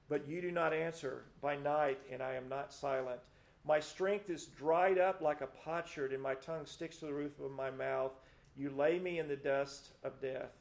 but 0.09 0.27
you 0.27 0.43
do 0.43 0.51
not 0.51 0.75
answer, 0.75 1.25
by 1.41 1.57
night, 1.57 2.03
and 2.11 2.23
I 2.23 2.35
am 2.35 2.51
not 2.51 2.73
silent. 2.73 3.21
My 3.65 3.81
strength 3.81 4.29
is 4.29 4.47
dried 4.47 4.99
up 4.99 5.23
like 5.23 5.41
a 5.41 5.47
potsherd, 5.47 6.13
and 6.13 6.23
my 6.23 6.35
tongue 6.35 6.67
sticks 6.67 6.99
to 6.99 7.07
the 7.07 7.15
roof 7.15 7.39
of 7.41 7.53
my 7.53 7.71
mouth. 7.71 8.13
You 8.57 8.69
lay 8.69 8.99
me 8.99 9.19
in 9.19 9.29
the 9.29 9.37
dust 9.37 9.93
of 10.03 10.21
death. 10.21 10.53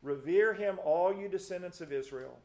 Revere 0.00 0.54
him, 0.54 0.80
all 0.80 1.14
you 1.14 1.28
descendants 1.28 1.80
of 1.80 1.92
Israel." 1.92 2.40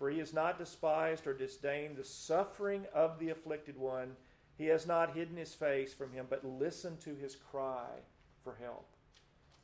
For 0.00 0.08
he 0.08 0.18
has 0.20 0.32
not 0.32 0.56
despised 0.56 1.26
or 1.26 1.34
disdained 1.34 1.98
the 1.98 2.04
suffering 2.04 2.86
of 2.94 3.18
the 3.18 3.28
afflicted 3.28 3.76
one. 3.76 4.16
He 4.56 4.64
has 4.68 4.86
not 4.86 5.14
hidden 5.14 5.36
his 5.36 5.52
face 5.52 5.92
from 5.92 6.14
him, 6.14 6.26
but 6.30 6.42
listened 6.42 7.00
to 7.00 7.14
his 7.14 7.36
cry 7.36 7.90
for 8.42 8.56
help. 8.58 8.88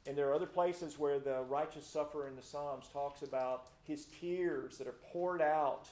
And 0.07 0.15
there 0.15 0.29
are 0.29 0.35
other 0.35 0.45
places 0.45 0.99
where 0.99 1.19
the 1.19 1.41
righteous 1.49 1.87
sufferer 1.87 2.29
in 2.29 2.37
the 2.37 2.43
Psalms 2.43 2.85
talks 2.93 3.23
about 3.23 3.69
his 3.85 4.09
tears 4.21 4.77
that 4.77 4.87
are 4.87 5.01
poured 5.11 5.41
out 5.41 5.89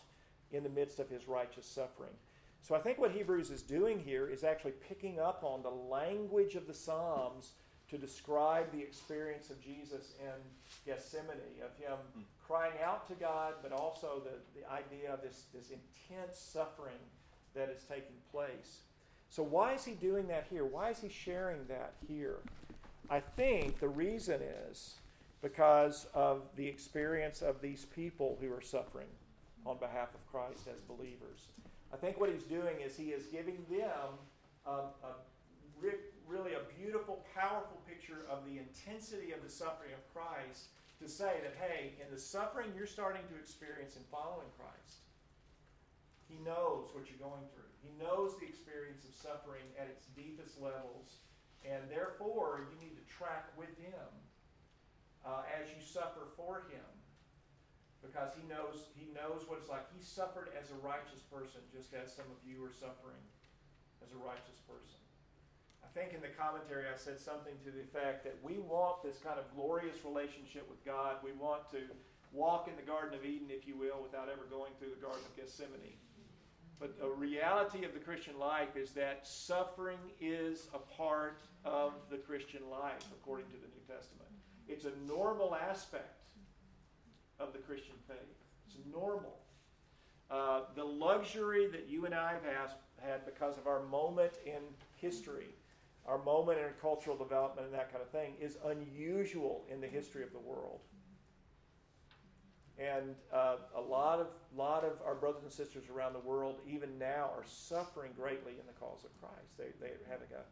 in 0.52 0.62
the 0.62 0.68
midst 0.68 0.98
of 0.98 1.08
his 1.08 1.26
righteous 1.26 1.64
suffering. 1.64 2.12
So 2.60 2.74
I 2.74 2.81
think 2.81 2.98
what 2.98 3.12
Hebrews 3.12 3.48
is 3.50 3.62
doing 3.62 3.98
here 3.98 4.28
is 4.28 4.44
actually 4.44 4.73
picking 4.73 5.18
up 5.18 5.42
on 5.42 5.62
the 5.62 5.70
language 5.70 6.55
of 6.55 6.66
the 6.66 6.74
Psalms 6.74 7.52
to 7.90 7.98
describe 7.98 8.70
the 8.72 8.80
experience 8.80 9.50
of 9.50 9.62
Jesus 9.62 10.14
in 10.20 10.32
Gethsemane, 10.86 11.36
of 11.64 11.76
him 11.76 11.98
hmm. 12.14 12.22
crying 12.46 12.74
out 12.84 13.06
to 13.08 13.14
God, 13.14 13.54
but 13.62 13.72
also 13.72 14.22
the, 14.24 14.60
the 14.60 14.70
idea 14.70 15.12
of 15.12 15.22
this, 15.22 15.44
this 15.54 15.70
intense 15.70 16.38
suffering 16.38 17.00
that 17.54 17.68
is 17.68 17.82
taking 17.84 18.16
place. 18.32 18.78
So, 19.28 19.42
why 19.42 19.74
is 19.74 19.84
he 19.84 19.92
doing 19.92 20.28
that 20.28 20.46
here? 20.48 20.64
Why 20.64 20.90
is 20.90 20.98
he 20.98 21.08
sharing 21.08 21.66
that 21.68 21.94
here? 22.06 22.38
I 23.10 23.20
think 23.20 23.80
the 23.80 23.88
reason 23.88 24.40
is 24.70 24.94
because 25.42 26.06
of 26.14 26.42
the 26.56 26.66
experience 26.66 27.42
of 27.42 27.60
these 27.60 27.84
people 27.84 28.38
who 28.40 28.52
are 28.52 28.62
suffering 28.62 29.08
on 29.66 29.76
behalf 29.78 30.08
of 30.14 30.26
Christ 30.30 30.68
as 30.68 30.80
believers. 30.80 31.48
I 31.92 31.96
think 31.96 32.18
what 32.18 32.30
he's 32.30 32.44
doing 32.44 32.76
is 32.84 32.96
he 32.96 33.10
is 33.10 33.26
giving 33.26 33.58
them 33.70 34.18
a, 34.66 34.70
a 34.70 35.14
really 36.34 36.58
a 36.58 36.66
beautiful, 36.74 37.22
powerful 37.30 37.78
picture 37.86 38.26
of 38.26 38.42
the 38.42 38.58
intensity 38.58 39.30
of 39.30 39.38
the 39.46 39.48
suffering 39.48 39.94
of 39.94 40.02
Christ 40.10 40.74
to 40.98 41.06
say 41.06 41.38
that, 41.46 41.54
hey, 41.54 41.94
in 42.02 42.10
the 42.10 42.18
suffering 42.18 42.74
you're 42.74 42.90
starting 42.90 43.22
to 43.30 43.38
experience 43.38 43.94
in 43.94 44.02
following 44.10 44.50
Christ, 44.58 45.06
He 46.26 46.42
knows 46.42 46.90
what 46.90 47.06
you're 47.06 47.22
going 47.22 47.46
through. 47.54 47.70
He 47.78 47.94
knows 48.02 48.34
the 48.34 48.50
experience 48.50 49.06
of 49.06 49.14
suffering 49.14 49.62
at 49.78 49.86
its 49.86 50.10
deepest 50.18 50.58
levels, 50.58 51.22
and 51.62 51.86
therefore 51.86 52.66
you 52.66 52.74
need 52.82 52.98
to 52.98 53.04
track 53.06 53.54
with 53.54 53.70
Him 53.78 54.10
uh, 55.22 55.46
as 55.54 55.70
you 55.70 55.78
suffer 55.78 56.34
for 56.34 56.66
Him, 56.66 56.90
because 58.02 58.34
He 58.34 58.42
knows 58.50 58.90
He 58.98 59.06
knows 59.14 59.46
what 59.46 59.62
it's 59.62 59.70
like. 59.70 59.86
He 59.94 60.02
suffered 60.02 60.50
as 60.58 60.74
a 60.74 60.78
righteous 60.82 61.22
person, 61.30 61.62
just 61.70 61.94
as 61.94 62.10
some 62.10 62.26
of 62.26 62.42
you 62.42 62.58
are 62.66 62.74
suffering 62.74 63.22
as 64.02 64.10
a 64.10 64.18
righteous 64.18 64.58
person 64.66 65.03
think 65.94 66.12
in 66.12 66.20
the 66.20 66.34
commentary 66.34 66.84
I 66.92 66.98
said 66.98 67.20
something 67.20 67.55
to 67.64 67.70
the 67.70 67.81
effect 67.81 68.24
that 68.24 68.36
we 68.42 68.58
want 68.58 69.02
this 69.02 69.18
kind 69.23 69.39
of 69.39 69.47
glorious 69.55 70.05
relationship 70.05 70.68
with 70.68 70.84
God. 70.84 71.16
We 71.23 71.31
want 71.32 71.70
to 71.70 71.78
walk 72.32 72.66
in 72.66 72.74
the 72.74 72.82
Garden 72.82 73.14
of 73.14 73.24
Eden, 73.24 73.47
if 73.48 73.66
you 73.66 73.78
will, 73.78 74.02
without 74.02 74.28
ever 74.28 74.42
going 74.50 74.73
through 74.78 74.90
the 74.90 75.00
Garden 75.00 75.23
of 75.23 75.36
Gethsemane. 75.36 76.02
But 76.81 76.98
the 76.98 77.08
reality 77.08 77.84
of 77.84 77.94
the 77.94 78.00
Christian 78.00 78.36
life 78.40 78.76
is 78.76 78.90
that 78.90 79.24
suffering 79.24 80.02
is 80.20 80.66
a 80.74 80.78
part 80.78 81.39
of 81.64 81.92
the 82.10 82.16
Christian 82.16 82.62
life, 82.68 83.06
according 83.12 83.47
to 83.47 83.56
the 83.56 83.68
New 83.70 83.86
Testament. 83.86 84.28
It's 84.66 84.84
a 84.84 84.92
normal 85.06 85.55
aspect 85.55 86.18
of 87.39 87.52
the 87.52 87.60
Christian 87.60 87.94
faith. 88.08 88.18
It's 88.66 88.78
normal. 88.92 89.39
Uh, 90.28 90.62
the 90.74 90.84
luxury 90.84 91.68
that 91.68 91.89
you 91.89 92.05
and 92.05 92.14
I 92.14 92.32
have 92.32 92.74
had 93.00 93.24
because 93.24 93.56
of 93.56 93.68
our 93.68 93.84
moment 93.84 94.32
in 94.44 94.62
history 94.97 95.55
our 96.07 96.23
moment 96.23 96.58
in 96.58 96.66
cultural 96.81 97.16
development 97.16 97.66
and 97.66 97.74
that 97.74 97.91
kind 97.91 98.02
of 98.02 98.10
thing 98.10 98.34
is 98.41 98.58
unusual 98.66 99.65
in 99.70 99.81
the 99.81 99.86
history 99.86 100.23
of 100.23 100.33
the 100.33 100.39
world. 100.39 100.81
And 102.78 103.15
uh, 103.33 103.57
a 103.76 103.81
lot 103.81 104.18
of, 104.18 104.26
lot 104.55 104.84
of 104.84 104.94
our 105.07 105.15
brothers 105.15 105.44
and 105.44 105.52
sisters 105.52 105.84
around 105.94 106.12
the 106.12 106.18
world, 106.28 106.57
even 106.68 106.99
now, 106.99 107.31
are 107.36 107.44
suffering 107.47 108.10
greatly 108.16 108.52
in 108.52 108.66
the 108.66 108.73
cause 108.81 109.05
of 109.05 109.10
Christ. 109.20 109.57
They, 109.57 109.66
they're 109.81 109.97
having 110.10 110.28
a 110.33 110.42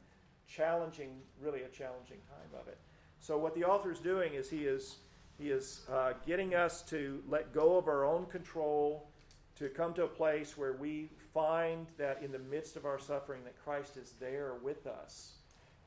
challenging, 0.50 1.10
really 1.40 1.62
a 1.62 1.68
challenging 1.68 2.18
time 2.28 2.60
of 2.60 2.68
it. 2.68 2.78
So, 3.18 3.36
what 3.38 3.54
the 3.56 3.64
author 3.64 3.90
is 3.90 3.98
doing 3.98 4.34
is 4.34 4.48
he 4.48 4.66
is, 4.66 4.98
he 5.36 5.50
is 5.50 5.80
uh, 5.90 6.12
getting 6.24 6.54
us 6.54 6.82
to 6.82 7.22
let 7.28 7.52
go 7.52 7.76
of 7.76 7.88
our 7.88 8.04
own 8.04 8.26
control, 8.26 9.08
to 9.56 9.68
come 9.68 9.92
to 9.94 10.04
a 10.04 10.08
place 10.08 10.56
where 10.56 10.74
we 10.74 11.10
find 11.34 11.88
that 11.98 12.22
in 12.22 12.30
the 12.30 12.38
midst 12.38 12.76
of 12.76 12.84
our 12.86 13.00
suffering, 13.00 13.42
that 13.44 13.60
Christ 13.64 13.96
is 13.96 14.14
there 14.20 14.54
with 14.62 14.86
us 14.86 15.38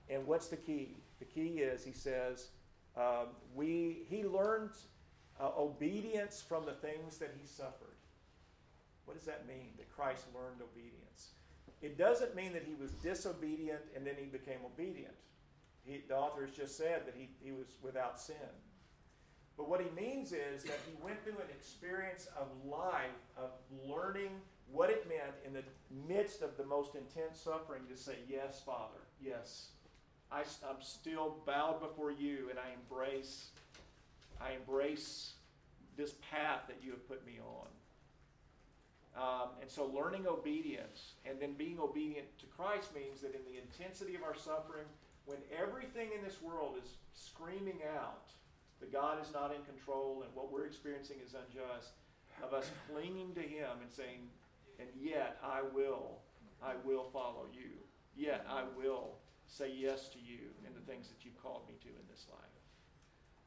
and 0.10 0.26
what's 0.26 0.48
the 0.48 0.58
key? 0.58 0.98
The 1.20 1.26
key 1.26 1.60
is, 1.60 1.84
he 1.84 1.92
says, 1.92 2.50
um, 2.98 3.28
we, 3.54 4.04
he 4.10 4.24
learned 4.24 4.72
uh, 5.40 5.50
obedience 5.58 6.44
from 6.48 6.66
the 6.66 6.74
things 6.74 7.18
that 7.18 7.34
he 7.40 7.46
suffered. 7.46 7.98
What 9.06 9.18
does 9.18 9.26
that 9.26 9.48
mean, 9.48 9.70
that 9.78 9.90
Christ 9.94 10.26
learned 10.34 10.62
obedience? 10.62 11.32
It 11.82 11.98
doesn't 11.98 12.36
mean 12.36 12.54
that 12.54 12.64
he 12.64 12.74
was 12.82 12.92
disobedient 12.92 13.82
and 13.96 14.06
then 14.06 14.16
he 14.18 14.26
became 14.26 14.60
obedient. 14.66 15.14
He, 15.84 16.02
the 16.08 16.16
author 16.16 16.46
has 16.46 16.56
just 16.56 16.78
said 16.78 17.06
that 17.06 17.16
he, 17.18 17.30
he 17.44 17.52
was 17.52 17.68
without 17.84 18.20
sin. 18.20 18.36
But 19.58 19.70
what 19.70 19.82
he 19.82 19.90
means 19.92 20.34
is 20.34 20.64
that 20.64 20.80
he 20.86 21.04
went 21.04 21.24
through 21.24 21.34
an 21.34 21.50
experience 21.52 22.28
of 22.40 22.48
life, 22.66 23.10
of 23.38 23.52
learning 23.88 24.32
what 24.72 24.90
it 24.90 25.08
meant 25.08 25.36
in 25.46 25.54
the 25.54 25.64
midst 26.08 26.42
of 26.42 26.58
the 26.58 26.66
most 26.66 26.96
intense 26.96 27.40
suffering 27.40 27.84
to 27.90 27.96
say, 27.96 28.16
Yes, 28.28 28.62
Father, 28.66 29.00
yes, 29.22 29.70
I, 30.32 30.40
am 30.40 30.82
still 30.82 31.38
bowed 31.46 31.80
before 31.80 32.12
you 32.12 32.50
and 32.50 32.60
I 32.60 32.74
embrace, 32.74 33.50
I 34.42 34.52
embrace 34.52 35.34
this 35.98 36.16
path 36.32 36.62
that 36.68 36.78
you 36.82 36.92
have 36.92 37.08
put 37.08 37.26
me 37.26 37.40
on. 37.40 37.68
Um, 39.16 39.50
and 39.62 39.70
so 39.70 39.86
learning 39.86 40.28
obedience 40.28 41.14
and 41.26 41.40
then 41.40 41.54
being 41.54 41.80
obedient 41.80 42.28
to 42.40 42.46
Christ 42.48 42.94
means 42.94 43.22
that 43.22 43.34
in 43.34 43.42
the 43.50 43.62
intensity 43.62 44.16
of 44.16 44.24
our 44.24 44.36
suffering, 44.36 44.86
when 45.26 45.38
everything 45.58 46.10
in 46.16 46.24
this 46.24 46.42
world 46.42 46.76
is 46.84 46.90
screaming 47.14 47.80
out 47.98 48.32
that 48.82 48.92
God 48.92 49.22
is 49.24 49.32
not 49.34 49.56
in 49.56 49.64
control 49.64 50.24
and 50.26 50.36
what 50.36 50.52
we're 50.52 50.66
experiencing 50.66 51.18
is 51.26 51.34
unjust, 51.34 51.92
of 52.44 52.54
us 52.54 52.70
clinging 52.92 53.34
to 53.36 53.42
Him 53.42 53.80
and 53.82 53.92
saying, 53.92 54.28
and 54.80 54.90
yet 55.00 55.38
I 55.42 55.62
will, 55.74 56.20
I 56.62 56.74
will 56.84 57.06
follow 57.14 57.46
you. 57.54 57.72
Yet 58.18 58.46
I 58.50 58.64
will 58.78 59.16
say 59.56 59.72
yes 59.74 60.10
to 60.10 60.18
you 60.20 60.40
in 60.68 60.74
the 60.74 60.82
things 60.92 61.08
that 61.08 61.24
you've 61.24 61.42
called 61.42 61.62
me 61.68 61.76
to 61.82 61.88
in 61.88 62.06
this 62.12 62.26
life. 62.30 62.40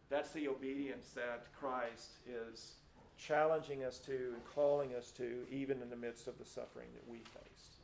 That's 0.09 0.31
the 0.31 0.49
obedience 0.49 1.11
that 1.15 1.47
Christ 1.59 2.13
is 2.27 2.77
challenging 3.19 3.85
us 3.85 3.99
to 3.99 4.13
and 4.13 4.43
calling 4.55 4.95
us 4.95 5.11
to, 5.13 5.45
even 5.51 5.83
in 5.83 5.91
the 5.91 5.97
midst 5.97 6.27
of 6.27 6.39
the 6.39 6.47
suffering 6.47 6.89
that 6.95 7.07
we 7.11 7.19
face. 7.19 7.77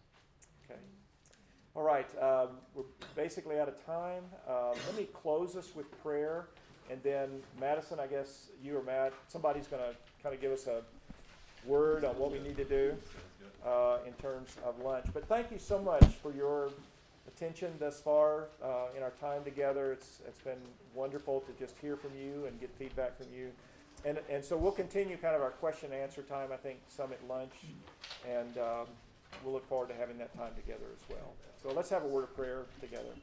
Okay. 0.64 0.80
All 1.74 1.82
right. 1.82 2.08
Um, 2.22 2.56
we're 2.74 2.84
basically 3.14 3.58
out 3.58 3.68
of 3.68 3.84
time. 3.84 4.22
Uh, 4.48 4.70
let 4.86 4.96
me 4.96 5.06
close 5.12 5.54
us 5.54 5.72
with 5.74 5.86
prayer. 6.02 6.46
And 6.90 7.02
then, 7.02 7.28
Madison, 7.60 8.00
I 8.00 8.06
guess 8.06 8.48
you 8.62 8.78
or 8.78 8.82
Matt, 8.82 9.12
somebody's 9.28 9.66
going 9.66 9.82
to 9.82 9.94
kind 10.22 10.34
of 10.34 10.40
give 10.40 10.52
us 10.52 10.66
a 10.66 10.82
word 11.66 12.04
on 12.04 12.16
what 12.18 12.32
we 12.32 12.38
need 12.38 12.56
to 12.56 12.64
do 12.64 12.94
uh, 13.66 13.98
in 14.06 14.12
terms 14.14 14.56
of 14.64 14.78
lunch. 14.80 15.06
But 15.12 15.26
thank 15.28 15.50
you 15.50 15.58
so 15.58 15.78
much 15.78 16.04
for 16.22 16.32
your 16.32 16.70
attention 17.28 17.72
thus 17.78 18.00
far 18.00 18.48
uh, 18.62 18.96
in 18.96 19.02
our 19.02 19.10
time 19.10 19.44
together. 19.44 19.92
It's, 19.92 20.20
it's 20.26 20.40
been 20.40 20.60
wonderful 20.94 21.40
to 21.40 21.52
just 21.58 21.76
hear 21.78 21.96
from 21.96 22.10
you 22.16 22.46
and 22.46 22.60
get 22.60 22.70
feedback 22.78 23.16
from 23.16 23.26
you. 23.34 23.50
And, 24.04 24.18
and 24.28 24.44
so 24.44 24.56
we'll 24.56 24.72
continue 24.72 25.16
kind 25.16 25.34
of 25.34 25.42
our 25.42 25.50
question 25.50 25.92
and 25.92 26.00
answer 26.00 26.22
time, 26.22 26.50
I 26.52 26.56
think, 26.56 26.78
some 26.88 27.12
at 27.12 27.26
lunch. 27.26 27.54
And 28.28 28.58
um, 28.58 28.86
we'll 29.42 29.54
look 29.54 29.66
forward 29.68 29.88
to 29.88 29.94
having 29.94 30.18
that 30.18 30.36
time 30.36 30.52
together 30.54 30.86
as 30.94 31.02
well. 31.08 31.32
So 31.62 31.72
let's 31.72 31.88
have 31.90 32.04
a 32.04 32.08
word 32.08 32.24
of 32.24 32.36
prayer 32.36 32.66
together. 32.80 33.14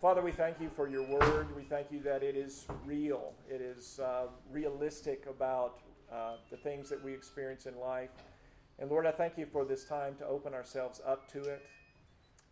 Father, 0.00 0.22
we 0.22 0.32
thank 0.32 0.60
you 0.60 0.68
for 0.68 0.88
your 0.88 1.02
word. 1.02 1.54
We 1.56 1.62
thank 1.62 1.90
you 1.90 2.00
that 2.00 2.22
it 2.22 2.36
is 2.36 2.66
real. 2.84 3.32
It 3.48 3.60
is 3.60 4.00
uh, 4.00 4.26
realistic 4.50 5.26
about 5.26 5.80
uh, 6.12 6.36
the 6.50 6.56
things 6.56 6.88
that 6.90 7.02
we 7.02 7.12
experience 7.12 7.66
in 7.66 7.78
life. 7.78 8.10
And 8.78 8.90
Lord, 8.90 9.06
I 9.06 9.12
thank 9.12 9.38
you 9.38 9.46
for 9.46 9.64
this 9.64 9.84
time 9.84 10.14
to 10.16 10.26
open 10.26 10.52
ourselves 10.52 11.00
up 11.06 11.30
to 11.32 11.44
it. 11.44 11.62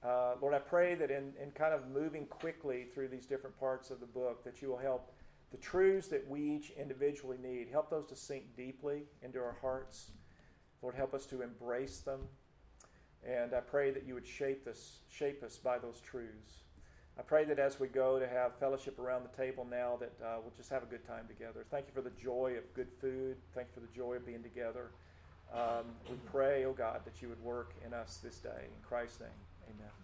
Uh, 0.05 0.35
Lord, 0.41 0.53
I 0.55 0.59
pray 0.59 0.95
that 0.97 1.11
in, 1.11 1.33
in 1.41 1.53
kind 1.53 1.73
of 1.73 1.89
moving 1.89 2.27
quickly 2.27 2.87
through 2.93 3.09
these 3.09 3.27
different 3.27 3.59
parts 3.61 3.91
of 3.91 4.01
the 4.01 4.07
book, 4.07 4.43
that 4.45 4.61
you 4.61 4.69
will 4.69 4.79
help 4.79 5.13
the 5.53 5.59
truths 5.59 6.09
that 6.09 6.29
we 6.29 6.41
each 6.41 6.71
individually 6.71 7.37
need, 7.41 7.69
help 7.71 7.91
those 7.91 8.07
to 8.07 8.17
sink 8.17 8.57
deeply 8.57 9.03
into 9.23 9.39
our 9.39 9.57
hearts. 9.61 10.11
Lord, 10.81 10.95
help 10.95 11.15
us 11.15 11.27
to 11.27 11.43
embrace 11.43 11.99
them. 11.99 12.21
And 13.25 13.55
I 13.55 13.61
pray 13.61 13.93
that 13.93 14.05
you 14.05 14.15
would 14.15 14.27
shape 14.27 14.67
us, 14.67 14.99
shape 15.09 15.45
us 15.45 15.57
by 15.57 15.79
those 15.79 16.01
truths. 16.01 16.63
I 17.19 17.23
pray 17.23 17.45
that 17.45 17.59
as 17.59 17.79
we 17.79 17.89
go 17.89 18.19
to 18.19 18.27
have 18.27 18.57
fellowship 18.57 18.99
around 18.99 19.23
the 19.23 19.37
table 19.37 19.67
now, 19.71 19.99
that 20.01 20.13
uh, 20.25 20.37
we'll 20.43 20.55
just 20.57 20.71
have 20.71 20.83
a 20.83 20.87
good 20.87 21.07
time 21.07 21.29
together. 21.29 21.65
Thank 21.71 21.87
you 21.87 21.93
for 21.95 22.01
the 22.01 22.17
joy 22.21 22.55
of 22.57 22.75
good 22.75 22.89
food. 23.01 23.37
Thank 23.55 23.69
you 23.69 23.75
for 23.75 23.87
the 23.87 23.95
joy 23.95 24.15
of 24.15 24.27
being 24.27 24.43
together. 24.43 24.91
Um, 25.53 25.85
we 26.11 26.17
pray, 26.33 26.65
oh 26.65 26.73
God, 26.73 27.03
that 27.05 27.21
you 27.21 27.29
would 27.29 27.43
work 27.43 27.75
in 27.87 27.93
us 27.93 28.19
this 28.25 28.39
day. 28.39 28.65
In 28.65 28.89
Christ's 28.89 29.21
name, 29.21 29.29
you. 29.79 30.02